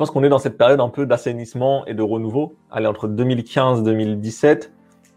pense 0.00 0.10
qu'on 0.10 0.24
est 0.24 0.30
dans 0.30 0.38
cette 0.38 0.56
période 0.56 0.80
un 0.80 0.88
peu 0.88 1.04
d'assainissement 1.04 1.84
et 1.84 1.92
de 1.92 2.00
renouveau. 2.00 2.56
Allez, 2.70 2.86
entre 2.86 3.06
2015 3.06 3.82
2017, 3.82 4.72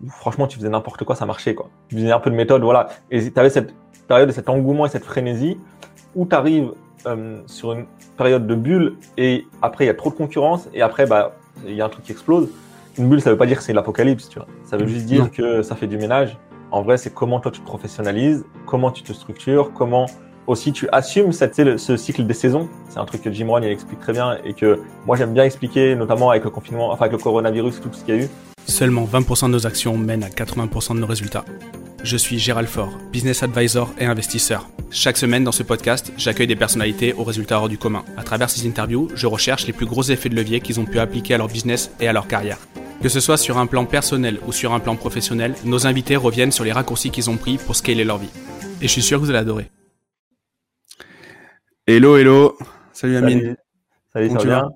franchement, 0.09 0.45
tu 0.45 0.57
faisais 0.57 0.67
n'importe 0.67 1.05
quoi, 1.05 1.15
ça 1.15 1.25
marchait, 1.25 1.55
quoi. 1.55 1.69
Tu 1.87 1.95
faisais 1.95 2.11
un 2.11 2.19
peu 2.19 2.29
de 2.29 2.35
méthode, 2.35 2.63
voilà. 2.63 2.89
Et 3.09 3.31
tu 3.31 3.39
avais 3.39 3.49
cette 3.49 3.73
période, 4.09 4.29
cet 4.31 4.49
engouement 4.49 4.85
et 4.85 4.89
cette 4.89 5.05
frénésie 5.05 5.57
où 6.15 6.25
tu 6.25 6.35
arrives 6.35 6.73
euh, 7.07 7.39
sur 7.45 7.71
une 7.71 7.85
période 8.17 8.45
de 8.45 8.55
bulle 8.55 8.97
et 9.17 9.47
après, 9.61 9.85
il 9.85 9.87
y 9.87 9.89
a 9.89 9.93
trop 9.93 10.09
de 10.09 10.15
concurrence 10.15 10.67
et 10.73 10.81
après, 10.81 11.05
bah, 11.05 11.31
il 11.65 11.75
y 11.75 11.81
a 11.81 11.85
un 11.85 11.89
truc 11.89 12.03
qui 12.03 12.11
explose. 12.11 12.49
Une 12.97 13.07
bulle, 13.07 13.21
ça 13.21 13.29
veut 13.29 13.37
pas 13.37 13.45
dire 13.45 13.59
que 13.59 13.63
c'est 13.63 13.71
l'apocalypse, 13.71 14.27
tu 14.27 14.37
vois. 14.37 14.49
Ça 14.65 14.75
veut 14.75 14.85
juste 14.85 15.05
dire 15.05 15.31
que 15.31 15.61
ça 15.61 15.77
fait 15.77 15.87
du 15.87 15.97
ménage. 15.97 16.37
En 16.71 16.81
vrai, 16.81 16.97
c'est 16.97 17.13
comment 17.13 17.39
toi 17.39 17.51
tu 17.51 17.61
te 17.61 17.65
professionnalises, 17.65 18.43
comment 18.65 18.91
tu 18.91 19.01
te 19.01 19.13
structures, 19.13 19.71
comment 19.71 20.07
aussi 20.47 20.73
tu 20.73 20.87
assumes 20.91 21.31
ce 21.31 21.97
cycle 21.97 22.25
des 22.25 22.33
saisons. 22.33 22.69
C'est 22.89 22.99
un 22.99 23.05
truc 23.05 23.21
que 23.21 23.31
Jim 23.31 23.47
Rohn 23.47 23.63
explique 23.63 23.99
très 23.99 24.13
bien 24.13 24.37
et 24.43 24.53
que 24.53 24.79
moi 25.05 25.15
j'aime 25.15 25.33
bien 25.33 25.43
expliquer, 25.43 25.95
notamment 25.95 26.29
avec 26.29 26.43
le 26.43 26.49
confinement, 26.49 26.91
enfin 26.91 27.05
avec 27.05 27.17
le 27.17 27.23
coronavirus, 27.23 27.81
tout 27.81 27.89
ce 27.91 28.03
qu'il 28.03 28.15
y 28.15 28.19
a 28.19 28.21
eu. 28.23 28.29
Seulement 28.65 29.05
20% 29.05 29.47
de 29.47 29.51
nos 29.51 29.67
actions 29.67 29.97
mènent 29.97 30.23
à 30.23 30.29
80% 30.29 30.95
de 30.95 30.99
nos 30.99 31.07
résultats. 31.07 31.45
Je 32.03 32.17
suis 32.17 32.37
Gérald 32.37 32.67
Faure, 32.67 32.91
business 33.11 33.43
advisor 33.43 33.89
et 33.97 34.05
investisseur. 34.05 34.67
Chaque 34.89 35.17
semaine 35.17 35.43
dans 35.43 35.53
ce 35.53 35.63
podcast, 35.63 36.11
j'accueille 36.17 36.47
des 36.47 36.55
personnalités 36.55 37.13
aux 37.13 37.23
résultats 37.23 37.59
hors 37.59 37.69
du 37.69 37.77
commun. 37.77 38.03
À 38.17 38.23
travers 38.23 38.49
ces 38.49 38.67
interviews, 38.67 39.09
je 39.15 39.27
recherche 39.27 39.67
les 39.67 39.73
plus 39.73 39.85
gros 39.85 40.03
effets 40.03 40.29
de 40.29 40.35
levier 40.35 40.59
qu'ils 40.59 40.79
ont 40.79 40.85
pu 40.85 40.99
appliquer 40.99 41.33
à 41.33 41.37
leur 41.37 41.47
business 41.47 41.91
et 41.99 42.07
à 42.07 42.13
leur 42.13 42.27
carrière. 42.27 42.57
Que 43.01 43.09
ce 43.09 43.19
soit 43.19 43.37
sur 43.37 43.57
un 43.57 43.67
plan 43.67 43.85
personnel 43.85 44.37
ou 44.47 44.51
sur 44.51 44.73
un 44.73 44.79
plan 44.79 44.95
professionnel, 44.95 45.55
nos 45.65 45.87
invités 45.87 46.15
reviennent 46.15 46.51
sur 46.51 46.63
les 46.63 46.71
raccourcis 46.71 47.09
qu'ils 47.09 47.29
ont 47.29 47.37
pris 47.37 47.57
pour 47.57 47.75
scaler 47.75 48.03
leur 48.03 48.17
vie. 48.17 48.29
Et 48.81 48.87
je 48.87 48.91
suis 48.91 49.01
sûr 49.01 49.19
que 49.19 49.25
vous 49.25 49.29
allez 49.29 49.39
adorer. 49.39 49.69
Hello, 51.85 52.15
hello. 52.15 52.57
Salut 52.93 53.17
Amine. 53.17 53.57
Salut, 54.13 54.29
ça 54.29 54.45
va 54.45 54.69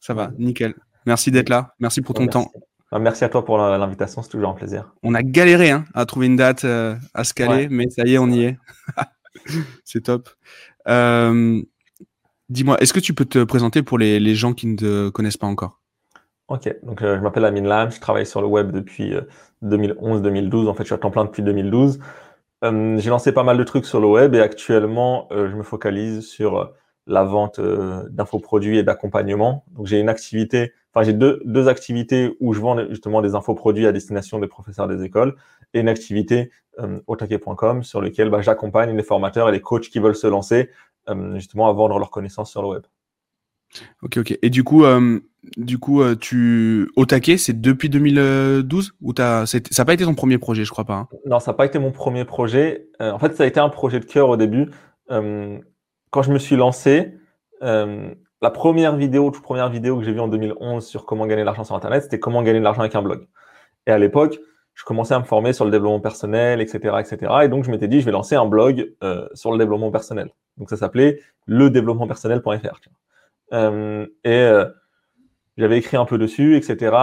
Ça 0.00 0.12
va, 0.12 0.30
nickel. 0.38 0.74
Merci 1.06 1.30
d'être 1.30 1.50
là. 1.50 1.72
Merci 1.78 2.02
pour 2.02 2.16
ton 2.16 2.26
temps. 2.26 2.50
Ah, 2.90 2.98
merci 2.98 3.22
à 3.22 3.28
toi 3.28 3.44
pour 3.44 3.58
l'invitation, 3.58 4.22
c'est 4.22 4.30
toujours 4.30 4.50
un 4.50 4.54
plaisir. 4.54 4.92
On 5.04 5.14
a 5.14 5.22
galéré 5.22 5.70
hein, 5.70 5.84
à 5.94 6.04
trouver 6.04 6.26
une 6.26 6.34
date 6.34 6.64
euh, 6.64 6.96
à 7.14 7.22
se 7.22 7.32
caler, 7.32 7.68
mais 7.70 7.88
ça 7.90 8.02
y 8.04 8.14
est, 8.14 8.18
on 8.18 8.28
y 8.28 8.42
est. 8.42 8.58
c'est 9.84 10.00
top. 10.02 10.30
Euh, 10.88 11.62
dis-moi, 12.48 12.76
est-ce 12.80 12.92
que 12.92 12.98
tu 12.98 13.14
peux 13.14 13.24
te 13.24 13.44
présenter 13.44 13.84
pour 13.84 13.96
les, 13.96 14.34
gens 14.34 14.52
qui 14.52 14.66
ne 14.66 14.76
te 14.76 15.08
connaissent 15.10 15.36
pas 15.36 15.46
encore? 15.46 15.80
Ok, 16.48 16.74
donc 16.82 17.02
euh, 17.02 17.18
je 17.18 17.22
m'appelle 17.22 17.44
Amine 17.44 17.68
Lam, 17.68 17.92
je 17.92 18.00
travaille 18.00 18.26
sur 18.26 18.40
le 18.40 18.48
web 18.48 18.72
depuis 18.72 19.14
2011-2012. 19.62 20.66
En 20.66 20.74
fait, 20.74 20.82
je 20.82 20.88
suis 20.88 20.94
à 20.94 20.98
temps 20.98 21.12
plein 21.12 21.24
depuis 21.24 21.44
2012. 21.44 22.00
J'ai 22.62 23.10
lancé 23.10 23.32
pas 23.32 23.44
mal 23.44 23.56
de 23.56 23.64
trucs 23.64 23.86
sur 23.86 24.00
le 24.00 24.06
web 24.06 24.34
et 24.34 24.40
actuellement, 24.40 25.28
je 25.30 25.54
me 25.54 25.62
focalise 25.62 26.26
sur 26.26 26.72
la 27.06 27.24
vente 27.24 27.60
d'infoproduits 27.60 28.78
et 28.78 28.82
d'accompagnement. 28.82 29.64
Donc, 29.72 29.86
j'ai 29.86 30.00
une 30.00 30.08
activité 30.08 30.72
Enfin, 30.94 31.04
j'ai 31.04 31.12
deux, 31.12 31.40
deux 31.44 31.68
activités 31.68 32.36
où 32.40 32.54
je 32.54 32.60
vends 32.60 32.88
justement 32.88 33.20
des 33.20 33.34
infoproduits 33.34 33.86
à 33.86 33.92
destination 33.92 34.38
des 34.38 34.46
professeurs 34.46 34.88
des 34.88 35.04
écoles 35.04 35.36
et 35.74 35.80
une 35.80 35.88
activité 35.88 36.50
euh, 36.78 37.00
otaké.com 37.06 37.82
sur 37.82 38.00
lequel 38.00 38.30
bah, 38.30 38.40
j'accompagne 38.40 38.96
les 38.96 39.02
formateurs 39.02 39.48
et 39.48 39.52
les 39.52 39.60
coachs 39.60 39.88
qui 39.88 39.98
veulent 39.98 40.16
se 40.16 40.26
lancer 40.26 40.70
euh, 41.08 41.34
justement 41.34 41.68
à 41.68 41.72
vendre 41.72 41.98
leurs 41.98 42.10
connaissances 42.10 42.50
sur 42.50 42.62
le 42.62 42.68
web. 42.68 42.82
Ok, 44.02 44.16
ok. 44.16 44.38
Et 44.40 44.48
du 44.48 44.64
coup, 44.64 44.84
euh, 44.84 45.20
du 45.56 45.78
coup, 45.78 46.02
euh, 46.02 46.16
tu 46.16 46.90
Otake, 46.96 47.38
c'est 47.38 47.60
depuis 47.60 47.88
2012 47.88 48.92
ou 49.02 49.12
t'as, 49.12 49.46
ça 49.46 49.58
n'a 49.78 49.84
pas 49.84 49.94
été 49.94 50.04
ton 50.04 50.14
premier 50.14 50.38
projet, 50.38 50.64
je 50.64 50.70
crois 50.70 50.84
pas. 50.84 50.94
Hein? 50.94 51.08
Non, 51.26 51.40
ça 51.40 51.52
n'a 51.52 51.56
pas 51.56 51.66
été 51.66 51.78
mon 51.78 51.92
premier 51.92 52.24
projet. 52.24 52.88
Euh, 53.00 53.12
en 53.12 53.18
fait, 53.18 53.34
ça 53.34 53.44
a 53.44 53.46
été 53.46 53.60
un 53.60 53.68
projet 53.68 54.00
de 54.00 54.04
cœur 54.04 54.28
au 54.28 54.36
début. 54.36 54.70
quand 55.08 56.22
je 56.22 56.32
me 56.32 56.38
suis 56.38 56.56
lancé, 56.56 57.14
la 57.60 58.50
première 58.50 58.96
vidéo, 58.96 59.30
toute 59.30 59.42
première 59.42 59.68
vidéo 59.68 59.98
que 59.98 60.04
j'ai 60.04 60.12
vue 60.12 60.20
en 60.20 60.28
2011 60.28 60.86
sur 60.86 61.04
comment 61.06 61.26
gagner 61.26 61.42
de 61.42 61.46
l'argent 61.46 61.64
sur 61.64 61.74
Internet, 61.74 62.04
c'était 62.04 62.20
comment 62.20 62.42
gagner 62.42 62.60
de 62.60 62.64
l'argent 62.64 62.80
avec 62.80 62.94
un 62.94 63.02
blog. 63.02 63.26
Et 63.86 63.90
à 63.90 63.98
l'époque, 63.98 64.38
je 64.78 64.84
commençais 64.84 65.14
à 65.14 65.18
me 65.18 65.24
former 65.24 65.52
sur 65.52 65.64
le 65.64 65.72
développement 65.72 65.98
personnel, 65.98 66.60
etc., 66.60 66.96
etc. 67.00 67.32
Et 67.42 67.48
donc, 67.48 67.64
je 67.64 67.70
m'étais 67.70 67.88
dit, 67.88 68.00
je 68.00 68.04
vais 68.04 68.12
lancer 68.12 68.36
un 68.36 68.46
blog 68.46 68.94
euh, 69.02 69.28
sur 69.34 69.50
le 69.50 69.58
développement 69.58 69.90
personnel. 69.90 70.30
Donc, 70.56 70.70
ça 70.70 70.76
s'appelait 70.76 71.20
ledéveloppementpersonnel.fr. 71.48 72.80
Euh, 73.54 74.06
et 74.22 74.30
euh, 74.30 74.66
j'avais 75.58 75.76
écrit 75.76 75.96
un 75.96 76.06
peu 76.06 76.16
dessus, 76.16 76.56
etc. 76.56 76.96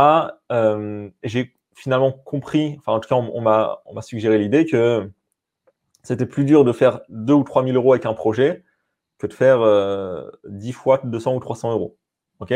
Euh, 0.51 1.09
j'ai 1.23 1.53
finalement 1.75 2.11
compris, 2.11 2.77
enfin, 2.79 2.93
en 2.93 2.99
tout 2.99 3.09
cas, 3.09 3.15
on, 3.15 3.41
m'a 3.41 4.01
suggéré 4.01 4.37
l'idée 4.39 4.65
que 4.65 5.11
c'était 6.03 6.25
plus 6.25 6.45
dur 6.45 6.63
de 6.63 6.71
faire 6.71 7.01
2 7.09 7.33
ou 7.33 7.43
3 7.43 7.63
000 7.63 7.75
euros 7.75 7.93
avec 7.93 8.05
un 8.05 8.13
projet 8.13 8.63
que 9.17 9.27
de 9.27 9.33
faire 9.33 9.61
euh, 9.61 10.29
10 10.47 10.71
fois 10.71 11.01
200 11.03 11.35
ou 11.35 11.39
300 11.39 11.73
euros. 11.73 11.97
Ok? 12.39 12.53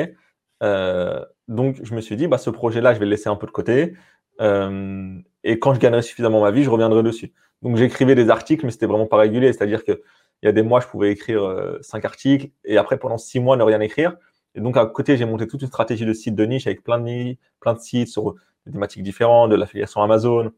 Euh, 0.64 1.26
Donc, 1.48 1.80
je 1.84 1.94
me 1.94 2.02
suis 2.02 2.16
dit, 2.16 2.28
bah, 2.28 2.38
ce 2.38 2.50
projet-là, 2.50 2.94
je 2.94 3.00
vais 3.00 3.06
le 3.06 3.12
laisser 3.12 3.30
un 3.30 3.36
peu 3.36 3.48
de 3.48 3.52
côté. 3.52 3.96
Euh, 4.42 5.20
et 5.44 5.60
quand 5.60 5.74
je 5.74 5.80
gagnerai 5.80 6.02
suffisamment 6.02 6.42
ma 6.42 6.52
vie, 6.52 6.64
je 6.64 6.70
reviendrai 6.70 7.04
dessus. 7.04 7.34
Donc, 7.62 7.76
j'écrivais 7.76 8.16
des 8.16 8.30
articles, 8.30 8.66
mais 8.66 8.72
c'était 8.72 8.86
vraiment 8.86 9.08
pas 9.08 9.18
régulier. 9.18 9.52
C'est-à-dire 9.52 9.84
qu'il 9.84 10.00
y 10.44 10.48
a 10.48 10.54
des 10.54 10.64
mois, 10.64 10.80
je 10.80 10.88
pouvais 10.88 11.12
écrire 11.12 11.44
euh, 11.44 11.78
5 11.82 12.06
articles 12.06 12.50
et 12.64 12.78
après, 12.78 12.98
pendant 12.98 13.18
6 13.18 13.42
mois, 13.42 13.58
ne 13.58 13.64
rien 13.64 13.82
écrire. 13.82 14.16
Et 14.56 14.62
donc, 14.62 14.78
à 14.78 14.86
côté, 14.86 15.18
j'ai 15.18 15.26
monté 15.26 15.48
toute 15.48 15.62
une 15.62 15.68
stratégie 15.68 16.06
de 16.06 16.14
site 16.14 16.36
de 16.36 16.46
niche 16.46 16.68
avec 16.68 16.84
plein 16.84 17.00
de, 17.00 17.36
plein 17.60 17.74
de 17.74 17.80
sites 17.80 18.08
sur 18.08 18.36
des 18.66 18.72
thématiques 18.72 19.04
différentes, 19.04 19.52
de 19.52 19.56
l'affiliation 19.56 20.02
Amazon, 20.02 20.52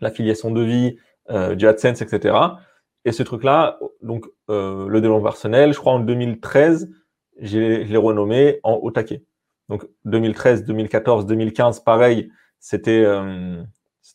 l'affiliation 0.00 0.50
de 0.50 0.62
vie, 0.62 0.96
euh, 1.30 1.54
du 1.54 1.66
AdSense, 1.66 2.02
etc. 2.02 2.36
Et 3.04 3.12
ce 3.12 3.22
truc-là, 3.22 3.78
donc 4.02 4.26
euh, 4.50 4.88
le 4.88 5.00
développement 5.00 5.30
personnel, 5.30 5.72
je 5.72 5.78
crois 5.78 5.92
en 5.92 6.00
2013, 6.00 6.90
je 7.40 7.58
l'ai 7.58 7.96
renommé 7.96 8.60
en 8.62 8.90
taquet. 8.90 9.22
Donc 9.68 9.86
2013, 10.04 10.64
2014, 10.64 11.26
2015, 11.26 11.80
pareil, 11.80 12.30
c'était 12.60 13.02
euh, 13.04 13.62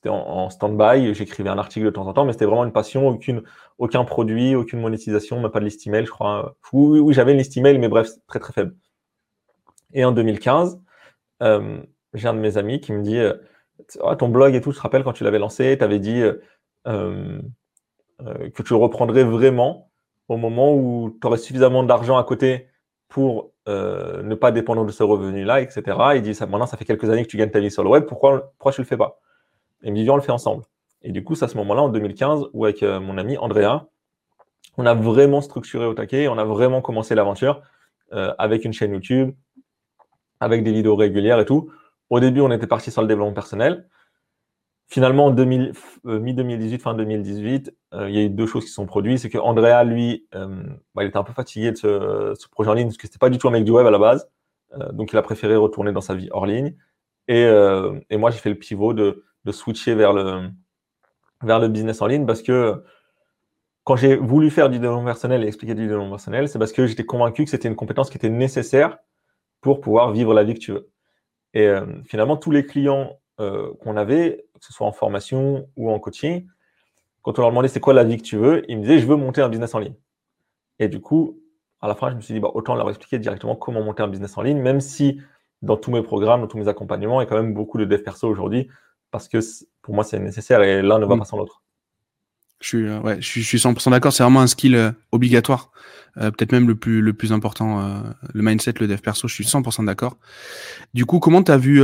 c'était 0.02 0.10
en, 0.10 0.50
stand-by. 0.50 1.14
J'écrivais 1.14 1.50
un 1.50 1.58
article 1.58 1.86
de 1.86 1.92
temps 1.92 2.08
en 2.08 2.14
temps, 2.14 2.26
mais 2.26 2.34
c'était 2.34 2.46
vraiment 2.46 2.66
une 2.66 2.72
passion, 2.72 3.08
aucune, 3.08 3.44
aucun 3.78 4.04
produit, 4.04 4.56
aucune 4.56 4.80
monétisation, 4.82 5.40
même 5.40 5.52
pas 5.52 5.60
de 5.60 5.66
liste 5.66 5.86
email, 5.86 6.06
je 6.06 6.12
crois. 6.12 6.56
Oui, 6.74 7.00
oui, 7.00 7.14
j'avais 7.14 7.34
une 7.34 7.38
liste 7.38 7.56
email, 7.56 7.78
mais 7.78 7.88
bref, 7.88 8.10
très 8.28 8.40
très 8.40 8.54
faible. 8.54 8.76
Et 9.94 10.04
en 10.04 10.12
2015, 10.12 10.82
euh, 11.44 11.82
j'ai 12.14 12.28
un 12.28 12.34
de 12.34 12.40
mes 12.40 12.58
amis 12.58 12.80
qui 12.80 12.94
me 12.94 13.04
dit 13.04 13.20
oh, 14.00 14.16
ton 14.16 14.30
blog 14.30 14.56
et 14.56 14.62
tout, 14.62 14.72
je 14.72 14.78
te 14.78 14.82
rappelle 14.82 15.04
quand 15.04 15.14
tu 15.14 15.24
l'avais 15.24 15.40
lancé, 15.40 15.78
tu 15.78 15.84
avais 15.84 16.00
dit 16.00 16.22
euh, 16.22 17.42
euh, 18.26 18.50
que 18.52 18.64
tu 18.64 18.74
reprendrais 18.74 19.24
vraiment 19.24 19.92
au 20.28 20.38
moment 20.38 20.74
où 20.74 21.18
tu 21.22 21.28
aurais 21.28 21.38
suffisamment 21.38 21.84
d'argent 21.84 22.18
à 22.18 22.24
côté 22.24 22.70
pour 23.08 23.52
euh, 23.68 24.24
ne 24.24 24.34
pas 24.36 24.52
dépendre 24.52 24.86
de 24.86 24.92
ce 24.92 25.04
revenu-là, 25.04 25.62
etc. 25.62 25.98
Il 26.16 26.22
dit, 26.22 26.38
maintenant, 26.42 26.66
ça 26.66 26.78
fait 26.78 26.86
quelques 26.86 27.10
années 27.10 27.24
que 27.24 27.30
tu 27.30 27.38
gagnes 27.38 27.52
ta 27.52 27.60
vie 27.60 27.70
sur 27.70 27.84
le 27.84 27.90
web, 27.90 28.06
pourquoi, 28.06 28.54
pourquoi 28.58 28.72
tu 28.72 28.82
le 28.82 28.88
fais 28.88 28.98
pas? 28.98 29.20
Et 29.84 29.92
viens, 29.92 30.14
on 30.14 30.16
le 30.16 30.22
fait 30.22 30.32
ensemble. 30.32 30.64
Et 31.02 31.12
du 31.12 31.24
coup, 31.24 31.36
c'est 31.36 31.46
à 31.46 31.48
ce 31.48 31.58
moment-là, 31.58 31.82
en 31.82 31.90
2015, 31.90 32.50
où 32.54 32.66
avec 32.66 32.84
euh, 32.84 33.00
mon 33.00 33.18
ami 33.18 33.38
Andrea, 33.38 33.88
on 34.78 34.86
a 34.86 34.94
vraiment 34.94 35.42
structuré 35.42 35.86
au 35.86 35.94
taquet, 35.94 36.28
on 36.28 36.38
a 36.38 36.46
vraiment 36.46 36.82
commencé 36.82 37.16
l'aventure 37.16 37.62
euh, 38.14 38.34
avec 38.38 38.66
une 38.66 38.74
chaîne 38.74 38.94
YouTube, 38.94 39.34
avec 40.40 40.64
des 40.64 40.72
vidéos 40.72 40.96
régulières 40.96 41.40
et 41.40 41.46
tout. 41.46 41.72
Au 42.10 42.20
début, 42.20 42.42
on 42.42 42.52
était 42.52 42.68
parti 42.68 42.92
sur 42.92 43.02
le 43.02 43.08
développement 43.08 43.34
personnel. 43.34 43.88
Finalement, 44.92 45.28
en 45.28 45.38
euh, 45.38 45.46
mi-2018, 46.20 46.80
fin 46.80 46.94
2018, 46.94 47.74
euh, 47.94 48.10
il 48.10 48.16
y 48.16 48.20
a 48.20 48.24
eu 48.24 48.30
deux 48.30 48.46
choses 48.46 48.66
qui 48.66 48.72
sont 48.72 48.86
produites. 48.86 49.20
C'est 49.20 49.30
que 49.30 49.38
Andrea, 49.38 49.86
lui, 49.86 50.28
euh, 50.36 50.64
bah, 50.94 51.06
il 51.06 51.08
était 51.08 51.18
un 51.18 51.24
peu 51.24 51.32
fatigué 51.32 51.72
de 51.72 51.78
ce, 51.78 52.50
projet 52.50 52.70
en 52.70 52.74
ligne 52.74 52.88
parce 52.88 52.98
que 52.98 53.08
c'était 53.08 53.18
pas 53.18 53.30
du 53.30 53.38
tout 53.38 53.48
un 53.48 53.52
mec 53.52 53.64
du 53.64 53.72
web 53.72 53.88
à 53.88 53.92
la 53.92 53.98
base. 53.98 54.30
donc, 54.92 55.14
il 55.14 55.18
a 55.18 55.22
préféré 55.22 55.56
retourner 55.56 55.94
dans 55.94 56.02
sa 56.02 56.14
vie 56.14 56.28
hors 56.32 56.46
ligne. 56.46 56.76
Et, 57.30 57.48
moi, 58.18 58.32
j'ai 58.32 58.40
fait 58.40 58.50
le 58.50 58.56
pivot 58.56 58.94
de, 58.94 59.24
switcher 59.50 59.96
vers 59.96 60.14
le, 60.14 60.50
vers 61.42 61.60
le 61.60 61.68
business 61.68 62.02
en 62.02 62.08
ligne 62.08 62.26
parce 62.28 62.44
que 62.44 62.84
quand 63.84 63.96
j'ai 63.96 64.16
voulu 64.16 64.52
faire 64.52 64.70
du 64.70 64.78
développement 64.78 65.06
personnel 65.06 65.44
et 65.44 65.48
expliquer 65.48 65.74
du 65.74 65.88
développement 65.88 66.12
personnel, 66.12 66.48
c'est 66.48 66.60
parce 66.60 66.72
que 66.72 66.86
j'étais 66.86 67.06
convaincu 67.06 67.46
que 67.46 67.50
c'était 67.50 67.68
une 67.68 67.76
compétence 67.76 68.12
qui 68.12 68.18
était 68.18 68.30
nécessaire 68.30 69.00
pour 69.60 69.82
pouvoir 69.82 70.12
vivre 70.12 70.36
la 70.36 70.44
vie 70.44 70.54
que 70.54 70.60
tu 70.60 70.72
veux. 70.72 70.92
Et 71.56 71.68
finalement, 72.06 72.38
tous 72.38 72.52
les 72.52 72.66
clients 72.66 73.20
qu'on 73.38 73.98
avait, 73.98 74.46
que 74.60 74.66
ce 74.66 74.72
soit 74.72 74.86
en 74.86 74.92
formation 74.92 75.68
ou 75.76 75.90
en 75.90 76.00
coaching, 76.00 76.48
quand 77.22 77.38
on 77.38 77.42
leur 77.42 77.52
demandait 77.52 77.68
c'est 77.68 77.80
quoi 77.80 77.94
la 77.94 78.04
vie 78.04 78.18
que 78.18 78.24
tu 78.24 78.38
veux, 78.38 78.64
ils 78.70 78.78
me 78.78 78.84
disaient 78.84 79.00
je 79.00 79.08
veux 79.08 79.16
monter 79.16 79.42
un 79.42 79.50
business 79.50 79.74
en 79.76 79.80
ligne. 79.80 79.96
Et 80.80 80.88
du 80.88 81.00
coup, 81.00 81.40
à 81.82 81.88
la 81.88 81.96
fin, 81.96 82.10
je 82.10 82.16
me 82.16 82.22
suis 82.22 82.34
dit 82.34 82.40
bah, 82.40 82.52
autant 82.54 82.76
leur 82.76 82.90
expliquer 82.90 83.20
directement 83.20 83.56
comment 83.56 83.84
monter 83.84 84.04
un 84.04 84.08
business 84.08 84.38
en 84.38 84.42
ligne, 84.42 84.60
même 84.60 84.82
si 84.82 85.22
dans 85.62 85.78
tous 85.78 85.92
mes 85.92 86.02
programmes, 86.02 86.42
dans 86.42 86.48
tous 86.48 86.58
mes 86.58 86.68
accompagnements, 86.68 87.22
il 87.22 87.26
y 87.26 87.28
a 87.28 87.30
quand 87.30 87.36
même 87.42 87.54
beaucoup 87.54 87.78
de 87.78 87.86
dev 87.86 88.02
perso 88.02 88.28
aujourd'hui, 88.28 88.70
parce 89.12 89.28
que 89.28 89.40
pour 89.82 89.94
moi, 89.94 90.04
c'est 90.04 90.20
nécessaire 90.20 90.64
et 90.64 90.82
l'un 90.82 91.00
ne 91.00 91.06
va 91.06 91.16
mm. 91.16 91.20
pas 91.20 91.26
sans 91.26 91.38
l'autre. 91.38 91.62
Je 92.60 92.68
suis, 92.68 92.88
euh, 92.88 93.00
ouais, 93.00 93.20
je 93.22 93.42
suis, 93.42 93.58
100% 93.58 93.90
d'accord. 93.90 94.14
C'est 94.14 94.24
vraiment 94.24 94.42
un 94.42 94.48
skill 94.48 94.76
euh, 94.76 94.92
obligatoire, 95.12 95.72
euh, 96.18 96.30
peut-être 96.30 96.52
même 96.52 96.68
le 96.68 96.76
plus, 96.76 97.02
le 97.02 97.14
plus 97.14 97.34
important, 97.34 98.04
le 98.34 98.42
mindset, 98.42 98.74
le 98.80 98.88
dev 98.88 99.00
perso. 99.00 99.28
Je 99.28 99.34
suis 99.34 99.46
100% 99.46 99.86
d'accord. 99.86 100.18
Du 100.94 101.06
coup, 101.06 101.20
comment 101.20 101.44
tu 101.44 101.52
as 101.52 101.58
vu 101.58 101.82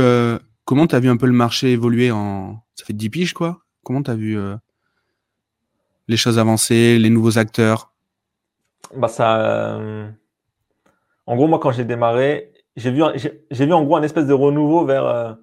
Comment 0.68 0.86
tu 0.86 0.94
as 0.94 1.00
vu 1.00 1.08
un 1.08 1.16
peu 1.16 1.24
le 1.24 1.32
marché 1.32 1.72
évoluer 1.72 2.10
en. 2.10 2.62
Ça 2.74 2.84
fait 2.84 2.92
10 2.92 3.08
piges, 3.08 3.32
quoi 3.32 3.62
Comment 3.84 4.02
tu 4.02 4.10
as 4.10 4.14
vu 4.14 4.38
euh, 4.38 4.54
les 6.08 6.18
choses 6.18 6.38
avancer, 6.38 6.98
les 6.98 7.08
nouveaux 7.08 7.38
acteurs? 7.38 7.94
Bah 8.94 9.08
ça, 9.08 9.40
euh, 9.40 10.10
En 11.24 11.36
gros, 11.36 11.48
moi, 11.48 11.58
quand 11.58 11.72
j'ai 11.72 11.86
démarré, 11.86 12.52
j'ai 12.76 12.90
vu, 12.90 13.02
j'ai 13.16 13.64
vu 13.64 13.72
en 13.72 13.82
gros 13.82 13.96
un 13.96 14.02
espèce 14.02 14.26
de 14.26 14.34
renouveau 14.34 14.84
vers, 14.84 15.38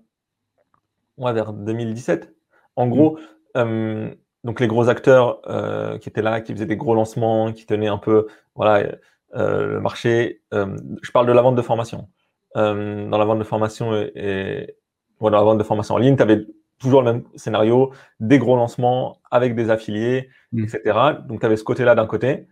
euh, 1.19 1.31
vers 1.33 1.53
2017. 1.53 2.33
En 2.75 2.87
gros, 2.87 3.17
euh, 3.57 4.13
donc 4.43 4.59
les 4.59 4.67
gros 4.67 4.89
acteurs 4.89 5.41
euh, 5.47 5.97
qui 5.97 6.09
étaient 6.09 6.21
là, 6.21 6.41
qui 6.41 6.53
faisaient 6.53 6.65
des 6.65 6.77
gros 6.77 6.93
lancements, 6.93 7.51
qui 7.53 7.65
tenaient 7.65 7.87
un 7.87 7.97
peu 7.97 8.27
voilà, 8.55 8.97
le 9.33 9.79
marché. 9.79 10.41
je 10.51 11.11
parle 11.11 11.27
de 11.27 11.33
la 11.33 11.41
vente 11.41 11.55
de 11.55 11.61
formation. 11.61 12.07
dans 12.55 13.17
la 13.17 13.25
vente 13.25 13.39
de 13.39 13.43
formation 13.43 13.93
et, 13.93 14.75
voilà, 15.19 15.37
la 15.37 15.43
vente 15.43 15.57
de 15.57 15.63
formation 15.63 15.95
en 15.95 15.97
ligne, 15.97 16.15
tu 16.15 16.23
avais 16.23 16.45
toujours 16.79 17.01
le 17.01 17.13
même 17.13 17.23
scénario, 17.35 17.91
des 18.19 18.37
gros 18.37 18.55
lancements 18.55 19.21
avec 19.31 19.55
des 19.55 19.69
affiliés, 19.69 20.29
mmh. 20.51 20.63
etc. 20.63 20.99
Donc 21.27 21.39
tu 21.39 21.45
avais 21.45 21.57
ce 21.57 21.63
côté-là 21.63 21.95
d'un 21.95 22.05
côté. 22.07 22.47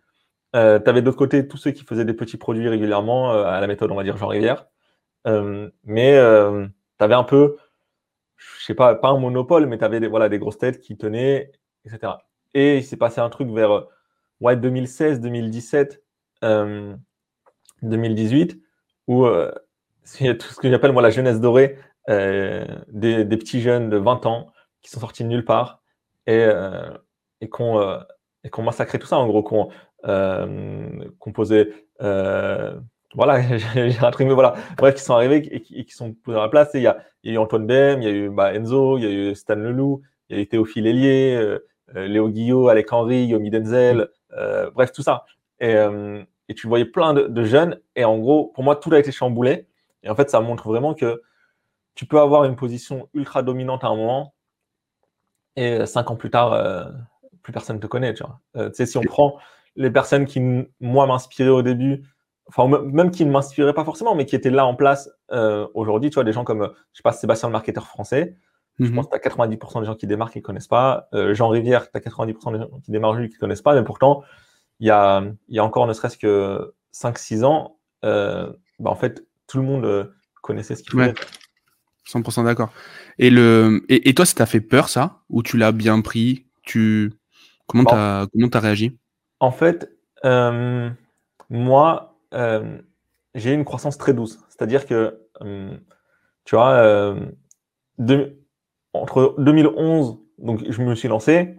Euh, 0.55 0.79
tu 0.79 0.89
avais 0.89 1.01
d'autre 1.01 1.17
côté 1.17 1.47
tous 1.47 1.57
ceux 1.57 1.71
qui 1.71 1.83
faisaient 1.83 2.05
des 2.05 2.13
petits 2.13 2.37
produits 2.37 2.69
régulièrement 2.69 3.33
euh, 3.33 3.45
à 3.45 3.59
la 3.59 3.67
méthode, 3.67 3.91
on 3.91 3.95
va 3.95 4.03
dire, 4.03 4.17
Jean 4.17 4.27
Rivière. 4.27 4.67
Euh, 5.25 5.69
mais 5.83 6.15
euh, 6.17 6.67
tu 6.99 7.03
avais 7.03 7.15
un 7.15 7.23
peu, 7.23 7.57
je 8.59 8.65
sais 8.65 8.75
pas, 8.75 8.95
pas 8.95 9.09
un 9.09 9.19
monopole, 9.19 9.65
mais 9.67 9.77
tu 9.77 9.83
avais 9.83 9.99
des, 9.99 10.07
voilà, 10.07 10.29
des 10.29 10.39
grosses 10.39 10.57
têtes 10.57 10.79
qui 10.81 10.97
tenaient, 10.97 11.51
etc. 11.85 12.13
Et 12.53 12.77
il 12.77 12.83
s'est 12.83 12.97
passé 12.97 13.21
un 13.21 13.29
truc 13.29 13.49
vers 13.49 13.87
ouais, 14.41 14.55
2016, 14.55 15.19
2017, 15.21 16.03
2018, 16.41 18.59
où 19.07 19.25
y 20.21 20.27
a 20.27 20.35
tout 20.35 20.47
ce 20.47 20.59
que 20.59 20.69
j'appelle 20.69 20.91
moi 20.91 21.01
la 21.01 21.09
jeunesse 21.09 21.39
dorée, 21.39 21.77
des, 22.07 23.25
des, 23.25 23.37
petits 23.37 23.61
jeunes 23.61 23.89
de 23.89 23.97
20 23.97 24.25
ans 24.25 24.51
qui 24.81 24.91
sont 24.91 24.99
sortis 24.99 25.23
de 25.23 25.29
nulle 25.29 25.45
part 25.45 25.81
et, 26.27 26.47
qu'on 27.49 27.99
et 28.43 28.49
qu'on 28.49 28.63
massacré 28.63 28.99
tout 28.99 29.07
ça, 29.07 29.17
en 29.17 29.27
gros, 29.27 29.43
qu'on 29.43 29.69
euh. 30.05 31.09
Euh, 32.01 32.79
voilà, 33.15 33.41
j'ai 33.57 33.99
un 33.99 34.11
truc, 34.11 34.27
mais 34.27 34.33
voilà, 34.33 34.55
bref, 34.77 34.95
qui 34.95 35.01
sont 35.01 35.13
arrivés 35.13 35.47
et 35.51 35.61
qui, 35.61 35.93
sont 35.93 36.13
posés 36.13 36.37
à 36.37 36.41
la 36.41 36.49
place. 36.49 36.71
il 36.73 36.81
y, 36.81 36.83
y 36.83 36.87
a 36.87 36.97
eu 37.23 37.37
Antoine 37.37 37.65
Bem, 37.65 38.01
il 38.01 38.07
y 38.07 38.11
a 38.11 38.11
eu 38.11 38.29
bah, 38.29 38.53
Enzo, 38.53 38.97
il 38.97 39.03
y 39.03 39.07
a 39.07 39.09
eu 39.09 39.35
Stan 39.35 39.55
Leloup, 39.55 40.01
il 40.29 40.37
y 40.37 40.39
a 40.39 40.41
eu 40.43 40.47
Théophile 40.47 40.87
Hélier, 40.87 41.35
euh, 41.35 41.59
Léo 42.07 42.29
Guillot, 42.29 42.69
Alec 42.69 42.91
Henry, 42.91 43.25
Yomi 43.25 43.49
Denzel, 43.49 44.09
bref, 44.73 44.91
tout 44.91 45.03
ça. 45.03 45.25
Et, 45.59 45.75
tu 46.55 46.67
voyais 46.67 46.85
plein 46.85 47.13
de, 47.13 47.43
jeunes. 47.43 47.79
Et 47.95 48.05
en 48.05 48.17
gros, 48.17 48.51
pour 48.53 48.63
moi, 48.63 48.75
tout 48.75 48.93
a 48.93 48.99
été 48.99 49.11
chamboulé. 49.11 49.67
Et 50.03 50.09
en 50.09 50.15
fait, 50.15 50.29
ça 50.29 50.39
montre 50.41 50.67
vraiment 50.67 50.93
que 50.93 51.21
tu 51.95 52.05
peux 52.05 52.19
avoir 52.19 52.43
une 52.43 52.55
position 52.55 53.09
ultra 53.13 53.43
dominante 53.43 53.83
à 53.83 53.87
un 53.87 53.95
moment. 53.95 54.33
Et 55.55 55.85
cinq 55.85 56.11
ans 56.11 56.15
plus 56.15 56.29
tard, 56.29 56.91
plus 57.41 57.53
personne 57.53 57.77
ne 57.77 57.81
te 57.81 57.87
connaît. 57.87 58.13
Tu 58.13 58.23
sais, 58.73 58.85
si 58.85 58.97
on 58.97 59.01
prend 59.01 59.37
les 59.75 59.91
personnes 59.91 60.25
qui, 60.25 60.41
moi, 60.79 61.07
m'inspiraient 61.07 61.49
au 61.49 61.61
début, 61.61 62.03
enfin, 62.47 62.67
même 62.67 63.11
qui 63.11 63.25
ne 63.25 63.31
m'inspiraient 63.31 63.73
pas 63.73 63.85
forcément, 63.85 64.15
mais 64.15 64.25
qui 64.25 64.35
étaient 64.35 64.49
là 64.49 64.65
en 64.65 64.75
place 64.75 65.09
euh, 65.31 65.67
aujourd'hui, 65.73 66.09
tu 66.09 66.15
vois, 66.15 66.23
des 66.23 66.33
gens 66.33 66.43
comme, 66.43 66.69
je 66.91 66.97
sais 66.97 67.03
pas, 67.03 67.11
Sébastien 67.11 67.49
le 67.49 67.53
marketeur 67.53 67.87
français, 67.87 68.37
je 68.79 68.85
mhm. 68.85 68.95
pense 68.95 69.07
que 69.07 69.17
tu 69.17 69.27
as 69.27 69.31
90% 69.31 69.81
des 69.81 69.85
gens 69.85 69.95
qui 69.95 70.07
démarrent 70.07 70.31
qui 70.31 70.39
ne 70.39 70.43
connaissent 70.43 70.67
pas. 70.67 71.07
Euh, 71.13 71.33
Jean 71.33 71.49
Rivière, 71.49 71.91
tu 71.91 71.97
as 71.97 71.99
90% 71.99 72.53
des 72.53 72.59
gens 72.59 72.79
qui 72.83 72.91
démarrent 72.91 73.17
qui 73.17 73.35
ne 73.35 73.39
connaissent 73.39 73.61
pas, 73.61 73.75
mais 73.75 73.83
pourtant, 73.83 74.23
il 74.79 74.87
y 74.87 74.91
a, 74.91 75.23
y 75.49 75.59
a 75.59 75.63
encore 75.63 75.87
ne 75.87 75.93
serait-ce 75.93 76.17
que 76.17 76.73
5-6 76.93 77.43
ans, 77.43 77.77
euh, 78.03 78.51
bah, 78.79 78.89
en 78.89 78.95
fait, 78.95 79.25
tout 79.47 79.57
le 79.57 79.63
monde 79.63 80.11
connaissait 80.41 80.75
ce 80.75 80.83
qu'il 80.83 80.99
faisait. 80.99 81.13
100% 82.07 82.43
d'accord. 82.43 82.69
Et, 83.17 83.29
le... 83.29 83.85
Et, 83.87 84.09
et 84.09 84.13
toi, 84.13 84.25
ça 84.25 84.33
t'a 84.33 84.45
fait 84.45 84.59
peur, 84.59 84.89
ça? 84.89 85.21
Ou 85.29 85.41
tu 85.41 85.55
l'as 85.55 85.71
bien 85.71 86.01
pris? 86.01 86.47
Tu... 86.63 87.13
Comment 87.67 87.85
tu 87.85 87.95
as... 87.95 88.27
as 88.53 88.59
réagi? 88.59 88.97
En 89.39 89.51
fait, 89.51 89.89
moi, 91.49 92.12
euh, 92.33 92.77
j'ai 93.35 93.53
une 93.53 93.65
croissance 93.65 93.97
très 93.97 94.13
douce. 94.13 94.39
C'est-à-dire 94.49 94.85
que, 94.85 95.19
euh, 95.41 95.77
tu 96.45 96.55
vois, 96.55 97.15
entre 98.93 99.35
2011, 99.37 100.17
donc 100.39 100.63
je 100.69 100.81
me 100.81 100.95
suis 100.95 101.07
lancé, 101.07 101.57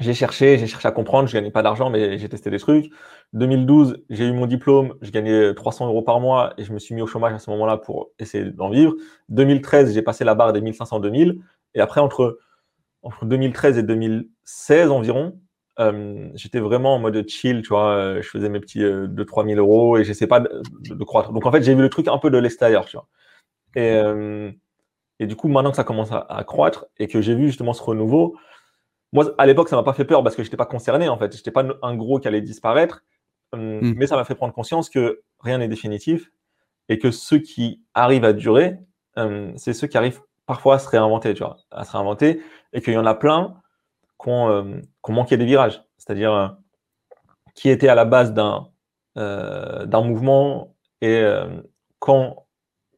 j'ai 0.00 0.14
cherché, 0.14 0.58
j'ai 0.58 0.66
cherché 0.66 0.86
à 0.86 0.92
comprendre, 0.92 1.28
je 1.28 1.34
gagnais 1.34 1.50
pas 1.50 1.62
d'argent, 1.62 1.90
mais 1.90 2.18
j'ai 2.18 2.28
testé 2.28 2.50
des 2.50 2.58
trucs. 2.58 2.90
2012, 3.32 4.04
j'ai 4.10 4.26
eu 4.26 4.32
mon 4.32 4.46
diplôme, 4.46 4.94
je 5.02 5.10
gagnais 5.10 5.54
300 5.54 5.88
euros 5.88 6.02
par 6.02 6.20
mois 6.20 6.54
et 6.56 6.64
je 6.64 6.72
me 6.72 6.78
suis 6.78 6.94
mis 6.94 7.02
au 7.02 7.06
chômage 7.06 7.34
à 7.34 7.38
ce 7.38 7.50
moment-là 7.50 7.76
pour 7.78 8.10
essayer 8.18 8.44
d'en 8.44 8.70
vivre. 8.70 8.94
2013, 9.28 9.92
j'ai 9.94 10.02
passé 10.02 10.24
la 10.24 10.34
barre 10.34 10.52
des 10.52 10.60
1500-2000. 10.60 11.40
Et 11.74 11.80
après, 11.80 12.00
entre 12.00 12.38
2013 13.22 13.78
et 13.78 13.82
2016 13.82 14.90
environ, 14.90 15.40
euh, 15.80 16.28
j'étais 16.34 16.58
vraiment 16.58 16.94
en 16.94 16.98
mode 16.98 17.28
chill, 17.28 17.62
tu 17.62 17.68
vois. 17.68 17.90
Euh, 17.92 18.22
je 18.22 18.28
faisais 18.28 18.48
mes 18.48 18.60
petits 18.60 18.80
2-3 18.80 19.42
euh, 19.42 19.54
000 19.54 19.60
euros 19.60 19.96
et 19.96 20.04
j'essaie 20.04 20.26
pas 20.26 20.40
de, 20.40 20.62
de, 20.90 21.04
croître. 21.04 21.32
Donc 21.32 21.46
en 21.46 21.52
fait, 21.52 21.62
j'ai 21.62 21.74
vu 21.74 21.82
le 21.82 21.88
truc 21.88 22.08
un 22.08 22.18
peu 22.18 22.30
de 22.30 22.38
l'extérieur, 22.38 22.86
tu 22.86 22.96
vois. 22.96 23.06
Et, 23.76 24.00
et 25.20 25.26
du 25.26 25.36
coup, 25.36 25.46
maintenant 25.48 25.70
que 25.70 25.76
ça 25.76 25.84
commence 25.84 26.10
à, 26.10 26.44
croître 26.44 26.86
et 26.98 27.06
que 27.06 27.20
j'ai 27.20 27.34
vu 27.34 27.46
justement 27.46 27.72
ce 27.74 27.82
renouveau, 27.82 28.36
moi, 29.12 29.32
à 29.38 29.46
l'époque, 29.46 29.68
ça 29.68 29.76
m'a 29.76 29.82
pas 29.82 29.92
fait 29.92 30.04
peur 30.04 30.22
parce 30.24 30.34
que 30.34 30.42
j'étais 30.42 30.56
pas 30.56 30.66
concerné, 30.66 31.08
en 31.08 31.16
fait. 31.16 31.36
J'étais 31.36 31.50
pas 31.50 31.64
un 31.82 31.96
gros 31.96 32.18
qui 32.18 32.28
allait 32.28 32.40
disparaître. 32.40 33.04
Hmm. 33.54 33.94
Mais 33.96 34.06
ça 34.06 34.16
m'a 34.16 34.24
fait 34.24 34.34
prendre 34.34 34.52
conscience 34.52 34.90
que 34.90 35.22
rien 35.40 35.58
n'est 35.58 35.68
définitif 35.68 36.30
et 36.88 36.98
que 36.98 37.10
ceux 37.10 37.38
qui 37.38 37.82
arrivent 37.94 38.24
à 38.24 38.32
durer, 38.32 38.78
c'est 39.56 39.72
ceux 39.72 39.86
qui 39.86 39.98
arrivent 39.98 40.20
parfois 40.46 40.76
à 40.76 40.78
se 40.78 40.88
réinventer, 40.88 41.34
tu 41.34 41.42
vois, 41.42 41.56
à 41.70 41.84
se 41.84 41.92
réinventer 41.92 42.40
et 42.72 42.80
qu'il 42.80 42.94
y 42.94 42.96
en 42.96 43.06
a 43.06 43.14
plein 43.14 43.60
qu'on 45.08 45.12
euh, 45.12 45.16
manquait 45.16 45.36
des 45.36 45.46
virages. 45.46 45.82
C'est-à-dire 45.96 46.32
euh, 46.32 46.48
qui 47.54 47.70
était 47.70 47.88
à 47.88 47.94
la 47.94 48.04
base 48.04 48.32
d'un 48.32 48.68
euh, 49.16 49.86
d'un 49.86 50.02
mouvement 50.02 50.76
et 51.00 51.22
quand, 52.00 52.46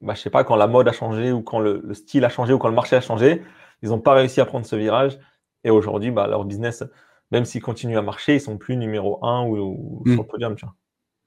bah, 0.00 0.14
je 0.14 0.20
sais 0.20 0.30
pas, 0.30 0.42
quand 0.42 0.56
la 0.56 0.66
mode 0.66 0.88
a 0.88 0.92
changé 0.92 1.32
ou 1.32 1.42
quand 1.42 1.60
le, 1.60 1.82
style 1.92 2.24
a 2.24 2.30
changé 2.30 2.54
ou 2.54 2.58
quand 2.58 2.68
le 2.68 2.74
marché 2.74 2.96
a 2.96 3.00
changé, 3.02 3.42
ils 3.82 3.90
n'ont 3.90 4.00
pas 4.00 4.14
réussi 4.14 4.40
à 4.40 4.46
prendre 4.46 4.64
ce 4.64 4.74
virage. 4.76 5.18
Et 5.64 5.70
aujourd'hui, 5.70 6.10
bah, 6.10 6.26
leur 6.26 6.44
business, 6.44 6.82
même 7.30 7.44
s'ils 7.44 7.60
continuent 7.62 7.98
à 7.98 8.02
marcher, 8.02 8.36
ils 8.36 8.40
sont 8.40 8.56
plus 8.56 8.76
numéro 8.76 9.22
un 9.24 9.46
ou, 9.46 10.02
hmm. 10.06 10.12
sur 10.12 10.22
le 10.22 10.26
podium. 10.28 10.56
Tu 10.56 10.64
vois. 10.64 10.74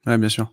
Ouais, 0.07 0.17
bien 0.17 0.29
sûr. 0.29 0.51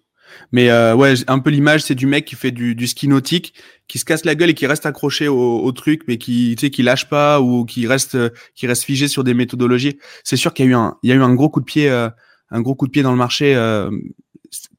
Mais 0.52 0.70
euh, 0.70 0.94
ouais, 0.94 1.14
un 1.26 1.38
peu 1.38 1.50
l'image, 1.50 1.82
c'est 1.82 1.94
du 1.94 2.06
mec 2.06 2.24
qui 2.24 2.34
fait 2.34 2.50
du, 2.50 2.74
du, 2.74 2.86
ski 2.86 3.08
nautique, 3.08 3.54
qui 3.88 3.98
se 3.98 4.04
casse 4.04 4.24
la 4.24 4.34
gueule 4.34 4.50
et 4.50 4.54
qui 4.54 4.66
reste 4.66 4.86
accroché 4.86 5.28
au, 5.28 5.60
au 5.60 5.72
truc, 5.72 6.02
mais 6.08 6.18
qui, 6.18 6.54
tu 6.56 6.66
sais, 6.66 6.70
qui 6.70 6.82
lâche 6.82 7.08
pas 7.08 7.40
ou 7.40 7.64
qui 7.64 7.86
reste, 7.86 8.16
qui 8.54 8.66
reste 8.66 8.84
figé 8.84 9.08
sur 9.08 9.24
des 9.24 9.34
méthodologies. 9.34 9.98
C'est 10.24 10.36
sûr 10.36 10.54
qu'il 10.54 10.66
y 10.66 10.68
a 10.68 10.70
eu 10.72 10.74
un, 10.74 10.96
il 11.02 11.10
y 11.10 11.12
a 11.12 11.16
eu 11.16 11.22
un 11.22 11.34
gros 11.34 11.48
coup 11.48 11.60
de 11.60 11.64
pied, 11.64 11.88
euh, 11.90 12.08
un 12.50 12.60
gros 12.60 12.74
coup 12.74 12.86
de 12.86 12.92
pied 12.92 13.02
dans 13.02 13.12
le 13.12 13.18
marché. 13.18 13.54
Euh, 13.54 13.90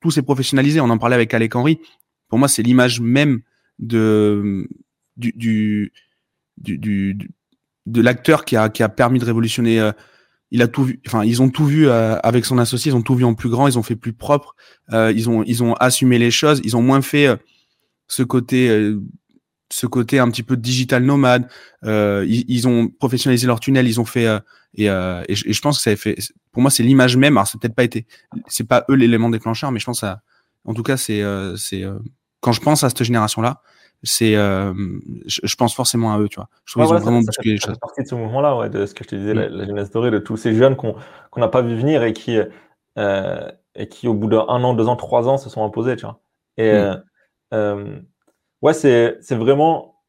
tout 0.02 0.12
s'est 0.12 0.22
professionnalisé. 0.22 0.80
On 0.82 0.90
en 0.90 0.98
parlait 0.98 1.16
avec 1.16 1.34
Alec 1.34 1.56
Henry. 1.56 1.80
Pour 2.28 2.40
moi, 2.40 2.48
c'est 2.48 2.64
l'image 2.64 3.00
même 3.02 3.42
de 3.80 4.68
du, 5.18 5.34
du, 5.36 5.92
du, 6.58 6.78
du 6.78 7.18
de 7.86 8.02
l'acteur 8.02 8.46
qui 8.46 8.56
a, 8.56 8.70
qui 8.70 8.84
a 8.84 8.90
permis 8.90 9.20
de 9.20 9.26
révolutionner 9.26 9.80
euh, 9.80 9.92
il 10.52 10.62
a 10.62 10.68
tout 10.68 10.84
vu, 10.84 11.02
enfin 11.08 11.24
ils 11.24 11.42
ont 11.42 11.50
tout 11.50 11.66
vu 11.66 11.88
euh, 11.88 12.18
avec 12.24 12.46
son 12.46 12.58
associé, 12.58 12.92
ils 12.92 12.96
ont 12.96 13.02
tout 13.02 13.16
vu 13.16 13.24
en 13.24 13.34
plus 13.34 13.50
grand, 13.50 13.68
ils 13.68 13.80
ont 13.80 13.84
fait 13.84 13.96
plus 13.96 14.14
propre, 14.14 14.56
euh, 14.92 15.12
ils 15.16 15.30
ont 15.30 15.44
ils 15.44 15.64
ont 15.64 15.74
assumé 15.76 16.20
les 16.20 16.30
choses, 16.30 16.62
ils 16.64 16.76
ont 16.76 16.82
moins 16.82 17.02
fait 17.02 17.28
euh, 17.28 17.38
ce 18.08 18.22
côté 18.22 18.94
ce 19.70 19.88
côté 19.88 20.20
un 20.20 20.30
petit 20.30 20.44
peu 20.44 20.58
digital 20.58 21.04
nomade. 21.04 21.48
Ils, 21.84 22.44
ils, 22.50 22.68
ont 22.68 22.90
professionnalisé 22.90 23.48
leur 23.48 23.62
tunnel, 23.62 23.88
ils 23.88 24.02
ont 24.02 24.06
fait 24.06 24.28
et, 24.74 24.86
et, 24.86 25.36
je, 25.36 25.62
pense 25.62 25.78
que 25.78 25.84
ça 25.84 25.92
a 25.92 25.96
fait. 25.96 26.18
Pour 26.52 26.62
moi, 26.62 26.70
c'est 26.70 26.84
l'image 26.84 27.16
même. 27.16 27.38
Alors 27.38 27.48
c'est 27.48 27.58
peut-être 27.58 27.76
pas 27.76 27.86
été, 27.86 28.06
c'est 28.48 28.68
pas 28.68 28.84
eux 28.90 28.96
l'élément 28.96 29.30
déclencheur, 29.30 29.72
mais 29.72 29.80
je 29.80 29.86
pense 29.86 30.04
à, 30.04 30.22
en 30.66 30.74
tout 30.74 30.84
cas 30.84 30.98
c'est 30.98 31.24
c'est 31.56 31.86
quand 32.42 32.52
je 32.52 32.60
pense 32.60 32.84
à 32.84 32.90
cette 32.90 33.04
génération 33.04 33.42
là, 33.42 33.62
c'est 34.04 34.36
euh, 34.36 34.74
je, 35.28 35.56
pense 35.56 35.76
forcément 35.76 36.14
à 36.14 36.20
eux 36.20 36.28
tu 36.28 36.38
vois 36.38 36.50
je 36.66 36.74
trouve 36.74 36.86
qu'ils 36.86 36.96
ont 36.96 37.00
vraiment 37.00 37.20
bousculé 37.20 37.54
les 37.54 37.60
choses 37.60 37.78
partie 37.78 38.02
de 38.02 38.08
ce 38.08 38.16
mouvement 38.16 38.42
là 38.42 38.58
ouais, 38.58 38.70
de 38.70 38.86
ce 38.86 38.96
que 38.96 39.04
je 39.04 39.10
te 39.10 39.16
disais 39.16 39.34
la, 39.34 39.50
mm. 39.50 39.68
jeunesse 39.68 39.92
dorée 39.92 40.10
de 40.10 40.18
tous 40.18 40.38
ces 40.38 40.56
jeunes 40.56 40.76
qu'on 40.76 40.96
qu'on 41.30 41.40
n'a 41.40 41.48
pas 41.48 41.62
vu 41.62 41.76
venir 41.76 42.04
et 42.04 42.14
qui 42.14 42.40
euh, 42.98 43.52
et 43.76 43.88
qui 43.88 44.08
au 44.08 44.14
bout 44.14 44.28
d'un 44.28 44.40
an 44.40 44.74
deux 44.74 44.88
ans 44.88 44.96
trois 44.96 45.30
ans 45.30 45.38
se 45.38 45.50
sont 45.50 45.64
imposés 45.64 45.96
tu 45.96 46.06
vois 46.06 46.20
et 46.58 46.72
mm. 46.72 46.76
euh, 46.76 46.98
euh, 47.54 48.00
ouais 48.64 48.74
c'est 48.74 49.36
vraiment 49.36 50.02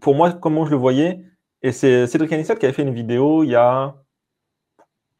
pour 0.00 0.14
moi 0.14 0.32
comment 0.32 0.64
je 0.64 0.70
le 0.70 0.76
voyais 0.76 1.24
et 1.62 1.70
c'est 1.70 2.06
Cédric 2.08 2.32
Anissette 2.32 2.58
qui 2.58 2.66
avait 2.66 2.74
fait 2.74 2.82
une 2.82 2.94
vidéo 2.94 3.44
il 3.44 3.50
y 3.50 3.56
a 3.56 3.94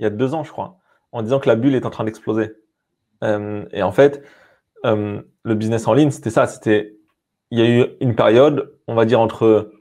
il 0.01 0.03
y 0.03 0.07
a 0.07 0.11
deux 0.11 0.35
ans 0.35 0.43
je 0.43 0.51
crois 0.51 0.79
en 1.13 1.23
disant 1.23 1.39
que 1.39 1.49
la 1.49 1.55
bulle 1.55 1.77
est 1.77 1.87
en 1.87 1.91
train 1.91 2.05
d'exploser 2.05 2.55
et 3.23 3.83
en 3.83 3.93
fait 3.93 4.23
le 4.83 5.55
business 5.55 5.87
en 5.87 5.95
ligne 5.95 6.11
c'était 6.11 6.31
ça 6.31 6.49
c'était 6.49 6.97
il 7.51 7.59
y 7.59 7.63
a 7.63 7.69
eu 7.69 7.87
une 8.01 8.15
période, 8.15 8.73
on 8.87 8.95
va 8.95 9.05
dire 9.05 9.21
entre, 9.21 9.73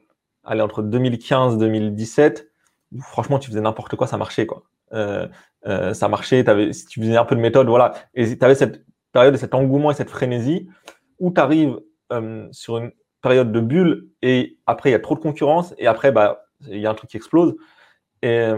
allez, 0.43 0.61
entre 0.61 0.81
2015 0.83 1.57
2017, 1.57 2.49
où 2.93 3.01
franchement, 3.01 3.39
tu 3.39 3.49
faisais 3.49 3.61
n'importe 3.61 3.95
quoi, 3.95 4.07
ça 4.07 4.17
marchait, 4.17 4.45
quoi. 4.45 4.63
Euh, 4.93 5.27
euh, 5.65 5.93
ça 5.93 6.07
marchait, 6.07 6.47
avais, 6.49 6.73
si 6.73 6.85
tu 6.85 6.99
faisais 6.99 7.17
un 7.17 7.25
peu 7.25 7.35
de 7.35 7.41
méthode, 7.41 7.67
voilà. 7.67 7.93
Et 8.13 8.37
tu 8.37 8.45
avais 8.45 8.55
cette 8.55 8.85
période, 9.11 9.35
cet 9.37 9.55
engouement 9.55 9.91
et 9.91 9.93
cette 9.93 10.09
frénésie 10.09 10.67
où 11.19 11.31
tu 11.31 11.39
arrives 11.39 11.79
euh, 12.11 12.47
sur 12.51 12.77
une 12.77 12.91
période 13.21 13.51
de 13.51 13.59
bulle 13.59 14.09
et 14.21 14.57
après, 14.65 14.89
il 14.89 14.91
y 14.93 14.95
a 14.95 14.99
trop 14.99 15.15
de 15.15 15.19
concurrence 15.19 15.73
et 15.77 15.87
après, 15.87 16.11
bah, 16.11 16.45
il 16.67 16.79
y 16.79 16.85
a 16.85 16.91
un 16.91 16.95
truc 16.95 17.09
qui 17.09 17.17
explose. 17.17 17.55
Et 18.21 18.49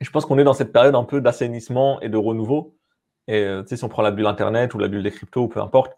je 0.00 0.10
pense 0.10 0.26
qu'on 0.26 0.38
est 0.38 0.44
dans 0.44 0.54
cette 0.54 0.72
période 0.72 0.94
un 0.94 1.04
peu 1.04 1.20
d'assainissement 1.20 2.00
et 2.00 2.08
de 2.08 2.16
renouveau. 2.16 2.76
Et 3.28 3.46
tu 3.62 3.68
sais, 3.68 3.76
si 3.76 3.84
on 3.84 3.88
prend 3.88 4.02
la 4.02 4.10
bulle 4.10 4.26
Internet 4.26 4.74
ou 4.74 4.78
la 4.78 4.88
bulle 4.88 5.02
des 5.02 5.10
cryptos, 5.10 5.48
peu 5.48 5.60
importe, 5.60 5.96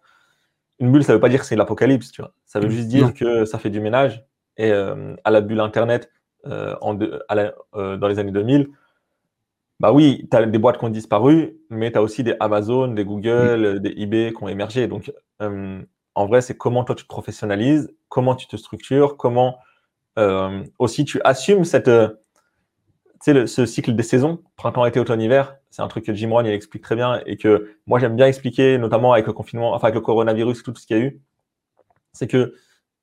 une 0.81 0.93
bulle, 0.93 1.05
ça 1.05 1.13
ne 1.13 1.17
veut 1.17 1.21
pas 1.21 1.29
dire 1.29 1.41
que 1.41 1.47
c'est 1.47 1.57
l'apocalypse, 1.57 2.13
tu 2.13 2.23
vois. 2.23 2.33
Ça 2.47 2.61
veut 2.61 2.69
mm. 2.69 2.71
juste 2.71 2.89
dire 2.89 3.15
que 3.15 3.45
ça 3.45 3.59
fait 3.59 3.71
du 3.71 3.81
ménage. 3.81 4.25
Et 4.57 4.71
euh, 4.73 5.15
à 5.25 5.31
la 5.31 5.41
bulle 5.41 5.61
Internet, 5.61 6.11
en 6.45 6.95
dans 6.95 8.09
les 8.09 8.19
années 8.19 8.33
2000, 8.33 8.69
bah 9.81 9.93
oui, 9.93 10.27
tu 10.31 10.37
as 10.37 10.47
des 10.47 10.59
boîtes 10.59 10.79
qui 10.79 10.85
ont 10.85 10.91
disparu, 10.91 11.59
mais 11.71 11.93
tu 11.93 11.99
as 11.99 12.03
aussi 12.03 12.23
des 12.23 12.35
Amazon, 12.41 12.89
des 12.89 13.05
Google, 13.05 13.81
des 13.81 13.95
eBay 13.97 14.33
qui 14.33 14.43
ont 14.43 14.49
émergé. 14.49 14.89
Donc, 14.89 15.13
en 15.41 16.27
vrai, 16.27 16.41
c'est 16.41 16.57
comment 16.57 16.85
toi 16.85 16.95
tu 16.95 17.05
te 17.05 17.09
professionnalises, 17.09 17.95
comment 18.09 18.35
tu 18.35 18.47
te 18.47 18.57
structures, 18.57 19.17
comment 19.17 19.59
aussi 20.79 21.05
tu 21.05 21.21
assumes 21.25 21.65
cette 21.65 21.91
sais, 23.21 23.47
ce 23.47 23.67
cycle 23.67 23.95
des 23.95 24.03
saisons, 24.03 24.43
printemps, 24.57 24.85
été, 24.87 25.01
automne, 25.01 25.21
hiver, 25.21 25.57
c'est 25.71 25.83
un 25.83 25.89
truc 25.89 26.05
que 26.05 26.15
Jim 26.15 26.31
Rohn 26.31 26.47
il 26.47 26.53
explique 26.53 26.83
très 26.83 26.97
bien 26.97 27.21
et 27.27 27.37
que 27.37 27.77
moi 27.87 27.99
j'aime 27.99 28.17
bien 28.17 28.27
expliquer, 28.27 28.79
notamment 28.79 29.13
avec 29.13 29.27
le 29.27 29.33
confinement, 29.33 29.75
enfin 29.75 29.89
avec 29.89 29.95
le 29.95 30.01
coronavirus, 30.01 30.63
tout 30.63 30.75
ce 30.75 30.87
qu'il 30.87 30.97
y 30.97 31.01
a 31.01 31.03
eu. 31.03 31.21
C'est 32.13 32.27
que 32.27 32.55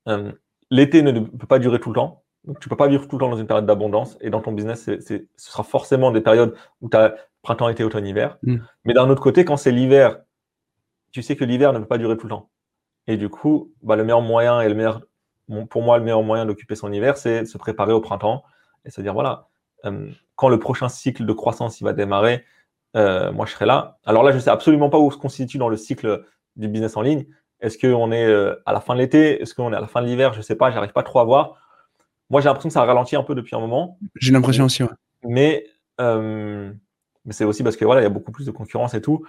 euh, 0.08 0.32
l'été 0.70 1.02
ne 1.02 1.12
peut 1.20 1.46
pas 1.46 1.58
durer 1.58 1.80
tout 1.80 1.90
le 1.90 1.94
temps. 1.94 2.22
Donc 2.44 2.60
tu 2.60 2.68
peux 2.68 2.76
pas 2.76 2.88
vivre 2.88 3.08
tout 3.08 3.16
le 3.16 3.20
temps 3.20 3.30
dans 3.30 3.38
une 3.38 3.46
période 3.46 3.66
d'abondance 3.66 4.16
et 4.20 4.30
dans 4.30 4.40
ton 4.40 4.52
business, 4.52 4.84
ce 4.84 5.26
sera 5.36 5.64
forcément 5.64 6.12
des 6.12 6.20
périodes 6.20 6.54
où 6.80 6.88
tu 6.88 6.96
as 6.96 7.16
printemps, 7.42 7.68
été, 7.68 7.84
automne, 7.84 8.06
hiver. 8.06 8.38
Mm. 8.42 8.56
Mais 8.84 8.94
d'un 8.94 9.08
autre 9.08 9.22
côté, 9.22 9.44
quand 9.44 9.56
c'est 9.56 9.72
l'hiver, 9.72 10.18
tu 11.12 11.22
sais 11.22 11.36
que 11.36 11.44
l'hiver 11.44 11.72
ne 11.72 11.78
peut 11.78 11.86
pas 11.86 11.98
durer 11.98 12.16
tout 12.16 12.26
le 12.26 12.30
temps. 12.30 12.50
Et 13.06 13.16
du 13.16 13.28
coup, 13.28 13.72
bah, 13.82 13.96
le 13.96 14.04
meilleur 14.04 14.20
moyen 14.20 14.60
et 14.60 14.68
le 14.68 14.74
meilleur, 14.74 15.00
pour 15.70 15.82
moi, 15.82 15.98
le 15.98 16.04
meilleur 16.04 16.22
moyen 16.22 16.44
d'occuper 16.44 16.74
son 16.74 16.92
hiver, 16.92 17.16
c'est 17.16 17.42
de 17.42 17.46
se 17.46 17.58
préparer 17.58 17.92
au 17.92 18.00
printemps 18.00 18.44
et 18.84 18.90
se 18.90 19.00
dire 19.00 19.14
voilà, 19.14 19.48
quand 20.34 20.48
le 20.48 20.58
prochain 20.58 20.88
cycle 20.88 21.24
de 21.24 21.32
croissance 21.32 21.80
il 21.80 21.84
va 21.84 21.92
démarrer, 21.92 22.44
euh, 22.96 23.32
moi 23.32 23.46
je 23.46 23.52
serai 23.52 23.66
là. 23.66 23.98
Alors 24.04 24.22
là, 24.22 24.30
je 24.30 24.36
ne 24.36 24.40
sais 24.40 24.50
absolument 24.50 24.90
pas 24.90 24.98
où 24.98 25.10
se 25.10 25.16
constitue 25.16 25.58
dans 25.58 25.68
le 25.68 25.76
cycle 25.76 26.24
du 26.56 26.68
business 26.68 26.96
en 26.96 27.02
ligne. 27.02 27.26
Est-ce 27.60 27.78
qu'on 27.78 28.12
est 28.12 28.26
euh, 28.26 28.54
à 28.66 28.72
la 28.72 28.80
fin 28.80 28.94
de 28.94 29.00
l'été? 29.00 29.40
Est-ce 29.42 29.54
qu'on 29.54 29.72
est 29.72 29.76
à 29.76 29.80
la 29.80 29.86
fin 29.86 30.02
de 30.02 30.06
l'hiver? 30.06 30.32
Je 30.32 30.38
ne 30.38 30.42
sais 30.42 30.56
pas, 30.56 30.70
j'arrive 30.70 30.92
pas 30.92 31.02
trop 31.02 31.20
à 31.20 31.24
voir. 31.24 31.60
Moi, 32.28 32.40
j'ai 32.40 32.46
l'impression 32.46 32.68
que 32.68 32.74
ça 32.74 32.82
a 32.82 32.84
ralenti 32.84 33.16
un 33.16 33.22
peu 33.22 33.34
depuis 33.34 33.56
un 33.56 33.60
moment. 33.60 33.98
J'ai 34.16 34.32
l'impression 34.32 34.64
aussi, 34.64 34.82
ouais. 34.82 34.90
Mais, 35.24 35.66
mais 35.98 37.32
c'est 37.32 37.44
aussi 37.44 37.62
parce 37.62 37.76
que 37.76 37.84
voilà, 37.84 38.00
il 38.02 38.04
y 38.04 38.06
a 38.06 38.10
beaucoup 38.10 38.32
plus 38.32 38.46
de 38.46 38.50
concurrence 38.50 38.94
et 38.94 39.00
tout. 39.00 39.24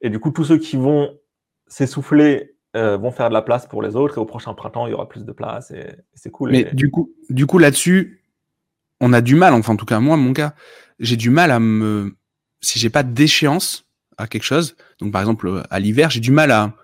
Et 0.00 0.10
du 0.10 0.20
coup, 0.20 0.30
tous 0.30 0.44
ceux 0.44 0.58
qui 0.58 0.76
vont 0.76 1.18
s'essouffler 1.66 2.56
vont 2.74 3.10
faire 3.10 3.30
de 3.30 3.34
la 3.34 3.42
place 3.42 3.66
pour 3.66 3.82
les 3.82 3.96
autres. 3.96 4.18
Et 4.18 4.20
au 4.20 4.26
prochain 4.26 4.52
printemps, 4.54 4.86
il 4.86 4.90
y 4.90 4.94
aura 4.94 5.08
plus 5.08 5.24
de 5.24 5.32
place 5.32 5.70
et, 5.70 5.96
c'est 6.14 6.30
cool. 6.30 6.50
Mais 6.50 6.64
du 6.72 6.90
coup, 6.90 7.10
du 7.30 7.46
coup 7.46 7.58
là-dessus, 7.58 8.22
on 9.00 9.12
a 9.12 9.20
du 9.20 9.34
mal, 9.34 9.52
enfin 9.54 9.74
en 9.74 9.76
tout 9.76 9.86
cas 9.86 10.00
moi, 10.00 10.16
mon 10.16 10.32
cas, 10.32 10.54
j'ai 10.98 11.16
du 11.16 11.30
mal 11.30 11.50
à 11.50 11.60
me, 11.60 12.16
si 12.60 12.78
j'ai 12.78 12.90
pas 12.90 13.02
d'échéance 13.02 13.86
à 14.18 14.26
quelque 14.26 14.44
chose, 14.44 14.76
donc 15.00 15.12
par 15.12 15.20
exemple 15.20 15.62
à 15.70 15.80
l'hiver, 15.80 16.10
j'ai 16.10 16.20
du 16.20 16.30
mal 16.30 16.50
à, 16.50 16.74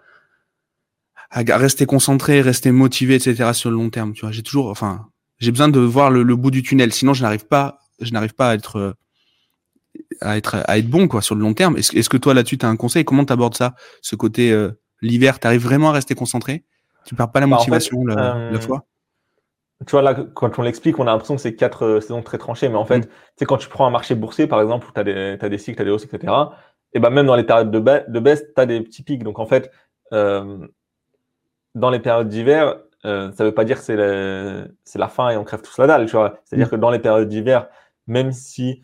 à 1.31 1.57
rester 1.57 1.87
concentré, 1.87 2.41
rester 2.43 2.71
motivé, 2.71 3.15
etc. 3.15 3.53
sur 3.55 3.71
le 3.71 3.77
long 3.77 3.91
terme. 3.91 4.13
Tu 4.13 4.21
vois, 4.21 4.33
j'ai 4.33 4.43
toujours, 4.43 4.69
enfin, 4.69 5.07
j'ai 5.39 5.51
besoin 5.51 5.69
de 5.69 5.81
voir 5.81 6.11
le, 6.11 6.25
bout 6.37 6.51
du 6.51 6.63
tunnel, 6.63 6.93
sinon 6.93 7.15
je 7.15 7.23
n'arrive 7.23 7.47
pas, 7.47 7.79
je 8.01 8.13
n'arrive 8.13 8.35
pas 8.35 8.51
à 8.51 8.55
être 8.55 8.97
à 10.21 10.37
être 10.37 10.63
à 10.67 10.79
être 10.79 10.89
bon 10.89 11.09
quoi 11.09 11.23
sur 11.23 11.35
le 11.35 11.41
long 11.41 11.55
terme. 11.55 11.77
Est-ce 11.77 11.97
est 11.97 12.09
que 12.09 12.17
toi 12.17 12.35
là-dessus 12.35 12.59
tu 12.59 12.67
as 12.67 12.69
un 12.69 12.77
conseil? 12.77 13.05
Comment 13.05 13.25
tu 13.25 13.33
abordes 13.33 13.57
ça 13.57 13.75
Ce 14.03 14.15
côté 14.15 14.53
euh, 14.53 14.71
l'hiver, 15.01 15.41
tu 15.41 15.47
arrives 15.47 15.63
vraiment 15.63 15.91
à 15.91 15.93
rester 15.93 16.15
concentré? 16.15 16.65
Tu 17.05 17.15
perds 17.15 17.33
pas 17.33 17.41
la 17.41 17.47
bah, 17.47 17.57
motivation 17.57 18.05
la, 18.05 18.15
la, 18.15 18.37
euh, 18.37 18.79
tu 19.87 19.91
vois, 19.93 20.03
là, 20.03 20.15
quand 20.15 20.59
on 20.59 20.63
l'explique, 20.63 20.99
on 20.99 21.07
a 21.07 21.11
l'impression 21.11 21.37
que 21.37 21.41
c'est 21.41 21.55
quatre 21.55 21.85
euh, 21.85 22.01
saisons 22.01 22.23
très 22.23 22.39
tranchées. 22.39 22.69
Mais 22.69 22.77
en 22.77 22.85
fait, 22.85 23.09
c'est 23.37 23.45
mm. 23.45 23.49
quand 23.49 23.57
tu 23.57 23.69
prends 23.69 23.87
un 23.87 23.91
marché 23.91 24.15
boursier, 24.15 24.47
par 24.47 24.61
exemple, 24.61 24.87
où 24.89 24.93
tu 24.93 25.01
as, 25.01 25.45
as, 25.45 25.49
des 25.49 25.59
cycles, 25.59 25.77
tu 25.77 25.83
as 25.83 25.85
des 25.85 25.91
hausses, 25.91 26.05
etc., 26.05 26.33
et 26.95 27.01
ben 27.01 27.09
même 27.09 27.25
dans 27.25 27.37
les 27.37 27.45
périodes 27.45 27.71
de, 27.71 27.79
de 27.79 28.21
baisse, 28.21 28.45
tu 28.55 28.61
as 28.61 28.67
des 28.67 28.83
petits 28.83 29.03
pics. 29.03 29.25
Donc, 29.25 29.39
en 29.39 29.47
fait, 29.47 29.71
euh, 30.13 30.59
dans 31.75 31.89
les 31.89 32.01
périodes 32.01 32.29
d'hiver, 32.29 32.77
euh, 33.07 33.33
ça 33.33 33.45
ne 33.45 33.49
veut 33.49 33.55
pas 33.55 33.65
dire 33.65 33.79
que 33.79 34.69
c'est 34.85 34.99
la 34.99 35.09
fin 35.09 35.31
et 35.31 35.39
on 35.39 35.45
crève 35.45 35.63
tous 35.63 35.79
la 35.79 35.87
dalle. 35.87 36.05
Tu 36.05 36.13
vois 36.13 36.39
C'est-à-dire 36.45 36.67
mm. 36.67 36.71
que 36.71 36.77
dans 36.77 36.91
les 36.91 36.99
périodes 36.99 37.29
d'hiver, 37.29 37.69
même 38.07 38.33
si 38.33 38.83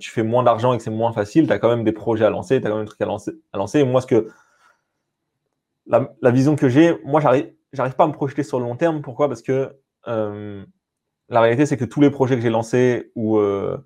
tu 0.00 0.10
fais 0.10 0.22
moins 0.22 0.42
d'argent 0.42 0.72
et 0.72 0.76
que 0.78 0.82
c'est 0.82 0.90
moins 0.90 1.12
facile, 1.12 1.46
tu 1.46 1.52
as 1.52 1.58
quand 1.58 1.68
même 1.68 1.84
des 1.84 1.92
projets 1.92 2.24
à 2.24 2.30
lancer, 2.30 2.60
tu 2.60 2.66
as 2.66 2.70
quand 2.70 2.76
même 2.76 2.84
des 2.84 2.90
trucs 2.90 3.00
à 3.02 3.06
lancer. 3.06 3.32
À 3.52 3.58
lancer. 3.58 3.80
Et 3.80 3.84
moi, 3.84 4.00
ce 4.00 4.06
que 4.06 4.28
la, 5.86 6.10
la 6.22 6.30
vision 6.30 6.56
que 6.56 6.68
j'ai, 6.68 6.98
moi, 7.04 7.20
j'arrive, 7.20 7.52
j'arrive 7.72 7.94
pas 7.94 8.04
à 8.04 8.06
me 8.06 8.12
projeter 8.12 8.42
sur 8.42 8.58
le 8.58 8.64
long 8.64 8.76
terme. 8.76 9.02
Pourquoi? 9.02 9.28
Parce 9.28 9.42
que 9.42 9.76
la 10.06 11.40
réalité, 11.40 11.66
c'est 11.66 11.76
que 11.76 11.84
tous 11.84 12.00
les 12.00 12.10
projets 12.10 12.36
que 12.36 12.42
j'ai 12.42 12.50
lancés, 12.50 13.10
ou 13.14 13.38
euh, 13.38 13.78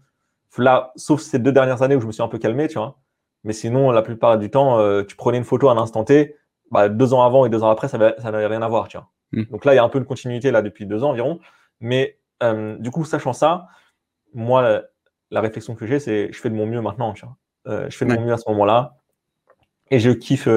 là, 0.59 0.93
sauf 0.97 1.21
ces 1.21 1.39
deux 1.39 1.53
dernières 1.53 1.83
années 1.83 1.97
où 1.97 2.01
je 2.01 2.07
me 2.07 2.13
suis 2.13 2.23
un 2.23 2.29
peu 2.29 2.39
calmé, 2.39 2.69
tu 2.69 2.79
vois, 2.79 2.99
mais 3.45 3.53
sinon, 3.53 3.91
la 3.91 4.03
plupart 4.03 4.39
du 4.39 4.51
temps, 4.51 4.79
euh, 4.79 5.03
tu 5.03 5.17
prenais 5.17 5.39
une 5.39 5.45
photo 5.45 5.69
à 5.69 5.73
un 5.73 5.79
instant 5.79 6.05
T, 6.05 6.37
bah, 6.71 6.89
deux 6.89 7.15
ans 7.15 7.23
avant 7.23 7.47
et 7.47 7.51
deux 7.51 7.63
ans 7.63 7.71
après, 7.71 7.89
ça, 7.89 7.99
n'avait 7.99 8.47
rien 8.47 8.63
à 8.63 8.69
voir, 8.69 8.89
tu 8.89 8.99
vois. 8.99 9.09
Hmm. 9.33 9.45
Donc 9.51 9.65
là, 9.65 9.73
il 9.73 9.77
y 9.77 9.79
a 9.79 9.85
un 9.85 9.89
peu 9.89 10.01
de 10.01 10.05
continuité 10.05 10.51
là 10.51 10.61
depuis 10.61 10.87
deux 10.87 11.03
ans 11.03 11.11
environ. 11.11 11.41
Mais 11.81 12.19
du 12.79 12.91
coup, 12.91 13.05
sachant 13.05 13.33
ça, 13.33 13.69
moi, 14.35 14.83
la, 15.31 15.41
réflexion 15.41 15.75
que 15.75 15.87
j'ai, 15.87 15.99
c'est 15.99 16.33
je 16.33 16.39
fais 16.39 16.51
de 16.51 16.55
mon 16.55 16.67
mieux 16.67 16.81
maintenant, 16.81 17.13
tu 17.13 17.25
vois. 17.25 17.89
je 17.89 17.97
fais 17.97 18.05
de 18.05 18.15
mon 18.15 18.21
mieux 18.23 18.33
à 18.33 18.39
ce 18.39 18.49
moment-là. 18.49 18.97
Et 19.91 19.99
je 19.99 20.11
kiffe, 20.11 20.49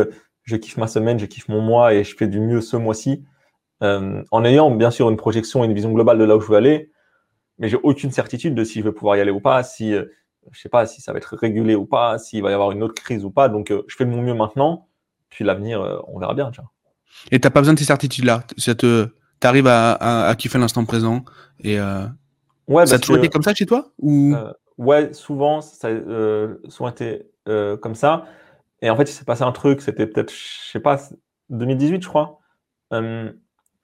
je 0.43 0.55
kiffe 0.55 0.77
ma 0.77 0.87
semaine, 0.87 1.19
je 1.19 1.25
kiffe 1.25 1.49
mon 1.49 1.61
mois 1.61 1.93
et 1.93 2.03
je 2.03 2.15
fais 2.15 2.27
du 2.27 2.39
mieux 2.39 2.61
ce 2.61 2.77
mois-ci. 2.77 3.25
Euh, 3.83 4.23
en 4.31 4.45
ayant 4.45 4.71
bien 4.71 4.91
sûr 4.91 5.09
une 5.09 5.17
projection 5.17 5.63
et 5.63 5.67
une 5.67 5.73
vision 5.73 5.91
globale 5.91 6.17
de 6.17 6.23
là 6.23 6.37
où 6.37 6.41
je 6.41 6.47
veux 6.47 6.55
aller, 6.55 6.91
mais 7.59 7.67
j'ai 7.67 7.77
aucune 7.83 8.11
certitude 8.11 8.55
de 8.55 8.63
si 8.63 8.79
je 8.79 8.85
vais 8.85 8.93
pouvoir 8.93 9.17
y 9.17 9.19
aller 9.19 9.31
ou 9.31 9.41
pas, 9.41 9.61
si 9.63 9.93
euh, 9.93 10.05
je 10.51 10.59
sais 10.61 10.69
pas 10.69 10.85
si 10.85 11.01
ça 11.01 11.11
va 11.11 11.17
être 11.17 11.35
régulé 11.35 11.75
ou 11.75 11.85
pas, 11.85 12.17
s'il 12.17 12.41
va 12.43 12.51
y 12.51 12.53
avoir 12.53 12.71
une 12.71 12.81
autre 12.81 12.93
crise 12.93 13.25
ou 13.25 13.31
pas. 13.31 13.49
Donc 13.49 13.71
euh, 13.71 13.83
je 13.87 13.95
fais 13.97 14.05
de 14.05 14.09
mon 14.09 14.21
mieux 14.21 14.33
maintenant, 14.33 14.87
puis 15.29 15.43
l'avenir, 15.43 16.01
on 16.07 16.17
verra 16.17 16.33
bien. 16.33 16.49
Tu 16.51 16.61
vois. 16.61 16.71
Et 17.31 17.39
t'as 17.39 17.49
pas 17.49 17.59
besoin 17.59 17.73
de 17.73 17.79
ces 17.79 17.85
certitudes-là. 17.85 18.43
Ça 18.57 18.73
te, 18.73 19.09
t'arrives 19.39 19.67
à, 19.67 19.93
à, 20.27 20.35
kiffer 20.35 20.59
l'instant 20.59 20.85
présent 20.85 21.25
et 21.59 21.77
ouais, 22.67 22.85
ça 22.85 22.95
a 22.95 22.99
toujours 22.99 23.17
été 23.17 23.29
comme 23.29 23.43
ça 23.43 23.53
chez 23.53 23.65
toi 23.65 23.91
ou? 23.99 24.33
Ouais, 24.77 25.13
souvent 25.13 25.61
ça 25.61 25.89
a 25.89 26.69
souvent 26.69 26.89
été 26.89 27.27
comme 27.45 27.95
ça. 27.95 28.25
Et 28.81 28.89
en 28.89 28.95
fait, 28.95 29.03
il 29.03 29.13
s'est 29.13 29.25
passé 29.25 29.43
un 29.43 29.51
truc. 29.51 29.81
C'était 29.81 30.07
peut-être, 30.07 30.31
je 30.31 30.71
sais 30.71 30.79
pas, 30.79 30.99
2018, 31.49 32.01
je 32.01 32.07
crois 32.07 32.39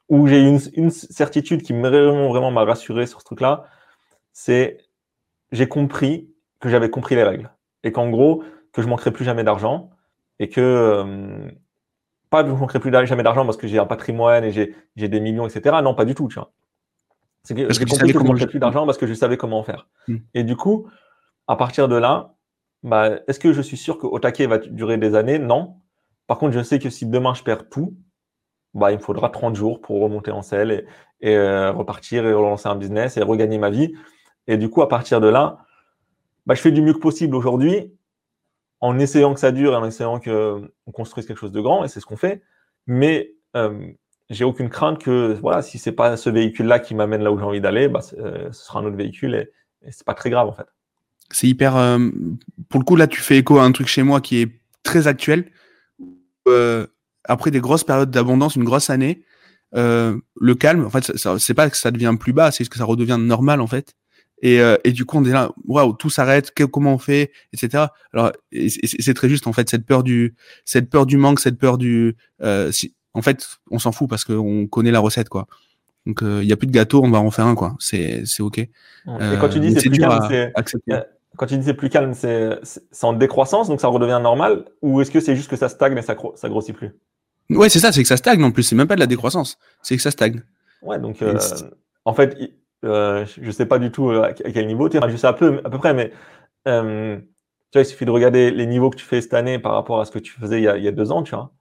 où 0.09 0.27
j'ai 0.27 0.41
une, 0.41 0.59
une 0.73 0.89
certitude 0.89 1.61
qui 1.61 1.73
vraiment, 1.73 2.29
vraiment 2.29 2.51
m'a 2.51 2.63
rassuré 2.65 3.05
sur 3.05 3.19
ce 3.19 3.25
truc-là, 3.25 3.65
c'est 4.33 4.77
j'ai 5.51 5.67
compris 5.67 6.29
que 6.59 6.69
j'avais 6.69 6.89
compris 6.89 7.15
les 7.15 7.23
règles 7.23 7.51
et 7.83 7.91
qu'en 7.91 8.09
gros 8.09 8.43
que 8.73 8.81
je 8.81 8.87
manquerai 8.87 9.11
plus 9.11 9.25
jamais 9.25 9.43
d'argent 9.43 9.91
et 10.39 10.49
que 10.49 10.61
euh, 10.61 11.49
pas 12.29 12.43
que 12.43 12.49
je 12.49 12.55
manquerai 12.55 12.79
plus 12.79 12.91
jamais 12.91 13.23
d'argent 13.23 13.45
parce 13.45 13.57
que 13.57 13.67
j'ai 13.67 13.79
un 13.79 13.85
patrimoine 13.85 14.43
et 14.43 14.51
j'ai 14.51 15.07
des 15.07 15.19
millions, 15.19 15.47
etc. 15.47 15.77
Non, 15.83 15.95
pas 15.95 16.05
du 16.05 16.15
tout, 16.15 16.27
tu 16.27 16.35
vois. 16.35 16.51
C'est 17.43 17.55
que 17.55 17.71
j'ai 17.71 17.85
compris 17.85 18.13
que 18.13 18.19
je 18.19 18.23
manquerai 18.23 18.47
plus 18.47 18.59
d'argent 18.59 18.85
parce 18.85 18.97
que 18.97 19.07
je 19.07 19.13
savais 19.13 19.37
comment 19.37 19.63
faire. 19.63 19.87
Hmm. 20.07 20.17
Et 20.33 20.43
du 20.43 20.55
coup, 20.55 20.87
à 21.47 21.55
partir 21.55 21.87
de 21.87 21.95
là, 21.95 22.35
bah, 22.83 23.11
est-ce 23.27 23.39
que 23.39 23.53
je 23.53 23.61
suis 23.61 23.77
sûr 23.77 23.97
que 23.97 24.05
Otake 24.05 24.41
va 24.41 24.59
durer 24.59 24.97
des 24.97 25.15
années? 25.15 25.39
Non. 25.39 25.77
Par 26.27 26.37
contre, 26.37 26.53
je 26.53 26.61
sais 26.61 26.79
que 26.79 26.89
si 26.89 27.05
demain 27.05 27.33
je 27.33 27.43
perds 27.43 27.69
tout, 27.69 27.95
bah, 28.73 28.91
il 28.91 28.97
me 28.97 29.01
faudra 29.01 29.29
30 29.29 29.55
jours 29.55 29.81
pour 29.81 30.01
remonter 30.01 30.31
en 30.31 30.41
selle 30.41 30.85
et, 31.21 31.35
euh, 31.35 31.71
repartir 31.71 32.25
et 32.25 32.33
relancer 32.33 32.67
un 32.67 32.75
business 32.75 33.17
et 33.17 33.23
regagner 33.23 33.57
ma 33.57 33.69
vie. 33.69 33.93
Et 34.47 34.57
du 34.57 34.69
coup, 34.69 34.81
à 34.81 34.89
partir 34.89 35.21
de 35.21 35.27
là, 35.27 35.65
bah, 36.45 36.55
je 36.55 36.61
fais 36.61 36.71
du 36.71 36.81
mieux 36.81 36.93
que 36.93 36.99
possible 36.99 37.35
aujourd'hui 37.35 37.93
en 38.81 38.97
essayant 38.97 39.33
que 39.33 39.39
ça 39.39 39.51
dure 39.51 39.73
et 39.73 39.75
en 39.75 39.85
essayant 39.85 40.19
qu'on 40.19 40.91
construise 40.93 41.25
quelque 41.27 41.37
chose 41.37 41.51
de 41.51 41.59
grand, 41.59 41.83
et 41.83 41.89
c'est 41.89 41.99
ce 41.99 42.05
qu'on 42.05 42.15
fait. 42.15 42.41
Mais 42.87 43.33
euh, 43.57 43.91
j'ai 44.29 44.45
aucune 44.45 44.69
crainte 44.69 44.99
que 44.99 45.37
voilà, 45.41 45.61
si 45.61 45.77
c'est 45.77 45.91
pas 45.91 46.15
ce 46.15 46.29
véhicule-là 46.29 46.79
qui 46.79 46.95
m'amène 46.95 47.21
là 47.21 47.31
où 47.31 47.37
j'ai 47.37 47.43
envie 47.43 47.61
d'aller, 47.61 47.89
bah, 47.89 47.99
euh, 48.17 48.49
ce 48.51 48.65
sera 48.65 48.79
un 48.79 48.85
autre 48.85 48.95
véhicule 48.95 49.35
et, 49.35 49.51
et 49.85 49.91
c'est 49.91 50.05
pas 50.05 50.13
très 50.13 50.29
grave 50.29 50.47
en 50.47 50.53
fait. 50.53 50.67
C'est 51.31 51.47
hyper. 51.47 51.73
pour 52.69 52.79
le 52.79 52.85
coup, 52.85 52.95
là, 52.95 53.05
tu 53.05 53.21
fais 53.21 53.37
écho 53.37 53.59
à 53.59 53.63
un 53.63 53.71
truc 53.71 53.87
chez 53.87 54.01
moi 54.01 54.19
qui 54.19 54.41
est 54.41 54.49
très 54.81 55.07
actuel 55.07 55.51
après 57.25 57.51
des 57.51 57.59
grosses 57.59 57.83
périodes 57.83 58.11
d'abondance, 58.11 58.55
une 58.55 58.63
grosse 58.63 58.89
année, 58.89 59.23
euh, 59.75 60.17
le 60.39 60.55
calme, 60.55 60.85
en 60.85 60.89
fait, 60.89 61.11
c'est 61.37 61.53
pas 61.53 61.69
que 61.69 61.77
ça 61.77 61.91
devient 61.91 62.15
plus 62.19 62.33
bas, 62.33 62.51
c'est 62.51 62.67
que 62.67 62.77
ça 62.77 62.85
redevient 62.85 63.17
normal 63.19 63.61
en 63.61 63.67
fait. 63.67 63.95
Et, 64.41 64.61
euh, 64.61 64.77
et 64.85 64.93
du 64.93 65.05
coup, 65.05 65.17
on 65.17 65.25
est 65.25 65.31
là, 65.31 65.51
waouh, 65.65 65.93
tout 65.93 66.09
s'arrête, 66.09 66.53
comment 66.71 66.93
on 66.93 66.97
fait, 66.97 67.31
etc. 67.51 67.87
Alors, 68.13 68.31
c'est 68.51 69.13
très 69.13 69.27
juste 69.27 69.47
en 69.47 69.53
fait 69.53 69.69
cette 69.69 69.85
peur 69.85 70.01
du, 70.01 70.35
cette 70.63 70.89
peur 70.89 71.05
du 71.05 71.17
manque, 71.17 71.39
cette 71.41 71.57
peur 71.57 71.77
du, 71.77 72.15
euh, 72.41 72.71
si, 72.71 72.95
en 73.13 73.21
fait, 73.21 73.45
on 73.69 73.79
s'en 73.79 73.91
fout 73.91 74.09
parce 74.09 74.23
qu'on 74.23 74.67
connaît 74.67 74.91
la 74.91 75.01
recette 75.01 75.29
quoi. 75.29 75.47
Donc, 76.05 76.21
il 76.23 76.45
y 76.45 76.53
a 76.53 76.55
plus 76.55 76.67
de 76.67 76.71
gâteau, 76.71 77.03
on 77.03 77.11
va 77.11 77.19
en 77.19 77.29
faire 77.29 77.45
un 77.45 77.55
quoi. 77.55 77.75
C'est, 77.79 78.25
c'est 78.25 78.41
ok. 78.41 78.59
Et 78.59 78.69
quand 79.05 79.49
tu 79.49 79.59
dis 79.59 79.73
c'est 79.73 79.89
plus 79.89 79.99
calme, 79.99 80.25
c'est 80.29 80.53
quand 81.37 81.45
tu 81.45 81.57
dis 81.57 81.65
c'est 81.65 81.73
plus 81.73 81.89
calme, 81.89 82.13
c'est 82.13 82.59
en 83.03 83.13
décroissance, 83.13 83.67
donc 83.67 83.81
ça 83.81 83.87
redevient 83.87 84.19
normal, 84.21 84.65
ou 84.81 85.01
est-ce 85.01 85.11
que 85.11 85.19
c'est 85.19 85.35
juste 85.35 85.49
que 85.49 85.57
ça 85.57 85.69
stagne 85.69 85.97
et 85.97 86.01
ça, 86.01 86.15
ça 86.35 86.49
grossit 86.49 86.75
plus? 86.75 86.91
Ouais, 87.49 87.69
c'est 87.69 87.79
ça, 87.79 87.91
c'est 87.91 88.01
que 88.01 88.07
ça 88.07 88.17
stagne 88.17 88.43
en 88.43 88.51
plus. 88.51 88.63
C'est 88.63 88.75
même 88.75 88.87
pas 88.87 88.95
de 88.95 88.99
la 88.99 89.07
décroissance, 89.07 89.57
c'est 89.81 89.95
que 89.95 90.01
ça 90.01 90.11
stagne. 90.11 90.43
Ouais, 90.81 90.99
donc 90.99 91.21
euh, 91.21 91.37
en 92.05 92.13
fait, 92.13 92.37
euh, 92.85 93.25
je 93.41 93.51
sais 93.51 93.65
pas 93.65 93.79
du 93.79 93.91
tout 93.91 94.09
euh, 94.09 94.23
à 94.23 94.33
quel 94.33 94.67
niveau 94.67 94.87
tu 94.87 94.97
es. 94.97 95.09
Je 95.09 95.17
sais 95.17 95.27
un 95.27 95.33
peu, 95.33 95.61
à 95.63 95.69
peu 95.69 95.77
près, 95.77 95.93
mais 95.93 96.11
Tu 96.65 96.71
vois, 97.73 97.81
il 97.81 97.85
suffit 97.85 98.05
de 98.05 98.11
regarder 98.11 98.51
les 98.51 98.65
niveaux 98.65 98.89
que 98.89 98.97
tu 98.97 99.05
fais 99.05 99.21
cette 99.21 99.33
année 99.33 99.59
par 99.59 99.73
rapport 99.73 99.99
à 99.99 100.05
ce 100.05 100.11
que 100.11 100.19
tu 100.19 100.33
faisais 100.33 100.59
il 100.59 100.63
y 100.63 100.67
a, 100.67 100.77
il 100.77 100.83
y 100.83 100.87
a 100.87 100.91
deux 100.91 101.11
ans, 101.11 101.23
tu 101.23 101.35
vois. 101.35 101.51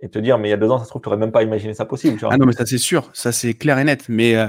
Et 0.00 0.08
te 0.08 0.18
dire, 0.18 0.38
mais 0.38 0.48
il 0.48 0.50
y 0.50 0.54
a 0.54 0.56
deux 0.56 0.70
ans, 0.70 0.78
ça 0.78 0.84
se 0.84 0.90
trouve, 0.90 1.02
tu 1.02 1.08
n'aurais 1.08 1.18
même 1.18 1.32
pas 1.32 1.42
imaginé 1.42 1.72
ça 1.74 1.84
possible. 1.84 2.14
Tu 2.14 2.24
vois. 2.24 2.30
Ah 2.32 2.36
non, 2.36 2.46
mais 2.46 2.52
ça 2.52 2.66
c'est 2.66 2.78
sûr, 2.78 3.10
ça 3.14 3.32
c'est 3.32 3.54
clair 3.54 3.78
et 3.78 3.84
net. 3.84 4.06
Mais 4.08 4.36
euh, 4.36 4.48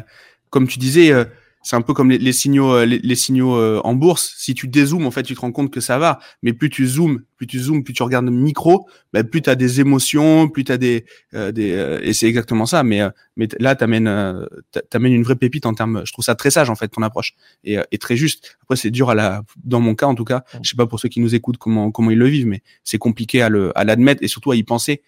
comme 0.50 0.68
tu 0.68 0.80
disais, 0.80 1.12
euh, 1.12 1.26
c'est 1.66 1.76
un 1.76 1.82
peu 1.82 1.96
comme 1.96 2.12
les, 2.12 2.20
les 2.20 2.32
signaux, 2.32 2.72
euh, 2.76 2.86
les, 2.86 3.00
les 3.00 3.16
signaux 3.16 3.56
euh, 3.56 3.82
en 3.84 3.96
bourse. 3.96 4.36
Si 4.38 4.54
tu 4.54 4.68
dézoomes, 4.68 5.08
en 5.08 5.12
fait, 5.12 5.24
tu 5.24 5.34
te 5.34 5.42
rends 5.42 5.52
compte 5.52 5.72
que 5.72 5.80
ça 5.80 5.98
va. 5.98 6.20
Mais 6.44 6.54
plus 6.54 6.70
tu 6.70 6.86
zoomes, 6.86 7.24
plus 7.38 7.48
tu 7.48 7.60
zoomes, 7.60 7.84
plus 7.84 7.92
tu 7.92 8.04
regardes 8.04 8.26
le 8.26 8.32
micro, 8.32 8.88
bah, 9.14 9.24
plus 9.24 9.42
tu 9.42 9.50
as 9.50 9.56
des 9.56 9.82
émotions, 9.82 10.48
plus 10.48 10.64
tu 10.64 10.72
as 10.72 10.78
des, 10.78 11.06
euh, 11.34 11.52
des 11.52 12.00
et 12.04 12.14
c'est 12.14 12.28
exactement 12.28 12.68
ça. 12.68 12.84
Mais 12.84 13.02
mais 13.36 13.48
là, 13.60 13.76
t'amènes 13.76 14.08
euh, 14.08 14.46
t'amènes 14.92 15.14
une 15.14 15.24
vraie 15.24 15.36
pépite 15.36 15.66
en 15.66 15.74
termes. 15.74 16.04
Je 16.06 16.14
trouve 16.14 16.24
ça 16.24 16.36
très 16.36 16.52
sage 16.52 16.70
en 16.70 16.76
fait 16.76 16.90
ton 16.90 17.02
approche 17.02 17.34
et, 17.64 17.78
et 17.92 17.98
très 17.98 18.16
juste. 18.16 18.60
Après, 18.62 18.76
c'est 18.76 18.92
dur 18.92 19.10
à 19.10 19.16
la, 19.16 19.42
dans 19.64 19.80
mon 19.80 19.96
cas 19.96 20.06
en 20.06 20.14
tout 20.14 20.24
cas. 20.24 20.44
Je 20.62 20.70
sais 20.70 20.78
pas 20.78 20.86
pour 20.86 21.00
ceux 21.00 21.10
qui 21.10 21.20
nous 21.20 21.34
écoutent 21.34 21.58
comment 21.58 21.90
comment 21.90 22.12
ils 22.12 22.20
le 22.20 22.28
vivent, 22.28 22.46
mais 22.46 22.62
c'est 22.84 23.00
compliqué 23.00 23.42
à 23.42 23.50
le 23.50 23.76
à 23.76 23.84
l'admettre 23.86 24.22
et 24.24 24.28
surtout 24.28 24.52
à 24.52 24.56
y 24.56 24.62
penser. 24.62 25.02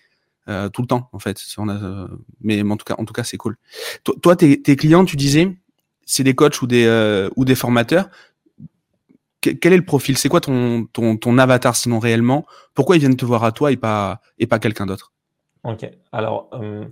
Euh, 0.49 0.69
tout 0.69 0.81
le 0.81 0.87
temps 0.87 1.09
en 1.13 1.19
fait. 1.19 1.39
On 1.57 1.69
a, 1.69 2.07
mais 2.41 2.63
en 2.63 2.77
tout 2.77 2.85
cas, 2.85 2.95
en 2.97 3.05
tout 3.05 3.13
cas, 3.13 3.23
c'est 3.23 3.37
cool. 3.37 3.57
Toi, 4.03 4.15
toi 4.23 4.35
tes, 4.35 4.59
tes 4.61 4.75
clients, 4.77 5.03
tu 5.03 5.17
disais, 5.17 5.57
c'est 6.07 6.23
des 6.23 6.33
coachs 6.33 6.61
ou 6.63 6.67
des 6.67 6.87
euh, 6.87 7.29
ou 7.35 7.45
des 7.45 7.53
formateurs. 7.53 8.09
quel 9.41 9.73
est 9.73 9.77
le 9.77 9.85
profil? 9.85 10.17
C'est 10.17 10.29
quoi 10.29 10.41
ton, 10.41 10.87
ton, 10.87 11.37
avatar 11.37 11.75
sinon 11.75 11.99
réellement? 11.99 12.47
Pourquoi 12.73 12.95
ils 12.95 12.99
viennent 12.99 13.15
te 13.15 13.25
voir 13.25 13.43
à 13.43 13.51
toi 13.51 13.71
et 13.71 13.77
pas 13.77 14.21
et 14.39 14.47
pas 14.47 14.57
quelqu'un 14.57 14.87
d'autre? 14.87 15.13
Ok. 15.63 15.87
Alors 16.11 16.49
euh, 16.53 16.85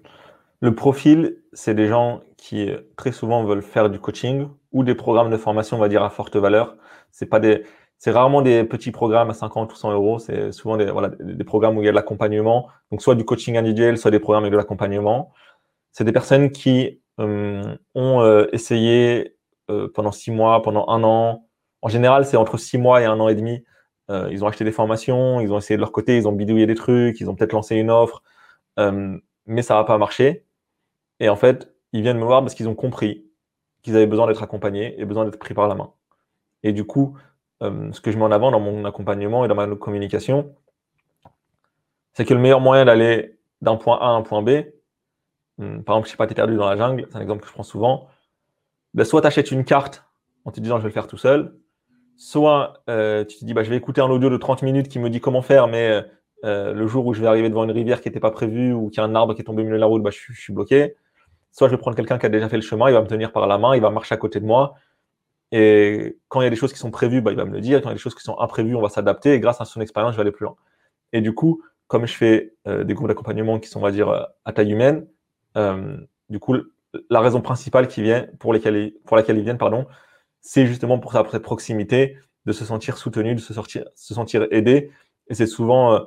le 0.60 0.76
profil, 0.76 1.38
c'est 1.54 1.74
des 1.74 1.88
gens 1.88 2.22
qui 2.38 2.70
très 2.96 3.12
souvent 3.12 3.44
veulent 3.44 3.64
faire 3.64 3.90
du 3.90 4.00
coaching 4.00 4.48
ou 4.72 4.84
des 4.84 4.94
programmes 4.94 5.32
de 5.32 5.38
formation, 5.38 5.78
on 5.78 5.80
va 5.80 5.90
dire 5.90 6.04
à 6.04 6.12
forte 6.12 6.36
valeur. 6.36 6.76
C'est 7.10 7.26
pas 7.26 7.40
des 7.40 7.64
c'est 7.98 8.12
rarement 8.12 8.42
des 8.42 8.64
petits 8.66 8.92
programmes 8.92 9.30
à 9.30 9.34
50 9.34 9.72
ou 9.72 9.76
100 9.76 9.94
euros. 9.94 10.20
C'est 10.20 10.52
souvent 10.52 10.78
des, 10.78 10.86
voilà, 10.86 11.10
des 11.20 11.44
programmes 11.44 11.78
où 11.78 11.82
il 11.82 11.86
y 11.86 11.88
a 11.88 11.92
de 11.92 11.96
l'accompagnement. 11.96 12.68
Donc, 12.92 13.02
soit 13.02 13.16
du 13.16 13.24
coaching 13.24 13.58
individuel, 13.58 13.98
soit 13.98 14.12
des 14.12 14.20
programmes 14.20 14.44
avec 14.44 14.52
de 14.52 14.58
l'accompagnement. 14.58 15.32
C'est 15.92 16.04
des 16.04 16.12
personnes 16.12 16.52
qui 16.52 16.88
euh, 16.88 17.05
ont 17.18 18.46
essayé 18.52 19.38
pendant 19.94 20.12
six 20.12 20.32
mois, 20.32 20.62
pendant 20.62 20.88
un 20.90 21.04
an. 21.04 21.48
En 21.82 21.90
général, 21.90 22.26
c'est 22.26 22.38
entre 22.38 22.58
six 22.58 22.78
mois 22.78 23.02
et 23.02 23.06
un 23.06 23.20
an 23.20 23.28
et 23.28 23.36
demi. 23.36 23.64
Ils 24.10 24.44
ont 24.44 24.48
acheté 24.48 24.64
des 24.64 24.72
formations, 24.72 25.40
ils 25.40 25.52
ont 25.52 25.58
essayé 25.58 25.78
de 25.78 25.82
leur 25.82 25.92
côté, 25.92 26.18
ils 26.18 26.28
ont 26.28 26.32
bidouillé 26.32 26.68
des 26.68 26.76
trucs, 26.76 27.20
ils 27.20 27.30
ont 27.30 27.36
peut-être 27.36 27.54
lancé 27.54 27.76
une 27.76 27.90
offre, 27.90 28.22
mais 28.78 29.62
ça 29.62 29.76
n'a 29.76 29.84
pas 29.84 29.98
marché. 29.98 30.46
Et 31.20 31.30
en 31.30 31.36
fait, 31.36 31.74
ils 31.94 32.02
viennent 32.02 32.20
me 32.20 32.26
voir 32.26 32.42
parce 32.42 32.54
qu'ils 32.56 32.68
ont 32.68 32.76
compris 32.76 33.26
qu'ils 33.82 33.96
avaient 33.96 34.08
besoin 34.08 34.28
d'être 34.28 34.44
accompagnés 34.44 35.00
et 35.00 35.06
besoin 35.06 35.26
d'être 35.26 35.40
pris 35.40 35.54
par 35.54 35.68
la 35.68 35.76
main. 35.76 35.94
Et 36.64 36.74
du 36.74 36.84
coup, 36.86 37.18
euh, 37.64 37.92
ce 37.94 38.02
que 38.02 38.12
je 38.12 38.18
mets 38.18 38.24
en 38.24 38.32
avant 38.32 38.52
dans 38.52 38.60
mon 38.60 38.84
accompagnement 38.84 39.46
et 39.46 39.48
dans 39.48 39.56
ma 39.56 39.68
communication, 39.76 40.54
c'est 42.14 42.26
que 42.26 42.34
le 42.34 42.40
meilleur 42.40 42.60
moyen 42.60 42.86
d'aller 42.86 43.38
d'un 43.62 43.76
point 43.76 43.98
A 44.00 44.06
à 44.06 44.10
un 44.10 44.24
point 44.24 44.42
B, 44.42 44.66
hum, 45.60 45.84
par 45.84 45.96
exemple, 45.96 46.08
je 46.08 46.12
sais 46.12 46.18
pas, 46.18 46.28
tu 46.28 46.34
es 46.34 46.36
perdu 46.36 46.56
dans 46.56 46.70
la 46.70 46.78
jungle, 46.78 47.08
c'est 47.10 47.18
un 47.18 47.22
exemple 47.22 47.42
que 47.42 47.48
je 47.48 47.54
prends 47.54 47.64
souvent, 47.64 48.08
ben, 48.94 49.04
soit 49.04 49.22
tu 49.22 49.28
achètes 49.28 49.52
une 49.52 49.66
carte 49.66 50.06
en 50.46 50.52
te 50.52 50.60
disant 50.60 50.78
je 50.78 50.84
vais 50.84 50.90
le 50.90 50.94
faire 50.94 51.08
tout 51.08 51.18
seul, 51.18 51.56
soit 52.18 52.82
euh, 52.90 53.26
tu 53.26 53.38
te 53.38 53.46
dis 53.46 53.54
bah, 53.54 53.64
je 53.64 53.70
vais 53.70 53.78
écouter 53.78 54.02
un 54.02 54.10
audio 54.10 54.30
de 54.30 54.38
30 54.38 54.62
minutes 54.62 54.88
qui 54.88 55.00
me 55.00 55.10
dit 55.10 55.20
comment 55.20 55.42
faire, 55.42 55.68
mais 55.68 56.04
euh, 56.44 56.74
le 56.74 56.88
jour 56.88 57.06
où 57.06 57.14
je 57.14 57.22
vais 57.22 57.28
arriver 57.28 57.50
devant 57.50 57.64
une 57.64 57.72
rivière 57.72 58.02
qui 58.02 58.10
n'était 58.10 58.20
pas 58.20 58.32
prévue 58.32 58.74
ou 58.74 58.90
qu'il 58.90 58.98
y 58.98 59.02
a 59.02 59.04
un 59.04 59.16
arbre 59.16 59.34
qui 59.34 59.42
est 59.42 59.46
tombé 59.46 59.62
au 59.62 59.66
milieu 59.66 59.78
de 59.78 59.82
la 59.82 59.88
route, 59.88 60.04
bah, 60.04 60.12
je, 60.12 60.34
suis 60.34 60.54
bloqué. 60.54 60.96
Soit 61.52 61.68
je 61.68 61.74
vais 61.74 61.78
prendre 61.78 61.96
quelqu'un 61.96 62.18
qui 62.18 62.26
a 62.26 62.30
déjà 62.30 62.50
fait 62.50 62.58
le 62.58 62.62
chemin, 62.62 62.90
il 62.90 62.94
va 62.94 63.02
me 63.02 63.08
tenir 63.08 63.32
par 63.32 63.48
la 63.48 63.58
main, 63.58 63.76
il 63.76 63.82
va 63.82 63.90
marcher 63.90 64.14
à 64.14 64.18
côté 64.18 64.40
de 64.40 64.46
moi, 64.46 64.76
et 65.52 66.18
quand 66.28 66.42
il 66.42 66.44
y 66.46 66.48
a 66.48 66.50
des 66.50 66.56
choses 66.56 66.74
qui 66.74 66.80
sont 66.80 66.92
prévues, 66.92 67.22
bah, 67.22 67.32
il 67.32 67.38
va 67.38 67.46
me 67.46 67.54
le 67.54 67.62
dire. 67.62 67.82
Quand 67.82 67.90
il 67.90 67.92
y 67.92 67.94
a 67.94 67.96
des 67.96 68.00
choses 68.00 68.16
qui 68.16 68.24
sont 68.24 68.40
imprévues, 68.40 68.76
on 68.76 68.82
va 68.82 68.90
s'adapter. 68.90 69.34
Et 69.34 69.40
grâce 69.40 69.62
à 69.62 69.66
son 69.66 69.82
expérience, 69.82 70.12
je 70.14 70.18
vais 70.18 70.22
aller 70.22 70.32
plus 70.32 70.46
loin. 70.46 70.56
Et 71.14 71.22
du 71.22 71.34
coup, 71.34 71.64
comme 71.88 72.06
je 72.08 72.14
fais 72.14 72.56
euh, 72.68 72.84
des 72.84 72.94
groupes 72.94 73.08
d'accompagnement 73.08 73.60
qui 73.60 73.70
sont, 73.70 73.80
on 73.80 73.84
va 73.84 73.92
dire, 73.92 74.28
à 74.44 74.54
taille 74.54 74.72
humaine, 74.72 75.08
du 76.30 76.40
coup, 76.40 76.56
la 77.10 77.20
raison 77.20 77.42
principale 77.42 77.88
qui 77.88 78.02
vient, 78.02 78.28
pour, 78.40 78.54
lesquelles, 78.54 78.94
pour 79.06 79.18
laquelle 79.18 79.38
ils 79.38 79.44
viennent, 79.44 79.58
pardon, 79.58 79.86
c'est 80.42 80.66
justement 80.66 81.00
pour 81.00 81.12
cette 81.14 81.42
proximité, 81.42 82.18
de 82.46 82.52
se 82.52 82.66
sentir 82.66 82.98
soutenu, 82.98 83.36
de 83.36 83.40
se, 83.40 83.54
sortir, 83.54 83.86
se 83.96 84.14
sentir 84.14 84.48
aidé. 84.52 84.92
Et 85.28 85.34
c'est 85.34 85.48
souvent 85.48 85.94
euh, 85.94 86.00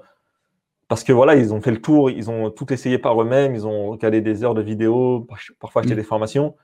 parce 0.87 1.05
que 1.05 1.13
voilà, 1.13 1.35
ils 1.35 1.53
ont 1.53 1.61
fait 1.61 1.71
le 1.71 1.81
tour, 1.81 2.11
ils 2.11 2.31
ont 2.31 2.51
tout 2.51 2.73
essayé 2.73 2.99
par 2.99 3.21
eux-mêmes, 3.21 3.55
ils 3.55 3.67
ont 3.67 3.91
regardé 3.91 4.21
des 4.21 4.45
heures 4.45 4.55
de 4.55 4.63
vidéos, 4.63 5.27
parfois 5.61 5.83
acheté 5.83 5.95
Mm. 5.95 5.99
des 5.99 6.05
formations, 6.05 6.55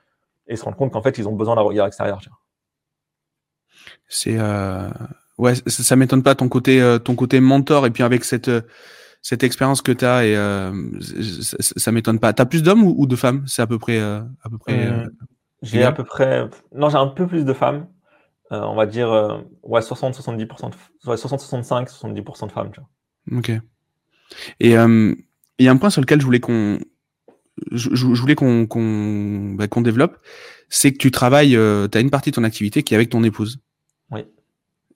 et 0.47 0.53
ils 0.53 0.57
se 0.57 0.63
rendent 0.63 0.75
compte 0.75 0.91
qu'en 0.91 1.01
fait, 1.01 1.17
ils 1.17 1.27
ont 1.27 1.33
besoin 1.33 1.55
d'un 1.55 1.61
regard 1.61 1.87
extérieur. 1.87 2.19
C'est 4.07 4.37
euh... 4.39 4.89
ouais, 5.37 5.55
ça, 5.55 5.83
ça 5.83 5.95
m'étonne 5.95 6.23
pas 6.23 6.35
ton 6.35 6.49
côté 6.49 6.81
euh, 6.81 6.97
ton 6.97 7.15
côté 7.15 7.39
mentor 7.39 7.85
et 7.85 7.91
puis 7.91 8.03
avec 8.03 8.23
cette 8.23 8.47
euh, 8.47 8.61
cette 9.25 9.43
expérience 9.43 9.81
que 9.81 9.91
tu 9.91 10.05
as 10.05 10.23
et 10.23 10.37
euh, 10.37 10.71
ça, 11.59 11.91
m'étonne 11.91 12.19
pas. 12.19 12.31
T'as 12.31 12.45
plus 12.45 12.61
d'hommes 12.61 12.83
ou, 12.83 12.93
ou 12.95 13.07
de 13.07 13.15
femmes? 13.15 13.43
C'est 13.47 13.63
à 13.63 13.65
peu 13.65 13.79
près 13.79 13.97
euh, 13.97 14.21
à 14.43 14.49
peu 14.51 14.59
près. 14.59 14.87
Hum, 14.87 15.09
J'ai 15.63 15.83
à 15.83 15.91
peu 15.91 16.03
près, 16.03 16.47
non, 16.75 16.89
j'ai 16.89 16.97
un 16.97 17.07
peu 17.07 17.25
plus 17.25 17.43
de 17.43 17.51
femmes. 17.51 17.87
Euh, 18.51 18.61
on 18.61 18.75
va 18.75 18.85
dire, 18.85 19.11
euh, 19.11 19.39
ouais, 19.63 19.81
60-70%, 19.81 20.69
de... 20.69 21.09
ouais, 21.09 21.15
60-65-70% 21.15 22.45
de 22.45 22.51
femmes. 22.51 22.69
Tu 22.71 22.79
vois. 22.79 23.39
Ok. 23.39 23.51
Et 24.59 24.77
euh, 24.77 25.15
il 25.57 25.65
y 25.65 25.69
a 25.69 25.71
un 25.71 25.77
point 25.77 25.89
sur 25.89 26.01
lequel 26.01 26.21
je 26.21 26.25
voulais 26.25 26.39
qu'on 26.39 26.77
je, 27.71 27.95
je 27.95 28.05
voulais 28.05 28.35
qu'on 28.35 28.67
qu'on 28.67 29.55
bah, 29.55 29.67
qu'on 29.67 29.81
développe, 29.81 30.19
c'est 30.69 30.91
que 30.91 30.99
tu 30.99 31.09
travailles, 31.09 31.55
euh, 31.55 31.87
tu 31.87 31.97
as 31.97 32.01
une 32.01 32.11
partie 32.11 32.29
de 32.29 32.35
ton 32.35 32.43
activité 32.43 32.83
qui 32.83 32.93
est 32.93 32.97
avec 32.97 33.09
ton 33.09 33.23
épouse. 33.23 33.57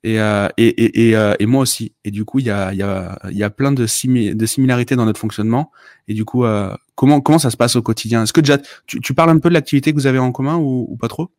Euh, 0.06 0.48
et, 0.56 0.68
et, 0.68 1.08
et, 1.08 1.16
euh, 1.16 1.34
et 1.38 1.46
moi 1.46 1.62
aussi. 1.62 1.94
Et 2.04 2.10
du 2.10 2.24
coup, 2.24 2.38
il 2.38 2.46
y 2.46 2.50
a, 2.50 2.72
y, 2.72 2.82
a, 2.82 3.18
y 3.30 3.42
a 3.42 3.50
plein 3.50 3.72
de, 3.72 3.86
simi 3.86 4.34
de 4.34 4.46
similarités 4.46 4.96
dans 4.96 5.04
notre 5.04 5.20
fonctionnement. 5.20 5.70
Et 6.08 6.14
du 6.14 6.24
coup, 6.24 6.44
euh, 6.44 6.74
comment, 6.94 7.20
comment 7.20 7.38
ça 7.38 7.50
se 7.50 7.56
passe 7.56 7.76
au 7.76 7.82
quotidien? 7.82 8.22
Est-ce 8.22 8.32
que 8.32 8.40
déjà, 8.40 8.58
tu, 8.86 9.14
parles 9.14 9.30
un 9.30 9.38
peu 9.38 9.48
de 9.48 9.54
l'activité 9.54 9.92
que 9.92 9.96
vous 9.96 10.06
avez 10.06 10.18
en 10.18 10.32
commun 10.32 10.56
ou, 10.56 10.96
pas 10.98 11.08
trop? 11.08 11.30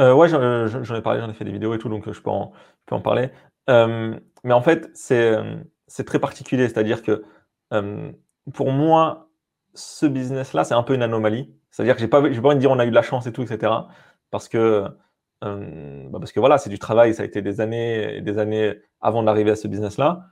Euh, 0.00 0.12
Ouais, 0.14 0.28
j'en 0.28 0.94
ai 0.94 1.02
parlé, 1.02 1.20
j'en 1.20 1.30
ai 1.30 1.34
fait 1.34 1.44
des 1.44 1.52
vidéos 1.52 1.74
et 1.74 1.78
tout, 1.78 1.88
donc 1.88 2.10
je 2.10 2.20
peux 2.20 2.30
en, 2.30 2.52
parler. 3.00 3.30
Mais 3.68 4.52
en 4.52 4.62
fait, 4.62 4.90
c'est 4.94 6.04
très 6.04 6.18
particulier. 6.18 6.68
C'est-à-dire 6.68 7.02
que 7.02 7.24
pour 8.52 8.72
moi, 8.72 9.30
ce 9.74 10.04
business-là, 10.04 10.64
c'est 10.64 10.74
un 10.74 10.82
peu 10.82 10.94
une 10.94 11.02
anomalie. 11.02 11.54
C'est-à-dire 11.70 11.94
que 11.94 12.00
j'ai 12.02 12.08
pas, 12.08 12.20
pas 12.20 12.28
envie 12.28 12.56
de 12.56 12.60
dire 12.60 12.70
on 12.70 12.78
a 12.78 12.84
eu 12.84 12.90
de 12.90 12.94
la 12.94 13.00
chance 13.00 13.26
et 13.26 13.32
tout, 13.32 13.42
etc. 13.42 13.72
Parce 14.30 14.48
que, 14.48 14.84
euh, 15.42 16.08
bah 16.08 16.18
parce 16.18 16.32
que 16.32 16.40
voilà, 16.40 16.58
c'est 16.58 16.70
du 16.70 16.78
travail, 16.78 17.14
ça 17.14 17.22
a 17.22 17.26
été 17.26 17.42
des 17.42 17.60
années 17.60 18.16
et 18.16 18.20
des 18.20 18.38
années 18.38 18.74
avant 19.00 19.22
d'arriver 19.22 19.50
à 19.50 19.56
ce 19.56 19.66
business-là. 19.66 20.26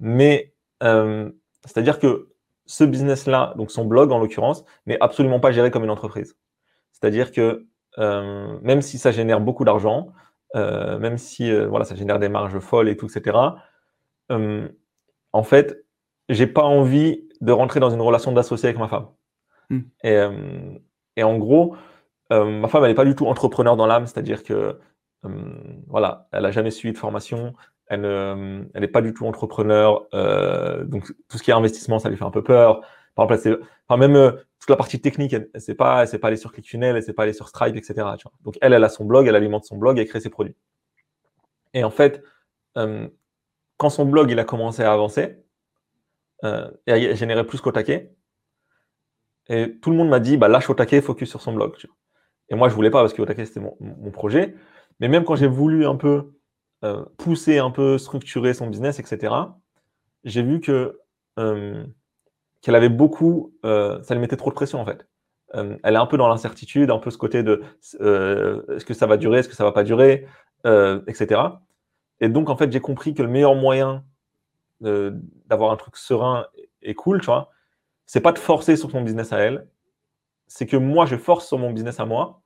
Mais 0.00 0.54
euh, 0.82 1.30
c'est-à-dire 1.64 1.98
que 1.98 2.30
ce 2.66 2.84
business-là, 2.84 3.54
donc 3.56 3.70
son 3.70 3.84
blog 3.84 4.10
en 4.10 4.18
l'occurrence, 4.18 4.64
n'est 4.86 4.98
absolument 5.00 5.40
pas 5.40 5.52
géré 5.52 5.70
comme 5.70 5.84
une 5.84 5.90
entreprise. 5.90 6.36
C'est-à-dire 6.92 7.30
que 7.30 7.66
euh, 7.98 8.58
même 8.62 8.82
si 8.82 8.98
ça 8.98 9.12
génère 9.12 9.40
beaucoup 9.40 9.64
d'argent, 9.64 10.08
même 10.54 11.18
si 11.18 11.52
voilà, 11.66 11.84
ça 11.84 11.94
génère 11.94 12.18
des 12.18 12.30
marges 12.30 12.58
folles 12.60 12.88
et 12.88 12.96
tout, 12.96 13.08
etc. 13.14 13.36
en 14.30 15.42
fait, 15.42 15.84
j'ai 16.30 16.46
pas 16.46 16.62
envie 16.62 17.28
de 17.42 17.52
rentrer 17.52 17.78
dans 17.78 17.90
une 17.90 18.00
relation 18.00 18.32
d'associé 18.32 18.70
avec 18.70 18.78
ma 18.78 18.88
femme. 18.88 19.08
Mm. 19.68 19.80
Et, 20.02 20.26
et, 21.16 21.22
en 21.24 21.36
gros, 21.36 21.76
ma 22.30 22.68
femme, 22.68 22.84
elle 22.84 22.90
n'est 22.90 22.94
pas 22.94 23.04
du 23.04 23.14
tout 23.14 23.26
entrepreneur 23.26 23.76
dans 23.76 23.86
l'âme, 23.86 24.06
c'est-à-dire 24.06 24.42
que 24.42 24.78
euh, 25.24 25.28
voilà, 25.86 26.28
elle 26.32 26.44
a 26.44 26.50
jamais 26.50 26.70
suivi 26.70 26.92
de 26.92 26.98
formation, 26.98 27.54
elle 27.86 28.00
n'est 28.02 28.68
elle 28.74 28.90
pas 28.92 29.02
du 29.02 29.14
tout 29.14 29.26
entrepreneur, 29.26 30.06
euh, 30.14 30.84
donc 30.84 31.12
tout 31.28 31.38
ce 31.38 31.42
qui 31.42 31.50
est 31.50 31.54
investissement, 31.54 31.98
ça 31.98 32.08
lui 32.08 32.16
fait 32.16 32.24
un 32.24 32.30
peu 32.30 32.42
peur. 32.42 32.82
Par 33.14 33.30
exemple, 33.32 33.64
enfin, 33.88 33.98
même 33.98 34.16
euh, 34.16 34.32
toute 34.60 34.70
la 34.70 34.76
partie 34.76 35.00
technique, 35.00 35.32
elle 35.32 35.48
ne 35.54 35.58
sait 35.60 35.74
pas, 35.74 36.02
elle 36.02 36.08
sait 36.08 36.18
pas 36.18 36.28
aller 36.28 36.36
sur 36.36 36.52
ClickFunnels, 36.52 36.96
elle 36.96 37.02
sait 37.02 37.14
pas 37.14 37.22
aller 37.22 37.32
sur 37.32 37.48
Stripe, 37.48 37.76
etc. 37.76 37.94
Tu 38.18 38.24
vois. 38.24 38.32
Donc 38.44 38.58
elle, 38.60 38.72
elle 38.72 38.84
a 38.84 38.88
son 38.88 39.04
blog, 39.04 39.26
elle 39.26 39.36
alimente 39.36 39.64
son 39.64 39.76
blog, 39.78 39.98
elle 39.98 40.06
crée 40.06 40.20
ses 40.20 40.30
produits. 40.30 40.56
Et 41.74 41.84
en 41.84 41.90
fait, 41.90 42.22
euh, 42.76 43.08
quand 43.78 43.90
son 43.90 44.04
blog 44.04 44.30
il 44.30 44.38
a 44.38 44.44
commencé 44.44 44.82
à 44.82 44.92
avancer, 44.92 45.38
euh, 46.44 46.70
et 46.86 46.92
à 46.92 47.14
générer 47.14 47.46
plus 47.46 47.60
qu'au 47.60 47.72
et 49.48 49.78
tout 49.80 49.90
le 49.90 49.96
monde 49.96 50.08
m'a 50.08 50.20
dit, 50.20 50.36
bah, 50.36 50.48
lâche 50.48 50.68
au 50.68 50.74
focus 51.02 51.30
sur 51.30 51.40
son 51.40 51.52
blog. 51.52 51.76
Tu 51.78 51.86
vois. 51.86 51.96
Et 52.48 52.54
moi, 52.54 52.68
je 52.68 52.74
voulais 52.74 52.90
pas 52.90 53.00
parce 53.00 53.12
que 53.12 53.22
taquet, 53.22 53.46
c'était 53.46 53.60
mon, 53.60 53.76
mon, 53.80 54.10
projet. 54.10 54.54
Mais 55.00 55.08
même 55.08 55.24
quand 55.24 55.36
j'ai 55.36 55.48
voulu 55.48 55.86
un 55.86 55.96
peu 55.96 56.32
euh, 56.84 57.04
pousser, 57.18 57.58
un 57.58 57.70
peu 57.70 57.98
structurer 57.98 58.54
son 58.54 58.68
business, 58.68 58.98
etc., 59.00 59.34
j'ai 60.24 60.42
vu 60.42 60.60
que 60.60 60.98
euh, 61.38 61.84
qu'elle 62.62 62.74
avait 62.74 62.88
beaucoup, 62.88 63.54
euh, 63.64 64.02
ça 64.02 64.14
lui 64.14 64.20
mettait 64.20 64.36
trop 64.36 64.50
de 64.50 64.54
pression 64.54 64.80
en 64.80 64.84
fait. 64.84 65.06
Euh, 65.54 65.76
elle 65.84 65.94
est 65.94 65.98
un 65.98 66.06
peu 66.06 66.16
dans 66.16 66.28
l'incertitude, 66.28 66.90
un 66.90 66.98
peu 66.98 67.10
ce 67.10 67.18
côté 67.18 67.42
de 67.42 67.62
euh, 68.00 68.62
est-ce 68.74 68.84
que 68.84 68.94
ça 68.94 69.06
va 69.06 69.16
durer, 69.16 69.38
est-ce 69.38 69.48
que 69.48 69.54
ça 69.54 69.64
va 69.64 69.72
pas 69.72 69.84
durer, 69.84 70.26
euh, 70.66 71.00
etc. 71.06 71.40
Et 72.20 72.28
donc 72.28 72.50
en 72.50 72.56
fait, 72.56 72.72
j'ai 72.72 72.80
compris 72.80 73.14
que 73.14 73.22
le 73.22 73.28
meilleur 73.28 73.54
moyen 73.54 74.04
d'avoir 74.80 75.70
un 75.70 75.76
truc 75.76 75.96
serein 75.96 76.46
et 76.82 76.94
cool, 76.94 77.20
tu 77.20 77.26
vois, 77.26 77.50
c'est 78.04 78.20
pas 78.20 78.32
de 78.32 78.38
forcer 78.38 78.76
sur 78.76 78.90
son 78.90 79.00
business 79.00 79.32
à 79.32 79.38
elle, 79.38 79.66
c'est 80.46 80.66
que 80.66 80.76
moi 80.76 81.06
je 81.06 81.16
force 81.16 81.46
sur 81.46 81.58
mon 81.58 81.70
business 81.72 82.00
à 82.00 82.06
moi 82.06 82.42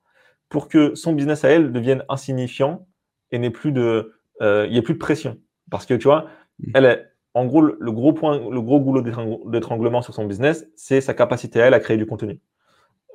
pour 0.49 0.69
que 0.69 0.95
son 0.95 1.13
business 1.13 1.45
à 1.45 1.51
elle 1.51 1.73
devienne 1.73 2.05
insignifiant 2.09 2.87
et 3.31 3.39
n'ait 3.39 3.51
plus 3.51 3.73
de, 3.73 4.15
il 4.41 4.47
euh, 4.47 4.67
y 4.67 4.79
ait 4.79 4.83
plus 4.83 4.95
de 4.95 4.99
pression. 4.99 5.39
Parce 5.71 5.87
que 5.87 5.95
tu 5.95 6.05
vois, 6.05 6.27
mm. 6.59 6.73
elle 6.75 6.85
est, 6.85 7.07
en 7.35 7.47
gros, 7.47 7.63
le 7.63 7.93
gros 7.93 8.13
point, 8.13 8.39
le 8.39 8.61
gros 8.61 8.81
goulot 8.81 9.03
d'étranglement 9.47 10.03
sur 10.03 10.15
son 10.15 10.25
business, 10.25 10.67
c'est 10.77 11.01
sa 11.01 11.15
capacité 11.15 11.63
à 11.63 11.67
elle 11.67 11.75
à 11.75 11.81
créer 11.81 11.97
du 11.97 12.07
contenu. 12.07 12.41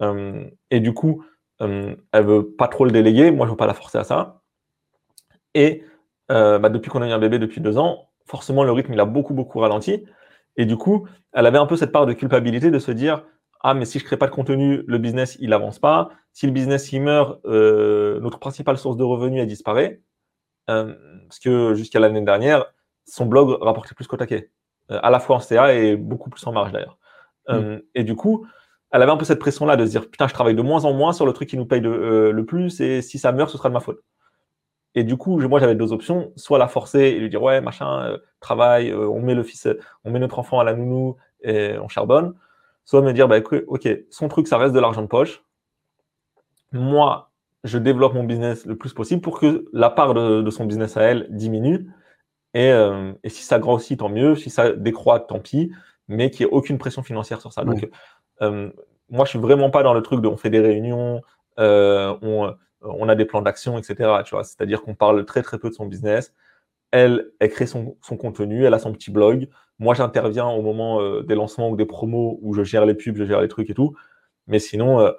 Euh, 0.02 0.46
et 0.72 0.80
du 0.80 0.94
coup, 0.94 1.26
euh, 1.62 1.96
elle 2.12 2.26
veut 2.26 2.52
pas 2.52 2.68
trop 2.68 2.86
le 2.86 2.92
déléguer. 2.92 3.32
Moi, 3.32 3.46
je 3.46 3.52
veux 3.52 3.58
pas 3.58 3.68
la 3.68 3.74
forcer 3.74 3.98
à 3.98 4.04
ça. 4.04 4.42
Et 5.54 5.84
euh, 6.32 6.60
bah, 6.60 6.70
depuis 6.70 6.90
qu'on 6.90 7.02
a 7.02 7.08
eu 7.08 7.12
un 7.12 7.20
bébé 7.20 7.40
depuis 7.40 7.62
deux 7.62 7.78
ans, 7.78 8.10
forcément, 8.26 8.64
le 8.64 8.72
rythme, 8.72 8.94
il 8.94 9.00
a 9.00 9.06
beaucoup, 9.06 9.34
beaucoup 9.34 9.60
ralenti. 9.60 10.06
Et 10.58 10.66
du 10.66 10.78
coup, 10.78 11.08
elle 11.34 11.46
avait 11.46 11.58
un 11.58 11.66
peu 11.66 11.76
cette 11.76 11.92
part 11.92 12.06
de 12.06 12.14
culpabilité 12.14 12.72
de 12.72 12.80
se 12.80 12.92
dire, 12.92 13.26
ah, 13.70 13.74
mais 13.74 13.86
si 13.86 14.00
je 14.00 14.06
crée 14.06 14.18
pas 14.18 14.28
de 14.28 14.32
contenu, 14.32 14.84
le 14.86 14.98
business, 14.98 15.38
il 15.40 15.54
avance 15.54 15.80
pas. 15.80 16.10
Si 16.34 16.46
le 16.46 16.52
business, 16.52 16.92
il 16.92 17.02
meurt, 17.02 17.44
notre 17.46 18.40
principale 18.40 18.78
source 18.78 18.98
de 18.98 19.04
revenus, 19.04 19.42
elle 19.42 19.48
disparaît. 19.48 20.02
parce 20.68 21.40
que 21.44 21.74
jusqu'à 21.74 22.00
l'année 22.00 22.22
dernière, 22.22 22.66
son 23.06 23.26
blog 23.26 23.58
rapportait 23.62 23.96
plus 23.96 24.08
qu'au 24.08 24.18
taquet, 24.18 24.52
euh, 24.92 25.00
à 25.02 25.10
la 25.10 25.20
fois 25.20 25.38
en 25.38 25.40
CA 25.40 25.74
et 25.74 25.96
beaucoup 25.96 26.30
plus 26.30 26.46
en 26.48 26.52
marge 26.52 26.72
d'ailleurs. 26.72 26.98
Euh, 27.50 27.78
mm. 27.78 27.82
Et 27.96 28.04
du 28.04 28.16
coup, 28.16 28.46
elle 28.92 29.02
avait 29.02 29.12
un 29.12 29.18
peu 29.18 29.26
cette 29.26 29.40
pression-là 29.40 29.76
de 29.78 29.86
se 29.86 29.92
dire 29.92 30.10
putain, 30.10 30.28
je 30.28 30.34
travaille 30.34 30.56
de 30.56 30.62
moins 30.62 30.86
en 30.86 30.94
moins 30.94 31.14
sur 31.14 31.26
le 31.26 31.34
truc 31.34 31.50
qui 31.50 31.58
nous 31.58 31.66
paye 31.66 31.82
euh, 31.86 32.32
le 32.32 32.46
plus 32.46 32.82
et 32.82 33.02
si 33.02 33.20
ça 33.20 33.32
meurt, 33.32 33.50
ce 33.50 33.58
sera 33.58 33.70
de 33.70 33.74
ma 33.74 33.80
faute. 33.80 34.00
Et 34.98 35.04
du 35.04 35.18
coup, 35.18 35.38
moi, 35.42 35.60
j'avais 35.60 35.76
deux 35.76 35.92
options 35.92 36.32
soit 36.38 36.58
la 36.58 36.70
forcer 36.70 37.02
et 37.02 37.20
lui 37.20 37.30
dire 37.30 37.44
ouais, 37.44 37.60
machin, 37.60 38.18
travail, 38.40 38.94
on 38.94 39.22
met 39.22 39.36
le 39.36 39.44
fils, 39.44 39.68
on 40.06 40.12
met 40.12 40.20
notre 40.20 40.40
enfant 40.40 40.62
à 40.62 40.64
la 40.64 40.74
nounou 40.74 41.18
et 41.42 41.78
on 41.80 41.90
charbonne. 41.90 42.34
Soit 42.86 43.02
me 43.02 43.14
dire 43.14 43.28
bah 43.28 43.38
ok, 43.68 43.90
son 44.10 44.28
truc, 44.28 44.48
ça 44.48 44.58
reste 44.58 44.74
de 44.74 44.80
l'argent 44.80 45.02
de 45.02 45.08
poche. 45.08 45.44
Moi, 46.72 47.32
je 47.64 47.78
développe 47.78 48.14
mon 48.14 48.24
business 48.24 48.66
le 48.66 48.78
plus 48.78 48.94
possible 48.94 49.22
pour 49.22 49.40
que 49.40 49.66
la 49.74 49.90
part 49.90 50.14
de 50.14 50.50
son 50.52 50.66
business 50.66 50.98
à 50.98 51.02
elle 51.02 51.28
diminue 51.30 51.90
euh, 52.56 53.14
et, 53.24 53.30
si 53.30 53.44
ça 53.44 53.60
grossit, 53.60 54.00
tant 54.00 54.10
mieux. 54.10 54.36
Si 54.36 54.50
ça 54.50 54.72
décroît, 54.72 55.20
tant 55.20 55.40
pis. 55.40 55.72
Mais 56.08 56.30
qu'il 56.30 56.46
n'y 56.46 56.52
ait 56.52 56.56
aucune 56.56 56.78
pression 56.78 57.04
financière 57.04 57.42
sur 57.42 57.52
ça. 57.52 57.64
Donc, 57.64 57.90
euh, 58.42 58.70
moi, 59.10 59.26
je 59.26 59.32
suis 59.32 59.40
vraiment 59.40 59.70
pas 59.70 59.84
dans 59.84 59.94
le 59.94 60.02
truc 60.02 60.22
de 60.22 60.28
on 60.28 60.38
fait 60.38 60.50
des 60.50 60.60
réunions, 60.60 61.22
euh, 61.60 62.16
on, 62.82 63.10
a 63.10 63.16
des 63.16 63.26
plans 63.26 63.42
d'action, 63.42 63.78
etc. 63.78 64.22
Tu 64.24 64.36
vois, 64.36 64.44
c'est-à-dire 64.44 64.84
qu'on 64.84 64.94
parle 64.94 65.26
très 65.26 65.42
très 65.42 65.58
peu 65.58 65.70
de 65.70 65.74
son 65.74 65.88
business. 65.88 66.34
Elle, 66.92 67.32
elle 67.40 67.50
crée 67.50 67.66
son, 67.66 67.98
contenu, 68.20 68.66
elle 68.66 68.74
a 68.74 68.80
son 68.80 68.94
petit 68.94 69.12
blog. 69.12 69.50
Moi, 69.80 69.94
j'interviens 69.94 70.48
au 70.48 70.62
moment 70.62 71.22
des 71.22 71.36
lancements 71.36 71.70
ou 71.70 71.76
des 71.76 71.86
promos 71.86 72.40
où 72.42 72.54
je 72.54 72.64
gère 72.64 72.86
les 72.86 72.94
pubs, 72.96 73.18
je 73.18 73.26
gère 73.26 73.42
les 73.42 73.48
trucs 73.48 73.70
et 73.70 73.74
tout. 73.74 73.96
Mais 74.48 74.60
sinon, 74.60 75.14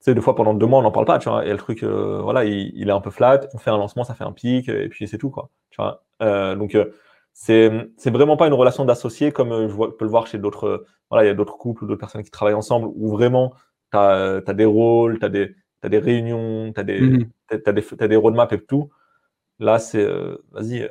sais, 0.00 0.14
deux 0.14 0.20
fois 0.20 0.34
pendant 0.34 0.54
deux 0.54 0.66
mois, 0.66 0.80
on 0.80 0.82
n'en 0.82 0.90
parle 0.90 1.06
pas, 1.06 1.18
tu 1.18 1.28
vois. 1.28 1.46
Et 1.46 1.50
le 1.50 1.58
truc, 1.58 1.82
euh, 1.82 2.20
voilà, 2.22 2.44
il, 2.44 2.88
est 2.88 2.92
un 2.92 3.00
peu 3.00 3.10
flat. 3.10 3.40
On 3.54 3.58
fait 3.58 3.70
un 3.70 3.78
lancement, 3.78 4.04
ça 4.04 4.14
fait 4.14 4.24
un 4.24 4.32
pic, 4.32 4.68
et 4.68 4.88
puis 4.88 5.06
c'est 5.06 5.18
tout, 5.18 5.30
quoi. 5.30 5.50
Tu 5.70 5.76
vois. 5.76 6.04
Euh, 6.22 6.56
donc, 6.56 6.74
euh, 6.74 6.92
c'est, 7.32 7.70
vraiment 8.06 8.36
pas 8.36 8.46
une 8.46 8.54
relation 8.54 8.84
d'associé 8.84 9.32
comme 9.32 9.68
je 9.68 9.74
peux 9.74 10.04
le 10.04 10.10
voir 10.10 10.26
chez 10.26 10.38
d'autres. 10.38 10.86
voilà, 11.10 11.24
il 11.24 11.28
y 11.28 11.30
a 11.30 11.34
d'autres 11.34 11.56
couples 11.56 11.84
ou 11.84 11.86
d'autres 11.86 12.00
personnes 12.00 12.22
qui 12.22 12.30
travaillent 12.30 12.54
ensemble 12.54 12.88
où 12.94 13.10
vraiment, 13.10 13.54
tu 13.92 13.98
as, 13.98 14.40
des 14.54 14.64
rôles, 14.64 15.18
tu 15.18 15.26
as 15.26 15.28
des, 15.28 15.54
des 15.84 15.98
réunions, 15.98 16.72
tu 16.72 16.80
as 16.80 16.84
des, 16.84 17.00
des, 17.50 18.08
des 18.08 18.16
roadmaps 18.16 18.52
et 18.52 18.60
tout. 18.64 18.90
Là, 19.58 19.78
c'est, 19.78 20.06
vas-y, 20.52 20.88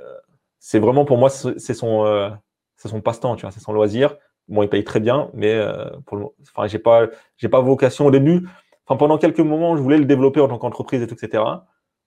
c'est 0.60 0.80
vraiment 0.80 1.06
pour 1.06 1.18
moi, 1.18 1.30
c'est 1.30 1.74
son, 1.74 2.32
c'est 2.80 2.88
son 2.88 3.02
passe-temps, 3.02 3.36
tu 3.36 3.42
vois, 3.42 3.52
c'est 3.52 3.60
son 3.60 3.74
loisir. 3.74 4.18
Bon, 4.48 4.64
il 4.64 4.70
paye 4.70 4.84
très 4.84 5.00
bien, 5.00 5.30
mais 5.36 5.64
pour 6.08 6.18
le, 6.18 6.26
enfin, 6.42 6.66
j'ai 6.66 6.80
pas, 6.80 7.06
j'ai 7.38 7.50
pas 7.50 7.62
vocation 7.62 8.08
au 8.08 8.12
début 8.12 8.48
pendant 8.98 9.18
quelques 9.18 9.40
moments, 9.40 9.78
je 9.78 9.82
voulais 9.82 9.98
le 9.98 10.06
développer 10.06 10.40
en 10.40 10.48
tant 10.48 10.58
qu'entreprise 10.58 11.02
et 11.02 11.08
tout, 11.08 11.16
etc. 11.16 11.44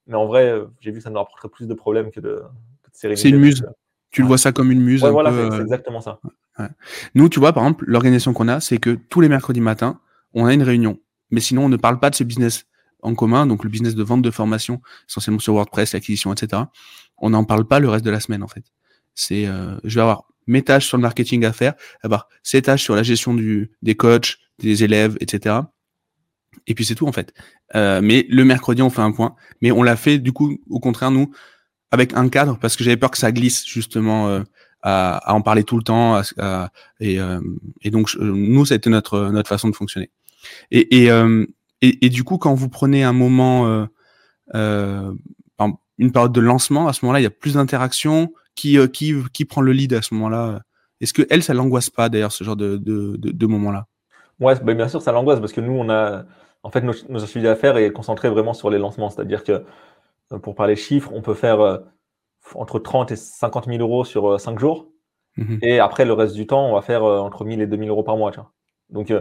Mais 0.06 0.14
en 0.14 0.26
vrai, 0.26 0.54
j'ai 0.80 0.90
vu 0.90 0.98
que 0.98 1.04
ça 1.04 1.10
nous 1.10 1.18
rapporterait 1.18 1.48
plus 1.48 1.66
de 1.66 1.74
problèmes 1.74 2.10
que 2.10 2.20
de, 2.20 2.42
sérénité. 2.92 3.22
C'est 3.22 3.34
une 3.34 3.40
muse. 3.40 3.64
Tu 4.10 4.22
le 4.22 4.26
vois 4.26 4.38
ça 4.38 4.52
comme 4.52 4.70
une 4.70 4.80
muse. 4.80 5.02
Ouais, 5.02 5.10
voilà, 5.10 5.30
c'est 5.30 5.38
euh, 5.38 5.62
exactement 5.62 6.00
ça. 6.00 6.20
Nous, 7.14 7.28
tu 7.28 7.40
vois, 7.40 7.52
par 7.52 7.62
exemple, 7.62 7.84
l'organisation 7.86 8.32
qu'on 8.34 8.48
a, 8.48 8.60
c'est 8.60 8.78
que 8.78 8.90
tous 8.90 9.20
les 9.20 9.28
mercredis 9.28 9.60
matins, 9.60 10.00
on 10.34 10.44
a 10.44 10.52
une 10.52 10.62
réunion. 10.62 10.98
Mais 11.30 11.40
sinon, 11.40 11.64
on 11.64 11.68
ne 11.68 11.76
parle 11.76 11.98
pas 11.98 12.10
de 12.10 12.14
ce 12.14 12.24
business 12.24 12.66
en 13.00 13.14
commun, 13.14 13.46
donc 13.46 13.64
le 13.64 13.70
business 13.70 13.94
de 13.94 14.02
vente 14.02 14.22
de 14.22 14.30
formation, 14.30 14.82
essentiellement 15.08 15.40
sur 15.40 15.54
WordPress, 15.54 15.94
l'acquisition, 15.94 16.32
etc. 16.32 16.64
On 17.16 17.30
n'en 17.30 17.44
parle 17.44 17.64
pas 17.64 17.80
le 17.80 17.88
reste 17.88 18.04
de 18.04 18.10
la 18.10 18.20
semaine, 18.20 18.42
en 18.42 18.48
fait. 18.48 18.64
C'est, 19.14 19.46
euh, 19.46 19.76
je 19.84 19.94
vais 19.94 20.02
avoir 20.02 20.24
mes 20.46 20.62
tâches 20.62 20.86
sur 20.86 20.96
le 20.96 21.02
marketing 21.02 21.44
à 21.44 21.52
faire, 21.52 21.74
avoir 22.02 22.28
ces 22.42 22.62
tâches 22.62 22.82
sur 22.82 22.94
la 22.94 23.02
gestion 23.02 23.34
du, 23.34 23.70
des 23.82 23.94
coachs, 23.94 24.38
des 24.58 24.84
élèves, 24.84 25.16
etc. 25.20 25.56
Et 26.66 26.74
puis 26.74 26.84
c'est 26.84 26.94
tout 26.94 27.06
en 27.06 27.12
fait. 27.12 27.32
Euh, 27.74 28.00
mais 28.02 28.26
le 28.28 28.44
mercredi, 28.44 28.82
on 28.82 28.90
fait 28.90 29.02
un 29.02 29.12
point. 29.12 29.34
Mais 29.60 29.70
on 29.72 29.82
l'a 29.82 29.96
fait 29.96 30.18
du 30.18 30.32
coup, 30.32 30.58
au 30.68 30.80
contraire, 30.80 31.10
nous, 31.10 31.30
avec 31.90 32.14
un 32.14 32.28
cadre, 32.28 32.58
parce 32.58 32.76
que 32.76 32.84
j'avais 32.84 32.96
peur 32.96 33.10
que 33.10 33.18
ça 33.18 33.32
glisse 33.32 33.66
justement 33.66 34.28
euh, 34.28 34.42
à, 34.82 35.16
à, 35.30 35.34
en 35.34 35.42
parler 35.42 35.64
tout 35.64 35.76
le 35.76 35.82
temps. 35.82 36.20
et, 37.00 37.20
euh, 37.20 37.40
et, 37.82 37.90
donc, 37.90 38.14
nous, 38.18 38.64
ça 38.66 38.74
a 38.74 38.76
été 38.76 38.90
notre, 38.90 39.30
notre 39.30 39.48
façon 39.48 39.68
de 39.68 39.74
fonctionner. 39.74 40.10
Et, 40.70 41.04
et, 41.04 41.10
euh, 41.10 41.46
et, 41.80 42.10
du 42.10 42.24
coup, 42.24 42.38
quand 42.38 42.54
vous 42.54 42.68
prenez 42.68 43.02
un 43.02 43.12
moment, 43.12 43.86
euh, 44.54 45.12
une 45.98 46.12
période 46.12 46.32
de 46.32 46.40
lancement, 46.40 46.88
à 46.88 46.92
ce 46.92 47.04
moment-là, 47.04 47.20
il 47.20 47.24
y 47.24 47.26
a 47.26 47.30
plus 47.30 47.54
d'interaction. 47.54 48.32
Qui, 48.54 48.78
qui, 48.90 49.14
qui 49.32 49.44
prend 49.44 49.62
le 49.62 49.72
lead 49.72 49.94
à 49.94 50.02
ce 50.02 50.14
moment-là 50.14 50.60
Est-ce 51.00 51.14
que 51.14 51.26
elle, 51.30 51.42
ça 51.42 51.54
l'angoisse 51.54 51.88
pas 51.90 52.08
d'ailleurs, 52.08 52.32
ce 52.32 52.44
genre 52.44 52.56
de, 52.56 52.76
de, 52.76 53.16
de, 53.16 53.30
de 53.30 53.46
moment-là? 53.46 53.86
Ouais, 54.40 54.54
bah, 54.60 54.74
bien 54.74 54.88
sûr, 54.88 55.00
ça 55.00 55.12
l'angoisse 55.12 55.40
parce 55.40 55.52
que 55.52 55.60
nous, 55.60 55.72
on 55.72 55.88
a 55.88 56.24
en 56.62 56.70
fait, 56.70 56.82
nos, 56.82 56.92
nos 57.08 57.18
suivi 57.20 57.44
d'affaires 57.44 57.76
est 57.76 57.92
concentré 57.92 58.28
vraiment 58.30 58.54
sur 58.54 58.70
les 58.70 58.78
lancements. 58.78 59.10
C'est-à-dire 59.10 59.44
que, 59.44 59.64
euh, 60.32 60.38
pour 60.38 60.54
parler 60.54 60.76
chiffres, 60.76 61.10
on 61.12 61.22
peut 61.22 61.34
faire 61.34 61.60
euh, 61.60 61.78
entre 62.54 62.78
30 62.78 63.10
et 63.10 63.16
50 63.16 63.66
000 63.66 63.78
euros 63.78 64.04
sur 64.04 64.38
5 64.38 64.54
euh, 64.54 64.58
jours. 64.58 64.88
Mhm. 65.36 65.58
Et 65.62 65.80
après, 65.80 66.04
le 66.04 66.12
reste 66.12 66.34
du 66.34 66.46
temps, 66.46 66.68
on 66.68 66.74
va 66.74 66.82
faire 66.82 67.02
entre 67.04 67.44
1000 67.44 67.60
et 67.60 67.66
2000 67.66 67.88
euros 67.88 68.02
par 68.02 68.16
mois. 68.16 68.30
Tu 68.30 68.38
vois. 68.38 68.52
Donc, 68.90 69.12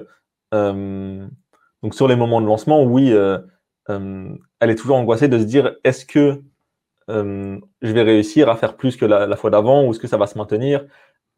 donc, 1.81 1.95
sur 1.95 2.07
les 2.07 2.15
moments 2.15 2.41
de 2.41 2.45
lancement, 2.45 2.83
oui, 2.83 3.13
elle 3.87 4.69
est 4.69 4.75
toujours 4.75 4.97
angoissée 4.97 5.29
de 5.29 5.39
se 5.39 5.45
dire 5.45 5.73
est-ce 5.85 6.05
que 6.05 6.43
je 7.11 7.91
vais 7.91 8.01
réussir 8.01 8.49
à 8.49 8.55
faire 8.55 8.77
plus 8.77 8.97
que 8.97 9.05
la, 9.05 9.27
la 9.27 9.35
fois 9.35 9.49
d'avant 9.49 9.85
ou 9.85 9.91
est-ce 9.91 9.99
que 9.99 10.07
ça 10.07 10.17
va 10.17 10.27
se 10.27 10.37
maintenir? 10.37 10.85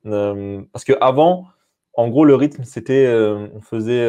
Parce 0.03 0.83
que 0.85 0.93
avant, 1.01 1.47
en 1.93 2.09
gros, 2.09 2.25
le 2.25 2.35
rythme, 2.35 2.63
c'était 2.63 3.07
on 3.07 3.61
faisait 3.61 4.07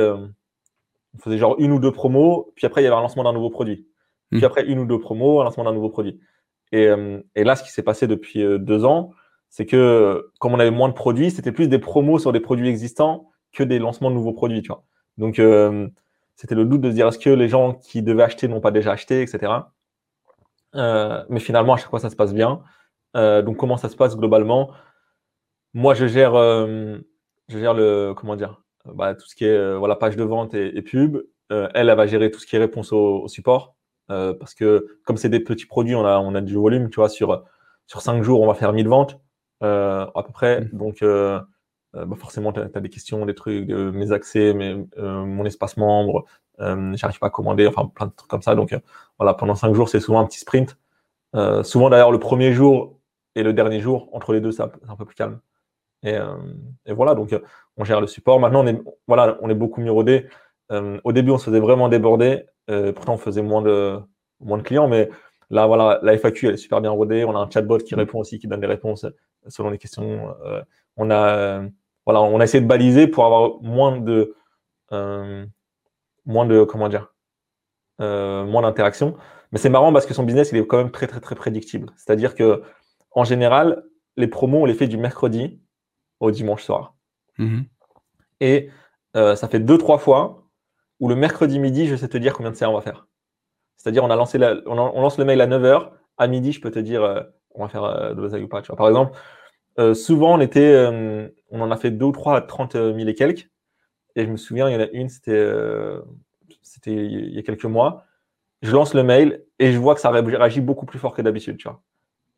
on 1.14 1.18
faisait 1.18 1.38
genre 1.38 1.56
une 1.58 1.72
ou 1.72 1.78
deux 1.78 1.92
promos, 1.92 2.52
puis 2.56 2.66
après 2.66 2.82
il 2.82 2.84
y 2.84 2.86
avait 2.86 2.96
un 2.96 3.00
lancement 3.00 3.24
d'un 3.24 3.32
nouveau 3.32 3.50
produit. 3.50 3.86
Puis 4.30 4.40
hmm. 4.40 4.44
après 4.44 4.66
une 4.66 4.80
ou 4.80 4.86
deux 4.86 4.98
promos, 4.98 5.40
un 5.40 5.44
lancement 5.44 5.64
d'un 5.64 5.72
nouveau 5.72 5.90
produit. 5.90 6.20
Et, 6.72 6.88
euh, 6.88 7.20
et, 7.34 7.44
là, 7.44 7.56
ce 7.56 7.62
qui 7.62 7.70
s'est 7.70 7.82
passé 7.82 8.06
depuis 8.06 8.42
euh, 8.42 8.58
deux 8.58 8.84
ans, 8.84 9.12
c'est 9.48 9.66
que 9.66 10.30
comme 10.40 10.54
on 10.54 10.58
avait 10.58 10.72
moins 10.72 10.88
de 10.88 10.94
produits, 10.94 11.30
c'était 11.30 11.52
plus 11.52 11.68
des 11.68 11.78
promos 11.78 12.18
sur 12.18 12.32
des 12.32 12.40
produits 12.40 12.68
existants 12.68 13.30
que 13.52 13.62
des 13.62 13.78
lancements 13.78 14.10
de 14.10 14.16
nouveaux 14.16 14.32
produits. 14.32 14.62
Tu 14.62 14.68
vois. 14.68 14.84
Donc 15.16 15.38
euh, 15.38 15.88
c'était 16.34 16.56
le 16.56 16.64
doute 16.64 16.80
de 16.80 16.90
se 16.90 16.94
dire 16.94 17.06
est-ce 17.06 17.18
que 17.18 17.30
les 17.30 17.48
gens 17.48 17.74
qui 17.74 18.02
devaient 18.02 18.24
acheter 18.24 18.48
n'ont 18.48 18.60
pas 18.60 18.72
déjà 18.72 18.92
acheté, 18.92 19.22
etc. 19.22 19.52
mais 20.74 21.40
finalement, 21.40 21.74
à 21.74 21.76
chaque 21.76 21.90
fois, 21.90 22.00
ça 22.00 22.10
se 22.10 22.16
passe 22.16 22.34
bien. 22.34 22.62
donc 23.14 23.56
comment 23.56 23.76
ça 23.76 23.88
se 23.88 23.96
passe 23.96 24.16
globalement? 24.16 24.72
Moi, 25.74 25.94
je 25.94 26.06
gère, 26.06 26.34
je 26.34 27.58
gère 27.58 27.74
le 27.74 28.14
comment 28.14 28.36
dire 28.36 28.64
bah, 28.84 29.14
tout 29.14 29.26
ce 29.26 29.34
qui 29.34 29.44
est 29.44 29.48
euh, 29.48 29.78
voilà, 29.78 29.96
page 29.96 30.16
de 30.16 30.24
vente 30.24 30.54
et, 30.54 30.82
pub. 30.82 31.16
Euh, 31.52 31.68
elle, 31.74 31.88
elle 31.88 31.96
va 31.96 32.06
gérer 32.06 32.30
tout 32.30 32.40
ce 32.40 32.46
qui 32.46 32.56
est 32.56 32.58
réponse 32.58 32.92
au, 32.92 33.28
support. 33.28 33.76
Euh, 34.10 34.34
parce 34.34 34.54
que 34.54 34.98
comme 35.04 35.16
c'est 35.16 35.28
des 35.30 35.40
petits 35.40 35.66
produits, 35.66 35.94
on 35.94 36.04
a, 36.04 36.18
on 36.18 36.34
a 36.34 36.40
du 36.40 36.54
volume, 36.54 36.90
tu 36.90 36.96
vois, 36.96 37.08
sur, 37.08 37.44
sur 37.86 38.02
5 38.02 38.22
jours, 38.22 38.40
on 38.40 38.46
va 38.46 38.54
faire 38.54 38.72
1000 38.72 38.88
ventes 38.88 39.20
à 39.60 40.22
peu 40.26 40.32
près. 40.32 40.60
Mmh. 40.60 40.68
Donc, 40.72 41.02
bah 41.02 42.16
forcément, 42.16 42.52
tu 42.52 42.60
as, 42.60 42.80
des 42.80 42.90
questions, 42.90 43.24
des 43.24 43.34
trucs, 43.34 43.68
mes 43.68 44.12
accès, 44.12 44.52
mes, 44.52 44.84
mon 44.98 45.44
espace 45.46 45.78
membre, 45.78 46.26
j'arrive 46.58 47.18
pas 47.18 47.26
à 47.26 47.30
commander, 47.30 47.66
enfin 47.66 47.90
plein 47.94 48.06
de 48.06 48.12
trucs 48.12 48.30
comme 48.30 48.42
ça. 48.42 48.54
Donc 48.54 48.76
voilà, 49.18 49.34
pendant 49.34 49.54
5 49.54 49.74
jours, 49.74 49.88
c'est 49.88 50.00
souvent 50.00 50.20
un 50.20 50.26
petit 50.26 50.38
sprint. 50.38 50.76
souvent 51.62 51.90
d'ailleurs, 51.90 52.12
le 52.12 52.18
premier 52.18 52.52
jour 52.52 52.98
et 53.34 53.42
le 53.42 53.52
dernier 53.52 53.80
jour, 53.80 54.08
entre 54.12 54.32
les 54.32 54.40
deux, 54.40 54.52
c'est 54.52 54.62
un 54.62 54.96
peu 54.96 55.04
plus 55.04 55.16
calme. 55.16 55.40
Et, 56.02 56.16
et 56.86 56.92
voilà, 56.92 57.14
donc 57.14 57.34
on 57.76 57.84
gère 57.84 58.00
le 58.00 58.06
support. 58.06 58.40
Maintenant, 58.40 58.64
on 58.64 58.66
est, 58.66 58.80
voilà, 59.06 59.38
on 59.40 59.48
est 59.50 59.54
beaucoup 59.54 59.80
mieux 59.80 59.92
rodé. 59.92 60.26
Euh, 60.72 60.98
au 61.04 61.12
début, 61.12 61.30
on 61.30 61.38
se 61.38 61.44
faisait 61.44 61.60
vraiment 61.60 61.88
déborder. 61.88 62.44
Euh, 62.70 62.92
pourtant, 62.92 63.14
on 63.14 63.18
faisait 63.18 63.42
moins 63.42 63.62
de, 63.62 63.98
moins 64.40 64.58
de 64.58 64.62
clients, 64.62 64.88
mais 64.88 65.10
là, 65.50 65.66
voilà, 65.66 66.00
la 66.02 66.16
FAQ, 66.16 66.48
elle 66.48 66.54
est 66.54 66.58
super 66.58 66.80
bien 66.80 66.90
rodée. 66.90 67.24
On 67.24 67.36
a 67.36 67.38
un 67.38 67.50
chatbot 67.50 67.78
qui 67.78 67.94
répond 67.94 68.20
aussi, 68.20 68.38
qui 68.38 68.46
donne 68.46 68.60
des 68.60 68.66
réponses 68.66 69.06
selon 69.48 69.70
les 69.70 69.78
questions. 69.78 70.34
Euh, 70.44 70.62
on 70.96 71.10
a, 71.10 71.62
voilà, 72.06 72.22
on 72.22 72.40
a 72.40 72.44
essayé 72.44 72.62
de 72.62 72.68
baliser 72.68 73.06
pour 73.06 73.24
avoir 73.24 73.60
moins 73.62 73.98
de, 73.98 74.34
moins 76.26 76.46
de, 76.46 76.64
comment 76.64 76.88
dire, 76.88 77.12
moins 77.98 78.62
d'interaction. 78.62 79.16
Mais 79.52 79.58
c'est 79.58 79.68
marrant 79.68 79.92
parce 79.92 80.06
que 80.06 80.14
son 80.14 80.24
business, 80.24 80.50
il 80.52 80.58
est 80.58 80.66
quand 80.66 80.78
même 80.78 80.90
très, 80.90 81.06
très, 81.06 81.20
très 81.20 81.34
prédictible. 81.34 81.90
C'est-à-dire 81.96 82.34
que, 82.34 82.62
en 83.12 83.24
général, 83.24 83.84
les 84.16 84.26
promos, 84.26 84.62
on 84.62 84.64
les 84.64 84.74
fait 84.74 84.88
du 84.88 84.96
mercredi 84.96 85.60
au 86.20 86.30
dimanche 86.30 86.62
soir. 86.64 86.94
Mhm. 87.38 87.64
Et 88.40 88.70
euh, 89.16 89.36
ça 89.36 89.48
fait 89.48 89.60
deux, 89.60 89.78
trois 89.78 89.98
fois 89.98 90.44
où 91.00 91.08
le 91.08 91.14
mercredi 91.14 91.58
midi, 91.58 91.86
je 91.86 91.96
sais 91.96 92.08
te 92.08 92.18
dire 92.18 92.34
combien 92.34 92.50
de 92.50 92.56
CA 92.56 92.68
on 92.68 92.74
va 92.74 92.80
faire. 92.80 93.06
C'est-à-dire, 93.76 94.02
on, 94.04 94.10
a 94.10 94.16
lancé 94.16 94.38
on, 94.66 94.74
lance 94.74 95.18
le 95.18 95.24
mail 95.24 95.40
à 95.40 95.46
9h, 95.46 95.90
à 96.16 96.26
midi, 96.26 96.52
je 96.52 96.60
peux 96.60 96.70
te 96.70 96.78
dire, 96.78 97.02
euh, 97.02 97.22
on 97.54 97.62
va 97.62 97.68
faire 97.68 97.84
euh, 97.84 98.14
de 98.14 98.20
l'oseille 98.20 98.42
ou 98.42 98.48
pas. 98.48 98.62
Tu 98.62 98.68
vois. 98.68 98.76
Par 98.76 98.88
exemple, 98.88 99.16
euh, 99.78 99.94
souvent, 99.94 100.34
on 100.34 100.40
était, 100.40 100.60
euh, 100.60 101.28
on 101.50 101.60
en 101.60 101.70
a 101.70 101.76
fait 101.76 101.90
deux 101.90 102.06
ou 102.06 102.12
trois 102.12 102.36
à 102.36 102.40
30 102.40 102.72
000 102.72 102.98
et 102.98 103.14
quelques. 103.14 103.48
Et 104.16 104.24
je 104.24 104.30
me 104.30 104.36
souviens, 104.36 104.68
il 104.68 104.74
y 104.74 104.76
en 104.76 104.80
a 104.80 104.88
une, 104.92 105.08
c'était, 105.08 105.32
euh, 105.32 106.00
c'était 106.62 106.94
il 106.94 107.34
y 107.34 107.38
a 107.38 107.42
quelques 107.42 107.64
mois. 107.64 108.04
Je 108.62 108.70
lance 108.70 108.94
le 108.94 109.02
mail 109.02 109.44
et 109.58 109.72
je 109.72 109.78
vois 109.78 109.94
que 109.94 110.00
ça 110.00 110.10
réagit 110.10 110.60
beaucoup 110.60 110.86
plus 110.86 110.98
fort 110.98 111.14
que 111.14 111.22
d'habitude, 111.22 111.56
tu 111.56 111.68
vois. 111.68 111.82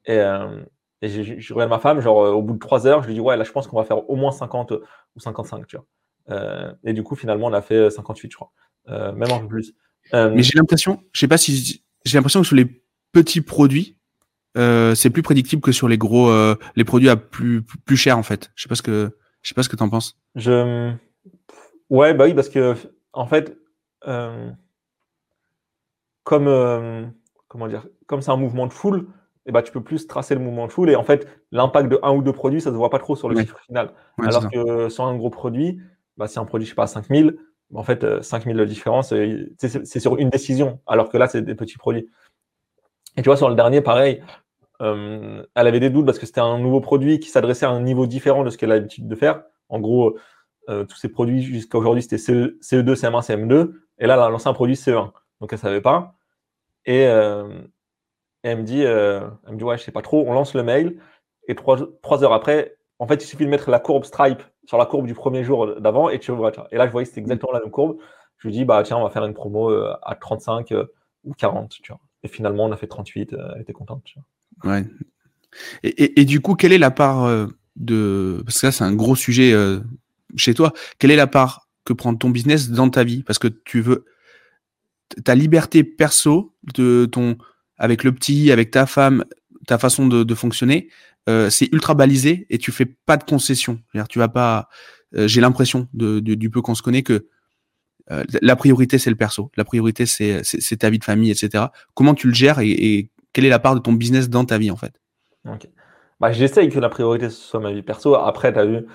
Et, 0.06 0.18
euh, 0.18 0.62
et 1.02 1.08
je, 1.08 1.22
je, 1.22 1.38
je 1.38 1.54
regarde 1.54 1.70
ma 1.70 1.78
femme, 1.78 2.00
genre, 2.00 2.24
euh, 2.24 2.32
au 2.32 2.42
bout 2.42 2.54
de 2.54 2.58
trois 2.58 2.86
heures, 2.86 3.02
je 3.02 3.08
lui 3.08 3.14
dis, 3.14 3.20
ouais, 3.20 3.36
là, 3.36 3.44
je 3.44 3.52
pense 3.52 3.66
qu'on 3.66 3.76
va 3.76 3.84
faire 3.84 4.08
au 4.08 4.16
moins 4.16 4.32
50 4.32 4.72
ou 4.72 5.20
55, 5.20 5.66
tu 5.66 5.76
vois. 5.76 5.86
Euh, 6.30 6.72
et 6.84 6.92
du 6.92 7.02
coup, 7.02 7.14
finalement, 7.14 7.46
on 7.46 7.52
a 7.52 7.62
fait 7.62 7.90
58, 7.90 8.30
je 8.30 8.36
crois. 8.36 8.52
Même 8.88 9.30
un 9.30 9.40
peu 9.40 9.48
plus. 9.48 9.74
Mais 10.12 10.42
j'ai 10.42 10.56
l'impression, 10.56 11.02
je 11.12 11.20
sais 11.20 11.28
pas 11.28 11.38
si 11.38 11.82
j'ai 12.04 12.18
l'impression 12.18 12.40
que 12.40 12.46
sur 12.46 12.56
les 12.56 12.82
petits 13.12 13.40
produits, 13.40 13.98
c'est 14.54 15.10
plus 15.10 15.22
prédictible 15.22 15.60
que 15.60 15.72
sur 15.72 15.88
les 15.88 15.98
gros, 15.98 16.32
les 16.76 16.84
produits 16.84 17.08
à 17.08 17.16
plus 17.16 17.62
plus 17.62 17.96
cher 17.96 18.16
en 18.16 18.22
fait. 18.22 18.52
Je 18.54 18.62
sais 18.62 18.68
pas 18.68 18.76
ce 18.76 18.82
que 18.82 19.10
je 19.42 19.48
sais 19.48 19.54
pas 19.54 19.64
ce 19.64 19.68
que 19.68 19.74
t'en 19.74 19.88
penses. 19.88 20.16
Je 20.36 20.92
ouais 21.90 22.14
bah 22.14 22.24
oui 22.24 22.34
parce 22.34 22.48
que 22.48 22.74
en 23.12 23.26
fait 23.26 23.56
euh, 24.06 24.50
comme 26.24 26.48
euh, 26.48 27.04
comment 27.48 27.68
dire 27.68 27.86
comme 28.06 28.22
c'est 28.22 28.30
un 28.30 28.36
mouvement 28.36 28.66
de 28.66 28.72
foule 28.72 29.08
et 29.46 29.52
bah 29.52 29.62
tu 29.62 29.72
peux 29.72 29.82
plus 29.82 30.06
tracer 30.06 30.34
le 30.34 30.40
mouvement 30.40 30.66
de 30.66 30.72
foule 30.72 30.90
et 30.90 30.96
en 30.96 31.04
fait 31.04 31.28
l'impact 31.52 31.88
de 31.88 31.98
un 32.02 32.12
ou 32.12 32.22
deux 32.22 32.32
produits 32.32 32.60
ça 32.60 32.70
se 32.70 32.76
voit 32.76 32.90
pas 32.90 32.98
trop 32.98 33.16
sur 33.16 33.28
le 33.28 33.38
chiffre 33.38 33.58
final. 33.60 33.92
Alors 34.18 34.50
que 34.50 34.88
sur 34.88 35.04
un 35.04 35.16
gros 35.16 35.30
produit 35.30 35.80
bah 36.16 36.28
si 36.28 36.38
un 36.38 36.44
produit 36.44 36.66
je 36.66 36.70
sais 36.70 36.76
pas 36.76 36.86
5000 36.86 37.36
bah, 37.70 37.80
en 37.80 37.84
fait 37.84 38.04
euh, 38.04 38.22
5000 38.22 38.56
de 38.56 38.64
différence 38.64 39.12
euh, 39.12 39.52
c'est 39.58 40.00
sur 40.00 40.16
une 40.18 40.30
décision 40.30 40.80
alors 40.86 41.08
que 41.08 41.16
là 41.16 41.28
c'est 41.28 41.42
des 41.42 41.54
petits 41.54 41.78
produits. 41.78 42.08
Et 43.16 43.22
tu 43.22 43.28
vois 43.28 43.36
sur 43.36 43.48
le 43.48 43.54
dernier 43.54 43.80
pareil 43.80 44.22
euh, 44.82 45.42
elle 45.54 45.66
avait 45.66 45.80
des 45.80 45.90
doutes 45.90 46.06
parce 46.06 46.18
que 46.18 46.26
c'était 46.26 46.40
un 46.40 46.58
nouveau 46.58 46.80
produit 46.80 47.18
qui 47.18 47.30
s'adressait 47.30 47.66
à 47.66 47.70
un 47.70 47.80
niveau 47.80 48.06
différent 48.06 48.44
de 48.44 48.50
ce 48.50 48.58
qu'elle 48.58 48.72
a 48.72 48.74
l'habitude 48.74 49.08
de 49.08 49.14
faire. 49.14 49.42
En 49.68 49.80
gros, 49.80 50.18
euh, 50.68 50.84
tous 50.84 50.96
ces 50.96 51.08
produits 51.08 51.42
jusqu'à 51.42 51.78
aujourd'hui, 51.78 52.02
c'était 52.02 52.18
CE, 52.18 52.58
CE2, 52.60 52.94
CM1, 52.94 53.22
CM2. 53.26 53.72
Et 53.98 54.06
là, 54.06 54.14
elle 54.14 54.20
a 54.20 54.28
lancé 54.28 54.48
un 54.48 54.52
produit 54.52 54.74
CE1. 54.74 55.12
Donc, 55.40 55.52
elle 55.52 55.58
savait 55.58 55.80
pas. 55.80 56.14
Et, 56.84 57.06
euh, 57.06 57.48
et 58.44 58.48
elle 58.48 58.58
me 58.58 58.62
dit, 58.62 58.84
euh, 58.84 59.20
elle 59.46 59.52
me 59.52 59.58
dit, 59.58 59.64
ouais, 59.64 59.78
je 59.78 59.82
sais 59.82 59.92
pas 59.92 60.02
trop. 60.02 60.24
On 60.26 60.32
lance 60.32 60.54
le 60.54 60.62
mail. 60.62 60.98
Et 61.48 61.54
trois, 61.54 61.78
trois 62.02 62.24
heures 62.24 62.32
après, 62.32 62.76
en 62.98 63.06
fait, 63.06 63.22
il 63.22 63.26
suffit 63.26 63.44
de 63.44 63.50
mettre 63.50 63.70
la 63.70 63.78
courbe 63.78 64.04
Stripe 64.04 64.42
sur 64.64 64.78
la 64.78 64.86
courbe 64.86 65.06
du 65.06 65.14
premier 65.14 65.44
jour 65.44 65.80
d'avant 65.80 66.08
et 66.08 66.18
tu 66.18 66.32
vois. 66.32 66.50
Et 66.72 66.76
là, 66.76 66.86
je 66.86 66.92
voyais 66.92 67.04
que 67.04 67.10
c'était 67.10 67.20
exactement 67.20 67.52
la 67.52 67.60
même 67.60 67.70
courbe. 67.70 67.98
Je 68.38 68.48
lui 68.48 68.54
dis, 68.54 68.64
bah, 68.64 68.82
tiens, 68.84 68.96
on 68.96 69.04
va 69.04 69.10
faire 69.10 69.24
une 69.24 69.34
promo 69.34 69.70
à 69.70 70.14
35 70.20 70.72
euh, 70.72 70.86
ou 71.24 71.32
40, 71.34 71.70
tu 71.82 71.92
vois. 71.92 72.00
Et 72.22 72.28
finalement, 72.28 72.64
on 72.64 72.72
a 72.72 72.76
fait 72.76 72.86
38. 72.86 73.32
euh, 73.32 73.52
elle 73.54 73.62
était 73.62 73.72
contente. 73.72 74.04
Ouais. 74.64 74.84
Et, 75.82 75.88
et, 75.88 76.20
et 76.20 76.24
du 76.24 76.40
coup, 76.40 76.54
quelle 76.54 76.72
est 76.72 76.78
la 76.78 76.90
part 76.90 77.28
de 77.76 78.42
parce 78.44 78.54
que 78.54 78.60
ça 78.60 78.72
c'est 78.72 78.84
un 78.84 78.94
gros 78.94 79.16
sujet 79.16 79.52
chez 80.36 80.54
toi. 80.54 80.72
Quelle 80.98 81.10
est 81.10 81.16
la 81.16 81.26
part 81.26 81.68
que 81.84 81.92
prend 81.92 82.14
ton 82.14 82.30
business 82.30 82.70
dans 82.70 82.90
ta 82.90 83.04
vie? 83.04 83.22
Parce 83.22 83.38
que 83.38 83.48
tu 83.48 83.80
veux 83.80 84.04
ta 85.24 85.34
liberté 85.34 85.84
perso 85.84 86.54
de 86.74 87.06
ton 87.06 87.36
avec 87.78 88.04
le 88.04 88.12
petit, 88.12 88.50
avec 88.50 88.70
ta 88.70 88.86
femme, 88.86 89.24
ta 89.66 89.78
façon 89.78 90.06
de, 90.06 90.34
fonctionner, 90.34 90.88
euh, 91.28 91.50
c'est 91.50 91.72
ultra 91.72 91.94
balisé 91.94 92.46
et 92.50 92.58
tu 92.58 92.72
fais 92.72 92.86
pas 92.86 93.16
de 93.16 93.24
concessions. 93.24 93.80
C'est-à-dire, 93.92 94.08
tu 94.08 94.18
vas 94.18 94.28
pas. 94.28 94.68
euh, 95.14 95.28
J'ai 95.28 95.40
l'impression 95.40 95.88
de, 95.92 96.20
du 96.20 96.50
peu 96.50 96.62
qu'on 96.62 96.74
se 96.74 96.82
connaît 96.82 97.02
que 97.02 97.26
euh, 98.12 98.24
la 98.40 98.54
priorité 98.54 98.98
c'est 98.98 99.10
le 99.10 99.16
perso, 99.16 99.50
la 99.56 99.64
priorité 99.64 100.06
c'est 100.06 100.42
ta 100.78 100.90
vie 100.90 100.98
de 100.98 101.04
famille, 101.04 101.30
etc. 101.30 101.64
Comment 101.94 102.14
tu 102.14 102.28
le 102.28 102.34
gères 102.34 102.60
et, 102.60 103.10
quelle 103.32 103.44
est 103.44 103.50
la 103.50 103.58
part 103.58 103.74
de 103.74 103.80
ton 103.80 103.92
business 103.92 104.30
dans 104.30 104.46
ta 104.46 104.56
vie 104.56 104.70
en 104.70 104.76
fait? 104.76 104.94
Bah, 106.20 106.32
j'essaye 106.32 106.70
que 106.70 106.78
la 106.78 106.88
priorité 106.88 107.28
ce 107.28 107.36
soit 107.36 107.60
ma 107.60 107.70
vie 107.70 107.82
perso. 107.82 108.14
Après, 108.14 108.50
tu 108.50 108.58
as 108.58 108.64
vu, 108.64 108.86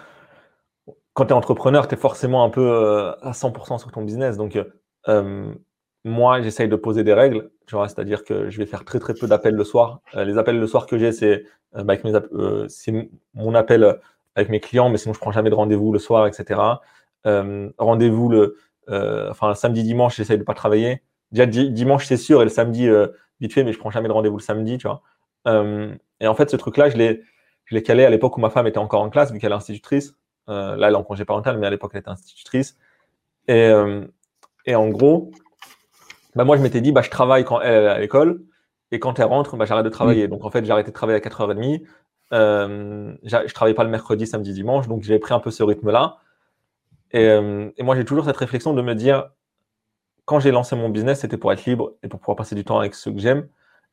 quand 1.13 1.25
tu 1.25 1.31
es 1.31 1.33
entrepreneur, 1.35 1.87
tu 1.87 1.95
es 1.95 1.97
forcément 1.97 2.43
un 2.43 2.49
peu 2.49 2.61
euh, 2.61 3.11
à 3.21 3.33
100% 3.33 3.77
sur 3.77 3.91
ton 3.91 4.01
business. 4.01 4.37
Donc, 4.37 4.57
euh, 5.07 5.53
moi, 6.03 6.41
j'essaye 6.41 6.67
de 6.67 6.75
poser 6.75 7.03
des 7.03 7.13
règles. 7.13 7.51
C'est-à-dire 7.67 8.23
que 8.23 8.49
je 8.49 8.57
vais 8.57 8.65
faire 8.65 8.83
très 8.83 8.99
très 8.99 9.13
peu 9.13 9.27
d'appels 9.27 9.55
le 9.55 9.63
soir. 9.63 10.01
Euh, 10.15 10.25
les 10.25 10.37
appels 10.37 10.59
le 10.59 10.67
soir 10.67 10.85
que 10.85 10.97
j'ai, 10.97 11.11
c'est 11.13 11.45
euh, 11.75 11.83
bah, 11.83 11.93
euh, 12.05 12.67
mon 13.33 13.55
appel 13.55 13.83
euh, 13.83 13.93
avec 14.35 14.49
mes 14.49 14.59
clients, 14.59 14.89
mais 14.89 14.97
sinon 14.97 15.13
je 15.13 15.19
prends 15.19 15.31
jamais 15.31 15.49
de 15.49 15.55
rendez-vous 15.55 15.91
le 15.93 15.99
soir, 15.99 16.27
etc. 16.27 16.59
Euh, 17.27 17.69
rendez-vous 17.77 18.29
le, 18.29 18.57
euh, 18.89 19.29
enfin 19.29 19.53
samedi, 19.55 19.83
dimanche, 19.83 20.15
j'essaye 20.17 20.37
de 20.37 20.43
pas 20.43 20.53
travailler. 20.53 21.01
Déjà 21.31 21.45
di- 21.45 21.69
dimanche, 21.71 22.05
c'est 22.05 22.17
sûr, 22.17 22.41
et 22.41 22.45
le 22.45 22.49
samedi, 22.49 22.87
euh, 22.89 23.07
vite 23.39 23.53
fait, 23.53 23.63
mais 23.63 23.71
je 23.73 23.79
prends 23.79 23.91
jamais 23.91 24.07
de 24.09 24.13
rendez-vous 24.13 24.37
le 24.37 24.43
samedi, 24.43 24.77
tu 24.77 24.87
vois. 24.87 25.01
Euh, 25.47 25.93
et 26.19 26.27
en 26.27 26.35
fait, 26.35 26.49
ce 26.49 26.57
truc-là, 26.57 26.89
je 26.89 26.97
l'ai 26.97 27.83
calé 27.83 28.03
à 28.05 28.09
l'époque 28.09 28.37
où 28.37 28.41
ma 28.41 28.49
femme 28.49 28.67
était 28.67 28.77
encore 28.79 29.01
en 29.01 29.09
classe, 29.09 29.31
vu 29.31 29.39
qu'elle 29.39 29.51
est 29.51 29.55
institutrice. 29.55 30.13
Euh, 30.49 30.75
là, 30.75 30.87
elle 30.87 30.93
est 30.93 30.97
en 30.97 31.03
congé 31.03 31.25
parental, 31.25 31.57
mais 31.57 31.67
à 31.67 31.69
l'époque, 31.69 31.91
elle 31.93 31.99
était 31.99 32.09
institutrice. 32.09 32.77
Et, 33.47 33.53
euh, 33.53 34.05
et 34.65 34.75
en 34.75 34.89
gros, 34.89 35.31
bah, 36.35 36.43
moi, 36.43 36.57
je 36.57 36.61
m'étais 36.61 36.81
dit, 36.81 36.91
bah, 36.91 37.01
je 37.01 37.09
travaille 37.09 37.43
quand 37.43 37.61
elle 37.61 37.83
est 37.83 37.87
à 37.87 37.99
l'école, 37.99 38.41
et 38.91 38.99
quand 38.99 39.19
elle 39.19 39.25
rentre, 39.25 39.55
bah, 39.57 39.65
j'arrête 39.65 39.85
de 39.85 39.89
travailler. 39.89 40.27
Donc, 40.27 40.43
en 40.43 40.51
fait, 40.51 40.65
j'ai 40.65 40.71
arrêté 40.71 40.91
de 40.91 40.95
travailler 40.95 41.17
à 41.17 41.21
4h30. 41.21 41.83
Euh, 42.33 43.13
je 43.23 43.53
travaillais 43.53 43.75
pas 43.75 43.83
le 43.83 43.89
mercredi, 43.89 44.25
samedi, 44.25 44.53
dimanche, 44.53 44.87
donc 44.87 45.03
j'ai 45.03 45.19
pris 45.19 45.33
un 45.33 45.39
peu 45.39 45.51
ce 45.51 45.63
rythme-là. 45.63 46.17
Et, 47.11 47.27
euh, 47.27 47.69
et 47.77 47.83
moi, 47.83 47.95
j'ai 47.95 48.05
toujours 48.05 48.25
cette 48.25 48.37
réflexion 48.37 48.73
de 48.73 48.81
me 48.81 48.95
dire, 48.95 49.29
quand 50.25 50.39
j'ai 50.39 50.51
lancé 50.51 50.75
mon 50.75 50.89
business, 50.89 51.21
c'était 51.21 51.37
pour 51.37 51.51
être 51.51 51.65
libre 51.65 51.93
et 52.03 52.07
pour 52.07 52.19
pouvoir 52.19 52.37
passer 52.37 52.55
du 52.55 52.63
temps 52.63 52.79
avec 52.79 52.95
ceux 52.95 53.11
que 53.11 53.19
j'aime. 53.19 53.47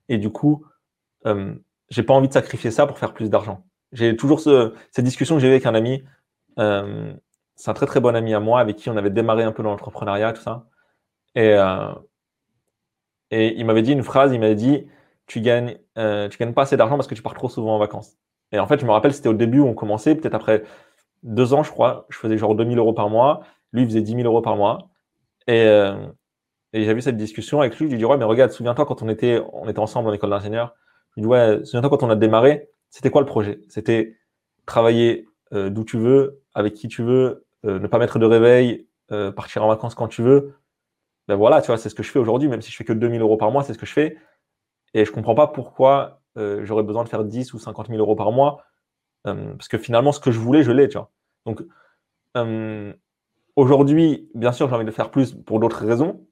Et 0.09 0.19
du 0.19 0.31
coup, 0.31 0.65
euh, 1.27 1.55
j'ai 1.91 2.03
pas 2.03 2.15
envie 2.15 2.29
de 2.29 2.33
sacrifier 2.33 2.71
ça 2.71 2.87
pour 2.87 2.99
faire 2.99 3.13
plus 3.13 3.31
d'argent. 3.31 3.65
J'ai 3.93 4.17
toujours 4.17 4.41
ce, 4.41 4.75
cette 4.91 5.05
discussion 5.05 5.37
que 5.37 5.41
j'ai 5.41 5.49
eue 5.49 5.53
avec 5.53 5.67
un 5.67 5.75
ami. 5.75 6.05
Euh, 6.59 7.12
c'est 7.57 7.71
un 7.71 7.75
très 7.75 7.87
très 7.87 8.01
bon 8.01 8.14
ami 8.14 8.35
à 8.35 8.40
moi 8.40 8.61
avec 8.61 8.77
qui 8.77 8.90
on 8.90 8.97
avait 8.97 9.11
démarré 9.11 9.42
un 9.42 9.53
peu 9.53 9.62
dans 9.62 9.71
l'entrepreneuriat, 9.71 10.33
tout 10.33 10.42
ça. 10.42 10.66
Et, 11.35 11.53
euh, 11.55 11.92
et 13.31 13.55
il 13.59 13.66
m'avait 13.66 13.83
dit 13.83 13.92
une 13.92 14.03
phrase, 14.03 14.33
il 14.33 14.40
m'avait 14.40 14.55
dit 14.55 14.87
tu 15.27 15.40
gagnes, 15.40 15.79
euh, 15.99 16.29
tu 16.29 16.38
gagnes 16.38 16.55
pas 16.55 16.62
assez 16.62 16.77
d'argent 16.77 16.97
parce 16.97 17.07
que 17.07 17.14
tu 17.14 17.23
pars 17.23 17.35
trop 17.35 17.49
souvent 17.49 17.77
en 17.77 17.79
vacances. 17.79 18.16
Et 18.53 18.59
en 18.59 18.66
fait, 18.66 18.81
je 18.81 18.87
me 18.87 18.90
rappelle, 18.92 19.12
c'était 19.12 19.29
au 19.29 19.35
début 19.35 19.61
où 19.61 19.66
on 19.66 19.75
commençait, 19.75 20.14
peut-être 20.14 20.35
après 20.35 20.64
deux 21.23 21.53
ans, 21.53 21.62
je 21.62 21.71
crois, 21.71 22.07
je 22.09 22.16
faisais 22.16 22.38
genre 22.38 22.55
2000 22.55 22.79
euros 22.79 22.94
par 22.94 23.11
mois. 23.11 23.42
Lui, 23.73 23.85
faisait 23.85 24.01
10 24.01 24.14
000 24.14 24.23
euros 24.25 24.40
par 24.40 24.57
mois. 24.57 24.88
Et, 25.47 25.66
euh, 25.66 25.97
et 26.73 27.01
cette 27.01 27.16
discussion 27.16 27.61
avec 27.61 27.79
lui. 27.79 27.87
Je 27.87 27.90
lui 27.90 27.94
ai 27.97 27.99
dit, 27.99 28.05
ouais, 28.05 28.16
mais 28.16 28.25
regarde, 28.25 28.51
souviens-toi 28.53 28.87
quand 28.87 29.03
on 29.03 29.09
était, 29.09 29.42
on 29.53 29.68
était 29.68 29.79
ensemble 29.79 30.09
en 30.09 30.12
école 30.12 30.31
d'ingénieur. 30.31 30.75
Je 31.11 31.21
lui 31.21 31.23
ai 31.23 31.25
dit, 31.25 31.29
ouais, 31.29 31.64
souviens-toi 31.64 31.90
quand 31.90 32.03
on 32.03 32.11
a 32.11 32.16
démarré, 32.16 32.68
c'était 32.90 33.11
quoi 33.11 33.21
le 33.21 33.27
projet? 33.27 33.61
C'était 33.68 34.16
travailler 34.64 35.27
euh, 35.55 35.71
d'où 35.71 35.85
tu 35.85 35.99
veux, 35.99 36.43
avec 36.55 36.75
qui 36.75 36.89
tu 36.89 37.03
veux, 37.03 37.47
euh, 37.65 37.79
ne 37.79 37.87
pas 37.87 37.99
mettre 37.99 38.19
de 38.19 38.27
réveil, 38.27 38.87
euh, 39.13 39.33
partir 39.33 39.65
en 39.65 39.69
vacances 39.69 39.95
quand 39.95 40.09
tu 40.09 40.23
veux. 40.23 40.55
Ben 41.27 41.37
voilà, 41.37 41.61
tu 41.63 41.69
vois, 41.69 41.79
c'est 41.79 41.89
ce 41.89 41.95
que 41.95 42.03
je 42.03 42.11
fais 42.11 42.19
aujourd'hui, 42.19 42.49
même 42.49 42.63
si 42.63 42.71
je 42.71 42.77
fais 42.77 42.85
que 42.85 42.93
2000 42.93 43.21
euros 43.21 43.37
par 43.37 43.51
mois, 43.51 43.63
c'est 43.63 43.75
ce 43.75 43.79
que 43.79 43.87
je 43.87 43.93
fais. 43.93 44.17
Et 44.95 45.05
je 45.05 45.13
comprends 45.13 45.35
pas 45.35 45.47
pourquoi 45.47 46.23
j'aurais 46.63 46.85
besoin 46.85 47.03
de 47.03 47.09
faire 47.09 47.25
10 47.25 47.53
ou 47.53 47.59
50 47.59 47.89
000 47.89 47.99
euros 47.99 48.15
par 48.15 48.31
mois. 48.31 48.63
Parce 49.25 49.67
que 49.69 49.77
finalement, 49.77 50.13
ce 50.13 50.21
que 50.21 50.31
je 50.31 50.39
voulais, 50.39 50.63
je 50.63 50.71
l'ai, 50.71 50.89
tu 50.89 50.97
vois. 50.97 51.11
Donc, 51.45 51.63
aujourd'hui, 53.57 54.31
bien 54.35 54.53
sûr, 54.53 54.69
j'ai 54.69 54.75
envie 54.75 54.85
de 54.85 54.91
faire 54.93 55.11
plus 55.11 55.35
pour 55.35 55.59
d'autres 55.59 55.85
raisons. 55.85 56.25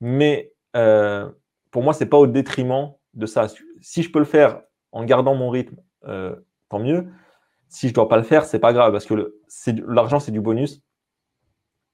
Mais 0.00 0.52
pour 0.72 1.82
moi, 1.82 1.92
c'est 1.92 2.06
pas 2.06 2.16
au 2.16 2.26
détriment 2.26 2.94
de 3.12 3.26
ça. 3.26 3.46
Si 3.82 4.02
je 4.02 4.10
peux 4.10 4.18
le 4.18 4.24
faire 4.24 4.62
en 4.90 5.04
gardant 5.04 5.34
mon 5.34 5.50
rythme, 5.50 5.76
tant 6.02 6.78
mieux. 6.80 7.06
Si 7.74 7.88
je 7.88 7.94
dois 7.94 8.08
pas 8.08 8.16
le 8.16 8.22
faire, 8.22 8.44
c'est 8.44 8.60
pas 8.60 8.72
grave 8.72 8.92
parce 8.92 9.04
que 9.04 9.34
l'argent, 9.88 10.20
c'est 10.20 10.30
du 10.32 10.40
bonus. 10.40 10.80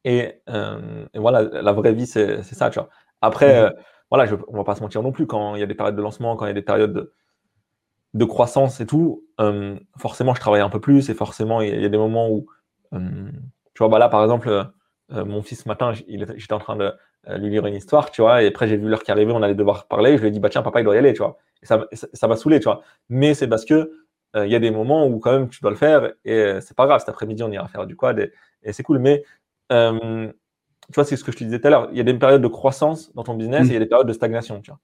Et, 0.04 0.40
euh, 0.48 1.06
et 1.14 1.18
voilà, 1.18 1.42
la 1.42 1.72
vraie 1.72 1.92
vie, 1.92 2.06
c'est 2.06 2.42
ça, 2.42 2.70
tu 2.70 2.78
vois. 2.78 2.88
Après, 3.20 3.48
Mhm. 3.48 3.64
euh, 3.66 3.70
voilà, 4.10 4.26
je, 4.26 4.34
on 4.48 4.56
va 4.56 4.64
pas 4.64 4.74
se 4.74 4.80
mentir 4.82 5.02
non 5.02 5.12
plus. 5.12 5.26
Quand 5.26 5.54
il 5.54 5.60
y 5.60 5.62
a 5.62 5.66
des 5.66 5.74
périodes 5.74 5.96
de 5.96 6.02
lancement, 6.02 6.36
quand 6.36 6.46
il 6.46 6.48
y 6.48 6.52
a 6.52 6.54
des 6.54 6.62
périodes 6.62 6.92
de, 6.92 7.12
de 8.14 8.24
croissance 8.24 8.80
et 8.80 8.86
tout, 8.86 9.24
euh, 9.40 9.78
forcément, 9.98 10.34
je 10.34 10.40
travaille 10.40 10.60
un 10.62 10.68
peu 10.70 10.80
plus 10.80 11.08
et 11.10 11.14
forcément, 11.14 11.60
il 11.60 11.80
y 11.80 11.84
a, 11.84 11.88
des 11.88 11.98
moments 11.98 12.28
où, 12.30 12.46
euh, 12.94 12.98
tu 13.74 13.78
vois, 13.78 13.88
bah 13.88 13.98
là, 13.98 14.08
par 14.08 14.22
exemple, 14.22 14.48
euh, 14.48 15.24
mon 15.24 15.42
fils 15.42 15.62
ce 15.62 15.68
matin, 15.68 15.92
j'étais 15.92 16.52
en 16.52 16.58
train 16.58 16.76
de 16.76 16.92
lui 17.36 17.50
lire 17.50 17.66
une 17.66 17.74
histoire, 17.74 18.10
tu 18.10 18.22
vois, 18.22 18.42
et 18.42 18.48
après, 18.48 18.66
j'ai 18.66 18.76
vu 18.76 18.88
l'heure 18.88 19.02
qui 19.02 19.10
arrivait, 19.12 19.32
on 19.32 19.42
allait 19.42 19.54
devoir 19.54 19.86
parler. 19.86 20.16
Je 20.16 20.22
lui 20.22 20.28
ai 20.28 20.30
dit, 20.30 20.40
bah 20.40 20.48
tiens, 20.48 20.62
papa, 20.62 20.80
il 20.80 20.84
doit 20.84 20.94
y 20.94 20.98
aller, 20.98 21.12
tu 21.12 21.18
vois. 21.18 21.36
Et 21.62 21.66
ça, 21.66 21.86
ça, 21.92 22.08
ça 22.12 22.28
m'a 22.28 22.36
saoulé, 22.36 22.58
tu 22.58 22.64
vois. 22.64 22.82
Mais 23.10 23.34
c'est 23.34 23.46
parce 23.48 23.64
que 23.64 23.99
euh, 24.36 24.46
il 24.46 24.52
y 24.52 24.54
a 24.54 24.60
des 24.60 24.70
moments 24.70 25.06
où 25.06 25.18
quand 25.18 25.32
même 25.32 25.48
tu 25.48 25.60
dois 25.60 25.70
le 25.70 25.76
faire 25.76 26.12
et 26.24 26.34
euh, 26.34 26.60
c'est 26.60 26.76
pas 26.76 26.86
grave. 26.86 27.00
Cet 27.00 27.08
après-midi, 27.08 27.42
on 27.42 27.50
ira 27.50 27.66
faire 27.68 27.86
du 27.86 27.96
quad 27.96 28.18
et, 28.18 28.32
et 28.62 28.72
c'est 28.72 28.82
cool. 28.82 28.98
Mais 28.98 29.24
euh, 29.72 30.28
tu 30.88 30.94
vois, 30.94 31.04
c'est 31.04 31.16
ce 31.16 31.24
que 31.24 31.32
je 31.32 31.38
te 31.38 31.44
disais 31.44 31.60
tout 31.60 31.66
à 31.66 31.70
l'heure. 31.70 31.88
Il 31.92 31.98
y 31.98 32.00
a 32.00 32.04
des 32.04 32.14
périodes 32.14 32.42
de 32.42 32.48
croissance 32.48 33.12
dans 33.14 33.24
ton 33.24 33.34
business 33.34 33.66
Mm. 33.66 33.70
et 33.70 33.70
il 33.70 33.74
y 33.74 33.76
a 33.76 33.80
des 33.80 33.86
périodes 33.86 34.06
de 34.08 34.12
stagnation, 34.12 34.60
tu 34.60 34.70
vois. 34.70 34.80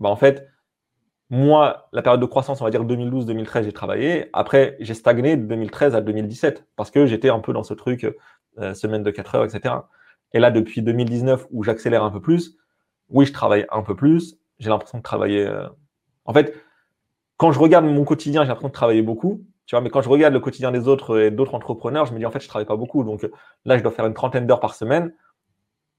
Bah, 0.00 0.08
en 0.08 0.16
fait, 0.16 0.48
moi, 1.30 1.88
la 1.92 2.02
période 2.02 2.20
de 2.20 2.26
croissance, 2.26 2.60
on 2.60 2.64
va 2.64 2.70
dire 2.70 2.84
2012-2013, 2.84 3.64
j'ai 3.64 3.72
travaillé. 3.72 4.28
Après, 4.32 4.76
j'ai 4.80 4.94
stagné 4.94 5.36
de 5.36 5.44
2013 5.46 5.94
à 5.94 6.00
2017 6.00 6.66
parce 6.76 6.90
que 6.90 7.06
j'étais 7.06 7.30
un 7.30 7.38
peu 7.40 7.52
dans 7.52 7.62
ce 7.62 7.74
truc, 7.74 8.06
semaine 8.74 9.02
de 9.02 9.10
4 9.10 9.34
heures, 9.36 9.44
etc. 9.44 9.76
Et 10.32 10.40
là, 10.40 10.50
depuis 10.50 10.82
2019, 10.82 11.46
où 11.52 11.62
j'accélère 11.62 12.02
un 12.04 12.10
peu 12.10 12.20
plus, 12.20 12.58
oui, 13.08 13.26
je 13.26 13.32
travaille 13.32 13.66
un 13.70 13.82
peu 13.82 13.94
plus. 13.96 14.36
J'ai 14.58 14.70
l'impression 14.70 14.98
de 14.98 15.02
travailler. 15.02 15.48
En 16.24 16.34
fait, 16.34 16.54
quand 17.42 17.50
je 17.50 17.58
regarde 17.58 17.84
mon 17.84 18.04
quotidien, 18.04 18.42
j'ai 18.42 18.48
l'impression 18.50 18.68
de 18.68 18.72
travailler 18.72 19.02
beaucoup. 19.02 19.44
Tu 19.66 19.74
vois, 19.74 19.80
mais 19.80 19.90
quand 19.90 20.00
je 20.00 20.08
regarde 20.08 20.32
le 20.32 20.38
quotidien 20.38 20.70
des 20.70 20.86
autres 20.86 21.18
et 21.18 21.32
d'autres 21.32 21.56
entrepreneurs, 21.56 22.06
je 22.06 22.12
me 22.12 22.18
dis 22.20 22.24
en 22.24 22.30
fait, 22.30 22.38
je 22.38 22.46
travaille 22.46 22.66
pas 22.66 22.76
beaucoup. 22.76 23.02
Donc 23.02 23.28
là, 23.64 23.76
je 23.76 23.82
dois 23.82 23.90
faire 23.90 24.06
une 24.06 24.14
trentaine 24.14 24.46
d'heures 24.46 24.60
par 24.60 24.76
semaine. 24.76 25.12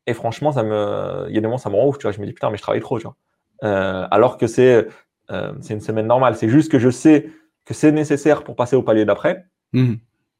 Et 0.07 0.13
franchement, 0.13 0.53
ça 0.53 0.63
me, 0.63 1.25
il 1.27 1.35
y 1.35 1.37
a 1.37 1.41
des 1.41 1.47
moments, 1.47 1.57
ça 1.57 1.69
me 1.69 1.75
rend 1.75 1.87
ouf. 1.87 1.97
Tu 1.97 2.03
vois, 2.03 2.13
je 2.13 2.21
me 2.21 2.25
dis 2.25 2.31
putain, 2.31 2.49
mais 2.49 2.55
je 2.55 2.61
travaille 2.61 2.79
trop. 2.79 2.97
Tu 2.97 3.03
vois. 3.03 3.17
Euh, 3.65 4.07
alors 4.09 4.37
que 4.37 4.47
c'est, 4.47 4.87
euh, 5.31 5.53
une 5.69 5.81
semaine 5.81 6.07
normale. 6.07 6.37
C'est 6.37 6.47
juste 6.47 6.71
que 6.71 6.79
je 6.79 6.89
sais 6.89 7.29
que 7.65 7.73
c'est 7.73 7.91
nécessaire 7.91 8.45
pour 8.45 8.55
passer 8.55 8.77
au 8.77 8.81
palier 8.81 9.03
d'après. 9.03 9.45
Mmh. 9.73 9.95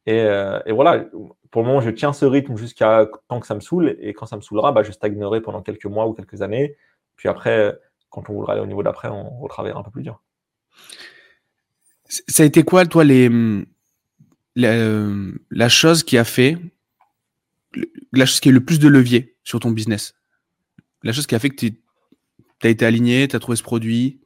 Et, 0.05 0.21
euh, 0.21 0.61
et, 0.65 0.71
voilà, 0.71 1.03
pour 1.51 1.63
le 1.63 1.67
moment, 1.67 1.81
je 1.81 1.89
tiens 1.89 2.13
ce 2.13 2.23
rythme 2.23 2.55
jusqu'à 2.55 3.09
tant 3.27 3.41
que 3.41 3.47
ça 3.47 3.55
me 3.55 3.59
saoule. 3.59 3.97
Et 3.99 4.13
quand 4.13 4.25
ça 4.25 4.37
me 4.37 4.41
saoulera, 4.41 4.71
bah, 4.71 4.83
je 4.83 4.93
stagnerai 4.93 5.41
pendant 5.41 5.61
quelques 5.61 5.85
mois 5.85 6.07
ou 6.07 6.13
quelques 6.13 6.41
années. 6.41 6.77
Puis 7.17 7.27
après, 7.27 7.77
quand 8.09 8.29
on 8.29 8.33
voudra 8.35 8.53
aller 8.53 8.61
au 8.61 8.67
niveau 8.67 8.83
d'après, 8.83 9.09
on 9.09 9.41
retravaillera 9.41 9.81
un 9.81 9.83
peu 9.83 9.91
plus 9.91 10.03
dur. 10.03 10.21
Ça 12.07 12.43
a 12.43 12.45
été 12.45 12.63
quoi, 12.63 12.85
toi, 12.85 13.03
les, 13.03 13.29
la, 14.55 15.09
la 15.49 15.69
chose 15.69 16.03
qui 16.03 16.17
a 16.17 16.23
fait, 16.23 16.57
la 18.11 18.25
chose 18.25 18.39
qui 18.39 18.49
est 18.49 18.53
le 18.53 18.63
plus 18.63 18.79
de 18.79 18.87
levier 18.87 19.35
sur 19.43 19.59
ton 19.59 19.71
business? 19.71 20.13
La 21.01 21.11
chose 21.11 21.25
qui 21.25 21.35
a 21.35 21.39
fait 21.39 21.49
que 21.49 21.55
tu 21.55 21.75
as 22.63 22.69
été 22.69 22.85
aligné, 22.85 23.27
tu 23.27 23.35
as 23.35 23.39
trouvé 23.39 23.55
ce 23.55 23.63
produit, 23.63 24.21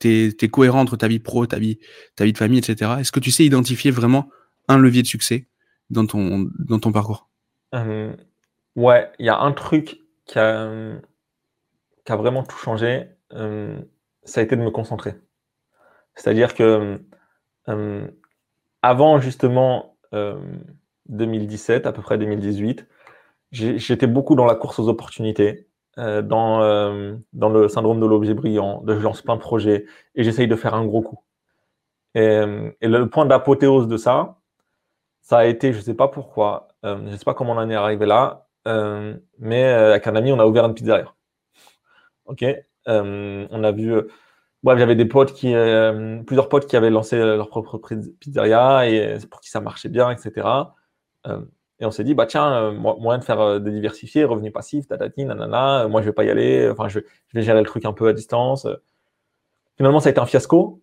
tu 0.00 0.34
es, 0.40 0.48
cohérent 0.48 0.80
entre 0.80 0.96
ta 0.96 1.08
vie 1.08 1.18
pro, 1.18 1.46
ta 1.46 1.58
vie, 1.58 1.78
ta 2.16 2.24
vie 2.24 2.32
de 2.32 2.38
famille, 2.38 2.58
etc. 2.58 2.92
Est-ce 3.00 3.12
que 3.12 3.20
tu 3.20 3.30
sais 3.30 3.44
identifier 3.44 3.90
vraiment 3.90 4.30
un 4.68 4.78
levier 4.78 5.02
de 5.02 5.06
succès 5.06 5.48
dans 5.90 6.06
ton, 6.06 6.50
dans 6.58 6.78
ton 6.78 6.92
parcours? 6.92 7.28
Euh, 7.74 8.16
Ouais, 8.76 9.10
il 9.18 9.26
y 9.26 9.28
a 9.28 9.38
un 9.38 9.52
truc 9.52 10.00
qui 10.24 10.38
a, 10.38 10.96
a 12.08 12.16
vraiment 12.16 12.42
tout 12.42 12.56
changé. 12.56 13.06
Euh, 13.32 13.78
ça 14.24 14.40
a 14.40 14.44
été 14.44 14.56
de 14.56 14.62
me 14.62 14.70
concentrer. 14.70 15.14
C'est-à-dire 16.14 16.54
que 16.54 17.00
euh, 17.68 18.06
avant 18.82 19.20
justement 19.20 19.96
2017, 21.06 21.86
à 21.86 21.92
peu 21.92 22.02
près 22.02 22.18
2018, 22.18 22.86
j'étais 23.50 24.06
beaucoup 24.06 24.34
dans 24.34 24.44
la 24.44 24.54
course 24.54 24.78
aux 24.78 24.88
opportunités, 24.88 25.68
dans, 25.96 26.22
dans 27.32 27.48
le 27.48 27.68
syndrome 27.68 28.00
de 28.00 28.06
l'objet 28.06 28.34
brillant, 28.34 28.82
de 28.82 28.94
je 28.94 29.00
lance 29.00 29.22
plein 29.22 29.36
de 29.36 29.40
projets 29.40 29.86
et 30.14 30.22
j'essaye 30.22 30.48
de 30.48 30.56
faire 30.56 30.74
un 30.74 30.84
gros 30.84 31.00
coup. 31.00 31.20
Et, 32.14 32.42
et 32.82 32.88
le 32.88 33.08
point 33.08 33.24
d'apothéose 33.24 33.88
de 33.88 33.96
ça, 33.96 34.38
ça 35.22 35.38
a 35.38 35.44
été, 35.46 35.72
je 35.72 35.78
ne 35.78 35.82
sais 35.82 35.94
pas 35.94 36.08
pourquoi, 36.08 36.68
je 36.82 36.90
ne 36.94 37.16
sais 37.16 37.24
pas 37.24 37.34
comment 37.34 37.52
on 37.52 37.58
en 37.58 37.70
est 37.70 37.74
arrivé 37.74 38.04
là, 38.04 38.48
mais 39.38 39.64
avec 39.64 40.06
un 40.06 40.16
ami, 40.16 40.32
on 40.32 40.40
a 40.40 40.46
ouvert 40.46 40.66
une 40.66 40.74
pizzeria. 40.74 41.14
Ok, 42.26 42.44
on 42.86 43.64
a 43.64 43.72
vu 43.72 43.94
Bref, 44.62 44.78
j'avais 44.78 44.94
des 44.94 45.06
potes 45.06 45.34
euh, 45.44 46.22
plusieurs 46.22 46.48
potes 46.48 46.66
qui 46.66 46.76
avaient 46.76 46.90
lancé 46.90 47.16
leur 47.18 47.48
propre 47.48 47.80
pizzeria 48.20 48.88
et 48.88 49.18
pour 49.28 49.40
qui 49.40 49.50
ça 49.50 49.60
marchait 49.60 49.88
bien, 49.88 50.10
etc. 50.10 50.46
Euh, 51.26 51.40
et 51.80 51.86
on 51.86 51.90
s'est 51.90 52.04
dit, 52.04 52.14
bah 52.14 52.26
tiens, 52.26 52.52
euh, 52.52 52.72
moyen 52.72 53.18
de 53.18 53.24
faire 53.24 53.60
de 53.60 53.70
diversifier, 53.70 54.24
revenus 54.24 54.52
passifs, 54.52 54.86
tatati, 54.86 55.24
nanana, 55.24 55.88
moi 55.88 56.00
je 56.00 56.06
vais 56.06 56.12
pas 56.12 56.24
y 56.24 56.30
aller, 56.30 56.70
enfin 56.70 56.88
je 56.88 57.00
vais, 57.34 57.42
gérer 57.42 57.58
le 57.60 57.66
truc 57.66 57.84
un 57.84 57.92
peu 57.92 58.08
à 58.08 58.12
distance. 58.12 58.68
Finalement, 59.76 60.00
ça 60.00 60.08
a 60.08 60.12
été 60.12 60.20
un 60.20 60.26
fiasco 60.26 60.80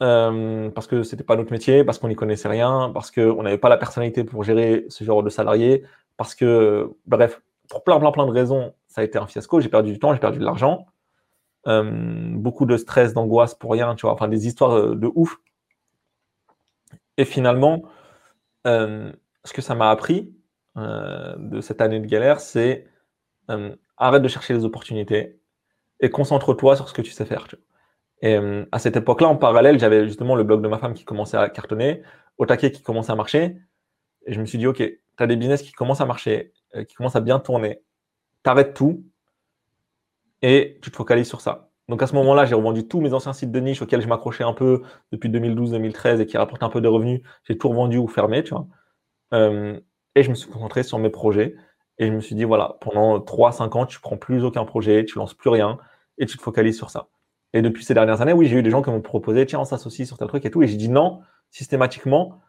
parce 0.00 0.86
que 0.86 1.02
c'était 1.02 1.24
pas 1.24 1.36
notre 1.36 1.52
métier, 1.52 1.84
parce 1.84 1.98
qu'on 1.98 2.08
n'y 2.08 2.16
connaissait 2.16 2.48
rien, 2.48 2.90
parce 2.94 3.10
qu'on 3.10 3.42
n'avait 3.42 3.58
pas 3.58 3.68
la 3.68 3.76
personnalité 3.76 4.24
pour 4.24 4.44
gérer 4.44 4.86
ce 4.88 5.04
genre 5.04 5.22
de 5.22 5.30
salariés, 5.30 5.84
parce 6.16 6.34
que, 6.34 6.90
bref, 7.06 7.42
pour 7.68 7.84
plein, 7.84 8.00
plein, 8.00 8.10
plein 8.10 8.26
de 8.26 8.32
raisons, 8.32 8.74
ça 8.88 9.02
a 9.02 9.04
été 9.04 9.18
un 9.18 9.26
fiasco. 9.26 9.60
J'ai 9.60 9.68
perdu 9.68 9.92
du 9.92 9.98
temps, 9.98 10.12
j'ai 10.14 10.20
perdu 10.20 10.38
de 10.38 10.44
l'argent. 10.44 10.86
Euh, 11.66 11.82
beaucoup 12.36 12.64
de 12.64 12.76
stress, 12.76 13.12
d'angoisse 13.12 13.54
pour 13.54 13.72
rien, 13.72 13.94
tu 13.94 14.02
vois, 14.02 14.12
enfin 14.12 14.28
des 14.28 14.46
histoires 14.46 14.94
de, 14.96 15.10
ouf. 15.14 15.36
Et 17.18 17.24
finalement, 17.24 17.82
euh, 18.66 19.12
ce 19.44 19.52
que 19.52 19.60
ça 19.60 19.74
m'a 19.74 19.90
appris 19.90 20.34
euh, 20.78 21.34
de 21.36 21.60
cette 21.60 21.82
année 21.82 22.00
de 22.00 22.06
galère, 22.06 22.40
c'est 22.40 22.86
arrête 23.96 24.22
de 24.22 24.28
chercher 24.28 24.54
les 24.54 24.64
opportunités 24.64 25.40
et 25.98 26.08
concentre-toi 26.08 26.76
sur 26.76 26.88
ce 26.88 26.94
que 26.94 27.02
tu 27.02 27.10
sais 27.10 27.24
faire. 27.24 27.48
Et 28.22 28.38
à 28.70 28.78
cette 28.78 28.96
époque-là, 28.96 29.26
en 29.26 29.36
parallèle, 29.36 29.80
j'avais 29.80 30.06
justement 30.06 30.36
le 30.36 30.44
blog 30.44 30.62
de 30.62 30.68
ma 30.68 30.78
femme 30.78 30.94
qui 30.94 31.04
commençait 31.04 31.36
à 31.36 31.48
cartonner, 31.48 32.02
au 32.38 32.46
qui 32.46 32.82
commençait 32.82 33.10
à 33.10 33.16
marcher. 33.16 33.56
Et 34.26 34.32
je 34.32 34.40
me 34.40 34.46
suis 34.46 34.56
dit, 34.56 34.68
OK, 34.68 34.76
tu 34.76 35.00
as 35.18 35.26
des 35.26 35.34
business 35.34 35.62
qui 35.62 35.72
commencent 35.72 36.00
à 36.00 36.06
marcher, 36.06 36.52
qui 36.88 36.94
commencent 36.94 37.16
à 37.16 37.20
bien 37.20 37.40
tourner. 37.40 37.82
T'arrêtes 38.44 38.74
tout, 38.74 39.04
et 40.42 40.78
tu 40.82 40.90
te 40.90 40.96
focalises 40.96 41.28
sur 41.28 41.40
ça. 41.40 41.70
Donc 41.88 42.02
à 42.02 42.06
ce 42.06 42.14
moment-là, 42.14 42.44
j'ai 42.44 42.54
revendu 42.54 42.86
tous 42.86 43.00
mes 43.00 43.12
anciens 43.14 43.32
sites 43.32 43.50
de 43.50 43.60
niche 43.60 43.82
auxquels 43.82 44.00
je 44.00 44.06
m'accrochais 44.06 44.44
un 44.44 44.52
peu 44.52 44.82
depuis 45.10 45.28
2012-2013 45.28 46.20
et 46.20 46.26
qui 46.26 46.38
rapportaient 46.38 46.64
un 46.64 46.70
peu 46.70 46.80
de 46.80 46.88
revenus. 46.88 47.20
J'ai 47.44 47.58
tout 47.58 47.68
revendu 47.68 47.98
ou 47.98 48.06
fermé, 48.06 48.44
tu 48.44 48.50
vois. 48.50 48.66
Euh, 49.34 49.78
et 50.14 50.22
je 50.22 50.30
me 50.30 50.34
suis 50.34 50.48
concentré 50.48 50.82
sur 50.82 50.98
mes 50.98 51.10
projets. 51.10 51.56
Et 51.98 52.06
je 52.06 52.12
me 52.12 52.20
suis 52.20 52.34
dit, 52.34 52.44
voilà, 52.44 52.78
pendant 52.80 53.18
3-5 53.18 53.76
ans, 53.76 53.86
tu 53.86 54.00
prends 54.00 54.16
plus 54.16 54.44
aucun 54.44 54.64
projet, 54.64 55.04
tu 55.04 55.18
lances 55.18 55.34
plus 55.34 55.50
rien 55.50 55.78
et 56.16 56.26
tu 56.26 56.36
te 56.36 56.42
focalises 56.42 56.76
sur 56.76 56.90
ça. 56.90 57.08
Et 57.52 57.62
depuis 57.62 57.84
ces 57.84 57.94
dernières 57.94 58.20
années, 58.20 58.32
oui, 58.32 58.46
j'ai 58.46 58.56
eu 58.56 58.62
des 58.62 58.70
gens 58.70 58.82
qui 58.82 58.90
m'ont 58.90 59.00
proposé, 59.00 59.44
tiens, 59.44 59.60
on 59.60 59.64
s'associe 59.64 60.06
sur 60.06 60.16
tel 60.16 60.28
truc 60.28 60.44
et 60.44 60.50
tout. 60.50 60.62
Et 60.62 60.68
j'ai 60.68 60.76
dit 60.76 60.88
non, 60.88 61.20
systématiquement, 61.50 62.40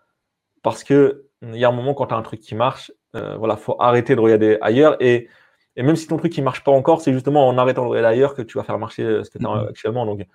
parce 0.62 0.84
que 0.84 1.26
il 1.42 1.58
y 1.58 1.66
a 1.66 1.70
un 1.70 1.72
moment 1.72 1.96
quand 1.96 2.08
tu 2.08 2.14
as 2.14 2.18
un 2.18 2.22
truc 2.22 2.40
qui 2.40 2.54
marche, 2.54 2.92
euh, 3.16 3.36
voilà, 3.38 3.58
faut 3.58 3.76
arrêter 3.80 4.16
de 4.16 4.22
regarder 4.22 4.58
ailleurs. 4.62 4.96
Et 5.02 5.28
et 5.76 5.84
même 5.84 5.96
si 5.96 6.08
ton 6.08 6.18
truc 6.18 6.38
ne 6.38 6.44
marche 6.44 6.64
pas 6.64 6.72
encore, 6.72 7.02
c'est 7.02 7.14
justement 7.14 7.48
en 7.48 7.58
arrêtant 7.58 7.88
regarder 7.88 8.08
ailleurs 8.08 8.34
que 8.34 8.42
tu 8.42 8.58
vas 8.58 8.64
faire 8.64 8.78
marcher 8.78 9.04
euh, 9.04 9.24
ce 9.24 9.30
que 9.30 9.38
tu 9.38 9.46
as 9.46 9.50
mm-hmm. 9.50 9.70
actuellement. 9.70 10.06
Donc, 10.06 10.26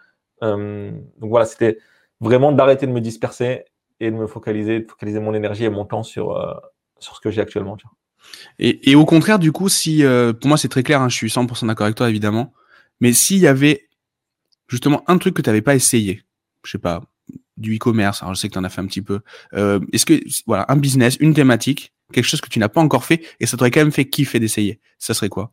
euh, 0.42 0.90
donc 1.18 1.30
voilà, 1.30 1.44
c'était 1.44 1.78
vraiment 2.20 2.52
d'arrêter 2.52 2.86
de 2.86 2.92
me 2.92 3.00
disperser 3.00 3.64
et 4.00 4.10
de 4.10 4.16
me 4.16 4.26
focaliser, 4.26 4.80
de 4.80 4.90
focaliser 4.90 5.20
mon 5.20 5.34
énergie 5.34 5.64
et 5.64 5.70
mon 5.70 5.84
temps 5.84 6.02
sur, 6.02 6.36
euh, 6.36 6.54
sur 6.98 7.16
ce 7.16 7.20
que 7.20 7.30
j'ai 7.30 7.40
actuellement. 7.40 7.76
Et, 8.58 8.90
et, 8.90 8.94
au 8.94 9.04
contraire, 9.04 9.38
du 9.38 9.52
coup, 9.52 9.68
si 9.68 10.02
pour 10.40 10.48
moi 10.48 10.56
c'est 10.56 10.68
très 10.68 10.82
clair, 10.82 11.00
hein, 11.00 11.08
je 11.08 11.14
suis 11.14 11.28
100% 11.28 11.66
d'accord 11.66 11.84
avec 11.84 11.96
toi 11.96 12.08
évidemment, 12.08 12.52
mais 13.00 13.12
s'il 13.12 13.38
y 13.38 13.46
avait 13.46 13.88
justement 14.66 15.04
un 15.06 15.18
truc 15.18 15.34
que 15.34 15.42
tu 15.42 15.48
n'avais 15.48 15.62
pas 15.62 15.76
essayé, 15.76 16.24
je 16.64 16.72
sais 16.72 16.78
pas, 16.78 17.02
du 17.56 17.76
e-commerce, 17.76 18.22
alors 18.22 18.34
je 18.34 18.40
sais 18.40 18.48
que 18.48 18.54
tu 18.54 18.58
en 18.58 18.64
as 18.64 18.68
fait 18.68 18.80
un 18.80 18.86
petit 18.86 19.00
peu, 19.02 19.20
est-ce 19.52 20.04
que 20.04 20.20
voilà 20.46 20.64
un 20.68 20.76
business, 20.76 21.16
une 21.20 21.34
thématique 21.34 21.92
quelque 22.12 22.24
chose 22.24 22.40
que 22.40 22.48
tu 22.48 22.58
n'as 22.58 22.68
pas 22.68 22.80
encore 22.80 23.04
fait 23.04 23.22
et 23.40 23.46
ça 23.46 23.56
t'aurait 23.56 23.70
quand 23.70 23.80
même 23.80 23.92
fait 23.92 24.06
kiffer 24.08 24.38
d'essayer, 24.40 24.80
ça 24.98 25.14
serait 25.14 25.28
quoi? 25.28 25.50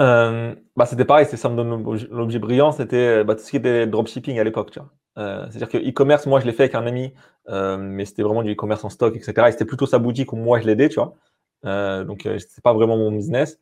Euh, 0.00 0.54
bah 0.76 0.86
c'était 0.86 1.04
pareil, 1.04 1.26
c'est 1.28 1.36
ça 1.36 1.48
l'objet 1.48 2.38
brillant, 2.38 2.72
c'était 2.72 3.22
bah, 3.24 3.34
tout 3.34 3.42
ce 3.42 3.50
qui 3.50 3.56
était 3.56 3.86
dropshipping 3.86 4.38
à 4.38 4.44
l'époque. 4.44 4.78
Euh, 5.18 5.46
C'est-à-dire 5.50 5.68
que 5.68 5.78
e-commerce, 5.78 6.26
moi 6.26 6.40
je 6.40 6.46
l'ai 6.46 6.52
fait 6.52 6.64
avec 6.64 6.74
un 6.74 6.86
ami, 6.86 7.12
euh, 7.48 7.76
mais 7.76 8.04
c'était 8.04 8.22
vraiment 8.22 8.42
du 8.42 8.52
e-commerce 8.52 8.84
en 8.84 8.90
stock, 8.90 9.14
etc. 9.16 9.32
Et 9.48 9.52
c'était 9.52 9.64
plutôt 9.64 9.86
sa 9.86 9.98
boutique 9.98 10.32
où 10.32 10.36
moi 10.36 10.60
je 10.60 10.66
l'aidais, 10.66 10.88
tu 10.88 10.96
vois. 10.96 11.14
Euh, 11.64 12.04
donc 12.04 12.26
euh, 12.26 12.38
c'est 12.38 12.62
pas 12.62 12.72
vraiment 12.74 12.96
mon 12.96 13.12
business. 13.12 13.60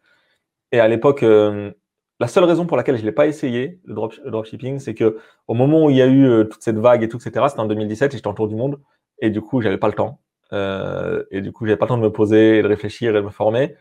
Et 0.72 0.80
à 0.80 0.88
l'époque, 0.88 1.22
euh, 1.22 1.72
la 2.20 2.28
seule 2.28 2.44
raison 2.44 2.66
pour 2.66 2.76
laquelle 2.76 2.96
je 2.98 3.04
l'ai 3.04 3.12
pas 3.12 3.26
essayé 3.26 3.80
le, 3.84 3.94
le 4.24 4.30
dropshipping, 4.30 4.78
c'est 4.78 4.94
que 4.94 5.18
au 5.48 5.54
moment 5.54 5.84
où 5.86 5.90
il 5.90 5.96
y 5.96 6.02
a 6.02 6.08
eu 6.08 6.48
toute 6.48 6.62
cette 6.62 6.78
vague 6.78 7.02
et 7.02 7.08
tout, 7.08 7.18
etc. 7.18 7.46
C'était 7.48 7.60
en 7.60 7.66
2017, 7.66 8.12
j'étais 8.12 8.26
en 8.26 8.34
tour 8.34 8.48
du 8.48 8.56
monde 8.56 8.80
et 9.20 9.30
du 9.30 9.42
coup 9.42 9.60
j'avais 9.60 9.78
pas 9.78 9.88
le 9.88 9.94
temps. 9.94 10.20
Euh, 10.52 11.24
et 11.30 11.40
du 11.40 11.52
coup, 11.52 11.66
j'avais 11.66 11.76
pas 11.76 11.86
le 11.86 11.90
temps 11.90 11.98
de 11.98 12.02
me 12.02 12.12
poser, 12.12 12.58
et 12.58 12.62
de 12.62 12.68
réfléchir 12.68 13.10
et 13.10 13.20
de 13.20 13.24
me 13.24 13.30
former. 13.30 13.76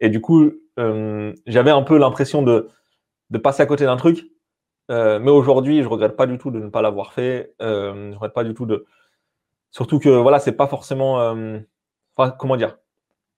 Et 0.00 0.08
du 0.08 0.20
coup, 0.20 0.52
euh, 0.78 1.32
j'avais 1.46 1.70
un 1.70 1.82
peu 1.82 1.98
l'impression 1.98 2.42
de, 2.42 2.68
de 3.30 3.38
passer 3.38 3.62
à 3.62 3.66
côté 3.66 3.84
d'un 3.84 3.96
truc. 3.96 4.30
Euh, 4.90 5.18
mais 5.18 5.30
aujourd'hui, 5.30 5.82
je 5.82 5.88
regrette 5.88 6.16
pas 6.16 6.26
du 6.26 6.38
tout 6.38 6.50
de 6.50 6.60
ne 6.60 6.68
pas 6.68 6.82
l'avoir 6.82 7.12
fait. 7.12 7.54
Je 7.60 8.14
regrette 8.14 8.34
pas 8.34 8.44
du 8.44 8.54
tout 8.54 8.66
de. 8.66 8.86
Surtout 9.70 9.98
que 9.98 10.08
voilà, 10.08 10.38
c'est 10.38 10.52
pas 10.52 10.66
forcément. 10.66 11.34
Enfin, 12.16 12.30
comment 12.38 12.56
dire 12.56 12.78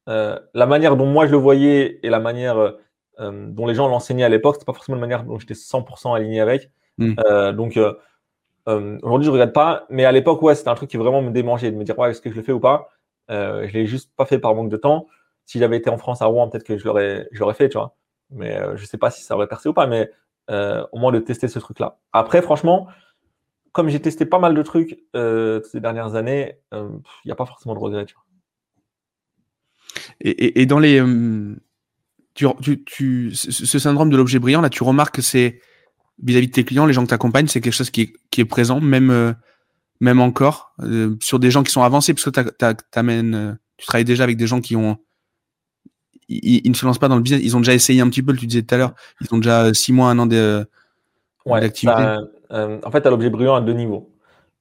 La 0.06 0.66
manière 0.66 0.96
dont 0.96 1.06
moi 1.06 1.26
je 1.26 1.32
le 1.32 1.38
voyais 1.38 2.00
et 2.02 2.10
la 2.10 2.20
manière 2.20 2.74
dont 3.18 3.66
les 3.66 3.74
gens 3.74 3.88
l'enseignaient 3.88 4.24
à 4.24 4.28
l'époque, 4.28 4.56
c'est 4.58 4.66
pas 4.66 4.74
forcément 4.74 4.96
la 4.96 5.00
manière 5.00 5.24
dont 5.24 5.38
j'étais 5.38 5.54
100% 5.54 6.14
aligné 6.14 6.40
avec. 6.40 6.70
Mm. 6.98 7.52
donc 7.52 7.78
euh, 8.68 8.98
Aujourd'hui, 9.02 9.26
je 9.26 9.30
regrette 9.30 9.52
pas, 9.52 9.86
mais 9.90 10.04
à 10.04 10.12
l'époque, 10.12 10.42
ouais, 10.42 10.54
c'était 10.54 10.68
un 10.68 10.74
truc 10.74 10.90
qui 10.90 10.96
vraiment 10.96 11.22
me 11.22 11.30
démangeait, 11.30 11.70
de 11.70 11.76
me 11.76 11.84
dire, 11.84 11.98
ouais, 11.98 12.10
est-ce 12.10 12.20
que 12.20 12.30
je 12.30 12.36
le 12.36 12.42
fais 12.42 12.52
ou 12.52 12.60
pas? 12.60 12.88
Euh, 13.30 13.66
Je 13.68 13.72
l'ai 13.72 13.86
juste 13.86 14.12
pas 14.16 14.26
fait 14.26 14.38
par 14.38 14.54
manque 14.54 14.70
de 14.70 14.76
temps. 14.76 15.06
Si 15.44 15.58
j'avais 15.58 15.76
été 15.76 15.90
en 15.90 15.98
France 15.98 16.22
à 16.22 16.26
Rouen, 16.26 16.48
peut-être 16.48 16.64
que 16.64 16.76
je 16.76 16.84
l'aurais, 16.84 17.28
je 17.30 17.52
fait, 17.52 17.68
tu 17.68 17.78
vois. 17.78 17.96
Mais 18.30 18.56
euh, 18.56 18.76
je 18.76 18.84
sais 18.84 18.98
pas 18.98 19.10
si 19.10 19.22
ça 19.22 19.36
aurait 19.36 19.46
percé 19.46 19.68
ou 19.68 19.72
pas, 19.72 19.86
mais 19.86 20.10
euh, 20.50 20.84
au 20.92 20.98
moins 20.98 21.12
de 21.12 21.20
tester 21.20 21.48
ce 21.48 21.58
truc-là. 21.58 21.98
Après, 22.12 22.42
franchement, 22.42 22.88
comme 23.72 23.88
j'ai 23.88 24.00
testé 24.00 24.26
pas 24.26 24.38
mal 24.38 24.54
de 24.54 24.62
trucs 24.62 24.98
euh, 25.14 25.62
ces 25.62 25.80
dernières 25.80 26.14
années, 26.14 26.58
il 26.72 27.00
n'y 27.26 27.32
a 27.32 27.36
pas 27.36 27.46
forcément 27.46 27.74
de 27.74 27.80
regrets, 27.80 28.06
tu 28.06 28.14
vois. 28.14 28.24
Et, 30.20 30.30
et, 30.30 30.62
et 30.62 30.66
dans 30.66 30.78
les, 30.78 31.00
tu, 32.34 32.46
tu, 32.60 32.84
tu, 32.84 33.34
ce 33.34 33.78
syndrome 33.78 34.10
de 34.10 34.16
l'objet 34.16 34.38
brillant, 34.38 34.60
là, 34.60 34.70
tu 34.70 34.82
remarques 34.82 35.16
que 35.16 35.22
c'est 35.22 35.60
vis-à-vis 36.22 36.48
de 36.48 36.52
tes 36.52 36.64
clients, 36.64 36.86
les 36.86 36.92
gens 36.92 37.02
que 37.02 37.08
tu 37.08 37.14
accompagnes, 37.14 37.46
c'est 37.46 37.60
quelque 37.60 37.72
chose 37.72 37.90
qui 37.90 38.02
est, 38.02 38.12
qui 38.30 38.40
est 38.40 38.44
présent, 38.44 38.80
même, 38.80 39.10
euh, 39.10 39.32
même 40.00 40.20
encore, 40.20 40.72
euh, 40.80 41.16
sur 41.20 41.38
des 41.38 41.50
gens 41.50 41.62
qui 41.62 41.72
sont 41.72 41.82
avancés, 41.82 42.14
parce 42.14 42.24
que 42.24 42.80
t'amènes, 42.90 43.34
euh, 43.34 43.52
tu 43.76 43.86
travailles 43.86 44.04
déjà 44.04 44.24
avec 44.24 44.36
des 44.36 44.46
gens 44.46 44.60
qui 44.60 44.76
ont, 44.76 44.96
ils, 46.28 46.68
ne 46.68 46.74
se 46.74 46.84
lancent 46.84 46.98
pas 46.98 47.08
dans 47.08 47.16
le 47.16 47.22
business, 47.22 47.42
ils 47.44 47.56
ont 47.56 47.60
déjà 47.60 47.74
essayé 47.74 48.00
un 48.00 48.08
petit 48.08 48.22
peu, 48.22 48.34
tu 48.34 48.46
disais 48.46 48.62
tout 48.62 48.74
à 48.74 48.78
l'heure, 48.78 48.94
ils 49.20 49.34
ont 49.34 49.38
déjà 49.38 49.72
six 49.74 49.92
mois, 49.92 50.10
un 50.10 50.18
an 50.18 50.28
ouais, 50.28 51.60
d'activité. 51.60 52.16
euh, 52.52 52.78
en 52.82 52.90
fait, 52.90 53.02
tu 53.02 53.06
as 53.06 53.10
l'objet 53.10 53.30
bruyant 53.30 53.54
à 53.54 53.60
deux 53.60 53.74
niveaux. 53.74 54.10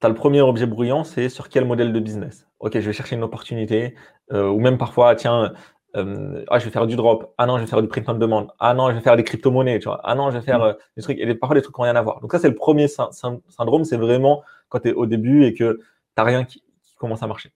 Tu 0.02 0.06
as 0.06 0.10
le 0.10 0.16
premier 0.16 0.42
objet 0.42 0.66
bruyant, 0.66 1.04
c'est 1.04 1.30
sur 1.30 1.50
quel 1.50 1.66
modèle 1.66 1.94
de 1.94 2.00
business. 2.00 2.48
Ok, 2.60 2.74
je 2.74 2.80
vais 2.86 2.94
chercher 2.94 3.16
une 3.16 3.24
opportunité, 3.24 3.96
euh, 4.32 4.50
ou 4.50 4.60
même 4.60 4.78
parfois, 4.78 5.16
tiens, 5.16 5.54
euh, 5.96 6.44
ah, 6.50 6.60
je 6.60 6.66
vais 6.66 6.72
faire 6.72 6.88
du 6.88 6.96
drop. 6.96 7.34
Ah 7.38 7.46
non, 7.46 7.58
je 7.58 7.62
vais 7.62 7.68
faire 7.68 7.82
du 7.82 7.88
print 7.88 8.08
on 8.10 8.16
demand. 8.16 8.48
Ah 8.60 8.74
non, 8.74 8.90
je 8.90 8.96
vais 8.96 9.02
faire 9.02 9.16
des 9.16 9.24
crypto-monnaies. 9.24 9.80
Tu 9.80 9.86
vois. 9.86 10.02
Ah 10.04 10.16
non, 10.16 10.30
je 10.32 10.38
vais 10.38 10.44
faire 10.44 10.60
mm. 10.60 10.76
des 10.98 11.04
trucs. 11.04 11.20
Et 11.20 11.36
parfois, 11.36 11.56
des 11.56 11.62
trucs 11.62 11.76
qui 11.76 11.82
n'ont 11.82 11.86
rien 11.86 11.96
à 11.96 12.02
voir. 12.02 12.20
Donc, 12.22 12.32
ça, 12.32 12.40
c'est 12.40 12.50
le 12.50 12.56
premier 12.56 12.88
syndrome. 12.88 13.86
C'est 13.86 13.98
vraiment 13.98 14.44
quand 14.70 14.80
tu 14.80 14.90
es 14.90 14.94
au 14.94 15.06
début 15.06 15.46
et 15.46 15.54
que 15.54 15.78
tu 15.78 15.84
n'as 16.18 16.24
rien 16.24 16.44
qui, 16.44 16.64
commence 16.98 17.24
à 17.24 17.28
marcher. 17.28 17.52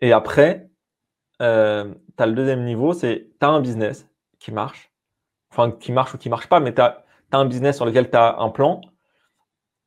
Et 0.00 0.12
après, 0.12 0.68
tu 1.38 1.44
as 1.44 2.26
le 2.26 2.32
deuxième 2.32 2.64
niveau, 2.64 2.92
c'est 2.92 3.30
tu 3.40 3.46
as 3.46 3.48
un 3.48 3.60
business 3.60 4.08
qui 4.38 4.52
marche. 4.52 4.92
Enfin, 5.50 5.70
qui 5.70 5.92
marche 5.92 6.14
ou 6.14 6.18
qui 6.18 6.28
marche 6.28 6.48
pas, 6.48 6.60
mais 6.60 6.74
tu 6.74 6.80
as, 6.80 7.04
as, 7.32 7.38
un 7.38 7.46
business 7.46 7.76
sur 7.76 7.86
lequel 7.86 8.10
tu 8.10 8.16
as 8.16 8.38
un 8.38 8.50
plan 8.50 8.82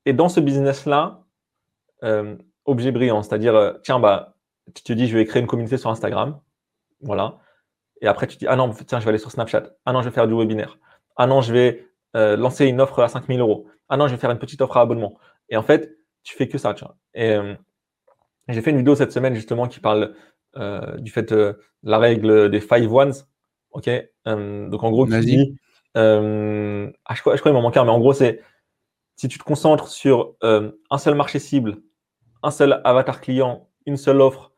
et 0.05 0.13
dans 0.13 0.29
ce 0.29 0.39
business-là, 0.39 1.23
euh, 2.03 2.35
objet 2.65 2.91
brillant, 2.91 3.21
c'est-à-dire, 3.21 3.55
euh, 3.55 3.73
tiens, 3.83 3.99
bah, 3.99 4.35
tu 4.73 4.83
te 4.83 4.93
dis, 4.93 5.07
je 5.07 5.17
vais 5.17 5.25
créer 5.25 5.41
une 5.41 5.47
communauté 5.47 5.77
sur 5.77 5.89
Instagram. 5.89 6.39
Voilà. 7.01 7.39
Et 8.01 8.07
après, 8.07 8.27
tu 8.27 8.35
te 8.35 8.39
dis, 8.39 8.47
ah 8.47 8.55
non, 8.55 8.71
tiens, 8.87 8.99
je 8.99 9.05
vais 9.05 9.09
aller 9.09 9.17
sur 9.17 9.31
Snapchat. 9.31 9.75
Ah 9.85 9.93
non, 9.93 10.01
je 10.01 10.09
vais 10.09 10.13
faire 10.13 10.27
du 10.27 10.33
webinaire. 10.33 10.77
Ah 11.15 11.27
non, 11.27 11.41
je 11.41 11.53
vais 11.53 11.87
euh, 12.15 12.35
lancer 12.35 12.65
une 12.65 12.81
offre 12.81 13.01
à 13.01 13.07
5000 13.07 13.39
euros. 13.39 13.67
Ah 13.89 13.97
non, 13.97 14.07
je 14.07 14.13
vais 14.13 14.19
faire 14.19 14.31
une 14.31 14.39
petite 14.39 14.61
offre 14.61 14.77
à 14.77 14.81
abonnement. 14.81 15.17
Et 15.49 15.57
en 15.57 15.63
fait, 15.63 15.97
tu 16.23 16.35
fais 16.35 16.47
que 16.47 16.57
ça, 16.57 16.73
tu 16.73 16.83
vois. 16.83 16.97
Et 17.13 17.35
j'ai 18.47 18.61
fait 18.61 18.71
une 18.71 18.77
vidéo 18.77 18.95
cette 18.95 19.11
semaine, 19.11 19.35
justement, 19.35 19.67
qui 19.67 19.79
parle 19.79 20.15
du 20.97 21.11
fait 21.11 21.31
de 21.31 21.59
la 21.83 21.99
règle 21.99 22.49
des 22.49 22.59
five 22.59 22.91
ones. 22.91 23.13
OK? 23.71 23.89
Donc, 24.25 24.83
en 24.83 24.91
gros, 24.91 25.05
tu 25.05 25.19
dis, 25.19 25.55
ah, 25.95 26.19
je 27.13 27.21
crois, 27.21 27.35
je 27.35 27.39
crois 27.39 27.51
qu'il 27.51 27.53
m'en 27.53 27.61
manque 27.61 27.77
un, 27.77 27.83
mais 27.83 27.91
en 27.91 27.99
gros, 27.99 28.13
c'est 28.13 28.41
si 29.21 29.27
tu 29.27 29.37
te 29.37 29.43
concentres 29.43 29.87
sur 29.87 30.35
euh, 30.43 30.71
un 30.89 30.97
seul 30.97 31.13
marché 31.13 31.37
cible, 31.37 31.83
un 32.41 32.49
seul 32.49 32.81
avatar 32.83 33.21
client, 33.21 33.69
une 33.85 33.95
seule 33.95 34.19
offre 34.19 34.51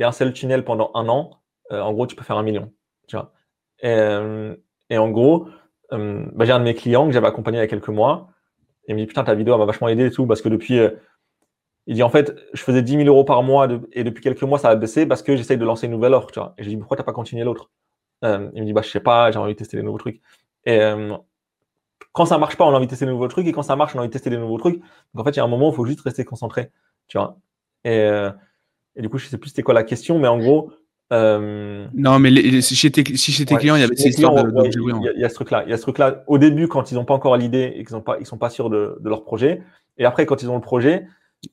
et 0.00 0.02
un 0.02 0.10
seul 0.10 0.32
tunnel 0.32 0.64
pendant 0.64 0.90
un 0.94 1.08
an, 1.08 1.40
euh, 1.70 1.80
en 1.80 1.92
gros, 1.92 2.04
tu 2.08 2.16
peux 2.16 2.24
faire 2.24 2.36
un 2.36 2.42
million. 2.42 2.72
Tu 3.08 3.16
vois. 3.16 3.32
Et, 3.80 3.88
euh, 3.88 4.54
en 4.92 5.10
gros, 5.10 5.48
bah, 5.90 6.44
j'ai 6.44 6.52
un 6.52 6.60
de 6.60 6.64
mes 6.64 6.74
clients 6.74 7.06
que 7.06 7.12
j'avais 7.12 7.26
accompagné 7.26 7.58
il 7.58 7.60
y 7.62 7.64
a 7.64 7.68
quelques 7.68 7.88
mois. 7.88 8.28
Et 8.86 8.92
il 8.92 8.94
me 8.94 9.00
dit 9.00 9.06
Putain, 9.06 9.24
ta 9.24 9.34
vidéo 9.34 9.58
m'a 9.58 9.64
vachement 9.64 9.88
aidé 9.88 10.06
et 10.06 10.10
tout, 10.10 10.26
parce 10.26 10.42
que 10.42 10.48
depuis. 10.48 10.80
il 11.86 11.94
dit 11.94 12.02
en 12.02 12.10
fait, 12.10 12.36
je 12.52 12.62
faisais 12.62 12.82
10 12.82 12.98
000 12.98 13.08
euros 13.08 13.24
par 13.24 13.42
mois 13.42 13.66
et 13.92 14.04
depuis 14.04 14.22
quelques 14.22 14.42
mois, 14.42 14.58
ça 14.58 14.70
a 14.70 14.76
baissé 14.76 15.06
parce 15.06 15.22
que 15.22 15.36
j'essaye 15.36 15.58
de 15.58 15.64
lancer 15.64 15.86
une 15.86 15.92
nouvelle 15.92 16.14
offre. 16.14 16.30
Tu 16.30 16.38
vois. 16.38 16.54
Et 16.58 16.62
je 16.62 16.68
lui 16.68 16.76
dis 16.76 16.80
Pourquoi 16.80 16.96
tu 16.96 17.00
n'as 17.00 17.06
pas 17.06 17.12
continué 17.12 17.44
l'autre? 17.44 17.70
Il 18.22 18.28
me 18.30 18.64
dit 18.64 18.72
bah, 18.72 18.82
Je 18.82 18.90
sais 18.90 19.00
pas, 19.00 19.30
j'ai 19.32 19.38
envie 19.38 19.54
de 19.54 19.58
tester 19.58 19.76
des 19.76 19.82
nouveaux 19.82 19.98
trucs. 19.98 20.20
Et, 20.64 20.80
quand 22.12 22.26
ça 22.26 22.38
marche 22.38 22.56
pas, 22.56 22.64
on 22.64 22.70
a 22.70 22.76
envie 22.76 22.86
de 22.86 22.90
tester 22.90 23.06
des 23.06 23.12
nouveaux 23.12 23.28
trucs, 23.28 23.46
et 23.46 23.52
quand 23.52 23.62
ça 23.62 23.76
marche, 23.76 23.94
on 23.94 23.98
a 23.98 24.00
envie 24.00 24.08
de 24.08 24.12
tester 24.12 24.30
des 24.30 24.38
nouveaux 24.38 24.58
trucs. 24.58 24.80
Donc 25.14 25.20
en 25.20 25.24
fait, 25.24 25.30
il 25.30 25.36
y 25.36 25.40
a 25.40 25.44
un 25.44 25.48
moment 25.48 25.68
où 25.68 25.72
il 25.72 25.76
faut 25.76 25.86
juste 25.86 26.00
rester 26.00 26.24
concentré, 26.24 26.72
tu 27.06 27.18
vois. 27.18 27.38
Et, 27.84 28.00
euh, 28.00 28.30
du 28.96 29.08
coup, 29.08 29.18
je 29.18 29.28
sais 29.28 29.38
plus 29.38 29.50
c'était 29.50 29.62
quoi 29.62 29.74
la 29.74 29.84
question, 29.84 30.18
mais 30.18 30.28
en 30.28 30.38
gros. 30.38 30.72
Euh, 31.12 31.86
non, 31.94 32.18
mais 32.18 32.60
si 32.60 32.76
chez 32.76 32.90
tes, 32.90 33.02
clients, 33.02 33.76
il 33.76 33.80
y 33.80 33.84
avait 33.84 33.96
ces 33.96 34.08
histoires 34.08 34.34
de, 34.34 35.14
Il 35.14 35.20
y, 35.20 35.24
a 35.24 35.28
ce 35.28 35.34
truc-là. 35.34 35.64
Il 35.66 35.70
y 35.70 35.72
a 35.72 35.76
ce 35.76 35.82
truc-là. 35.82 36.22
Au 36.26 36.38
début, 36.38 36.68
quand 36.68 36.92
ils 36.92 36.94
n'ont 36.94 37.04
pas 37.04 37.14
encore 37.14 37.36
l'idée 37.36 37.72
et 37.76 37.84
qu'ils 37.84 37.96
ne 37.96 38.02
pas, 38.02 38.18
ils 38.20 38.26
sont 38.26 38.38
pas 38.38 38.50
sûrs 38.50 38.68
de, 38.70 38.98
leur 39.04 39.24
projet, 39.24 39.62
et 39.96 40.04
après, 40.04 40.26
quand 40.26 40.42
ils 40.42 40.50
ont 40.50 40.56
le 40.56 40.60
projet, 40.60 41.06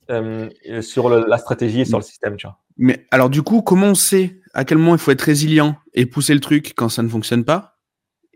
euh, 0.09 0.49
sur 0.81 1.09
la 1.09 1.37
stratégie 1.37 1.81
et 1.81 1.85
sur 1.85 1.97
le 1.97 2.03
système, 2.03 2.35
tu 2.35 2.47
vois. 2.47 2.57
Mais 2.77 3.05
alors, 3.11 3.29
du 3.29 3.41
coup, 3.41 3.61
comment 3.61 3.87
on 3.87 3.95
sait 3.95 4.41
à 4.53 4.65
quel 4.65 4.77
moment 4.77 4.95
il 4.95 4.99
faut 4.99 5.11
être 5.11 5.21
résilient 5.21 5.75
et 5.93 6.05
pousser 6.05 6.33
le 6.33 6.39
truc 6.39 6.73
quand 6.75 6.89
ça 6.89 7.03
ne 7.03 7.09
fonctionne 7.09 7.45
pas? 7.45 7.77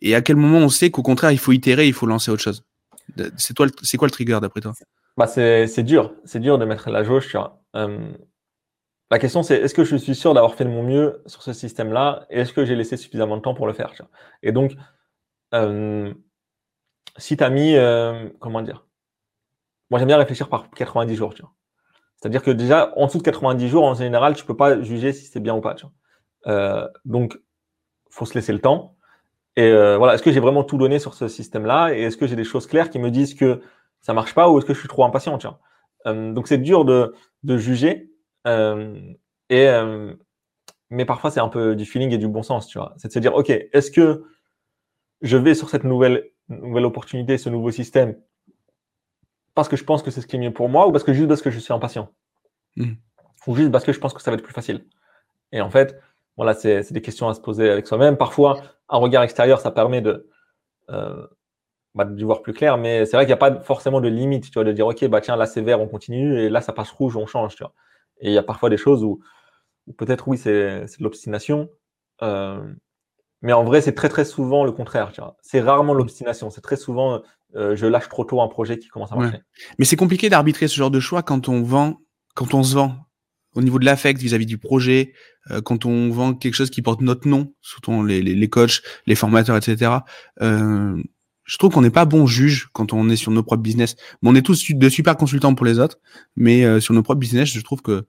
Et 0.01 0.15
à 0.15 0.21
quel 0.21 0.37
moment 0.37 0.59
on 0.59 0.69
sait 0.69 0.91
qu'au 0.91 1.03
contraire, 1.03 1.31
il 1.31 1.39
faut 1.39 1.51
itérer, 1.51 1.87
il 1.87 1.93
faut 1.93 2.05
lancer 2.05 2.31
autre 2.31 2.41
chose? 2.41 2.63
C'est 3.37 3.53
toi, 3.53 3.67
c'est 3.81 3.97
quoi 3.97 4.07
le 4.07 4.11
trigger 4.11 4.39
d'après 4.41 4.61
toi? 4.61 4.73
Bah 5.17 5.27
c'est, 5.27 5.83
dur, 5.83 6.13
c'est 6.23 6.39
dur 6.39 6.57
de 6.57 6.65
mettre 6.65 6.89
la 6.89 7.03
jauge 7.03 7.27
sur. 7.27 7.57
Euh, 7.75 8.09
la 9.11 9.19
question 9.19 9.43
c'est 9.43 9.55
est-ce 9.55 9.73
que 9.73 9.83
je 9.83 9.95
suis 9.95 10.15
sûr 10.15 10.33
d'avoir 10.33 10.55
fait 10.55 10.65
de 10.65 10.69
mon 10.69 10.83
mieux 10.83 11.21
sur 11.25 11.41
ce 11.41 11.53
système-là 11.53 12.25
et 12.29 12.39
est-ce 12.39 12.53
que 12.53 12.65
j'ai 12.65 12.75
laissé 12.75 12.97
suffisamment 12.97 13.37
de 13.37 13.41
temps 13.41 13.53
pour 13.53 13.67
le 13.67 13.73
faire 13.73 13.93
Et 14.43 14.51
donc, 14.51 14.73
euh, 15.53 16.13
si 17.17 17.37
tu 17.37 17.43
as 17.43 17.49
mis, 17.49 17.75
euh, 17.75 18.29
comment 18.39 18.61
dire? 18.61 18.85
Moi 19.89 19.99
j'aime 19.99 20.07
bien 20.07 20.17
réfléchir 20.17 20.49
par 20.49 20.69
90 20.69 21.15
jours. 21.15 21.33
C'est-à-dire 22.17 22.43
que 22.43 22.51
déjà, 22.51 22.93
en 22.97 23.07
dessous 23.07 23.19
de 23.19 23.23
90 23.23 23.67
jours, 23.69 23.85
en 23.85 23.93
général, 23.93 24.35
tu 24.35 24.45
peux 24.45 24.57
pas 24.57 24.81
juger 24.81 25.13
si 25.13 25.25
c'est 25.25 25.39
bien 25.39 25.55
ou 25.55 25.61
pas. 25.61 25.73
Tu 25.75 25.85
vois. 26.45 26.91
donc, 27.05 27.39
faut 28.09 28.25
se 28.25 28.33
laisser 28.33 28.53
le 28.53 28.59
temps. 28.59 28.95
Et 29.55 29.63
euh, 29.63 29.97
voilà, 29.97 30.13
est-ce 30.13 30.23
que 30.23 30.31
j'ai 30.31 30.39
vraiment 30.39 30.63
tout 30.63 30.77
donné 30.77 30.99
sur 30.99 31.13
ce 31.13 31.27
système-là 31.27 31.93
Et 31.93 32.03
est-ce 32.03 32.17
que 32.17 32.27
j'ai 32.27 32.35
des 32.35 32.43
choses 32.43 32.67
claires 32.67 32.89
qui 32.89 32.99
me 32.99 33.11
disent 33.11 33.33
que 33.33 33.61
ça 34.01 34.13
marche 34.13 34.33
pas 34.33 34.49
ou 34.49 34.57
est-ce 34.57 34.65
que 34.65 34.73
je 34.73 34.79
suis 34.79 34.87
trop 34.87 35.03
impatient 35.03 35.37
euh, 36.05 36.31
Donc 36.31 36.47
c'est 36.47 36.57
dur 36.57 36.85
de, 36.85 37.13
juger. 37.43 38.08
Et, 38.45 39.67
mais 40.89 41.05
parfois 41.05 41.31
c'est 41.31 41.39
un 41.39 41.49
peu 41.49 41.75
du 41.75 41.85
feeling 41.85 42.11
et 42.13 42.17
du 42.17 42.27
bon 42.27 42.43
sens, 42.43 42.67
tu 42.67 42.77
vois. 42.77 42.93
C'est 42.97 43.09
de 43.09 43.13
se 43.13 43.19
dire, 43.19 43.35
OK, 43.35 43.49
est-ce 43.49 43.91
que 43.91 44.23
je 45.21 45.37
vais 45.37 45.53
sur 45.53 45.69
cette 45.69 45.83
nouvelle, 45.83 46.29
nouvelle 46.47 46.85
opportunité, 46.85 47.37
ce 47.37 47.49
nouveau 47.49 47.71
système, 47.71 48.15
parce 49.55 49.67
que 49.67 49.75
je 49.75 49.83
pense 49.83 50.03
que 50.03 50.11
c'est 50.11 50.21
ce 50.21 50.27
qui 50.27 50.37
est 50.37 50.39
mieux 50.39 50.53
pour 50.53 50.69
moi 50.69 50.87
ou 50.87 50.91
parce 50.91 51.03
que 51.03 51.13
juste 51.13 51.27
parce 51.27 51.41
que 51.41 51.51
je 51.51 51.59
suis 51.59 51.73
impatient? 51.73 52.09
Mmh. 52.77 52.93
Ou 53.47 53.55
juste 53.55 53.71
parce 53.71 53.83
que 53.83 53.91
je 53.91 53.99
pense 53.99 54.13
que 54.13 54.21
ça 54.21 54.31
va 54.31 54.35
être 54.35 54.43
plus 54.43 54.53
facile. 54.53 54.85
Et 55.51 55.61
en 55.61 55.69
fait, 55.69 55.99
voilà, 56.37 56.53
c'est 56.53 56.93
des 56.93 57.01
questions 57.01 57.27
à 57.27 57.33
se 57.33 57.41
poser 57.41 57.69
avec 57.69 57.85
soi-même. 57.85 58.15
Parfois, 58.15 58.61
un 58.87 58.97
regard 58.97 59.23
extérieur, 59.23 59.59
ça 59.59 59.71
permet 59.71 60.01
de, 60.01 60.29
euh, 60.89 61.27
bah, 61.95 62.05
de 62.05 62.23
voir 62.23 62.41
plus 62.41 62.53
clair, 62.53 62.77
mais 62.77 63.05
c'est 63.05 63.17
vrai 63.17 63.25
qu'il 63.25 63.29
n'y 63.29 63.33
a 63.33 63.37
pas 63.37 63.59
forcément 63.59 63.99
de 63.99 64.07
limite, 64.07 64.45
tu 64.45 64.53
vois, 64.53 64.63
de 64.63 64.71
dire, 64.71 64.87
OK, 64.87 65.05
bah, 65.07 65.19
tiens, 65.21 65.35
là, 65.35 65.45
c'est 65.45 65.61
vert, 65.61 65.81
on 65.81 65.87
continue, 65.87 66.39
et 66.39 66.49
là, 66.49 66.61
ça 66.61 66.71
passe 66.71 66.91
rouge, 66.91 67.17
on 67.17 67.25
change, 67.25 67.55
tu 67.55 67.63
vois. 67.63 67.73
Et 68.19 68.29
il 68.29 68.33
y 68.33 68.37
a 68.37 68.43
parfois 68.43 68.69
des 68.69 68.77
choses 68.77 69.03
où, 69.03 69.21
peut-être, 69.97 70.27
oui, 70.27 70.37
c'est 70.37 70.85
de 70.85 71.03
l'obstination, 71.03 71.69
euh, 72.21 72.61
mais 73.41 73.53
en 73.53 73.63
vrai, 73.63 73.81
c'est 73.81 73.93
très, 73.93 74.09
très 74.09 74.25
souvent 74.25 74.65
le 74.65 74.71
contraire. 74.71 75.11
C'est 75.41 75.61
rarement 75.61 75.93
l'obstination, 75.93 76.49
c'est 76.49 76.61
très 76.61 76.75
souvent, 76.75 77.21
euh, 77.55 77.75
je 77.75 77.85
lâche 77.85 78.09
trop 78.09 78.25
tôt 78.25 78.41
un 78.41 78.47
projet 78.47 78.77
qui 78.77 78.89
commence 78.89 79.11
à 79.11 79.15
marcher. 79.15 79.39
Mais 79.77 79.85
c'est 79.85 79.95
compliqué 79.95 80.29
d'arbitrer 80.29 80.67
ce 80.67 80.75
genre 80.75 80.91
de 80.91 80.99
choix 80.99 81.23
quand 81.23 81.47
on 81.47 81.63
vend, 81.63 82.01
quand 82.35 82.53
on 82.53 82.63
se 82.63 82.75
vend 82.75 82.95
au 83.55 83.61
niveau 83.61 83.79
de 83.79 83.85
l'affect 83.85 84.19
vis-à-vis 84.19 84.45
du 84.45 84.57
projet, 84.57 85.13
euh, 85.51 85.61
quand 85.61 85.85
on 85.85 86.09
vend 86.09 86.33
quelque 86.33 86.53
chose 86.53 86.69
qui 86.69 86.81
porte 86.81 87.01
notre 87.01 87.27
nom, 87.27 87.53
surtout 87.61 88.05
les, 88.05 88.21
les, 88.21 88.35
les 88.35 88.49
coachs, 88.49 88.81
les 89.07 89.15
formateurs, 89.15 89.55
etc. 89.55 89.91
Euh, 90.41 91.01
je 91.49 91.57
trouve 91.57 91.71
qu'on 91.73 91.81
n'est 91.81 91.89
pas 91.89 92.05
bon 92.05 92.27
juge 92.27 92.69
quand 92.73 92.93
on 92.93 93.09
est 93.09 93.15
sur 93.15 93.31
nos 93.31 93.41
propres 93.41 93.63
business. 93.63 93.95
on 94.23 94.35
est 94.35 94.43
tous 94.43 94.71
de 94.71 94.89
super 94.89 95.17
consultants 95.17 95.55
pour 95.55 95.65
les 95.65 95.79
autres, 95.79 95.97
mais 96.35 96.63
euh, 96.63 96.79
sur 96.79 96.93
nos 96.93 97.01
propres 97.01 97.19
business, 97.19 97.49
je 97.49 97.61
trouve 97.61 97.81
que 97.81 98.05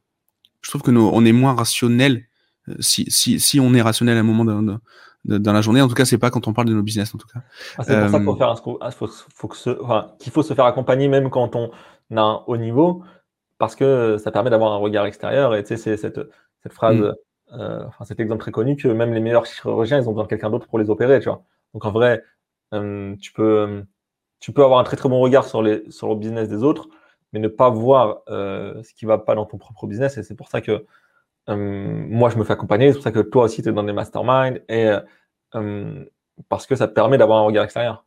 je 0.61 0.68
trouve 0.68 0.82
que 0.82 0.91
on 0.91 1.24
est 1.24 1.32
moins 1.32 1.55
rationnel 1.55 2.26
euh, 2.68 2.74
si, 2.80 3.11
si, 3.11 3.41
si 3.41 3.59
on 3.59 3.72
est 3.72 3.80
rationnel 3.80 4.18
à 4.18 4.20
un 4.20 4.24
moment 4.24 4.45
de, 4.45 4.78
de, 5.24 5.38
dans 5.38 5.55
la 5.55 5.62
journée. 5.62 5.80
En 5.80 5.88
tout 5.88 5.95
cas, 5.95 6.05
c'est 6.05 6.18
pas 6.18 6.30
quand 6.30 6.49
on 6.49 6.53
parle 6.53 6.68
de 6.68 6.74
nos 6.74 6.82
business, 6.82 7.14
en 7.14 7.18
tout 7.18 7.28
cas. 7.28 7.41
Ah, 7.78 7.82
c'est 7.82 7.99
pour 7.99 8.11
ça 8.11 8.18
qu'il 8.18 8.26
faut, 8.26 8.36
faire 8.36 8.51
un, 8.51 8.91
faut, 8.91 9.09
faut 9.09 9.49
que 9.49 9.82
enfin, 9.82 10.12
qu'il 10.18 10.32
faut 10.32 10.43
se 10.43 10.53
faire 10.53 10.66
accompagner 10.66 11.09
même 11.09 11.30
quand 11.30 11.57
on 11.57 11.70
a 12.14 12.20
un 12.20 12.43
haut 12.47 12.59
niveau 12.59 13.03
parce 13.57 13.74
que 13.74 14.18
ça 14.18 14.30
permet 14.32 14.51
d'avoir 14.51 14.72
un 14.72 14.76
regard 14.76 15.07
extérieur. 15.07 15.55
Et 15.55 15.62
tu 15.62 15.68
sais, 15.68 15.76
c'est 15.78 15.97
cette, 15.97 16.20
cette 16.62 16.74
phrase, 16.74 16.99
mm. 16.99 17.14
euh, 17.55 17.86
enfin, 17.86 18.05
cet 18.05 18.20
exemple 18.20 18.43
très 18.43 18.53
connu 18.53 18.76
que 18.76 18.88
même 18.88 19.14
les 19.14 19.20
meilleurs 19.20 19.47
chirurgiens, 19.47 19.99
ils 19.99 20.07
ont 20.11 20.12
besoin 20.12 20.24
de 20.24 20.28
quelqu'un 20.28 20.51
d'autre 20.51 20.66
pour 20.66 20.78
les 20.78 20.91
opérer, 20.91 21.20
tu 21.20 21.30
vois. 21.30 21.43
Donc 21.72 21.86
en 21.86 21.91
vrai, 21.91 22.22
euh, 22.22 22.22
tu, 22.73 23.33
peux, 23.33 23.85
tu 24.41 24.53
peux 24.53 24.62
avoir 24.64 24.81
un 24.81 24.85
très 24.85 24.97
très 24.97 25.09
bon 25.09 25.21
regard 25.21 25.45
sur, 25.47 25.62
les, 25.62 25.91
sur 25.91 26.09
le 26.09 26.14
business 26.16 26.49
des 26.49 26.62
autres, 26.62 26.89
mais 27.33 27.41
ne 27.41 27.49
pas 27.49 27.71
voir 27.71 28.23
ce 28.29 28.95
qui 28.95 29.05
va 29.05 29.18
pas 29.18 29.35
dans 29.35 29.47
ton 29.47 29.59
propre 29.59 29.87
business. 29.87 30.18
Et 30.18 30.23
c'est 30.23 30.35
pour 30.35 30.49
ça 30.49 30.61
que 30.61 30.85
moi, 31.49 32.31
je 32.31 32.37
me 32.37 32.45
fais 32.45 32.53
accompagner. 32.53 32.89
C'est 32.89 32.95
pour 32.95 33.05
ça 33.05 33.12
que 33.12 33.21
toi 33.21 33.45
aussi, 33.45 33.62
tu 33.62 33.68
es 33.68 33.73
dans 33.73 33.83
des 33.83 33.93
masterminds. 33.93 34.61
Et 34.68 34.91
parce 36.49 36.66
que 36.66 36.77
ça 36.77 36.89
te 36.89 36.93
permet 36.93 37.18
d'avoir 37.18 37.39
un 37.39 37.45
regard 37.45 37.64
extérieur. 37.64 38.05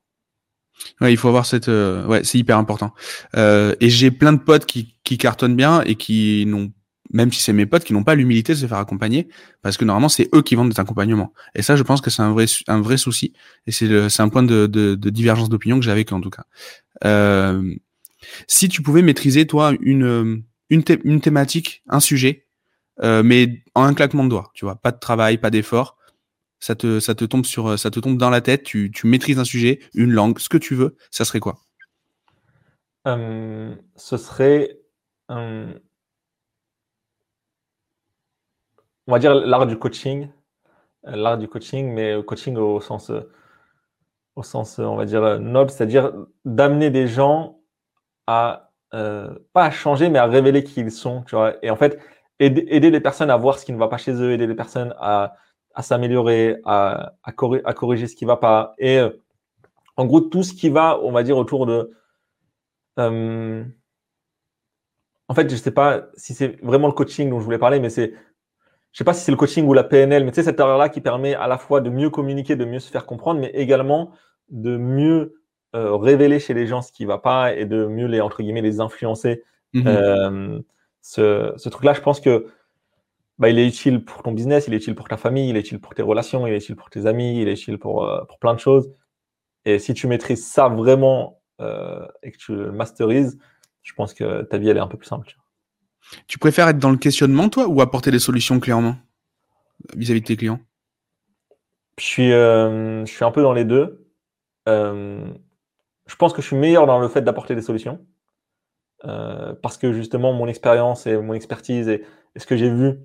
Ouais, 1.02 1.14
il 1.14 1.18
faut 1.18 1.28
avoir 1.28 1.46
cette. 1.46 1.70
Euh, 1.70 2.06
ouais, 2.08 2.24
c'est 2.24 2.40
hyper 2.40 2.58
important. 2.58 2.94
Et 3.36 3.90
j'ai 3.90 4.12
plein 4.12 4.34
de 4.34 4.40
potes 4.40 4.66
qui, 4.66 4.96
qui 5.04 5.18
cartonnent 5.18 5.56
bien 5.56 5.82
et 5.82 5.96
qui 5.96 6.46
n'ont, 6.48 6.72
même 7.12 7.32
si 7.32 7.42
c'est 7.42 7.54
mes 7.54 7.66
potes, 7.66 7.84
qui 7.84 7.94
n'ont 7.94 8.04
pas 8.04 8.16
l'humilité 8.16 8.54
de 8.54 8.58
se 8.58 8.66
faire 8.66 8.78
accompagner, 8.78 9.28
parce 9.62 9.78
que 9.78 9.86
normalement 9.86 10.10
c'est 10.10 10.30
eux 10.34 10.42
qui 10.42 10.56
vendent 10.56 10.70
des 10.70 10.80
accompagnements. 10.80 11.34
Et 11.56 11.62
ça, 11.62 11.76
je 11.76 11.84
pense 11.84 12.02
que 12.02 12.10
c'est 12.10 12.22
un 12.22 12.32
vrai, 12.32 12.46
un 12.68 12.82
vrai 12.82 12.98
souci. 12.98 13.34
Et 13.68 13.72
c'est, 13.72 14.10
c'est 14.10 14.22
un 14.22 14.30
point 14.30 14.44
de, 14.44 14.68
de, 14.68 14.96
de 14.96 15.10
divergence 15.10 15.50
d'opinion 15.50 15.80
que 15.80 15.86
j'ai 15.86 15.92
avec 15.92 16.12
en 16.12 16.22
tout 16.22 16.30
cas. 16.30 16.44
Euh, 17.06 17.76
si 18.48 18.70
tu 18.70 18.82
pouvais 18.82 19.02
maîtriser 19.02 19.46
toi 19.48 19.74
une 19.82 20.44
une, 20.70 21.22
thématique, 21.22 21.84
un 21.88 22.00
sujet, 22.00 22.48
euh, 23.04 23.22
mais 23.22 23.64
en 23.76 23.84
un 23.84 23.94
claquement 23.94 24.24
de 24.24 24.30
doigts, 24.30 24.50
tu 24.56 24.66
vois, 24.66 24.76
pas 24.76 24.92
de 24.92 24.98
travail, 24.98 25.38
pas 25.38 25.52
d'effort 25.52 25.98
ça 26.64 26.76
te, 26.76 27.02
ça 27.02 27.14
te 27.14 27.26
tombe 27.26 27.46
sur, 27.46 27.78
ça 27.78 27.92
te 27.92 28.00
tombe 28.00 28.18
dans 28.18 28.30
la 28.30 28.40
tête, 28.40 28.64
tu, 28.64 28.90
tu 28.90 29.06
maîtrises 29.06 29.38
un 29.38 29.44
sujet, 29.44 29.82
une 29.94 30.12
langue, 30.12 30.40
ce 30.40 30.48
que 30.48 30.58
tu 30.58 30.76
veux, 30.76 30.96
ça 31.12 31.26
serait 31.26 31.42
quoi? 31.42 31.60
Euh, 33.06 33.76
Ce 33.98 34.16
serait, 34.16 34.80
euh, 35.30 35.74
on 39.08 39.12
va 39.12 39.20
dire 39.20 39.36
l'art 39.36 39.68
du 39.68 39.78
coaching, 39.78 40.30
euh, 41.08 41.16
l'art 41.16 41.38
du 41.38 41.48
coaching, 41.48 41.92
mais 41.94 42.24
coaching 42.26 42.58
au 42.58 42.82
sens, 42.82 43.12
au 44.36 44.44
sens, 44.44 44.80
on 44.80 44.96
va 44.96 45.06
dire 45.06 45.40
noble, 45.40 45.70
c'est-à-dire 45.70 46.14
d'amener 46.46 46.90
des 46.90 47.08
gens 47.08 47.60
à, 48.28 48.72
euh, 48.94 49.34
pas 49.54 49.66
à 49.66 49.72
changer, 49.72 50.10
mais 50.10 50.20
à 50.20 50.26
révéler 50.26 50.64
qui 50.64 50.82
ils 50.82 50.92
sont. 50.92 51.24
Tu 51.24 51.36
vois. 51.36 51.56
Et 51.64 51.70
en 51.70 51.76
fait, 51.76 52.00
aider, 52.40 52.92
les 52.92 53.02
personnes 53.02 53.30
à 53.30 53.38
voir 53.38 53.60
ce 53.60 53.66
qui 53.66 53.74
ne 53.74 53.78
va 53.78 53.88
pas 53.88 53.98
chez 53.98 54.14
eux, 54.14 54.32
aider 54.34 54.48
les 54.48 54.56
personnes 54.56 54.94
à, 55.00 55.36
à 55.74 55.82
s'améliorer, 55.84 56.58
à, 56.66 57.14
à, 57.24 57.32
à, 57.66 57.74
corriger 57.74 58.08
ce 58.08 58.16
qui 58.16 58.26
ne 58.26 58.30
va 58.30 58.38
pas. 58.38 58.76
Et 58.78 59.00
euh, 59.00 59.10
en 59.98 60.06
gros, 60.06 60.22
tout 60.22 60.44
ce 60.44 60.54
qui 60.54 60.70
va, 60.70 61.00
on 61.02 61.12
va 61.12 61.24
dire, 61.24 61.38
autour 61.38 61.66
de... 61.66 61.92
Euh, 63.00 63.64
en 65.28 65.34
fait, 65.34 65.50
je 65.50 65.56
ne 65.56 65.60
sais 65.60 65.72
pas 65.72 66.04
si 66.16 66.34
c'est 66.34 66.62
vraiment 66.64 66.88
le 66.88 66.94
coaching 66.94 67.30
dont 67.30 67.40
je 67.40 67.46
voulais 67.46 67.58
parler, 67.58 67.80
mais 67.80 67.90
c'est 67.90 68.14
je 68.94 69.00
sais 69.00 69.04
pas 69.04 69.14
si 69.14 69.24
c'est 69.24 69.32
le 69.32 69.38
coaching 69.38 69.66
ou 69.66 69.74
la 69.74 69.84
PNL, 69.84 70.24
mais 70.24 70.32
tu 70.32 70.36
sais, 70.36 70.44
cette 70.44 70.60
erreur-là 70.60 70.88
qui 70.88 71.02
permet 71.02 71.34
à 71.34 71.48
la 71.48 71.58
fois 71.58 71.82
de 71.82 71.90
mieux 71.90 72.12
communiquer, 72.12 72.56
de 72.56 72.64
mieux 72.64 72.80
se 72.80 72.92
faire 72.92 73.08
comprendre, 73.08 73.42
mais 73.42 73.50
également 73.56 74.12
de 74.50 74.78
mieux 74.78 75.42
euh, 75.76 75.96
révéler 75.96 76.40
chez 76.40 76.54
les 76.54 76.68
gens 76.68 76.84
ce 76.84 76.92
qui 76.92 77.06
va 77.06 77.18
pas 77.18 77.56
et 77.56 77.66
de 77.66 77.88
mieux 77.88 78.06
les, 78.06 78.22
entre 78.22 78.44
guillemets, 78.44 78.62
les 78.62 78.80
influencer. 78.80 79.44
Mhm. 79.74 79.84
Euh, 79.88 80.60
ce, 81.02 81.54
ce 81.58 81.70
truc-là, 81.70 81.94
je 81.94 82.02
pense 82.02 82.20
que 82.20 82.46
bah, 83.40 83.50
il 83.50 83.58
est 83.58 83.68
utile 83.68 84.06
pour 84.06 84.22
ton 84.22 84.32
business, 84.32 84.68
il 84.68 84.76
est 84.76 84.78
utile 84.78 84.94
pour 84.94 85.08
ta 85.08 85.18
famille, 85.18 85.50
il 85.50 85.58
est 85.58 85.62
utile 85.62 85.82
pour 85.82 85.96
tes 85.96 86.04
relations, 86.04 86.46
il 86.46 86.54
est 86.54 86.58
utile 86.58 86.76
pour 86.76 86.92
tes 86.92 87.08
amis, 87.08 87.42
il 87.42 87.48
est 87.48 87.54
utile 87.54 87.80
pour, 87.80 88.06
euh, 88.08 88.24
pour 88.26 88.38
plein 88.38 88.54
de 88.54 88.60
choses. 88.60 88.92
Et 89.66 89.80
si 89.80 89.96
tu 89.96 90.06
maîtrises 90.06 90.46
ça 90.46 90.68
vraiment 90.68 91.40
et 92.24 92.32
que 92.32 92.38
tu 92.38 92.54
le 92.54 92.74
masterises, 92.74 93.40
je 93.84 93.94
pense 93.94 94.14
que 94.14 94.42
ta 94.42 94.58
vie, 94.58 94.68
elle 94.68 94.76
est 94.76 94.82
un 94.82 94.88
peu 94.88 94.98
plus 94.98 95.08
simple. 95.08 95.26
Tu 95.26 95.38
préfères 96.40 96.68
être 96.68 96.80
dans 96.80 96.92
le 96.92 96.98
questionnement, 96.98 97.50
toi, 97.50 97.68
ou 97.68 97.82
apporter 97.82 98.12
des 98.12 98.20
solutions 98.20 98.60
clairement 98.60 98.96
vis-à-vis 99.96 100.22
de 100.22 100.26
tes 100.26 100.38
clients? 100.38 100.60
Je 102.00 102.06
suis, 102.06 102.30
je 102.30 103.04
suis 103.06 103.26
un 103.26 103.32
peu 103.32 103.42
dans 103.42 103.54
les 103.54 103.66
deux. 103.66 104.04
Euh, 104.68 105.26
je 106.06 106.16
pense 106.16 106.34
que 106.34 106.42
je 106.42 106.48
suis 106.48 106.56
meilleur 106.56 106.86
dans 106.86 107.00
le 107.00 107.08
fait 107.08 107.22
d'apporter 107.22 107.56
des 107.56 107.62
solutions. 107.62 108.06
Euh, 109.06 109.54
parce 109.62 109.78
que 109.78 109.92
justement, 109.92 110.34
mon 110.34 110.48
expérience 110.48 111.08
et 111.08 111.18
mon 111.18 111.34
expertise 111.34 111.90
et, 111.90 112.06
ce 112.38 112.46
que 112.46 112.56
j'ai 112.56 112.70
vu 112.70 113.00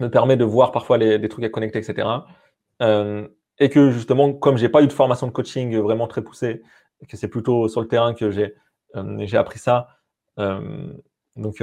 me 0.00 0.08
permet 0.08 0.36
de 0.36 0.44
voir 0.44 0.72
parfois 0.72 0.98
les, 0.98 1.18
des 1.18 1.28
trucs 1.28 1.44
à 1.44 1.48
connecter, 1.48 1.78
etc. 1.78 2.08
Euh, 2.80 3.28
et 3.58 3.68
que 3.68 3.90
justement, 3.90 4.32
comme 4.32 4.56
j'ai 4.56 4.68
pas 4.68 4.82
eu 4.82 4.86
de 4.86 4.92
formation 4.92 5.26
de 5.26 5.32
coaching 5.32 5.76
vraiment 5.78 6.08
très 6.08 6.22
poussée, 6.22 6.62
que 7.08 7.16
c'est 7.16 7.28
plutôt 7.28 7.68
sur 7.68 7.80
le 7.80 7.88
terrain 7.88 8.14
que 8.14 8.30
j'ai 8.30 8.54
euh, 8.96 9.18
j'ai 9.20 9.36
appris 9.36 9.58
ça. 9.58 9.88
donc, 11.36 11.62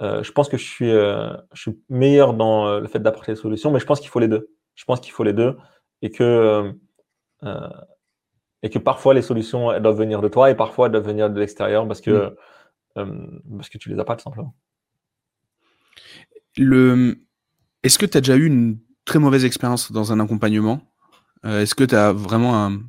je 0.00 0.30
pense 0.32 0.48
que 0.48 0.56
je 0.56 0.64
suis, 0.64 0.90
je 0.90 1.60
suis 1.60 1.78
meilleur 1.88 2.34
dans 2.34 2.78
le 2.78 2.86
fait 2.88 3.00
d'apporter 3.00 3.32
des 3.32 3.40
solutions, 3.40 3.70
mais 3.70 3.80
je 3.80 3.86
pense 3.86 4.00
qu'il 4.00 4.10
faut 4.10 4.20
les 4.20 4.28
deux. 4.28 4.50
Je 4.74 4.84
pense 4.84 5.00
qu'il 5.00 5.12
faut 5.12 5.24
les 5.24 5.32
deux 5.32 5.56
et 6.02 6.10
que 6.10 6.72
et 8.62 8.70
que 8.70 8.78
parfois 8.78 9.14
les 9.14 9.22
solutions 9.22 9.72
elles 9.72 9.82
doivent 9.82 9.98
venir 9.98 10.20
de 10.20 10.28
toi 10.28 10.50
et 10.50 10.54
parfois 10.54 10.86
elles 10.86 10.92
doivent 10.92 11.06
venir 11.06 11.30
de 11.30 11.38
l'extérieur 11.38 11.86
parce 11.86 12.00
que, 12.00 12.10
mm. 12.10 12.36
euh, 12.98 13.26
parce 13.56 13.68
que 13.68 13.78
tu 13.78 13.88
les 13.88 13.98
as 13.98 14.04
pas 14.04 14.16
tout 14.16 14.24
simplement. 14.24 14.54
Le... 16.56 17.18
Est-ce 17.82 17.98
que 17.98 18.06
tu 18.06 18.18
as 18.18 18.20
déjà 18.20 18.36
eu 18.36 18.46
une 18.46 18.78
très 19.04 19.18
mauvaise 19.18 19.44
expérience 19.44 19.92
dans 19.92 20.12
un 20.12 20.18
accompagnement? 20.18 20.80
Euh, 21.44 21.62
Est-ce 21.62 21.74
que 21.74 21.84
tu 21.84 21.94
as 21.94 22.12
vraiment 22.12 22.66
un, 22.66 22.80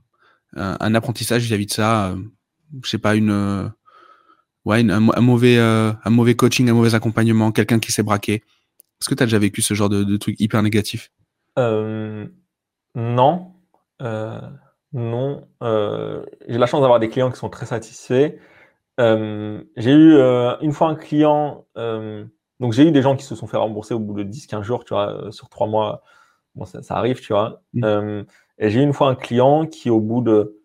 un, 0.55 0.95
apprentissage 0.95 1.43
vis-à-vis 1.43 1.67
de 1.67 1.71
ça? 1.71 2.09
Euh, 2.09 2.17
Je 2.83 2.89
sais 2.89 2.97
pas, 2.97 3.15
une, 3.15 3.71
ouais, 4.69 4.89
un, 4.89 4.99
mauvais, 4.99 5.57
un 5.57 6.09
mauvais 6.09 6.35
coaching, 6.35 6.69
un 6.69 6.73
mauvais 6.73 6.95
accompagnement, 6.95 7.51
quelqu'un 7.51 7.79
qui 7.79 7.91
s'est 7.91 8.03
braqué 8.03 8.35
Est-ce 8.35 9.09
que 9.09 9.15
tu 9.15 9.23
as 9.23 9.25
déjà 9.25 9.39
vécu 9.39 9.61
ce 9.61 9.73
genre 9.73 9.89
de, 9.89 10.03
de 10.03 10.17
truc 10.17 10.39
hyper 10.39 10.63
négatif? 10.63 11.11
Non. 11.57 13.53
Non. 14.93 15.47
Euh, 15.61 16.25
j'ai 16.47 16.57
la 16.57 16.65
chance 16.65 16.81
d'avoir 16.81 16.99
des 16.99 17.09
clients 17.09 17.31
qui 17.31 17.37
sont 17.37 17.49
très 17.49 17.65
satisfaits. 17.65 18.35
Euh, 18.99 19.63
j'ai 19.77 19.91
eu 19.91 20.15
euh, 20.15 20.57
une 20.61 20.71
fois 20.71 20.89
un 20.89 20.95
client, 20.95 21.65
donc 21.75 22.73
j'ai 22.73 22.87
eu 22.87 22.91
des 22.91 23.01
gens 23.01 23.15
qui 23.15 23.23
se 23.23 23.35
sont 23.35 23.47
fait 23.47 23.57
rembourser 23.57 23.93
au 23.93 23.99
bout 23.99 24.13
de 24.13 24.23
10-15 24.23 24.63
jours, 24.63 24.83
tu 24.83 24.93
vois, 24.93 25.31
sur 25.31 25.49
trois 25.49 25.67
mois. 25.67 26.03
Bon, 26.55 26.65
ça, 26.65 26.81
arrive, 26.95 27.21
tu 27.21 27.33
vois. 27.33 27.61
Mmh. 27.73 28.23
et 28.57 28.69
j'ai 28.69 28.79
eu 28.81 28.83
une 28.83 28.93
fois 28.93 29.09
un 29.09 29.15
client 29.15 29.67
qui, 29.67 29.89
au 29.89 30.01
bout 30.01 30.21
de 30.21 30.59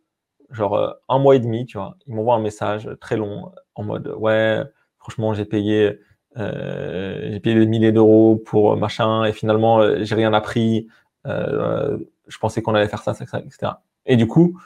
genre 0.51 0.97
un 1.09 1.19
mois 1.19 1.37
et 1.37 1.41
demi, 1.41 1.67
tu 1.67 1.79
vois, 1.79 1.97
il 2.07 2.15
m'envoie 2.15 2.35
un 2.37 2.41
message 2.41 2.89
très 3.01 3.17
long 3.17 3.53
en 3.75 3.85
mode 3.85 4.15
ouais, 4.19 4.63
franchement, 4.99 5.35
j'ai 5.35 5.45
payé, 5.45 6.01
j'ai 6.37 7.41
payé 7.41 7.57
des 7.57 7.67
milliers 7.67 7.93
d'euros 7.93 8.37
pour 8.45 8.77
machin 8.77 9.25
et 9.25 9.33
finalement, 9.33 10.03
j'ai 10.03 10.15
rien 10.15 10.33
appris. 10.33 10.89
je 11.25 12.39
pensais 12.41 12.63
qu'on 12.63 12.75
allait 12.75 12.89
faire 12.89 13.03
ça, 13.03 13.15
ça, 13.15 13.27
ça, 13.27 13.41
etc. 13.41 13.73
Et 14.07 14.17
du 14.17 14.27
coup, 14.27 14.59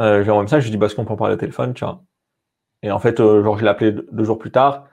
euh, 0.00 0.22
j'ai 0.22 0.30
un 0.30 0.42
message, 0.42 0.62
je 0.62 0.66
lui 0.68 0.72
dis, 0.72 0.76
bah, 0.78 0.86
est-ce 0.86 0.94
qu'on 0.94 1.04
peut 1.04 1.14
en 1.14 1.16
parler 1.16 1.34
au 1.34 1.38
téléphone, 1.38 1.74
tu 1.74 1.84
vois. 1.84 2.02
Et 2.82 2.90
en 2.92 2.98
fait, 2.98 3.20
euh, 3.20 3.42
genre, 3.44 3.58
je 3.58 3.64
l'ai 3.64 3.70
appelé 3.70 3.92
deux, 3.92 4.24
jours 4.24 4.38
plus 4.38 4.50
tard. 4.52 4.88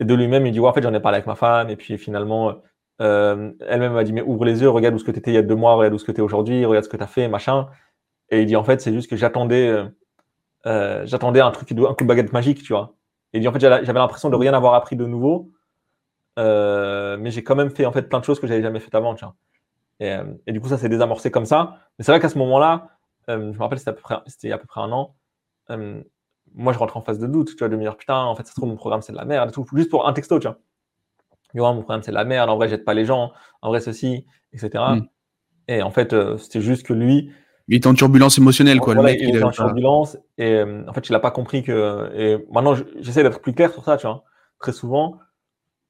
Et 0.00 0.04
de 0.04 0.14
lui-même, 0.14 0.46
il 0.46 0.52
dit, 0.52 0.60
ouais, 0.60 0.68
en 0.68 0.72
fait, 0.72 0.82
j'en 0.82 0.94
ai 0.94 1.00
parlé 1.00 1.16
avec 1.16 1.26
ma 1.26 1.36
femme. 1.36 1.70
Et 1.70 1.76
puis 1.76 1.98
finalement, 1.98 2.56
euh, 3.02 3.52
elle-même 3.60 3.94
m'a 3.94 4.04
dit, 4.04 4.12
mais 4.12 4.22
ouvre 4.22 4.44
les 4.44 4.62
yeux, 4.62 4.70
regarde 4.70 4.94
où 4.94 4.98
ce 4.98 5.04
que 5.04 5.12
tu 5.12 5.18
étais 5.18 5.32
il 5.32 5.34
y 5.34 5.38
a 5.38 5.42
deux 5.42 5.56
mois, 5.56 5.74
regarde 5.74 5.94
où 5.94 5.98
ce 5.98 6.04
que 6.04 6.12
tu 6.12 6.18
es 6.20 6.22
aujourd'hui, 6.22 6.64
regarde 6.64 6.84
ce 6.84 6.90
que 6.90 6.96
tu 6.96 7.02
as 7.02 7.08
fait, 7.08 7.28
machin. 7.28 7.68
Et 8.30 8.42
il 8.42 8.46
dit, 8.46 8.56
en 8.56 8.64
fait, 8.64 8.80
c'est 8.80 8.92
juste 8.92 9.10
que 9.10 9.16
j'attendais, 9.16 9.84
euh, 10.66 10.70
euh, 10.70 11.06
j'attendais 11.06 11.40
un 11.40 11.50
truc, 11.50 11.70
un 11.72 11.94
coup 11.94 12.04
de 12.04 12.08
baguette 12.08 12.32
magique, 12.32 12.62
tu 12.62 12.72
vois. 12.72 12.94
Et 13.32 13.46
en 13.46 13.52
fait, 13.52 13.60
j'avais 13.60 13.92
l'impression 13.92 14.30
de 14.30 14.36
rien 14.36 14.54
avoir 14.54 14.74
appris 14.74 14.96
de 14.96 15.06
nouveau. 15.06 15.52
Euh, 16.38 17.16
mais 17.18 17.30
j'ai 17.30 17.42
quand 17.42 17.56
même 17.56 17.70
fait 17.70 17.86
en 17.86 17.92
fait 17.92 18.08
plein 18.08 18.20
de 18.20 18.24
choses 18.24 18.40
que 18.40 18.46
j'avais 18.46 18.62
jamais 18.62 18.80
faites 18.80 18.94
avant, 18.94 19.14
tu 19.14 19.24
vois. 19.24 19.34
Et, 20.00 20.16
et, 20.46 20.52
du 20.52 20.60
coup, 20.60 20.68
ça 20.68 20.78
s'est 20.78 20.88
désamorcé 20.88 21.30
comme 21.30 21.44
ça. 21.44 21.78
Mais 21.98 22.04
c'est 22.04 22.12
vrai 22.12 22.20
qu'à 22.20 22.30
ce 22.30 22.38
moment-là, 22.38 22.88
euh, 23.28 23.52
je 23.52 23.58
me 23.58 23.62
rappelle, 23.62 23.78
c'était 23.78 23.90
à 23.90 23.94
peu 23.94 24.00
près, 24.00 24.16
c'était 24.26 24.52
à 24.52 24.58
peu 24.58 24.66
près 24.66 24.80
un 24.80 24.92
an. 24.92 25.14
Euh, 25.70 26.02
moi, 26.54 26.72
je 26.72 26.78
rentre 26.78 26.96
en 26.96 27.02
phase 27.02 27.18
de 27.18 27.26
doute, 27.26 27.50
tu 27.50 27.58
vois, 27.58 27.68
de 27.68 27.76
me 27.76 27.82
dire, 27.82 27.96
putain, 27.96 28.18
en 28.24 28.34
fait, 28.34 28.44
ça 28.44 28.50
se 28.50 28.56
trouve, 28.56 28.68
mon 28.68 28.76
programme, 28.76 29.02
c'est 29.02 29.12
de 29.12 29.18
la 29.18 29.24
merde, 29.24 29.52
tout, 29.52 29.64
juste 29.74 29.90
pour 29.90 30.08
un 30.08 30.12
texto, 30.12 30.38
tu 30.38 30.48
vois. 30.48 31.72
mon 31.72 31.82
programme, 31.82 32.02
c'est 32.02 32.10
de 32.10 32.16
la 32.16 32.24
merde, 32.24 32.50
en 32.50 32.56
vrai, 32.56 32.68
j'aide 32.68 32.84
pas 32.84 32.94
les 32.94 33.04
gens, 33.04 33.32
en 33.62 33.68
vrai, 33.68 33.80
ceci, 33.80 34.26
etc. 34.52 34.82
Hmm. 34.96 35.00
Et 35.68 35.82
en 35.82 35.90
fait, 35.90 36.12
euh, 36.12 36.36
c'était 36.38 36.60
juste 36.60 36.86
que 36.86 36.92
lui. 36.92 37.32
Il 37.70 37.76
était 37.76 37.86
en 37.86 37.94
turbulence 37.94 38.36
émotionnelle, 38.36 38.80
quoi. 38.80 38.94
le 38.94 39.02
mec, 39.02 39.18
il, 39.22 39.30
était 39.30 39.42
en 39.42 39.50
turbulence, 39.50 40.18
et 40.36 40.62
en 40.62 40.92
fait, 40.92 41.08
il 41.08 41.12
n'a 41.12 41.20
pas 41.20 41.30
compris 41.30 41.62
que. 41.62 42.10
Et 42.14 42.44
maintenant, 42.50 42.74
j'essaie 42.98 43.22
d'être 43.22 43.40
plus 43.40 43.54
clair 43.54 43.72
sur 43.72 43.84
ça, 43.84 43.96
tu 43.96 44.06
vois. 44.06 44.24
Très 44.58 44.72
souvent, 44.72 45.18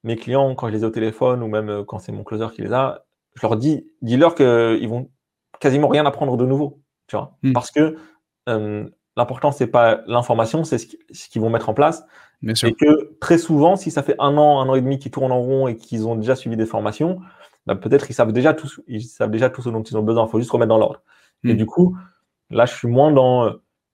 mes 0.03 0.15
clients, 0.15 0.55
quand 0.55 0.67
je 0.69 0.73
les 0.73 0.81
ai 0.83 0.85
au 0.85 0.91
téléphone, 0.91 1.43
ou 1.43 1.47
même 1.47 1.83
quand 1.85 1.99
c'est 1.99 2.13
mon 2.13 2.23
closer 2.23 2.47
qui 2.53 2.61
les 2.61 2.71
a, 2.71 3.03
je 3.35 3.41
leur 3.41 3.57
dis, 3.57 3.85
dis-leur 4.01 4.35
qu'ils 4.35 4.87
vont 4.87 5.09
quasiment 5.59 5.87
rien 5.87 6.05
apprendre 6.05 6.37
de 6.37 6.45
nouveau. 6.45 6.79
Hmm. 7.43 7.53
Parce 7.53 7.71
que 7.71 7.97
euh, 8.49 8.87
l'important, 9.17 9.51
c'est 9.51 9.67
pas 9.67 10.01
l'information, 10.07 10.63
c'est 10.63 10.77
ce 10.77 11.29
qu'ils 11.29 11.41
vont 11.41 11.49
mettre 11.49 11.69
en 11.69 11.73
place. 11.73 12.05
Et 12.43 12.73
que 12.73 13.17
très 13.19 13.37
souvent, 13.37 13.75
si 13.75 13.91
ça 13.91 14.01
fait 14.01 14.15
un 14.19 14.37
an, 14.37 14.61
un 14.61 14.69
an 14.69 14.75
et 14.75 14.81
demi 14.81 14.97
qu'ils 14.97 15.11
tournent 15.11 15.31
en 15.31 15.41
rond 15.41 15.67
et 15.67 15.75
qu'ils 15.75 16.07
ont 16.07 16.15
déjà 16.15 16.35
suivi 16.35 16.57
des 16.57 16.65
formations, 16.65 17.19
bah, 17.67 17.75
peut-être 17.75 18.09
ils 18.09 18.13
savent 18.13 18.33
déjà 18.33 18.53
tout, 18.53 18.69
ils 18.87 19.03
savent 19.03 19.29
déjà 19.29 19.49
tout 19.49 19.61
ce 19.61 19.69
dont 19.69 19.83
ils 19.83 19.95
ont 19.95 20.01
besoin. 20.01 20.25
Il 20.25 20.29
faut 20.31 20.39
juste 20.39 20.51
remettre 20.51 20.69
dans 20.69 20.79
l'ordre. 20.79 21.01
Et 21.43 21.53
hmm. 21.53 21.57
du 21.57 21.65
coup, 21.65 21.97
là, 22.49 22.65
je 22.65 22.73
suis 22.73 22.87
moins 22.87 23.11
dans, 23.11 23.53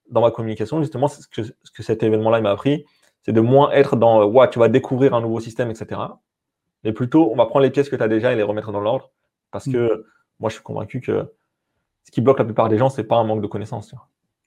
dans 0.10 0.22
ma 0.22 0.32
communication. 0.32 0.82
Justement, 0.82 1.08
ce 1.08 1.28
que, 1.28 1.43
ce 1.43 1.72
que 1.74 1.84
cet 1.84 2.04
événement-là 2.04 2.41
m'a 2.41 2.52
appris, 2.52 2.86
c'est 3.24 3.34
de 3.34 3.41
moins 3.41 3.72
être 3.72 3.95
dans 3.95 4.26
ouais, 4.26 4.50
tu 4.50 4.60
vas 4.60 4.70
découvrir 4.70 5.14
un 5.14 5.22
nouveau 5.22 5.39
système, 5.39 5.70
etc. 5.70 6.02
Mais 6.84 6.93
plutôt, 6.93 7.32
on 7.32 7.36
va 7.36 7.45
prendre 7.45 7.64
les 7.64 7.72
pièces 7.72 7.89
que 7.89 7.95
tu 7.95 8.04
as 8.04 8.08
déjà 8.08 8.34
et 8.34 8.36
les 8.36 8.43
remettre 8.43 8.72
dans 8.72 8.82
l'ordre. 8.82 9.12
Parce 9.52 9.68
hmm. 9.68 9.74
que 9.74 10.06
moi, 10.39 10.50
je 10.50 10.56
suis 10.56 10.64
convaincu 10.64 11.02
que 11.02 11.26
ce 12.04 12.12
qui 12.12 12.22
bloque 12.22 12.39
la 12.39 12.45
plupart 12.45 12.70
des 12.70 12.78
gens, 12.78 12.89
c'est 12.89 13.04
pas 13.04 13.18
un 13.18 13.24
manque 13.24 13.41
de 13.41 13.48
connaissances. 13.48 13.93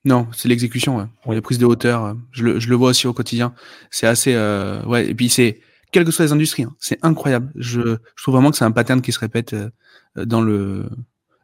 Non, 0.04 0.26
c'est 0.32 0.48
l'exécution. 0.48 0.96
Ouais. 1.26 1.34
Les 1.34 1.40
prises 1.42 1.58
de 1.58 1.66
hauteur, 1.66 2.04
euh, 2.04 2.14
je 2.32 2.44
le, 2.44 2.60
je 2.60 2.70
le 2.70 2.76
vois 2.76 2.90
aussi 2.90 3.06
au 3.06 3.12
quotidien. 3.12 3.54
C'est 3.90 4.06
assez, 4.06 4.34
euh, 4.34 4.82
ouais. 4.84 5.10
Et 5.10 5.14
puis 5.14 5.28
c'est, 5.28 5.60
quelles 5.92 6.04
que 6.04 6.10
soient 6.10 6.24
les 6.24 6.32
industries, 6.32 6.62
hein, 6.62 6.74
c'est 6.78 6.98
incroyable. 7.04 7.52
Je, 7.56 7.98
je, 8.16 8.22
trouve 8.22 8.34
vraiment 8.34 8.50
que 8.50 8.56
c'est 8.56 8.64
un 8.64 8.70
pattern 8.70 9.02
qui 9.02 9.12
se 9.12 9.18
répète 9.18 9.52
euh, 9.52 9.70
dans 10.16 10.40
le, 10.40 10.88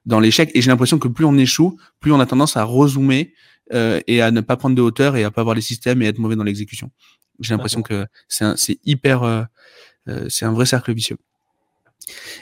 dans 0.06 0.20
l'échec. 0.20 0.50
Et 0.54 0.62
j'ai 0.62 0.70
l'impression 0.70 0.98
que 0.98 1.08
plus 1.08 1.24
on 1.24 1.36
échoue, 1.36 1.78
plus 2.00 2.12
on 2.12 2.20
a 2.20 2.26
tendance 2.26 2.56
à 2.56 2.64
rezoomer 2.64 3.34
euh, 3.72 4.00
et 4.06 4.22
à 4.22 4.30
ne 4.30 4.40
pas 4.40 4.56
prendre 4.56 4.74
de 4.74 4.82
hauteur 4.82 5.16
et 5.16 5.24
à 5.24 5.30
pas 5.30 5.42
avoir 5.42 5.54
les 5.54 5.62
systèmes 5.62 6.00
et 6.02 6.06
être 6.06 6.18
mauvais 6.18 6.36
dans 6.36 6.44
l'exécution. 6.44 6.90
J'ai 7.40 7.52
l'impression 7.52 7.82
que 7.82 8.06
c'est, 8.28 8.78
hyper, 8.84 9.22
euh, 9.22 9.44
c'est 10.28 10.46
un 10.46 10.52
vrai 10.52 10.64
cercle 10.64 10.94
vicieux. 10.94 11.18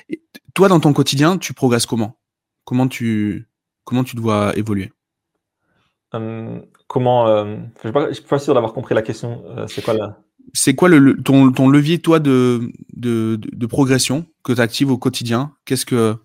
Et 0.08 0.22
toi, 0.54 0.68
dans 0.68 0.78
ton 0.78 0.92
quotidien, 0.92 1.38
tu 1.38 1.52
progresses 1.52 1.86
comment? 1.86 2.16
Comment 2.64 2.86
tu 2.86 3.48
comment 3.82 4.04
tu 4.04 4.14
dois 4.16 4.56
évoluer? 4.56 4.92
Euh, 6.14 6.60
Comment 6.86 7.26
euh, 7.26 7.56
Je 7.82 7.88
ne 7.88 8.12
suis, 8.12 8.22
pas 8.22 8.38
sûr 8.38 8.54
d'avoir 8.54 8.72
compris 8.72 8.94
la 8.94 9.02
question. 9.02 9.42
Euh, 9.48 9.66
c'est 9.66 9.82
quoi 9.82 9.94
la... 9.94 10.18
C'est 10.52 10.74
quoi 10.74 10.88
le, 10.88 11.20
ton, 11.20 11.50
ton, 11.50 11.68
levier, 11.68 11.98
toi, 11.98 12.20
de, 12.20 12.70
de, 12.92 13.36
de 13.40 13.66
progression 13.66 14.26
que 14.44 14.52
tu 14.52 14.60
actives 14.60 14.90
au 14.90 14.98
quotidien? 14.98 15.52
Qu'est-ce 15.64 15.86
que, 15.86 16.16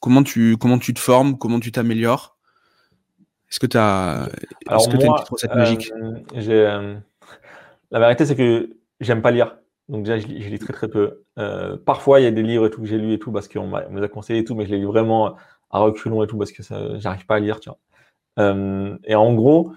comment, 0.00 0.22
tu, 0.22 0.56
comment 0.56 0.78
tu 0.78 0.94
te 0.94 1.00
formes? 1.00 1.38
Comment 1.38 1.60
tu 1.60 1.72
t'améliores? 1.72 2.36
Est-ce 3.50 3.60
que 3.60 3.66
tu 3.66 3.78
as, 3.78 4.28
est-ce 4.70 4.88
que 4.88 4.96
as 4.96 5.06
une 5.06 5.14
petite 5.14 5.28
recette 5.28 5.54
magique? 5.54 5.92
La 7.90 8.00
vérité, 8.00 8.26
c'est 8.26 8.36
que 8.36 8.76
j'aime 9.00 9.22
pas 9.22 9.30
lire. 9.30 9.56
Donc 9.88 10.04
déjà, 10.04 10.18
je 10.18 10.26
lis, 10.26 10.58
très 10.58 10.74
très 10.74 10.88
peu. 10.88 11.22
parfois, 11.86 12.20
il 12.20 12.24
y 12.24 12.26
a 12.26 12.30
des 12.30 12.42
livres 12.42 12.66
et 12.66 12.70
tout 12.70 12.82
que 12.82 12.86
j'ai 12.86 12.98
lu 12.98 13.12
et 13.12 13.18
tout 13.18 13.32
parce 13.32 13.48
qu'on 13.48 13.66
me 13.66 13.98
les 13.98 14.04
a 14.04 14.08
conseillés 14.08 14.40
et 14.40 14.44
tout, 14.44 14.54
mais 14.54 14.66
je 14.66 14.70
les 14.70 14.78
lis 14.78 14.84
vraiment 14.84 15.36
à 15.70 15.78
reculons 15.78 16.22
et 16.22 16.26
tout 16.26 16.36
parce 16.36 16.52
que 16.52 16.62
j'arrive 16.98 17.26
pas 17.26 17.36
à 17.36 17.40
lire, 17.40 17.60
tu 17.60 17.70
vois. 17.70 17.78
Euh, 18.38 18.96
et 19.04 19.14
en 19.14 19.34
gros, 19.34 19.72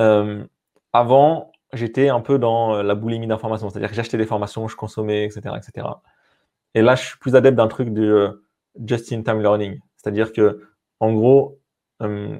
euh, 0.00 0.44
avant, 0.92 1.52
j'étais 1.72 2.08
un 2.08 2.20
peu 2.20 2.38
dans 2.38 2.82
la 2.82 2.94
boulimie 2.94 3.26
d'informations. 3.26 3.70
C'est-à-dire 3.70 3.90
que 3.90 3.94
j'achetais 3.94 4.18
des 4.18 4.26
formations, 4.26 4.68
je 4.68 4.76
consommais, 4.76 5.24
etc., 5.24 5.54
etc. 5.56 5.86
Et 6.74 6.82
là, 6.82 6.94
je 6.94 7.04
suis 7.06 7.18
plus 7.18 7.36
adepte 7.36 7.56
d'un 7.56 7.68
truc 7.68 7.92
de 7.92 8.45
just-in-time 8.84 9.40
learning. 9.40 9.80
C'est-à-dire 9.96 10.32
que, 10.32 10.60
en 11.00 11.12
gros, 11.12 11.58
euh, 12.02 12.38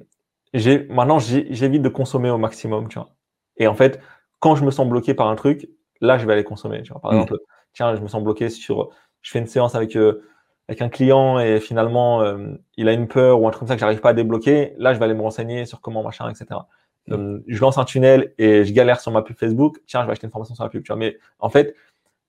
maintenant, 0.88 1.18
j'évite 1.18 1.82
de 1.82 1.88
consommer 1.88 2.30
au 2.30 2.38
maximum, 2.38 2.88
tu 2.88 2.98
vois. 2.98 3.10
Et 3.56 3.66
en 3.66 3.74
fait, 3.74 4.00
quand 4.40 4.56
je 4.56 4.64
me 4.64 4.70
sens 4.70 4.88
bloqué 4.88 5.14
par 5.14 5.28
un 5.28 5.36
truc, 5.36 5.68
là, 6.00 6.18
je 6.18 6.26
vais 6.26 6.32
aller 6.32 6.44
consommer. 6.44 6.82
Tu 6.82 6.92
vois. 6.92 7.00
Par 7.00 7.12
mm. 7.12 7.16
exemple, 7.16 7.38
tiens, 7.72 7.94
je 7.96 8.00
me 8.00 8.08
sens 8.08 8.22
bloqué 8.22 8.48
sur, 8.48 8.90
je 9.22 9.30
fais 9.30 9.38
une 9.38 9.46
séance 9.46 9.74
avec, 9.74 9.96
euh, 9.96 10.22
avec 10.68 10.82
un 10.82 10.88
client 10.88 11.38
et 11.38 11.60
finalement, 11.60 12.22
euh, 12.22 12.54
il 12.76 12.88
a 12.88 12.92
une 12.92 13.08
peur 13.08 13.40
ou 13.40 13.46
un 13.46 13.50
truc 13.50 13.60
comme 13.60 13.68
ça 13.68 13.74
que 13.74 13.80
j'arrive 13.80 14.00
pas 14.00 14.10
à 14.10 14.14
débloquer. 14.14 14.74
Là, 14.78 14.94
je 14.94 14.98
vais 14.98 15.04
aller 15.04 15.14
me 15.14 15.22
renseigner 15.22 15.66
sur 15.66 15.80
comment, 15.80 16.02
machin, 16.02 16.28
etc. 16.28 16.60
Mm. 17.08 17.38
je 17.46 17.60
lance 17.60 17.78
un 17.78 17.84
tunnel 17.84 18.34
et 18.36 18.64
je 18.64 18.72
galère 18.72 19.00
sur 19.00 19.12
ma 19.12 19.22
pub 19.22 19.36
Facebook. 19.36 19.78
Tiens, 19.86 20.02
je 20.02 20.06
vais 20.06 20.12
acheter 20.12 20.26
une 20.26 20.32
formation 20.32 20.54
sur 20.54 20.64
la 20.64 20.70
pub. 20.70 20.82
Tu 20.82 20.88
vois. 20.88 20.96
Mais 20.96 21.18
en 21.38 21.50
fait, 21.50 21.74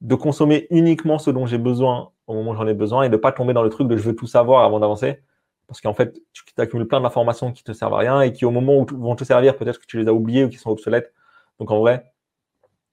de 0.01 0.15
consommer 0.15 0.67
uniquement 0.69 1.17
ce 1.17 1.31
dont 1.31 1.45
j'ai 1.45 1.57
besoin 1.57 2.11
au 2.27 2.33
moment 2.33 2.51
où 2.51 2.55
j'en 2.55 2.67
ai 2.67 2.73
besoin 2.73 3.03
et 3.03 3.09
de 3.09 3.17
pas 3.17 3.31
tomber 3.31 3.53
dans 3.53 3.63
le 3.63 3.69
truc 3.69 3.87
de 3.87 3.97
je 3.97 4.03
veux 4.03 4.15
tout 4.15 4.27
savoir 4.27 4.63
avant 4.63 4.79
d'avancer. 4.79 5.21
Parce 5.67 5.81
qu'en 5.81 5.93
fait, 5.93 6.17
tu 6.33 6.43
accumules 6.57 6.87
plein 6.87 7.01
d'informations 7.01 7.51
qui 7.51 7.63
te 7.63 7.73
servent 7.73 7.93
à 7.93 7.97
rien 7.97 8.21
et 8.21 8.31
qui, 8.31 8.45
au 8.45 8.51
moment 8.51 8.77
où 8.77 8.85
vont 8.85 9.15
te 9.15 9.23
servir, 9.23 9.57
peut-être 9.57 9.79
que 9.79 9.85
tu 9.85 9.97
les 9.97 10.07
as 10.07 10.13
oubliées 10.13 10.45
ou 10.45 10.49
qui 10.49 10.57
sont 10.57 10.69
obsolètes. 10.69 11.13
Donc, 11.59 11.71
en 11.71 11.79
vrai, 11.79 12.13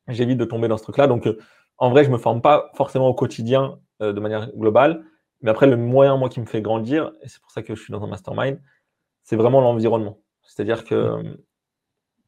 j'évite 0.09 0.39
de 0.39 0.45
tomber 0.45 0.67
dans 0.67 0.77
ce 0.77 0.83
truc-là. 0.83 1.07
Donc, 1.07 1.27
euh, 1.27 1.39
en 1.79 1.91
vrai, 1.91 2.05
je 2.05 2.11
me 2.11 2.19
forme 2.19 2.43
pas 2.43 2.71
forcément 2.75 3.09
au 3.09 3.15
quotidien 3.15 3.79
euh, 4.03 4.13
de 4.13 4.21
manière 4.21 4.51
globale. 4.57 5.05
Mais 5.43 5.51
après, 5.51 5.67
le 5.67 5.77
moyen, 5.77 6.17
moi, 6.17 6.29
qui 6.29 6.41
me 6.41 6.47
fait 6.47 6.63
grandir, 6.63 7.13
et 7.23 7.29
c'est 7.29 7.41
pour 7.41 7.53
ça 7.53 7.63
que 7.63 7.77
je 7.77 7.81
suis 7.81 7.93
dans 7.93 8.03
un 8.03 8.09
mastermind, 8.09 8.61
c'est 9.23 9.37
vraiment 9.37 9.61
l'environnement. 9.61 10.19
C'est-à-dire 10.43 10.85
que 10.85 11.39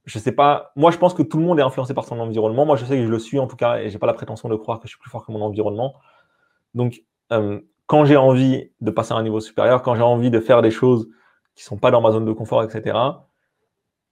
je 0.06 0.18
sais 0.20 0.32
pas. 0.32 0.72
Moi, 0.76 0.90
je 0.92 0.98
pense 0.98 1.14
que 1.14 1.22
tout 1.22 1.36
le 1.36 1.44
monde 1.44 1.58
est 1.58 1.62
influencé 1.62 1.92
par 1.92 2.04
son 2.04 2.18
environnement. 2.20 2.64
Moi, 2.64 2.76
je 2.76 2.84
sais 2.84 2.96
que 2.96 3.04
je 3.04 3.10
le 3.10 3.18
suis 3.18 3.38
en 3.38 3.48
tout 3.48 3.56
cas, 3.56 3.78
et 3.78 3.90
j'ai 3.90 3.98
pas 3.98 4.06
la 4.06 4.14
prétention 4.14 4.48
de 4.48 4.54
croire 4.54 4.78
que 4.78 4.86
je 4.86 4.90
suis 4.90 5.00
plus 5.00 5.10
fort 5.10 5.26
que 5.26 5.32
mon 5.32 5.42
environnement. 5.42 5.94
Donc, 6.74 7.02
euh, 7.32 7.60
quand 7.86 8.04
j'ai 8.04 8.16
envie 8.16 8.70
de 8.80 8.90
passer 8.90 9.12
à 9.12 9.16
un 9.16 9.22
niveau 9.24 9.40
supérieur, 9.40 9.82
quand 9.82 9.96
j'ai 9.96 10.02
envie 10.02 10.30
de 10.30 10.38
faire 10.38 10.62
des 10.62 10.70
choses 10.70 11.08
qui 11.56 11.64
sont 11.64 11.76
pas 11.76 11.90
dans 11.90 12.00
ma 12.00 12.12
zone 12.12 12.24
de 12.24 12.32
confort, 12.32 12.62
etc., 12.62 12.96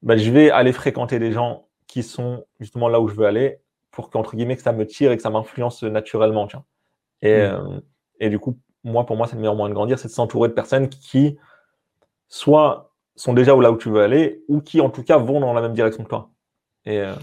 ben, 0.02 0.18
je 0.18 0.30
vais 0.30 0.50
aller 0.50 0.72
fréquenter 0.72 1.18
des 1.18 1.30
gens 1.30 1.68
qui 1.86 2.02
sont 2.02 2.44
justement 2.58 2.88
là 2.88 3.00
où 3.00 3.08
je 3.08 3.14
veux 3.14 3.26
aller 3.26 3.60
pour 3.92 4.10
qu'entre 4.10 4.34
guillemets 4.34 4.56
que 4.56 4.62
ça 4.62 4.72
me 4.72 4.86
tire 4.86 5.12
et 5.12 5.16
que 5.16 5.22
ça 5.22 5.30
m'influence 5.30 5.84
naturellement. 5.84 6.48
Tiens. 6.48 6.64
Et, 7.22 7.36
mmh. 7.36 7.40
euh, 7.40 7.80
et 8.18 8.30
du 8.30 8.40
coup, 8.40 8.58
moi, 8.82 9.06
pour 9.06 9.16
moi, 9.16 9.28
c'est 9.28 9.36
le 9.36 9.40
meilleur 9.40 9.54
moyen 9.54 9.70
de 9.70 9.74
grandir, 9.74 9.98
c'est 9.98 10.08
de 10.08 10.12
s'entourer 10.12 10.48
de 10.48 10.54
personnes 10.54 10.88
qui 10.88 11.38
soit 12.28 12.93
sont 13.16 13.32
déjà 13.32 13.56
là 13.56 13.70
où 13.72 13.76
tu 13.76 13.90
veux 13.90 14.00
aller, 14.00 14.42
ou 14.48 14.60
qui 14.60 14.80
en 14.80 14.90
tout 14.90 15.02
cas 15.02 15.18
vont 15.18 15.40
dans 15.40 15.52
la 15.52 15.60
même 15.60 15.74
direction 15.74 16.02
que 16.04 16.08
toi. 16.08 16.30
Et, 16.84 16.98
euh, 16.98 17.14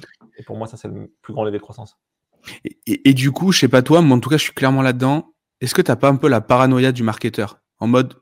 pour 0.46 0.58
moi, 0.58 0.68
ça, 0.68 0.78
c'est 0.78 0.88
le 0.88 1.14
plus 1.22 1.34
grand 1.34 1.44
levier 1.44 1.60
de 1.60 1.64
croissance. 1.64 1.98
Et, 2.88 3.14
du 3.14 3.32
coup, 3.32 3.52
je 3.52 3.60
sais 3.60 3.68
pas 3.68 3.84
toi, 3.84 4.02
mais 4.02 4.14
en 4.14 4.20
tout 4.20 4.30
cas, 4.30 4.38
je 4.38 4.44
suis 4.44 4.54
clairement 4.54 4.82
là-dedans. 4.82 5.34
Est-ce 5.60 5.76
que 5.76 5.82
tu 5.82 5.92
n'as 5.92 5.96
pas 5.96 6.10
un 6.10 6.16
peu 6.16 6.28
la 6.28 6.42
paranoïa 6.42 6.92
du 6.92 7.04
marketeur 7.04 7.62
En 7.80 7.88
mode, 7.88 8.16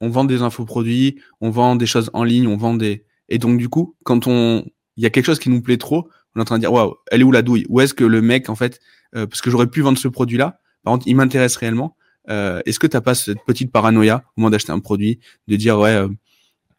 on 0.00 0.08
vend 0.08 0.24
des 0.24 0.42
infoproduits, 0.42 1.20
on 1.40 1.50
vend 1.50 1.74
des 1.74 1.86
choses 1.86 2.10
en 2.12 2.22
ligne, 2.22 2.46
on 2.46 2.56
vend 2.56 2.74
des. 2.74 3.04
Et 3.28 3.38
donc, 3.38 3.58
du 3.58 3.68
coup, 3.68 3.96
quand 4.04 4.26
on. 4.28 4.64
Il 4.96 5.02
y 5.02 5.06
a 5.06 5.10
quelque 5.10 5.26
chose 5.26 5.38
qui 5.38 5.50
nous 5.50 5.62
plaît 5.62 5.76
trop, 5.76 6.08
on 6.34 6.40
est 6.40 6.42
en 6.42 6.44
train 6.44 6.56
de 6.56 6.60
dire, 6.60 6.72
waouh, 6.72 6.94
elle 7.10 7.20
est 7.20 7.24
où 7.24 7.30
la 7.30 7.42
douille? 7.42 7.66
Où 7.68 7.80
est-ce 7.80 7.94
que 7.94 8.04
le 8.04 8.20
mec, 8.20 8.48
en 8.48 8.56
fait, 8.56 8.80
euh, 9.14 9.26
parce 9.26 9.40
que 9.40 9.50
j'aurais 9.50 9.68
pu 9.68 9.80
vendre 9.80 9.98
ce 9.98 10.08
produit-là, 10.08 10.60
par 10.82 10.94
contre, 10.94 11.06
il 11.06 11.14
m'intéresse 11.14 11.56
réellement. 11.56 11.96
Euh, 12.30 12.60
est-ce 12.66 12.78
que 12.78 12.86
tu 12.86 12.96
n'as 12.96 13.00
pas 13.00 13.14
cette 13.14 13.44
petite 13.46 13.72
paranoïa 13.72 14.24
au 14.36 14.40
moment 14.40 14.50
d'acheter 14.50 14.72
un 14.72 14.80
produit, 14.80 15.20
de 15.46 15.56
dire, 15.56 15.78
ouais, 15.78 16.04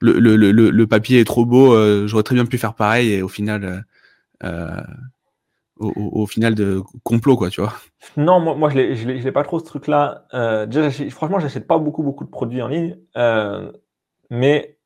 le, 0.02 0.20
le, 0.20 0.36
le, 0.36 0.70
le, 0.70 0.88
papier 0.88 1.20
est 1.20 1.26
trop 1.26 1.46
beau, 1.46 1.74
euh, 1.74 2.08
j'aurais 2.08 2.24
très 2.24 2.36
bien 2.36 2.46
pu 2.46 2.58
faire 2.58 2.74
pareil 2.74 3.12
et 3.14 3.22
au 3.22 3.28
final, 3.28 3.64
euh, 3.64 3.80
euh 4.44 4.82
au, 5.78 5.94
au, 5.96 6.26
final 6.26 6.56
de 6.56 6.82
complot 7.04 7.38
quoi, 7.38 7.50
tu 7.50 7.62
vois. 7.62 7.74
Non, 8.18 8.42
moi, 8.42 8.54
moi 8.54 8.70
je 8.70 8.78
l'ai 8.78 9.32
pas 9.32 9.44
trop 9.44 9.60
ce 9.60 9.64
truc-là. 9.64 10.26
Euh, 10.34 10.66
déjà, 10.66 10.92
franchement, 11.10 11.40
j'achète 11.40 11.68
pas 11.68 11.78
beaucoup 11.78 12.04
beaucoup 12.04 12.26
de 12.26 12.30
produits 12.30 12.62
en 12.62 12.68
ligne, 12.68 12.98
mais 14.30 14.78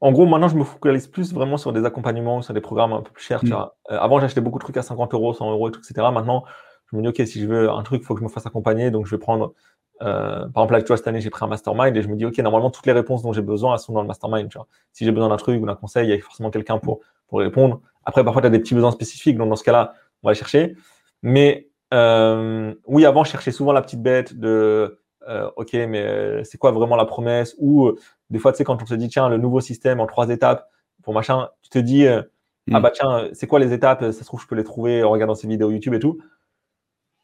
en 0.00 0.12
gros, 0.12 0.26
maintenant, 0.26 0.46
je 0.46 0.54
me 0.54 0.62
focalise 0.62 1.08
plus 1.08 1.32
vraiment 1.32 1.56
sur 1.56 1.72
des 1.72 1.84
accompagnements, 1.84 2.42
sur 2.42 2.54
des 2.54 2.60
programmes 2.60 2.92
un 2.92 3.02
peu 3.02 3.10
plus 3.10 3.24
chers. 3.24 3.40
Tu 3.40 3.46
mm. 3.46 3.50
vois. 3.50 3.76
avant, 3.88 4.20
j'achetais 4.20 4.40
beaucoup 4.40 4.58
de 4.58 4.62
trucs 4.62 4.76
à 4.76 4.82
50 4.82 5.12
euros, 5.14 5.34
100 5.34 5.50
euros, 5.50 5.68
etc. 5.70 5.94
Maintenant, 6.12 6.44
je 6.90 6.96
me 6.96 7.02
dis, 7.02 7.08
OK, 7.08 7.26
si 7.26 7.40
je 7.40 7.46
veux 7.46 7.70
un 7.70 7.82
truc, 7.82 8.02
il 8.02 8.04
faut 8.04 8.14
que 8.14 8.20
je 8.20 8.24
me 8.24 8.30
fasse 8.30 8.46
accompagner. 8.46 8.92
Donc, 8.92 9.06
je 9.06 9.10
vais 9.10 9.18
prendre 9.18 9.54
euh, 10.02 10.46
par 10.48 10.64
exemple, 10.64 10.72
là, 10.74 10.82
tu 10.82 10.88
vois, 10.88 10.96
cette 10.96 11.08
année, 11.08 11.20
j'ai 11.20 11.30
pris 11.30 11.44
un 11.44 11.48
mastermind 11.48 11.96
et 11.96 12.02
je 12.02 12.08
me 12.08 12.16
dis, 12.16 12.24
OK, 12.24 12.38
normalement, 12.38 12.70
toutes 12.70 12.86
les 12.86 12.92
réponses 12.92 13.22
dont 13.22 13.32
j'ai 13.32 13.42
besoin, 13.42 13.74
elles 13.74 13.80
sont 13.80 13.92
dans 13.92 14.02
le 14.02 14.06
mastermind. 14.06 14.48
Tu 14.48 14.58
vois. 14.58 14.66
Si 14.92 15.04
j'ai 15.04 15.12
besoin 15.12 15.28
d'un 15.28 15.36
truc 15.36 15.60
ou 15.62 15.66
d'un 15.66 15.74
conseil, 15.74 16.06
il 16.06 16.10
y 16.10 16.12
a 16.12 16.18
forcément 16.20 16.50
quelqu'un 16.50 16.78
pour, 16.78 17.00
pour 17.26 17.40
répondre. 17.40 17.80
Après, 18.04 18.24
parfois, 18.24 18.42
tu 18.42 18.46
as 18.46 18.50
des 18.50 18.60
petits 18.60 18.74
besoins 18.74 18.90
spécifiques, 18.90 19.36
donc 19.36 19.48
dans 19.48 19.56
ce 19.56 19.64
cas-là, 19.64 19.94
on 20.22 20.28
va 20.28 20.32
les 20.32 20.38
chercher. 20.38 20.76
Mais 21.22 21.68
euh, 21.92 22.74
oui, 22.86 23.04
avant, 23.06 23.24
je 23.24 23.30
cherchais 23.30 23.50
souvent 23.50 23.72
la 23.72 23.82
petite 23.82 24.02
bête 24.02 24.38
de, 24.38 25.00
euh, 25.28 25.50
OK, 25.56 25.72
mais 25.74 26.44
c'est 26.44 26.58
quoi 26.58 26.70
vraiment 26.70 26.96
la 26.96 27.04
promesse? 27.04 27.54
Ou 27.58 27.92
des 28.30 28.38
fois, 28.38 28.52
tu 28.52 28.58
sais, 28.58 28.64
quand 28.64 28.82
on 28.82 28.86
se 28.86 28.94
dit, 28.94 29.08
tiens, 29.08 29.28
le 29.28 29.36
nouveau 29.36 29.60
système 29.60 30.00
en 30.00 30.06
trois 30.06 30.28
étapes 30.30 30.70
pour 31.02 31.12
machin, 31.14 31.48
tu 31.62 31.70
te 31.70 31.78
dis, 31.78 32.06
ah 32.06 32.22
mm. 32.66 32.80
bah 32.80 32.90
tiens, 32.92 33.28
c'est 33.32 33.46
quoi 33.46 33.58
les 33.58 33.72
étapes? 33.72 34.00
Ça 34.00 34.12
se 34.12 34.24
trouve, 34.24 34.40
je 34.40 34.46
peux 34.46 34.56
les 34.56 34.64
trouver 34.64 35.02
en 35.02 35.10
regardant 35.10 35.34
ces 35.34 35.48
vidéos 35.48 35.70
YouTube 35.70 35.94
et 35.94 35.98
tout. 35.98 36.18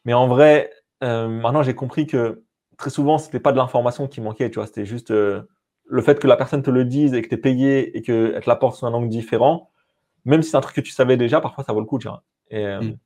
Mais 0.05 0.13
en 0.13 0.27
vrai, 0.27 0.71
maintenant, 1.01 1.63
j'ai 1.63 1.75
compris 1.75 2.07
que 2.07 2.43
très 2.77 2.91
souvent, 2.91 3.19
c'était 3.19 3.41
pas 3.41 3.53
de 3.53 3.57
l'information 3.57 4.09
qui 4.09 4.21
manquait, 4.21 4.51
tu 4.51 4.57
vois, 4.57 4.67
c'était 4.67 4.85
juste 4.85 5.11
euh, 5.11 5.43
le 5.85 6.03
fait 6.03 6.19
que 6.19 6.27
la 6.27 6.37
personne 6.37 6.63
te 6.63 6.71
le 6.71 6.85
dise 6.85 7.15
et 7.15 7.23
que 7.23 7.29
tu 7.29 7.35
es 7.35 7.39
payé 7.39 7.97
et 7.97 8.03
qu'elle 8.03 8.41
te 8.41 8.49
l'apporte 8.49 8.77
sous 8.77 8.87
un 8.87 8.93
angle 8.93 9.09
différent, 9.09 9.71
même 10.25 10.43
si 10.43 10.51
c'est 10.51 10.57
un 10.57 10.61
truc 10.61 10.77
que 10.77 10.81
tu 10.81 10.91
savais 10.91 11.17
déjà, 11.17 11.41
parfois 11.41 11.65
ça 11.65 11.73
vaut 11.73 11.81
le 11.81 11.87
coup, 11.87 11.99
tu 11.99 12.09
vois. 12.09 12.25
Et 12.51 12.67
euh, 12.67 12.81
mm. 12.81 12.97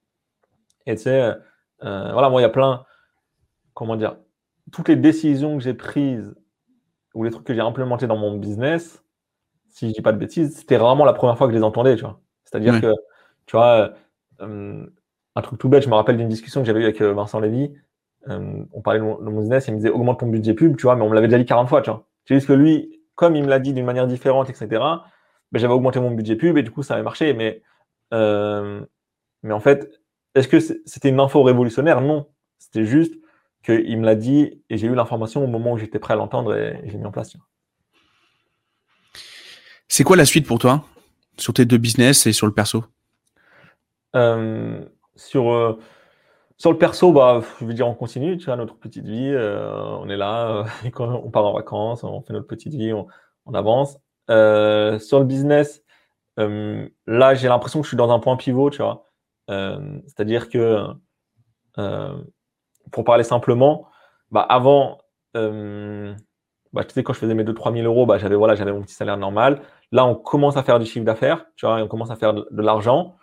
tu 0.87 0.97
sais, 0.97 1.35
euh, 1.85 2.12
voilà, 2.12 2.31
moi, 2.31 2.41
il 2.41 2.45
y 2.45 2.47
a 2.47 2.51
plein, 2.51 2.85
comment 3.75 3.97
dire, 3.97 4.16
toutes 4.73 4.89
les 4.89 4.97
décisions 4.97 5.57
que 5.57 5.64
j'ai 5.64 5.75
prises 5.75 6.35
ou 7.14 7.25
les 7.25 7.31
trucs 7.31 7.45
que 7.45 7.55
j'ai 7.55 7.61
implémentés 7.61 8.07
dans 8.07 8.16
mon 8.16 8.37
business, 8.37 9.03
si 9.69 9.89
je 9.89 9.95
dis 9.95 10.03
pas 10.03 10.12
de 10.12 10.19
bêtises, 10.19 10.57
c'était 10.57 10.77
vraiment 10.77 11.05
la 11.05 11.12
première 11.12 11.37
fois 11.37 11.47
que 11.47 11.53
je 11.53 11.59
les 11.59 11.64
entendais, 11.64 11.97
tu 11.97 12.03
vois. 12.03 12.21
C'est-à-dire 12.45 12.81
que, 12.81 12.93
tu 13.47 13.57
vois, 13.57 13.93
un 14.41 15.43
truc 15.43 15.59
tout 15.59 15.69
bête, 15.69 15.83
je 15.83 15.89
me 15.89 15.95
rappelle 15.95 16.16
d'une 16.16 16.29
discussion 16.29 16.61
que 16.61 16.66
j'avais 16.66 16.81
eue 16.81 16.85
avec 16.85 17.01
Vincent 17.01 17.41
Lévy. 17.41 17.75
Euh, 18.29 18.64
on 18.72 18.83
parlait 18.83 19.01
de 19.01 19.05
mon, 19.05 19.41
business, 19.41 19.68
il 19.68 19.72
me 19.72 19.76
disait 19.79 19.91
augmente 19.91 20.20
ton 20.20 20.26
budget 20.26 20.55
pub, 20.55 20.76
tu 20.76 20.83
vois, 20.83 20.97
mais 20.97 21.03
on 21.03 21.09
me 21.09 21.14
l'avait 21.14 21.29
déjà 21.29 21.39
dit 21.39 21.47
40 21.47 21.68
fois, 21.68 21.83
tu 21.83 21.91
vois. 21.91 22.07
C'est 22.26 22.35
juste 22.35 22.47
que 22.47 22.53
lui, 22.53 23.01
comme 23.14 23.37
il 23.37 23.43
me 23.43 23.49
l'a 23.49 23.59
dit 23.59 23.72
d'une 23.72 23.87
manière 23.87 24.07
différente, 24.07 24.51
etc., 24.51 24.66
ben, 25.51 25.59
j'avais 25.59 25.72
augmenté 25.72 25.99
mon 25.99 26.11
budget 26.11 26.37
pub 26.37 26.59
et 26.59 26.62
du 26.62 26.70
coup, 26.70 26.83
ça 26.83 26.95
avait 26.95 27.03
marché. 27.03 27.33
Mais, 27.33 27.62
euh, 28.12 28.85
mais 29.43 29.55
en 29.55 29.61
fait, 29.61 30.01
est-ce 30.35 30.49
que 30.49 30.61
c'était 30.61 31.09
une 31.09 31.20
info 31.20 31.43
révolutionnaire? 31.43 32.01
Non. 32.01 32.29
C'était 32.59 32.85
juste 32.85 33.14
qu'il 33.64 33.99
me 33.99 34.05
l'a 34.05 34.14
dit 34.14 34.62
et 34.68 34.76
j'ai 34.76 34.89
eu 34.89 34.95
l'information 34.95 35.43
au 35.43 35.47
moment 35.47 35.72
où 35.72 35.79
j'étais 35.79 35.99
prêt 35.99 36.14
à 36.14 36.16
l'entendre 36.16 36.55
et 36.55 36.81
j'ai 36.85 36.99
mis 36.99 37.07
en 37.07 37.12
place. 37.12 37.35
C'est 39.89 40.05
quoi 40.05 40.16
la 40.16 40.26
suite 40.26 40.47
pour 40.47 40.59
toi 40.59 40.85
sur 41.39 41.55
tes 41.55 41.64
deux 41.64 41.79
business 41.79 42.26
et 42.26 42.33
sur 42.33 42.47
le 42.47 42.53
perso? 42.53 42.85
Euh, 44.16 44.85
Sur 45.16 45.79
sur 46.59 46.72
le 46.72 46.78
perso, 46.78 47.12
bah, 47.12 47.40
je 47.61 47.64
veux 47.64 47.72
dire, 47.72 47.86
on 47.86 47.94
continue, 47.94 48.36
tu 48.36 48.46
vois, 48.46 48.56
notre 48.56 48.76
petite 48.76 49.06
vie. 49.06 49.30
Euh, 49.32 49.70
on 50.00 50.09
est 50.09 50.16
là, 50.16 50.66
euh, 50.84 50.90
on 50.98 51.30
part 51.30 51.46
en 51.46 51.52
vacances, 51.52 52.02
on 52.02 52.20
fait 52.22 52.32
notre 52.32 52.48
petite 52.48 52.74
vie, 52.74 52.92
on, 52.92 53.06
avance. 53.54 53.98
Euh, 54.28 54.98
sur 54.98 55.20
le 55.20 55.24
business, 55.24 55.82
là, 56.36 57.34
j'ai 57.34 57.48
l'impression 57.48 57.80
que 57.80 57.84
je 57.84 57.88
suis 57.90 57.96
dans 57.96 58.11
un 58.11 58.18
point 58.18 58.36
pivot, 58.36 58.70
tu 58.70 58.82
vois. 58.82 59.04
C'est-à-dire 59.48 60.48
que, 60.48 60.84
pour 62.90 63.04
parler 63.04 63.24
simplement, 63.24 63.86
bah, 64.30 64.42
avant, 64.42 64.98
bah, 65.34 66.84
tu 66.84 66.92
sais, 66.92 67.02
quand 67.04 67.12
je 67.12 67.20
faisais 67.20 67.34
mes 67.34 67.44
2-3 67.44 67.72
000 67.72 67.86
euros, 67.86 68.04
bah, 68.04 68.18
j'avais 68.18 68.34
voilà, 68.34 68.56
mon 68.72 68.82
petit 68.82 68.94
salaire 68.94 69.16
normal. 69.16 69.62
Là, 69.92 70.04
on 70.04 70.16
commence 70.16 70.56
à 70.56 70.62
faire 70.64 70.78
du 70.80 70.86
chiffre 70.86 71.06
d'affaires, 71.06 71.46
tu 71.56 71.66
vois, 71.66 71.78
et 71.78 71.82
on 71.82 71.88
commence 71.88 72.11
à 72.11 72.16
faire 72.16 72.34
de 72.34 72.62
l'argent. 72.62 73.16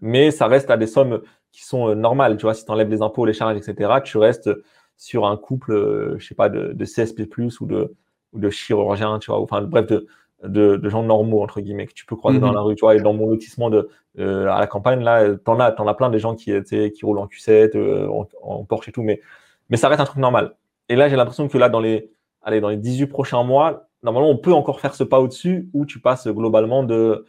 mais 0.00 0.30
ça 0.30 0.46
reste 0.46 0.70
à 0.70 0.76
des 0.78 0.86
sommes 0.86 1.20
qui 1.54 1.64
sont 1.64 1.88
euh, 1.88 1.94
normales. 1.94 2.36
Tu 2.36 2.42
vois, 2.42 2.54
si 2.54 2.64
tu 2.64 2.70
enlèves 2.72 2.90
les 2.90 3.00
impôts, 3.00 3.24
les 3.24 3.32
charges, 3.32 3.56
etc., 3.56 3.92
tu 4.02 4.18
restes 4.18 4.50
sur 4.96 5.24
un 5.26 5.36
couple, 5.36 5.72
euh, 5.72 6.16
je 6.18 6.26
sais 6.26 6.34
pas, 6.34 6.48
de, 6.48 6.72
de 6.72 6.84
CSP+, 6.84 7.28
ou 7.60 7.66
de, 7.66 7.94
ou 8.32 8.40
de 8.40 8.50
chirurgiens, 8.50 9.20
tu 9.20 9.30
vois, 9.30 9.40
enfin, 9.40 9.62
bref, 9.62 9.86
de, 9.86 10.06
de, 10.42 10.88
gens 10.88 11.04
normaux, 11.04 11.42
entre 11.42 11.60
guillemets, 11.60 11.86
que 11.86 11.92
tu 11.92 12.06
peux 12.06 12.16
croiser 12.16 12.40
dans 12.40 12.48
mhm. 12.48 12.54
la 12.54 12.60
rue, 12.60 12.74
tu 12.74 12.80
vois, 12.80 12.96
et 12.96 13.00
dans 13.00 13.12
mon 13.12 13.28
lotissement 13.28 13.70
de, 13.70 13.88
euh, 14.18 14.48
à 14.48 14.58
la 14.58 14.66
campagne, 14.66 15.04
là, 15.04 15.36
t'en 15.36 15.60
as, 15.60 15.70
t'en 15.70 15.86
as 15.86 15.94
plein 15.94 16.10
des 16.10 16.18
gens 16.18 16.34
qui, 16.34 16.52
qui 16.62 17.04
roulent 17.04 17.18
en 17.18 17.26
Q7, 17.26 18.08
en, 18.42 18.64
Porsche 18.64 18.88
et 18.88 18.92
tout, 18.92 19.02
mais, 19.02 19.20
mais 19.70 19.76
ça 19.76 19.88
reste 19.88 20.00
un 20.00 20.06
truc 20.06 20.18
normal. 20.18 20.56
Et 20.88 20.96
là, 20.96 21.08
j'ai 21.08 21.16
l'impression 21.16 21.46
que 21.46 21.56
là, 21.56 21.68
dans 21.68 21.80
les, 21.80 22.10
allez, 22.42 22.60
dans 22.60 22.68
les 22.68 22.76
18 22.76 23.06
prochains 23.06 23.44
mois, 23.44 23.86
normalement, 24.02 24.28
on 24.28 24.38
peut 24.38 24.52
encore 24.52 24.80
faire 24.80 24.94
ce 24.94 25.04
pas 25.04 25.20
au-dessus 25.20 25.70
où 25.72 25.86
tu 25.86 26.00
passes 26.00 26.26
globalement 26.26 26.82
de, 26.82 27.24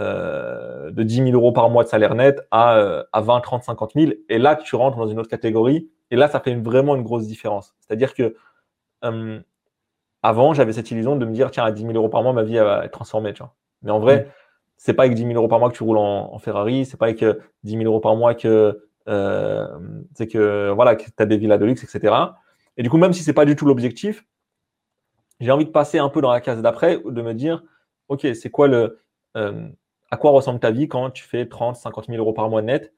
euh, 0.00 0.90
de 0.90 1.02
10 1.02 1.24
000 1.24 1.30
euros 1.32 1.52
par 1.52 1.68
mois 1.68 1.84
de 1.84 1.88
salaire 1.88 2.14
net 2.14 2.40
à, 2.50 3.04
à 3.12 3.20
20, 3.20 3.40
30, 3.40 3.64
50 3.64 3.92
000. 3.94 4.12
Et 4.28 4.38
là, 4.38 4.56
tu 4.56 4.74
rentres 4.74 4.96
dans 4.96 5.06
une 5.06 5.18
autre 5.18 5.28
catégorie. 5.28 5.90
Et 6.10 6.16
là, 6.16 6.28
ça 6.28 6.40
fait 6.40 6.54
vraiment 6.54 6.96
une 6.96 7.02
grosse 7.02 7.26
différence. 7.26 7.74
C'est-à-dire 7.80 8.14
que 8.14 8.34
euh, 9.04 9.40
avant, 10.22 10.54
j'avais 10.54 10.72
cette 10.72 10.90
illusion 10.90 11.16
de 11.16 11.26
me 11.26 11.32
dire, 11.32 11.50
tiens, 11.50 11.64
à 11.64 11.72
10 11.72 11.82
000 11.82 11.92
euros 11.94 12.08
par 12.08 12.22
mois, 12.22 12.32
ma 12.32 12.42
vie 12.42 12.56
va 12.56 12.84
être 12.84 12.92
transformée. 12.92 13.34
Tu 13.34 13.42
vois. 13.42 13.54
Mais 13.82 13.90
en 13.90 14.00
vrai, 14.00 14.30
c'est 14.76 14.94
pas 14.94 15.04
avec 15.04 15.14
10 15.14 15.22
000 15.22 15.34
euros 15.34 15.48
par 15.48 15.58
mois 15.58 15.70
que 15.70 15.76
tu 15.76 15.82
roules 15.82 15.98
en, 15.98 16.38
Ferrari, 16.38 16.86
c'est 16.86 16.96
pas 16.96 17.06
avec 17.06 17.22
10 17.64 17.72
000 17.72 17.84
euros 17.84 18.00
par 18.00 18.16
mois 18.16 18.34
que, 18.34 18.82
c'est 20.14 20.26
que, 20.26 20.70
voilà, 20.70 20.96
que 20.96 21.04
tu 21.04 21.12
as 21.18 21.26
des 21.26 21.36
villas 21.36 21.58
de 21.58 21.66
luxe, 21.66 21.84
etc. 21.84 22.14
Et 22.76 22.82
du 22.82 22.88
coup, 22.88 22.96
même 22.96 23.12
si 23.12 23.22
c'est 23.22 23.34
pas 23.34 23.44
du 23.44 23.56
tout 23.56 23.66
l'objectif, 23.66 24.24
j'ai 25.40 25.50
envie 25.50 25.66
de 25.66 25.70
passer 25.70 25.98
un 25.98 26.08
peu 26.08 26.20
dans 26.20 26.32
la 26.32 26.40
case 26.40 26.62
d'après, 26.62 26.98
de 27.04 27.22
me 27.22 27.34
dire, 27.34 27.62
OK, 28.08 28.26
c'est 28.34 28.50
quoi 28.50 28.68
le, 28.68 28.98
à 30.10 30.16
quoi 30.16 30.30
ressemble 30.32 30.60
ta 30.60 30.70
vie 30.70 30.88
quand 30.88 31.10
tu 31.10 31.24
fais 31.24 31.46
30, 31.46 31.76
50 31.76 32.06
000 32.06 32.18
euros 32.18 32.32
par 32.32 32.48
mois 32.50 32.62
net 32.62 32.92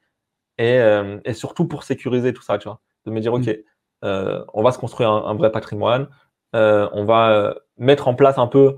et, 0.58 0.78
et 1.24 1.32
surtout 1.32 1.66
pour 1.66 1.82
sécuriser 1.82 2.32
tout 2.32 2.42
ça, 2.42 2.58
tu 2.58 2.68
vois, 2.68 2.80
de 3.06 3.10
me 3.10 3.20
dire, 3.20 3.32
OK, 3.32 3.46
mm. 3.46 3.62
Euh, 4.04 4.44
on 4.52 4.62
va 4.62 4.72
se 4.72 4.78
construire 4.78 5.10
un, 5.10 5.34
vrai 5.34 5.52
patrimoine. 5.52 6.08
Euh, 6.54 6.88
on 6.92 7.04
va 7.04 7.32
euh, 7.32 7.54
mettre 7.78 8.08
en 8.08 8.14
place 8.14 8.38
un 8.38 8.46
peu. 8.46 8.76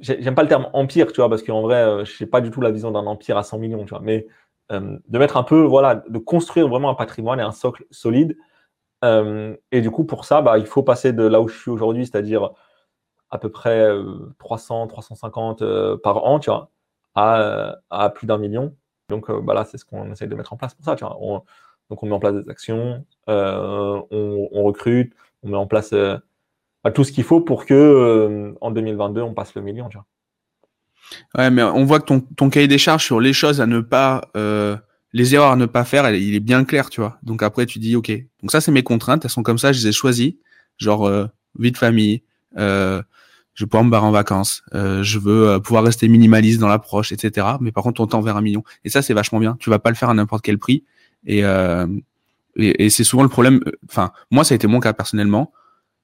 J'aime 0.00 0.34
pas 0.34 0.42
le 0.42 0.48
terme 0.48 0.68
empire, 0.72 1.12
tu 1.12 1.20
vois, 1.20 1.28
parce 1.28 1.42
qu'en 1.42 1.62
vrai, 1.62 2.04
je 2.04 2.24
n'ai 2.24 2.28
pas 2.28 2.40
du 2.40 2.50
tout 2.50 2.60
la 2.60 2.72
vision 2.72 2.90
d'un 2.90 3.06
empire 3.06 3.36
à 3.36 3.44
100 3.44 3.58
millions, 3.58 3.84
tu 3.84 3.90
vois, 3.90 4.00
mais 4.00 4.26
de 4.70 5.18
mettre 5.18 5.36
un 5.36 5.42
peu, 5.42 5.62
voilà, 5.62 5.96
de 5.96 6.18
construire 6.18 6.66
vraiment 6.66 6.88
un 6.88 6.94
patrimoine 6.94 7.38
et 7.38 7.42
un 7.42 7.52
socle 7.52 7.84
solide. 7.90 8.36
et 9.04 9.80
du 9.80 9.90
coup, 9.92 10.04
pour 10.04 10.24
ça, 10.24 10.42
bah, 10.42 10.58
il 10.58 10.66
faut 10.66 10.82
passer 10.82 11.12
de 11.12 11.22
là 11.22 11.40
où 11.40 11.46
je 11.46 11.56
suis 11.56 11.70
aujourd'hui, 11.70 12.06
c'est-à-dire 12.06 12.50
à 13.30 13.38
peu 13.38 13.48
près 13.50 13.86
300, 14.38 14.88
350 14.88 15.62
par 16.02 16.24
an, 16.24 16.40
tu 16.40 16.50
vois, 16.50 16.70
à, 17.14 18.12
plus 18.14 18.26
d'un 18.26 18.38
million. 18.38 18.74
Donc, 19.08 19.30
bah, 19.30 19.54
là, 19.54 19.64
c'est 19.64 19.78
ce 19.78 19.84
qu'on 19.84 20.10
essaye 20.12 20.28
de 20.28 20.34
mettre 20.34 20.52
en 20.52 20.56
place 20.56 20.74
pour 20.74 20.84
ça, 20.84 20.96
tu 20.96 21.04
vois. 21.04 21.16
Donc 21.92 22.02
on 22.02 22.06
met 22.06 22.14
en 22.14 22.20
place 22.20 22.34
des 22.34 22.48
actions, 22.48 23.04
euh, 23.28 24.00
on, 24.10 24.62
recrute, 24.62 25.12
on 25.42 25.50
met 25.50 25.56
en 25.58 25.66
place 25.66 25.92
euh, 25.92 26.16
bah, 26.82 26.90
tout 26.90 27.04
ce 27.04 27.12
qu'il 27.12 27.22
faut 27.22 27.42
pour 27.42 27.66
que 27.66 27.74
euh, 27.74 28.54
en 28.62 28.70
2022 28.70 29.20
on 29.20 29.34
passe 29.34 29.54
le 29.54 29.60
million. 29.60 29.90
Tu 29.90 29.98
vois. 29.98 30.06
Ouais, 31.36 31.50
mais 31.50 31.62
on 31.62 31.84
voit 31.84 32.00
que 32.00 32.06
ton, 32.34 32.48
cahier 32.48 32.66
des 32.66 32.78
charges 32.78 33.04
sur 33.04 33.20
les 33.20 33.34
choses 33.34 33.60
à 33.60 33.66
ne 33.66 33.80
pas, 33.80 34.22
les 35.12 35.34
erreurs 35.34 35.52
à 35.52 35.56
ne 35.56 35.66
pas 35.66 35.84
faire, 35.84 36.10
il 36.10 36.34
est 36.34 36.40
bien 36.40 36.64
clair, 36.64 36.88
tu 36.88 37.02
vois. 37.02 37.18
Donc 37.22 37.42
après 37.42 37.66
tu 37.66 37.78
dis 37.78 37.94
ok. 37.94 38.10
Donc 38.40 38.50
ça 38.50 38.62
c'est 38.62 38.72
mes 38.72 38.82
contraintes, 38.82 39.26
elles 39.26 39.30
sont 39.30 39.42
comme 39.42 39.58
ça, 39.58 39.72
je 39.72 39.80
les 39.80 39.88
ai 39.88 39.92
choisies. 39.92 40.38
Genre 40.78 41.28
vie 41.58 41.72
de 41.72 41.76
famille, 41.76 42.22
je 43.54 43.64
veux 43.64 43.68
pouvoir 43.68 43.84
me 43.84 43.90
barrer 43.90 44.06
en 44.06 44.12
vacances, 44.12 44.62
je 44.72 45.18
veux 45.18 45.60
pouvoir 45.60 45.84
rester 45.84 46.08
minimaliste 46.08 46.58
dans 46.58 46.68
l'approche, 46.68 47.12
etc. 47.12 47.46
Mais 47.60 47.72
par 47.72 47.84
contre, 47.84 48.00
on 48.00 48.06
tend 48.06 48.20
vers 48.20 48.36
un 48.36 48.42
million. 48.42 48.62
Et 48.84 48.88
ça, 48.88 49.02
c'est 49.02 49.14
vachement 49.14 49.38
bien. 49.38 49.56
Tu 49.60 49.70
vas 49.70 49.78
pas 49.78 49.90
le 49.90 49.96
faire 49.96 50.10
à 50.10 50.14
n'importe 50.14 50.42
quel 50.42 50.58
prix. 50.58 50.84
Euh, 51.28 51.86
et, 52.56 52.84
et, 52.84 52.90
c'est 52.90 53.04
souvent 53.04 53.22
le 53.22 53.28
problème. 53.28 53.60
Euh, 53.66 53.72
enfin, 53.88 54.12
moi, 54.30 54.44
ça 54.44 54.54
a 54.54 54.56
été 54.56 54.66
mon 54.66 54.80
cas 54.80 54.92
personnellement. 54.92 55.52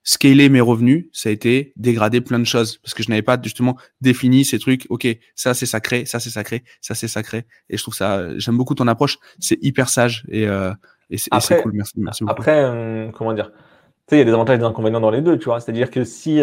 Scaler 0.04 0.48
mes 0.48 0.60
revenus, 0.60 1.06
ça 1.12 1.28
a 1.28 1.32
été 1.32 1.72
dégrader 1.76 2.22
plein 2.22 2.38
de 2.38 2.44
choses 2.44 2.78
parce 2.78 2.94
que 2.94 3.02
je 3.02 3.10
n'avais 3.10 3.22
pas 3.22 3.38
justement 3.42 3.76
défini 4.00 4.44
ces 4.44 4.58
trucs. 4.58 4.86
Ok, 4.88 5.06
ça 5.34 5.52
c'est 5.52 5.66
sacré, 5.66 6.06
ça 6.06 6.18
c'est 6.18 6.30
sacré, 6.30 6.64
ça 6.80 6.94
c'est 6.94 7.08
sacré. 7.08 7.44
Et 7.68 7.76
je 7.76 7.82
trouve 7.82 7.94
ça, 7.94 8.38
j'aime 8.38 8.56
beaucoup 8.56 8.74
ton 8.74 8.86
approche. 8.86 9.18
C'est 9.38 9.58
hyper 9.60 9.90
sage 9.90 10.24
et, 10.30 10.46
euh, 10.46 10.72
et 11.10 11.18
c'est 11.18 11.62
cool. 11.62 11.72
Merci, 11.74 11.92
merci 11.96 12.24
beaucoup. 12.24 12.32
Après, 12.32 12.64
euh, 12.64 13.10
comment 13.10 13.34
dire? 13.34 13.50
Tu 13.50 14.14
sais, 14.14 14.16
il 14.16 14.18
y 14.20 14.22
a 14.22 14.24
des 14.24 14.32
avantages 14.32 14.56
et 14.56 14.60
des 14.60 14.64
inconvénients 14.64 15.00
dans 15.00 15.10
les 15.10 15.20
deux, 15.20 15.38
tu 15.38 15.46
vois. 15.46 15.60
C'est-à-dire 15.60 15.90
que 15.90 16.04
si 16.04 16.40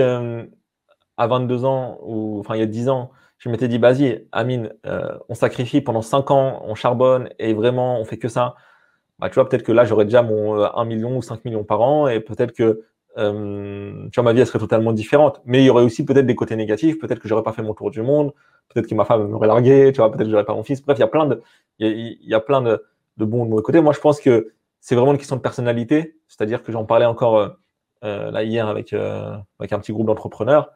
à 1.18 1.28
22 1.28 1.66
ans 1.66 1.99
ou 2.03 2.39
enfin 2.39 2.55
il 2.55 2.59
y 2.59 2.63
a 2.63 2.68
10 2.68 2.89
ans, 2.89 3.11
je 3.38 3.49
m'étais 3.49 3.68
dit, 3.68 3.78
vas-y, 3.78 4.28
Amine, 4.32 4.74
on 5.30 5.36
sacrifie 5.36 5.82
pendant 5.82 6.01
5 6.01 6.32
ans, 6.32 6.61
on 6.66 6.76
charbonne 6.76 7.30
et 7.39 7.53
vraiment 7.53 7.99
on 7.99 8.05
fait 8.05 8.18
que 8.18 8.28
ça 8.28 8.55
bah, 9.20 9.30
tu 9.30 9.36
vois, 9.36 9.47
peut-être 9.47 9.63
que 9.63 9.72
là, 9.72 9.86
j'aurais 9.86 10.05
déjà 10.05 10.22
mon 10.22 10.55
1 10.63 10.82
euh, 10.82 10.86
million 10.86 11.18
ou 11.18 11.22
5 11.22 11.45
millions 11.45 11.63
par 11.63 11.82
an 11.82 12.07
et 12.07 12.20
peut-être 12.20 12.51
que 12.51 12.84
euh, 13.18 14.09
tu 14.11 14.16
vois, 14.16 14.24
ma 14.24 14.34
vie 14.34 14.41
elle 14.41 14.47
serait 14.47 14.59
totalement 14.59 14.91
différente. 14.91 15.41
Mais 15.45 15.61
il 15.63 15.66
y 15.66 15.70
aurait 15.70 15.84
aussi 15.84 16.03
peut-être 16.03 16.26
des 16.26 16.36
côtés 16.36 16.55
négatifs. 16.57 16.99
Peut-être 16.99 17.20
que 17.20 17.28
j'aurais 17.30 17.43
pas 17.43 17.53
fait 17.53 17.61
mon 17.61 17.74
tour 17.74 17.91
du 17.91 18.01
monde. 18.01 18.34
Peut-être 18.70 18.88
que 18.88 18.95
ma 18.95 19.05
femme 19.05 19.30
m'aurait 19.30 19.47
largué. 19.47 19.91
Tu 19.93 19.97
vois, 20.01 20.11
peut-être 20.11 20.26
que 20.26 20.32
j'aurais 20.32 20.45
pas 20.45 20.53
mon 20.53 20.63
fils. 20.63 20.82
Bref, 20.84 20.97
il 20.97 21.01
y 21.01 21.03
a 21.03 21.07
plein 21.07 21.26
de, 21.26 21.41
il 21.80 22.18
y 22.22 22.34
a, 22.34 22.39
plein 22.41 22.61
de, 22.61 22.84
de 23.18 23.26
bons 23.26 23.45
de 23.45 23.51
mauvais 23.51 23.63
côtés. 23.63 23.80
Moi, 23.80 23.93
je 23.93 24.01
pense 24.01 24.20
que 24.20 24.51
c'est 24.82 24.95
vraiment 24.95 25.13
une 25.13 25.18
question 25.18 25.38
de 25.38 25.41
personnalité. 25.41 26.18
C'est-à-dire 26.28 26.61
que 26.61 26.72
j'en 26.74 26.84
parlais 26.84 27.05
encore 27.05 27.38
euh, 27.38 27.49
euh 28.03 28.32
là 28.32 28.43
hier 28.43 28.68
avec, 28.68 28.91
euh, 28.91 29.38
avec 29.59 29.72
un 29.72 29.80
petit 29.80 29.93
groupe 29.93 30.07
d'entrepreneurs. 30.07 30.72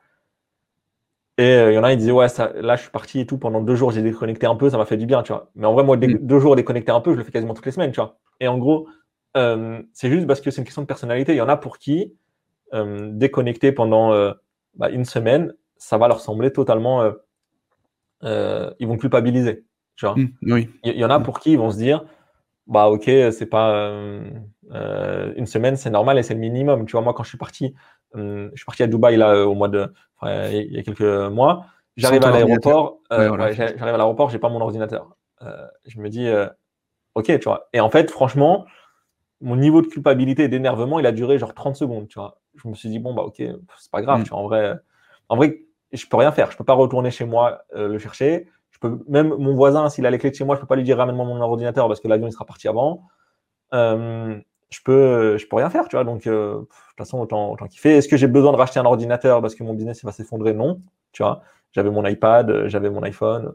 Et 1.40 1.70
il 1.70 1.74
y 1.74 1.78
en 1.78 1.86
a, 1.86 1.94
ils 1.94 1.98
disaient, 1.98 2.12
ouais, 2.12 2.28
ça, 2.28 2.52
là, 2.56 2.76
je 2.76 2.82
suis 2.82 2.92
parti 2.92 3.22
et 3.22 3.26
tout. 3.26 3.38
Pendant 3.38 3.62
deux 3.62 3.76
jours, 3.76 3.92
j'ai 3.92 4.02
déconnecté 4.02 4.46
un 4.46 4.56
peu, 4.56 4.70
ça 4.70 4.78
m'a 4.78 4.86
fait 4.86 4.98
du 4.98 5.06
bien, 5.06 5.24
tu 5.24 5.32
vois. 5.32 5.50
Mais 5.56 5.66
en 5.66 5.74
vrai, 5.74 5.86
moi, 5.86 5.96
mm. 5.96 6.20
deux 6.20 6.40
jours 6.40 6.58
déconnecté 6.58 6.92
un 6.92 7.00
peu, 7.00 7.14
je 7.14 7.18
le 7.18 7.24
fais 7.24 7.32
quasiment 7.32 7.54
toutes 7.54 7.66
les 7.66 7.72
semaines, 7.72 7.94
tu 7.94 8.02
vois. 8.02 8.20
Et 8.42 8.50
en 8.50 8.58
gros, 8.58 8.90
euh, 9.38 9.82
c'est 9.94 10.10
juste 10.10 10.28
parce 10.28 10.42
que 10.42 10.52
c'est 10.52 10.60
une 10.60 10.66
question 10.66 10.82
de 10.82 10.88
personnalité. 10.88 11.34
Il 11.34 11.38
y 11.38 11.42
en 11.42 11.48
a 11.48 11.56
pour 11.56 11.78
qui 11.78 12.14
euh, 12.74 13.10
déconnecter 13.14 13.72
pendant 13.72 14.12
euh, 14.12 14.34
bah, 14.76 14.90
une 14.90 15.06
semaine, 15.06 15.54
ça 15.78 15.98
va 15.98 16.10
leur 16.10 16.20
sembler 16.20 16.52
totalement. 16.52 17.10
ils 18.24 18.88
vont 18.88 18.98
culpabiliser. 18.98 19.64
Tu 19.96 20.06
vois. 20.06 20.16
Mmh, 20.16 20.32
oui. 20.44 20.70
Il 20.84 20.98
y, 20.98 21.06
en 21.06 21.10
a 21.10 21.22
pour 21.22 21.40
qui 21.40 21.54
ils 21.54 21.58
vont 21.58 21.72
se 21.72 21.78
dire 21.78 22.06
bah 22.68 22.88
ok, 22.88 23.06
c'est 23.06 23.50
pas 23.50 23.92
une 24.70 25.46
semaine, 25.46 25.78
c'est 25.78 25.90
normal 25.90 26.18
et 26.18 26.24
c'est 26.24 26.34
le 26.34 26.40
minimum. 26.42 26.86
Tu 26.86 26.94
vois, 26.94 27.02
moi 27.02 27.14
quand 27.14 27.24
je 27.24 27.30
suis 27.30 27.38
parti, 27.38 27.74
je 28.16 28.52
suis 28.56 28.66
parti 28.66 28.84
à 28.84 28.88
Dubaï 28.88 29.18
là 29.18 29.48
au 29.48 29.56
mois 29.56 29.70
de, 29.70 29.92
il 30.24 30.74
y 30.74 30.80
a 30.80 30.84
quelques 30.84 31.02
mois. 31.02 31.66
J'arrive 31.98 32.24
à 32.24 32.32
l'aéroport, 32.32 33.00
j'arrive 33.10 33.82
à 33.82 33.98
l'aéroport, 33.98 34.30
j'ai 34.30 34.40
pas 34.40 34.50
mon 34.50 34.62
ordinateur. 34.62 35.16
je 35.86 36.00
me 36.00 36.10
dis 36.10 36.30
ok, 37.16 37.26
tu 37.26 37.44
vois. 37.44 37.70
Et 37.74 37.80
en 37.80 37.90
fait, 37.90 38.10
franchement, 38.10 38.66
mon 39.42 39.56
niveau 39.56 39.82
de 39.82 39.88
culpabilité 39.88 40.44
et 40.44 40.48
d'énervement, 40.48 41.00
il 41.00 41.06
a 41.06 41.12
duré 41.12 41.38
genre 41.38 41.54
30 41.54 41.76
secondes, 41.76 42.08
tu 42.08 42.20
vois. 42.20 42.40
Je 42.56 42.68
me 42.68 42.74
suis 42.74 42.90
dit, 42.90 43.00
bon, 43.00 43.14
bah, 43.14 43.24
ok, 43.24 43.38
c'est 43.38 43.92
pas 43.92 44.02
grave, 44.02 44.22
mm. 44.22 44.24
tu 44.24 44.30
vois. 44.30 44.40
En 44.40 44.44
vrai, 44.44 44.76
en 45.30 45.38
vrai, 45.38 45.62
je 45.92 46.06
peux 46.08 46.18
rien 46.18 46.32
faire. 46.32 46.52
Je 46.52 46.58
peux 46.58 46.64
pas 46.64 46.74
retourner 46.74 47.12
chez 47.12 47.26
moi 47.26 47.62
euh, 47.76 47.88
le 47.88 48.00
chercher. 48.00 48.48
Je 48.72 48.80
peux, 48.80 49.00
même 49.08 49.30
mon 49.30 49.56
voisin, 49.56 49.90
s'il 49.90 50.06
a 50.06 50.12
les 50.12 50.18
clés 50.18 50.32
de 50.32 50.36
chez 50.36 50.46
moi, 50.46 50.56
je 50.56 50.62
peux 50.62 50.68
pas 50.68 50.76
lui 50.76 50.84
dire 50.84 50.98
ramène-moi 50.98 51.26
mon 51.26 51.40
ordinateur 51.42 51.88
parce 51.88 52.00
que 52.00 52.08
l'avion, 52.08 52.28
il 52.28 52.32
sera 52.32 52.46
parti 52.46 52.68
avant. 52.68 53.08
Euh, 53.74 54.40
je 54.70 54.80
peux, 54.84 55.38
je 55.38 55.48
peux 55.48 55.56
rien 55.58 55.70
faire, 55.70 55.88
tu 55.88 55.96
vois. 55.96 56.04
Donc, 56.04 56.28
euh, 56.28 56.56
de 56.56 56.60
toute 56.60 56.98
façon, 56.98 57.20
autant, 57.20 57.52
autant 57.52 57.68
kiffer. 57.68 57.98
Est-ce 57.98 58.08
que 58.08 58.18
j'ai 58.18 58.28
besoin 58.28 58.52
de 58.52 58.58
racheter 58.58 58.80
un 58.80 58.86
ordinateur 58.86 59.42
parce 59.42 59.56
que 59.56 59.64
mon 59.64 59.74
business, 59.74 60.04
va 60.04 60.12
s'effondrer? 60.12 60.54
Non, 60.54 60.82
tu 61.12 61.24
vois. 61.24 61.42
J'avais 61.72 61.92
mon 61.92 62.06
iPad, 62.06 62.68
j'avais 62.68 62.90
mon 62.90 63.04
iPhone. 63.04 63.54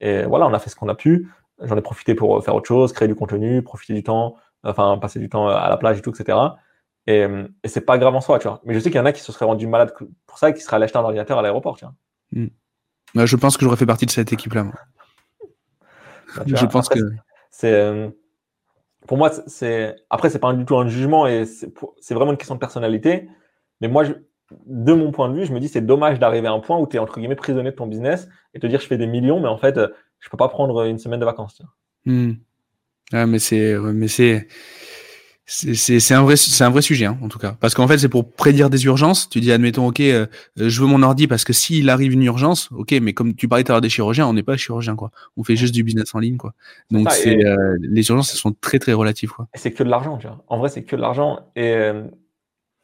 et 0.00 0.22
voilà, 0.24 0.46
on 0.46 0.52
a 0.52 0.58
fait 0.58 0.70
ce 0.70 0.76
qu'on 0.76 0.88
a 0.88 0.94
pu 0.94 1.28
j'en 1.62 1.76
ai 1.76 1.82
profité 1.82 2.14
pour 2.14 2.36
euh, 2.36 2.40
faire 2.40 2.54
autre 2.54 2.68
chose, 2.68 2.92
créer 2.92 3.08
du 3.08 3.14
contenu, 3.14 3.62
profiter 3.62 3.94
du 3.94 4.02
temps, 4.02 4.36
enfin 4.62 4.98
passer 4.98 5.18
du 5.18 5.28
temps 5.28 5.48
euh, 5.48 5.54
à 5.54 5.68
la 5.68 5.76
plage 5.76 5.98
et 5.98 6.02
tout, 6.02 6.10
etc. 6.10 6.38
Et, 7.06 7.24
euh, 7.24 7.46
et 7.62 7.68
c'est 7.68 7.80
pas 7.80 7.98
grave 7.98 8.14
en 8.14 8.20
soi, 8.20 8.38
tu 8.38 8.48
vois. 8.48 8.60
Mais 8.64 8.74
je 8.74 8.78
sais 8.78 8.90
qu'il 8.90 8.98
y 8.98 9.00
en 9.00 9.06
a 9.06 9.12
qui 9.12 9.20
se 9.20 9.32
seraient 9.32 9.46
rendus 9.46 9.66
malades 9.66 9.94
pour 10.26 10.38
ça 10.38 10.50
et 10.50 10.54
qui 10.54 10.60
seraient 10.60 10.76
allés 10.76 10.84
acheter 10.84 10.98
un 10.98 11.02
ordinateur 11.02 11.38
à 11.38 11.42
l'aéroport, 11.42 11.76
tu 11.76 11.84
vois. 11.84 11.94
Bah, 13.14 13.26
je 13.26 13.36
pense 13.36 13.56
que 13.56 13.64
j'aurais 13.64 13.76
fait 13.76 13.86
partie 13.86 14.06
de 14.06 14.10
cette 14.10 14.32
équipe-là. 14.32 14.66
Bah, 16.36 16.42
je 16.46 16.66
pense 16.66 16.88
que 16.88 17.00
c'est 17.50 18.12
pour 19.06 19.16
moi 19.16 19.30
c'est 19.46 19.96
après 20.10 20.30
c'est 20.30 20.38
pas 20.38 20.52
du 20.52 20.64
tout 20.64 20.76
un 20.76 20.88
jugement 20.88 21.26
et 21.26 21.44
c'est 21.46 22.14
vraiment 22.14 22.32
une 22.32 22.38
question 22.38 22.54
de 22.54 22.60
personnalité. 22.60 23.28
Mais 23.80 23.88
moi, 23.88 24.04
de 24.66 24.92
mon 24.92 25.10
point 25.10 25.30
de 25.30 25.34
vue, 25.34 25.46
je 25.46 25.52
me 25.52 25.60
dis 25.60 25.68
c'est 25.68 25.80
dommage 25.80 26.18
d'arriver 26.18 26.48
à 26.48 26.52
un 26.52 26.60
point 26.60 26.78
où 26.78 26.86
tu 26.86 26.96
es 26.96 26.98
entre 26.98 27.18
guillemets 27.18 27.36
prisonnier 27.36 27.70
de 27.70 27.76
ton 27.76 27.86
business 27.86 28.28
et 28.52 28.60
te 28.60 28.66
dire 28.66 28.80
je 28.80 28.86
fais 28.86 28.98
des 28.98 29.06
millions, 29.06 29.40
mais 29.40 29.48
en 29.48 29.56
fait 29.56 29.78
je 30.18 30.28
peux 30.28 30.36
pas 30.36 30.48
prendre 30.48 30.84
une 30.84 30.98
semaine 30.98 31.20
de 31.20 31.24
vacances. 31.24 31.62
Hmm. 32.04 32.32
Ah, 33.12 33.26
mais 33.26 33.38
c'est, 33.38 33.76
mais 33.76 34.08
c'est, 34.08 34.46
c'est 35.52 36.14
un 36.14 36.22
vrai, 36.22 36.36
c'est 36.36 36.62
un 36.62 36.70
vrai 36.70 36.80
sujet 36.80 37.06
hein, 37.06 37.18
en 37.22 37.28
tout 37.28 37.40
cas, 37.40 37.56
parce 37.58 37.74
qu'en 37.74 37.88
fait 37.88 37.98
c'est 37.98 38.08
pour 38.08 38.32
prédire 38.32 38.70
des 38.70 38.84
urgences. 38.84 39.28
Tu 39.28 39.40
dis 39.40 39.50
admettons, 39.50 39.88
ok, 39.88 39.98
euh, 40.00 40.26
je 40.56 40.80
veux 40.80 40.86
mon 40.86 41.02
ordi 41.02 41.26
parce 41.26 41.42
que 41.42 41.52
s'il 41.52 41.90
arrive 41.90 42.12
une 42.12 42.22
urgence, 42.22 42.68
ok, 42.70 42.92
mais 43.02 43.14
comme 43.14 43.34
tu 43.34 43.48
parlais 43.48 43.64
tout 43.64 43.72
à 43.72 43.74
l'heure 43.74 43.80
des 43.80 43.88
chirurgiens, 43.88 44.28
on 44.28 44.32
n'est 44.32 44.44
pas 44.44 44.56
chirurgien 44.56 44.94
quoi. 44.94 45.10
On 45.36 45.42
fait 45.42 45.56
juste 45.56 45.74
du 45.74 45.82
business 45.82 46.14
en 46.14 46.20
ligne 46.20 46.36
quoi. 46.36 46.54
Donc 46.92 47.10
c'est, 47.10 47.44
euh, 47.44 47.76
les 47.80 48.08
urgences 48.08 48.32
elles 48.32 48.38
sont 48.38 48.54
très 48.60 48.78
très 48.78 48.92
relatives 48.92 49.30
quoi. 49.30 49.48
C'est 49.54 49.72
que 49.72 49.82
de 49.82 49.88
l'argent, 49.88 50.18
tu 50.18 50.28
vois. 50.28 50.44
En 50.46 50.58
vrai 50.58 50.68
c'est 50.68 50.84
que 50.84 50.94
de 50.94 51.00
l'argent 51.00 51.40
et 51.56 51.74
euh, 51.74 52.04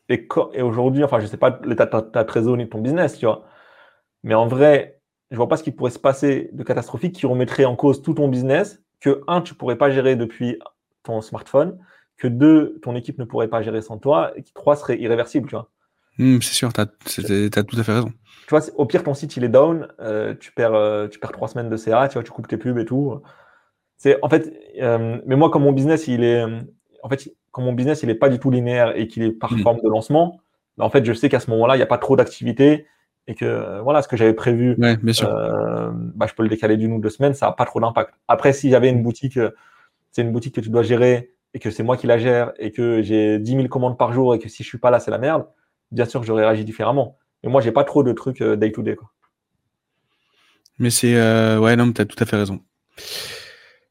et, 0.09 0.27
et 0.55 0.63
aujourd'hui, 0.63 1.05
enfin 1.05 1.21
je 1.21 1.27
sais 1.27 1.37
pas 1.37 1.61
l'état 1.65 1.87
de 1.87 1.91
ta, 1.91 2.03
ta 2.03 2.25
trésor 2.25 2.57
ni 2.57 2.65
de 2.65 2.69
ton 2.69 2.81
business, 2.81 3.19
tu 3.19 3.27
vois, 3.27 3.45
mais 4.25 4.35
en 4.35 4.49
vrai 4.49 5.01
je 5.31 5.37
vois 5.37 5.49
pas 5.49 5.57
ce 5.57 5.63
qui 5.63 5.73
pourrait 5.73 5.91
se 5.91 5.99
passer 5.99 6.51
de 6.53 6.63
catastrophique 6.63 7.15
qui 7.15 7.27
remettrait 7.27 7.65
en 7.65 7.77
cause 7.77 8.03
tout 8.03 8.15
ton 8.15 8.29
business, 8.29 8.83
que 9.01 9.23
un, 9.27 9.41
tu 9.41 9.55
pourrais 9.55 9.77
pas 9.77 9.91
gérer 9.91 10.17
depuis 10.17 10.59
ton 11.03 11.21
smartphone, 11.21 11.79
que 12.17 12.29
deux, 12.29 12.79
ton 12.83 12.95
équipe 12.95 13.19
ne 13.19 13.25
pourrait 13.25 13.49
pas 13.49 13.63
gérer 13.63 13.83
sans 13.83 13.99
toi, 13.99 14.33
et 14.37 14.43
qui 14.43 14.53
trois 14.53 14.77
serait 14.77 14.99
irréversible, 14.99 15.49
tu 15.49 15.55
vois. 15.55 15.71
Hmm, 16.19 16.41
c'est 16.41 16.55
sûr, 16.55 16.73
tu 16.73 16.81
as, 16.81 16.87
tout 16.87 17.79
à 17.79 17.83
fait 17.83 17.93
raison. 17.93 18.11
Tu 18.47 18.51
vois, 18.51 18.61
au 18.77 18.87
pire, 18.87 19.03
ton 19.03 19.15
site 19.15 19.37
il 19.37 19.45
est 19.45 19.49
down, 19.49 19.89
euh, 20.01 20.35
tu 20.39 20.53
perds, 20.53 20.75
euh, 20.75 21.09
tu 21.09 21.19
perds 21.19 21.33
trois 21.33 21.49
semaines 21.49 21.69
de 21.69 21.77
CA, 21.77 22.09
tu 22.09 22.15
vois, 22.15 22.23
tu 22.23 22.31
coupes 22.31 22.49
tes 22.49 22.57
pubs 22.57 22.79
et 22.79 22.85
tout. 22.85 23.21
C'est 23.99 24.19
en 24.23 24.29
fait, 24.29 24.53
euh, 24.81 25.19
mais 25.27 25.37
moi, 25.37 25.51
comme 25.51 25.63
mon 25.63 25.73
business, 25.73 26.07
il 26.09 26.23
est, 26.23 26.43
en 27.03 27.09
fait, 27.09 27.31
comme 27.51 27.65
mon 27.65 27.73
business, 27.73 28.03
il 28.03 28.11
est 28.11 28.15
pas 28.15 28.29
du 28.29 28.39
tout 28.39 28.51
linéaire 28.51 28.97
et 28.97 29.09
qu'il 29.09 29.23
est 29.23 29.33
par 29.33 29.53
hmm. 29.53 29.59
forme 29.59 29.81
de 29.83 29.89
lancement, 29.89 30.41
bah, 30.79 30.85
en 30.85 30.91
fait, 30.91 31.05
je 31.05 31.13
sais 31.13 31.29
qu'à 31.29 31.41
ce 31.41 31.51
moment-là, 31.51 31.75
il 31.75 31.79
n'y 31.79 31.83
a 31.83 31.87
pas 31.87 31.99
trop 31.99 32.17
d'activité 32.17 32.87
et 33.27 33.35
que 33.35 33.81
voilà 33.81 34.03
ce 34.03 34.09
que 34.09 34.17
j'avais 34.17 34.35
prévu, 34.35 34.77
bah, 34.79 34.95
je 35.03 36.35
peux 36.35 36.45
le 36.45 36.49
décaler 36.49 36.77
d'une 36.77 36.93
ou 36.93 37.01
deux 37.01 37.11
semaines, 37.11 37.35
ça 37.35 37.47
n'a 37.47 37.53
pas 37.53 37.65
trop 37.65 37.81
d'impact. 37.81 38.15
Après, 38.29 38.53
si 38.53 38.71
j'avais 38.71 38.89
une 38.89 39.03
boutique, 39.03 39.39
c'est 40.13 40.23
une 40.23 40.33
boutique 40.33 40.55
que 40.55 40.61
tu 40.61 40.71
dois 40.71 40.83
gérer 40.83 41.36
et 41.55 41.59
que 41.59 41.71
c'est 41.71 41.83
moi 41.83 41.97
qui 41.97 42.07
la 42.07 42.19
gère 42.19 42.53
et 42.59 42.73
que 42.73 43.03
j'ai 43.03 43.39
10 43.39 43.53
000 43.53 43.69
commandes 43.69 43.99
par 43.99 44.13
jour 44.13 44.35
et 44.35 44.39
que 44.39 44.49
si 44.49 44.63
je 44.63 44.69
suis 44.69 44.79
pas 44.79 44.91
là, 44.91 45.01
c'est 45.01 45.11
la 45.11 45.19
merde, 45.19 45.47
bien 45.91 46.05
sûr 46.05 46.23
j'aurais 46.23 46.45
réagi 46.45 46.65
différemment. 46.65 47.17
Mais 47.43 47.51
moi, 47.51 47.61
j'ai 47.61 47.73
pas 47.73 47.85
trop 47.85 48.03
de 48.03 48.13
trucs 48.13 48.43
day 48.43 48.73
to 48.73 48.83
day. 48.83 48.97
Quoi. 48.97 49.11
Mais 50.79 50.91
c'est 50.91 51.15
ouais 51.59 51.77
non, 51.77 51.93
tu 51.93 52.01
as 52.01 52.05
tout 52.05 52.23
à 52.23 52.27
fait 52.27 52.37
raison. 52.37 52.61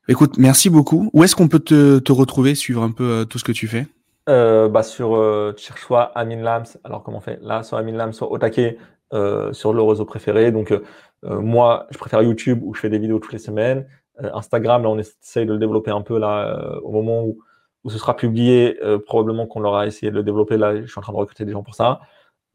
Écoute, 0.08 0.38
merci 0.38 0.70
beaucoup. 0.70 1.10
Où 1.14 1.24
est-ce 1.24 1.36
qu'on 1.36 1.48
peut 1.48 1.60
te, 1.60 1.98
te, 2.00 2.12
retrouver, 2.12 2.54
suivre 2.54 2.84
un 2.84 2.92
peu 2.92 3.26
tout 3.28 3.40
ce 3.40 3.44
que 3.44 3.52
tu 3.52 3.68
fais? 3.68 3.88
Euh, 4.28 4.68
bah 4.68 4.82
sur 4.82 5.16
euh, 5.16 5.54
cherche 5.56 5.82
soit 5.82 6.04
Amin 6.16 6.42
Lams, 6.42 6.66
alors 6.84 7.04
comment 7.04 7.18
on 7.18 7.22
fait? 7.22 7.40
Là, 7.42 7.62
soit 7.64 7.80
Amin 7.80 7.94
Lams, 7.94 8.14
soit 8.14 8.32
Otake 8.32 8.78
euh, 9.14 9.54
sur 9.54 9.72
le 9.72 9.84
réseau 9.84 10.04
préféré. 10.04 10.52
Donc 10.52 10.72
euh, 10.72 10.84
euh, 11.26 11.40
moi, 11.40 11.86
je 11.92 11.98
préfère 11.98 12.24
YouTube 12.24 12.60
où 12.64 12.74
je 12.74 12.80
fais 12.80 12.90
des 12.90 12.98
vidéos 12.98 13.20
toutes 13.20 13.34
les 13.34 13.40
semaines. 13.40 13.88
Instagram, 14.20 14.84
là, 14.84 14.90
on 14.90 14.98
essaye 14.98 15.46
de 15.46 15.54
le 15.54 15.60
développer 15.60 15.92
un 15.92 16.02
peu 16.02 16.20
là 16.20 16.80
au 16.84 16.92
moment 16.92 17.24
où, 17.24 17.40
où 17.84 17.90
ce 17.90 17.98
sera 17.98 18.16
publié. 18.16 18.80
probablement 19.06 19.48
qu'on 19.48 19.64
aura 19.64 19.88
essayé 19.88 20.12
de 20.12 20.16
le 20.16 20.24
développer. 20.24 20.58
Là, 20.58 20.82
je 20.82 20.88
suis 20.88 21.00
en 21.00 21.02
train 21.02 21.14
de 21.14 21.18
recruter 21.18 21.46
des 21.46 21.52
gens 21.52 21.64
pour 21.64 21.76
ça. 21.76 22.02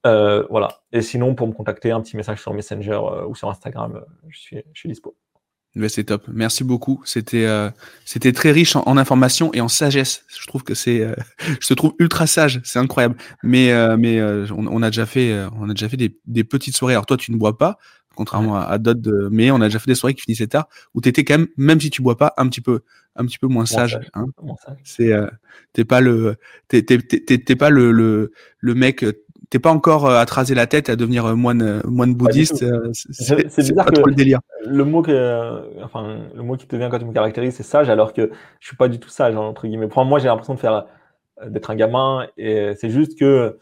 voilà. 0.04 0.68
Et 0.92 1.02
sinon, 1.02 1.34
pour 1.34 1.46
me 1.46 1.52
contacter, 1.52 1.90
un 1.90 2.00
petit 2.00 2.16
message 2.16 2.40
sur 2.40 2.54
Messenger 2.54 3.00
ou 3.28 3.34
sur 3.34 3.48
Instagram, 3.48 4.04
je 4.28 4.38
suis, 4.38 4.62
je 4.72 4.80
suis 4.80 4.88
dispo 4.88 5.14
c'est 5.88 6.04
top. 6.04 6.26
Merci 6.32 6.64
beaucoup. 6.64 7.00
C'était 7.04 7.44
euh, 7.44 7.70
c'était 8.04 8.32
très 8.32 8.50
riche 8.50 8.74
en, 8.76 8.96
informations 8.96 9.52
et 9.54 9.60
en 9.60 9.68
sagesse. 9.68 10.24
Je 10.28 10.46
trouve 10.46 10.64
que 10.64 10.74
c'est 10.74 11.00
euh, 11.00 11.14
je 11.60 11.68
te 11.68 11.74
trouve 11.74 11.94
ultra 11.98 12.26
sage. 12.26 12.60
C'est 12.64 12.78
incroyable. 12.78 13.16
Mais 13.42 13.72
euh, 13.72 13.96
mais 13.96 14.20
on, 14.50 14.82
a 14.82 14.90
déjà 14.90 15.06
fait 15.06 15.46
on 15.56 15.68
a 15.70 15.74
déjà 15.74 15.88
fait 15.88 15.96
des, 15.96 16.16
des, 16.26 16.44
petites 16.44 16.76
soirées. 16.76 16.94
Alors 16.94 17.06
toi 17.06 17.16
tu 17.16 17.32
ne 17.32 17.36
bois 17.36 17.56
pas 17.56 17.78
contrairement 18.16 18.56
à, 18.56 18.76
d'autres 18.78 19.28
mais 19.30 19.50
on 19.50 19.60
a 19.60 19.66
déjà 19.66 19.78
fait 19.78 19.90
des 19.90 19.94
soirées 19.94 20.14
qui 20.14 20.22
finissaient 20.22 20.48
tard 20.48 20.68
où 20.94 21.00
tu 21.00 21.08
étais 21.08 21.24
quand 21.24 21.38
même 21.38 21.46
même 21.56 21.80
si 21.80 21.90
tu 21.90 22.02
bois 22.02 22.18
pas 22.18 22.34
un 22.36 22.48
petit 22.48 22.60
peu 22.60 22.80
un 23.16 23.24
petit 23.24 23.38
peu 23.38 23.46
moins 23.46 23.66
sage. 23.66 23.98
Hein. 24.14 24.26
C'est 24.82 25.12
t'es 25.72 25.84
pas 25.84 26.00
le 26.00 26.36
t'es 26.68 26.82
t'es 26.82 27.56
pas 27.56 27.70
le, 27.70 27.92
le 27.92 28.32
le 28.58 28.74
mec 28.74 29.04
t'es 29.51 29.59
pas 29.59 29.70
encore 29.70 30.09
à 30.09 30.24
te 30.26 30.32
raser 30.32 30.55
la 30.55 30.66
tête 30.66 30.88
à 30.88 30.96
devenir 30.96 31.36
moine 31.36 31.82
moine 31.84 32.14
bouddhiste. 32.14 32.64
C'est 32.92 33.74
pas 33.74 33.84
trop 33.84 34.07
le 34.07 34.14
délire 34.14 34.40
le 34.64 34.84
mot 34.84 35.03
que, 35.03 35.82
enfin, 35.82 36.18
le 36.34 36.42
mot 36.42 36.57
qui 36.57 36.66
te 36.66 36.76
vient 36.76 36.90
quand 36.90 36.98
tu 36.98 37.05
me 37.05 37.12
caractérises, 37.12 37.55
c'est 37.55 37.62
sage, 37.62 37.90
alors 37.90 38.12
que 38.12 38.30
je 38.61 38.66
suis 38.66 38.76
pas 38.76 38.88
du 38.88 38.98
tout 38.98 39.09
sage, 39.09 39.36
entre 39.36 39.66
guillemets. 39.66 39.88
Pour 39.88 40.05
moi, 40.05 40.18
j'ai 40.18 40.28
l'impression 40.28 40.55
de 40.55 40.59
faire, 40.61 40.86
euh, 41.42 41.51
d'être 41.51 41.70
un 41.70 41.76
gamin, 41.76 42.26
et 42.36 42.74
c'est 42.76 42.90
juste 42.90 43.18
que, 43.18 43.59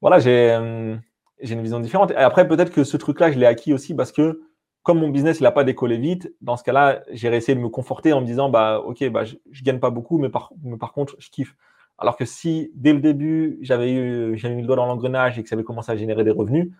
voilà, 0.00 0.18
j'ai, 0.18 0.52
euh, 0.52 0.96
j'ai 1.40 1.54
une 1.54 1.62
vision 1.62 1.80
différente. 1.80 2.10
Et 2.12 2.16
après, 2.16 2.46
peut-être 2.46 2.72
que 2.72 2.84
ce 2.84 2.96
truc-là, 2.96 3.32
je 3.32 3.38
l'ai 3.38 3.46
acquis 3.46 3.72
aussi 3.72 3.94
parce 3.94 4.12
que, 4.12 4.42
comme 4.82 4.98
mon 4.98 5.08
business, 5.08 5.40
il 5.40 5.44
n'a 5.44 5.52
pas 5.52 5.64
décollé 5.64 5.96
vite, 5.96 6.32
dans 6.42 6.56
ce 6.56 6.64
cas-là, 6.64 7.02
j'ai 7.10 7.34
essayé 7.34 7.56
de 7.56 7.62
me 7.62 7.68
conforter 7.68 8.12
en 8.12 8.20
me 8.20 8.26
disant, 8.26 8.50
bah, 8.50 8.80
ok, 8.84 9.08
bah, 9.10 9.24
je, 9.24 9.36
je 9.50 9.62
gagne 9.62 9.78
pas 9.78 9.90
beaucoup, 9.90 10.18
mais 10.18 10.28
par, 10.28 10.52
mais 10.62 10.76
par 10.76 10.92
contre, 10.92 11.16
je 11.18 11.30
kiffe. 11.30 11.56
Alors 11.98 12.16
que 12.16 12.24
si, 12.24 12.72
dès 12.74 12.92
le 12.92 13.00
début, 13.00 13.58
j'avais 13.62 13.92
eu, 13.92 14.36
j'avais 14.36 14.54
mis 14.54 14.62
le 14.62 14.66
doigt 14.66 14.76
dans 14.76 14.86
l'engrenage 14.86 15.38
et 15.38 15.42
que 15.42 15.48
ça 15.48 15.54
avait 15.54 15.64
commencé 15.64 15.92
à 15.92 15.96
générer 15.96 16.24
des 16.24 16.30
revenus, 16.30 16.70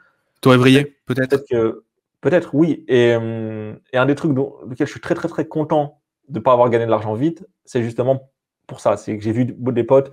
T'aurais 0.45 0.59
vrillé, 0.59 0.97
peut-être. 1.07 1.31
Peut-être? 1.31 1.49
que 1.49 1.85
Peut-être, 2.21 2.55
oui. 2.55 2.87
Euh, 2.91 3.75
et, 3.93 3.99
un 3.99 4.07
des 4.07 4.15
trucs 4.15 4.33
dont, 4.33 4.55
lequel 4.67 4.87
je 4.87 4.93
suis 4.93 5.01
très, 5.01 5.15
très, 5.15 5.29
très 5.29 5.47
content 5.47 6.01
de 6.29 6.39
ne 6.39 6.43
pas 6.43 6.53
avoir 6.53 6.71
gagné 6.71 6.87
de 6.87 6.91
l'argent 6.91 7.13
vite, 7.15 7.47
c'est 7.65 7.83
justement 7.83 8.31
pour 8.67 8.81
ça. 8.81 8.97
C'est 8.97 9.17
que 9.17 9.23
j'ai 9.23 9.33
vu 9.33 9.45
des 9.47 9.85
potes 9.85 10.11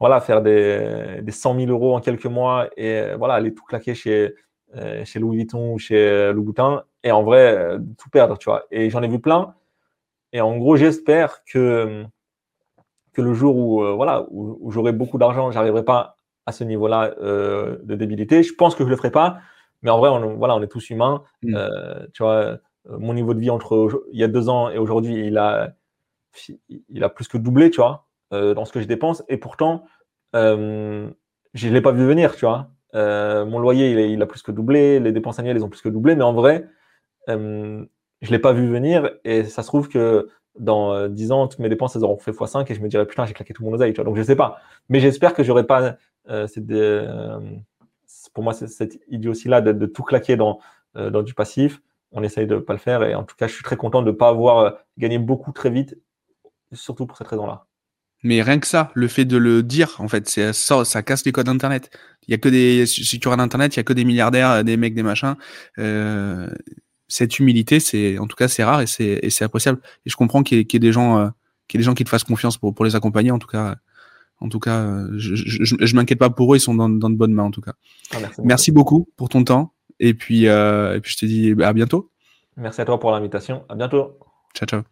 voilà, 0.00 0.20
faire 0.20 0.42
des, 0.42 1.20
des 1.22 1.30
100 1.30 1.58
000 1.60 1.70
euros 1.70 1.94
en 1.94 2.00
quelques 2.00 2.26
mois 2.26 2.68
et 2.76 3.00
euh, 3.00 3.16
voilà, 3.16 3.34
aller 3.34 3.54
tout 3.54 3.64
claquer 3.64 3.94
chez, 3.94 4.34
euh, 4.76 5.04
chez 5.04 5.18
Louis 5.18 5.36
Vuitton 5.36 5.74
ou 5.74 5.78
chez 5.78 6.32
Louboutin 6.32 6.84
et 7.04 7.12
en 7.12 7.22
vrai, 7.22 7.76
tout 7.98 8.10
perdre, 8.10 8.36
tu 8.36 8.50
vois. 8.50 8.64
Et 8.70 8.90
j'en 8.90 9.02
ai 9.02 9.08
vu 9.08 9.20
plein. 9.20 9.54
Et 10.32 10.40
en 10.40 10.56
gros, 10.56 10.76
j'espère 10.76 11.44
que, 11.44 12.04
que 13.12 13.22
le 13.22 13.34
jour 13.34 13.56
où, 13.56 13.84
voilà, 13.96 14.26
où, 14.30 14.70
j'aurai 14.70 14.92
beaucoup 14.92 15.18
d'argent, 15.18 15.50
j'arriverai 15.50 15.84
pas 15.84 16.16
à 16.46 16.52
ce 16.52 16.64
niveau-là 16.64 17.14
de 17.20 17.94
débilité. 17.94 18.42
Je 18.42 18.54
pense 18.54 18.74
que 18.74 18.84
je 18.84 18.88
le 18.88 18.96
ferai 18.96 19.10
pas, 19.10 19.38
mais 19.82 19.90
en 19.90 19.98
vrai, 19.98 20.08
on, 20.08 20.36
voilà, 20.36 20.54
on 20.54 20.62
est 20.62 20.68
tous 20.68 20.90
humains. 20.90 21.22
Mm. 21.42 21.54
Euh, 21.56 22.06
tu 22.12 22.22
vois, 22.22 22.36
euh, 22.36 22.58
mon 22.86 23.14
niveau 23.14 23.34
de 23.34 23.40
vie 23.40 23.50
entre 23.50 24.04
il 24.12 24.18
y 24.18 24.24
a 24.24 24.28
deux 24.28 24.48
ans 24.48 24.70
et 24.70 24.78
aujourd'hui, 24.78 25.26
il 25.26 25.38
a, 25.38 25.74
il 26.88 27.04
a 27.04 27.08
plus 27.08 27.28
que 27.28 27.36
doublé, 27.36 27.70
tu 27.70 27.80
vois, 27.80 28.06
euh, 28.32 28.54
dans 28.54 28.64
ce 28.64 28.72
que 28.72 28.80
je 28.80 28.86
dépense. 28.86 29.22
Et 29.28 29.36
pourtant, 29.36 29.84
je 30.34 30.38
ne 30.40 31.72
l'ai 31.72 31.82
pas 31.82 31.92
vu 31.92 32.06
venir, 32.06 32.34
tu 32.36 32.46
vois. 32.46 32.70
mon 32.94 33.58
loyer, 33.58 33.90
il, 33.90 34.12
il, 34.12 34.22
a 34.22 34.26
plus 34.26 34.42
que 34.42 34.52
doublé, 34.52 35.00
les 35.00 35.12
dépenses 35.12 35.38
annuelles, 35.38 35.56
ils 35.56 35.64
ont 35.64 35.68
plus 35.68 35.82
que 35.82 35.88
doublé, 35.88 36.14
mais 36.14 36.24
en 36.24 36.32
vrai, 36.32 36.68
je 37.28 37.34
ne 37.34 37.86
l'ai 38.22 38.38
pas 38.38 38.52
vu 38.52 38.66
venir. 38.66 39.10
Et 39.24 39.44
ça 39.44 39.62
se 39.62 39.66
trouve 39.66 39.88
que 39.88 40.28
dans 40.58 41.08
10 41.08 41.32
ans, 41.32 41.48
toutes 41.48 41.60
mes 41.60 41.68
dépenses, 41.68 41.96
elles 41.96 42.04
auront 42.04 42.18
fait 42.18 42.32
x5 42.32 42.70
et 42.70 42.74
je 42.74 42.80
me 42.80 42.88
dirais, 42.88 43.06
putain, 43.06 43.24
j'ai 43.24 43.34
claqué 43.34 43.54
tout 43.54 43.64
mon 43.64 43.72
oseille, 43.72 43.92
tu 43.92 43.96
vois. 43.96 44.04
Donc, 44.04 44.16
je 44.16 44.20
ne 44.20 44.26
sais 44.26 44.36
pas. 44.36 44.58
Mais 44.88 45.00
j'espère 45.00 45.34
que 45.34 45.42
j'aurai 45.42 45.64
pas 45.64 45.96
cette, 46.46 46.66
pour 48.32 48.44
moi, 48.44 48.52
cette 48.52 49.00
idée-aussi-là 49.08 49.60
de, 49.60 49.86
tout 49.86 50.02
claquer 50.02 50.36
dans, 50.36 50.60
euh, 50.96 51.10
dans 51.10 51.22
du 51.22 51.34
passif. 51.34 51.80
On 52.12 52.22
essaye 52.22 52.46
de 52.46 52.56
ne 52.56 52.60
pas 52.60 52.72
le 52.72 52.78
faire. 52.78 53.02
Et 53.02 53.14
en 53.14 53.24
tout 53.24 53.36
cas, 53.36 53.46
je 53.46 53.54
suis 53.54 53.64
très 53.64 53.76
content 53.76 54.02
de 54.02 54.10
ne 54.10 54.16
pas 54.16 54.28
avoir 54.28 54.58
euh, 54.58 54.70
gagné 54.98 55.18
beaucoup 55.18 55.52
très 55.52 55.70
vite, 55.70 55.98
surtout 56.72 57.06
pour 57.06 57.16
cette 57.16 57.28
raison-là. 57.28 57.66
Mais 58.22 58.40
rien 58.40 58.60
que 58.60 58.66
ça, 58.68 58.92
le 58.94 59.08
fait 59.08 59.24
de 59.24 59.36
le 59.36 59.62
dire, 59.62 59.96
en 59.98 60.06
fait, 60.06 60.28
ça, 60.28 61.02
casse 61.02 61.24
les 61.24 61.32
codes 61.32 61.48
Internet. 61.48 61.90
Il 62.28 62.30
y 62.30 62.34
a 62.34 62.38
que 62.38 62.48
des, 62.48 62.86
si 62.86 63.18
tu 63.18 63.26
regardes 63.26 63.40
Internet, 63.40 63.74
il 63.74 63.78
y 63.78 63.80
a 63.80 63.82
que 63.82 63.92
des 63.92 64.04
milliardaires, 64.04 64.62
des 64.62 64.76
mecs, 64.76 64.94
des 64.94 65.02
machins. 65.02 65.34
Euh, 65.78 66.48
cette 67.12 67.38
humilité, 67.38 67.80
c'est, 67.80 68.18
en 68.18 68.26
tout 68.26 68.36
cas, 68.36 68.48
c'est 68.48 68.64
rare 68.64 68.80
et 68.80 68.86
c'est, 68.86 69.42
appréciable. 69.42 69.80
Et 70.06 70.10
je 70.10 70.16
comprends 70.16 70.42
qu'il 70.42 70.58
y, 70.58 70.60
ait, 70.60 70.78
des 70.78 70.92
gens, 70.92 71.30
qu'il 71.68 71.78
y 71.78 71.80
ait 71.80 71.82
des 71.82 71.84
gens 71.84 71.94
qui 71.94 72.04
te 72.04 72.08
fassent 72.08 72.24
confiance 72.24 72.56
pour, 72.58 72.74
pour 72.74 72.84
les 72.84 72.96
accompagner. 72.96 73.30
En 73.30 73.38
tout 73.38 73.48
cas, 73.48 73.76
en 74.42 74.48
tout 74.48 74.58
cas, 74.58 74.80
euh, 74.80 75.08
je, 75.16 75.34
je, 75.36 75.94
m'inquiète 75.94 76.18
pas 76.18 76.30
pour 76.30 76.52
eux, 76.52 76.56
ils 76.56 76.60
sont 76.60 76.74
dans, 76.74 76.88
de 76.88 77.16
bonnes 77.16 77.32
mains 77.32 77.44
en 77.44 77.52
tout 77.52 77.60
cas. 77.60 77.74
Ah, 78.12 78.18
merci, 78.42 78.72
beaucoup 78.72 79.08
pour 79.16 79.28
ton 79.28 79.44
temps 79.44 79.72
et 80.00 80.14
puis, 80.14 80.48
euh, 80.48 80.96
et 80.96 81.00
puis 81.00 81.12
je 81.12 81.18
te 81.18 81.26
dis 81.26 81.54
à 81.62 81.72
bientôt. 81.72 82.10
Merci 82.56 82.80
à 82.80 82.84
toi 82.84 82.98
pour 82.98 83.12
l'invitation. 83.12 83.64
À 83.68 83.76
bientôt. 83.76 84.18
Ciao, 84.54 84.66
ciao. 84.66 84.82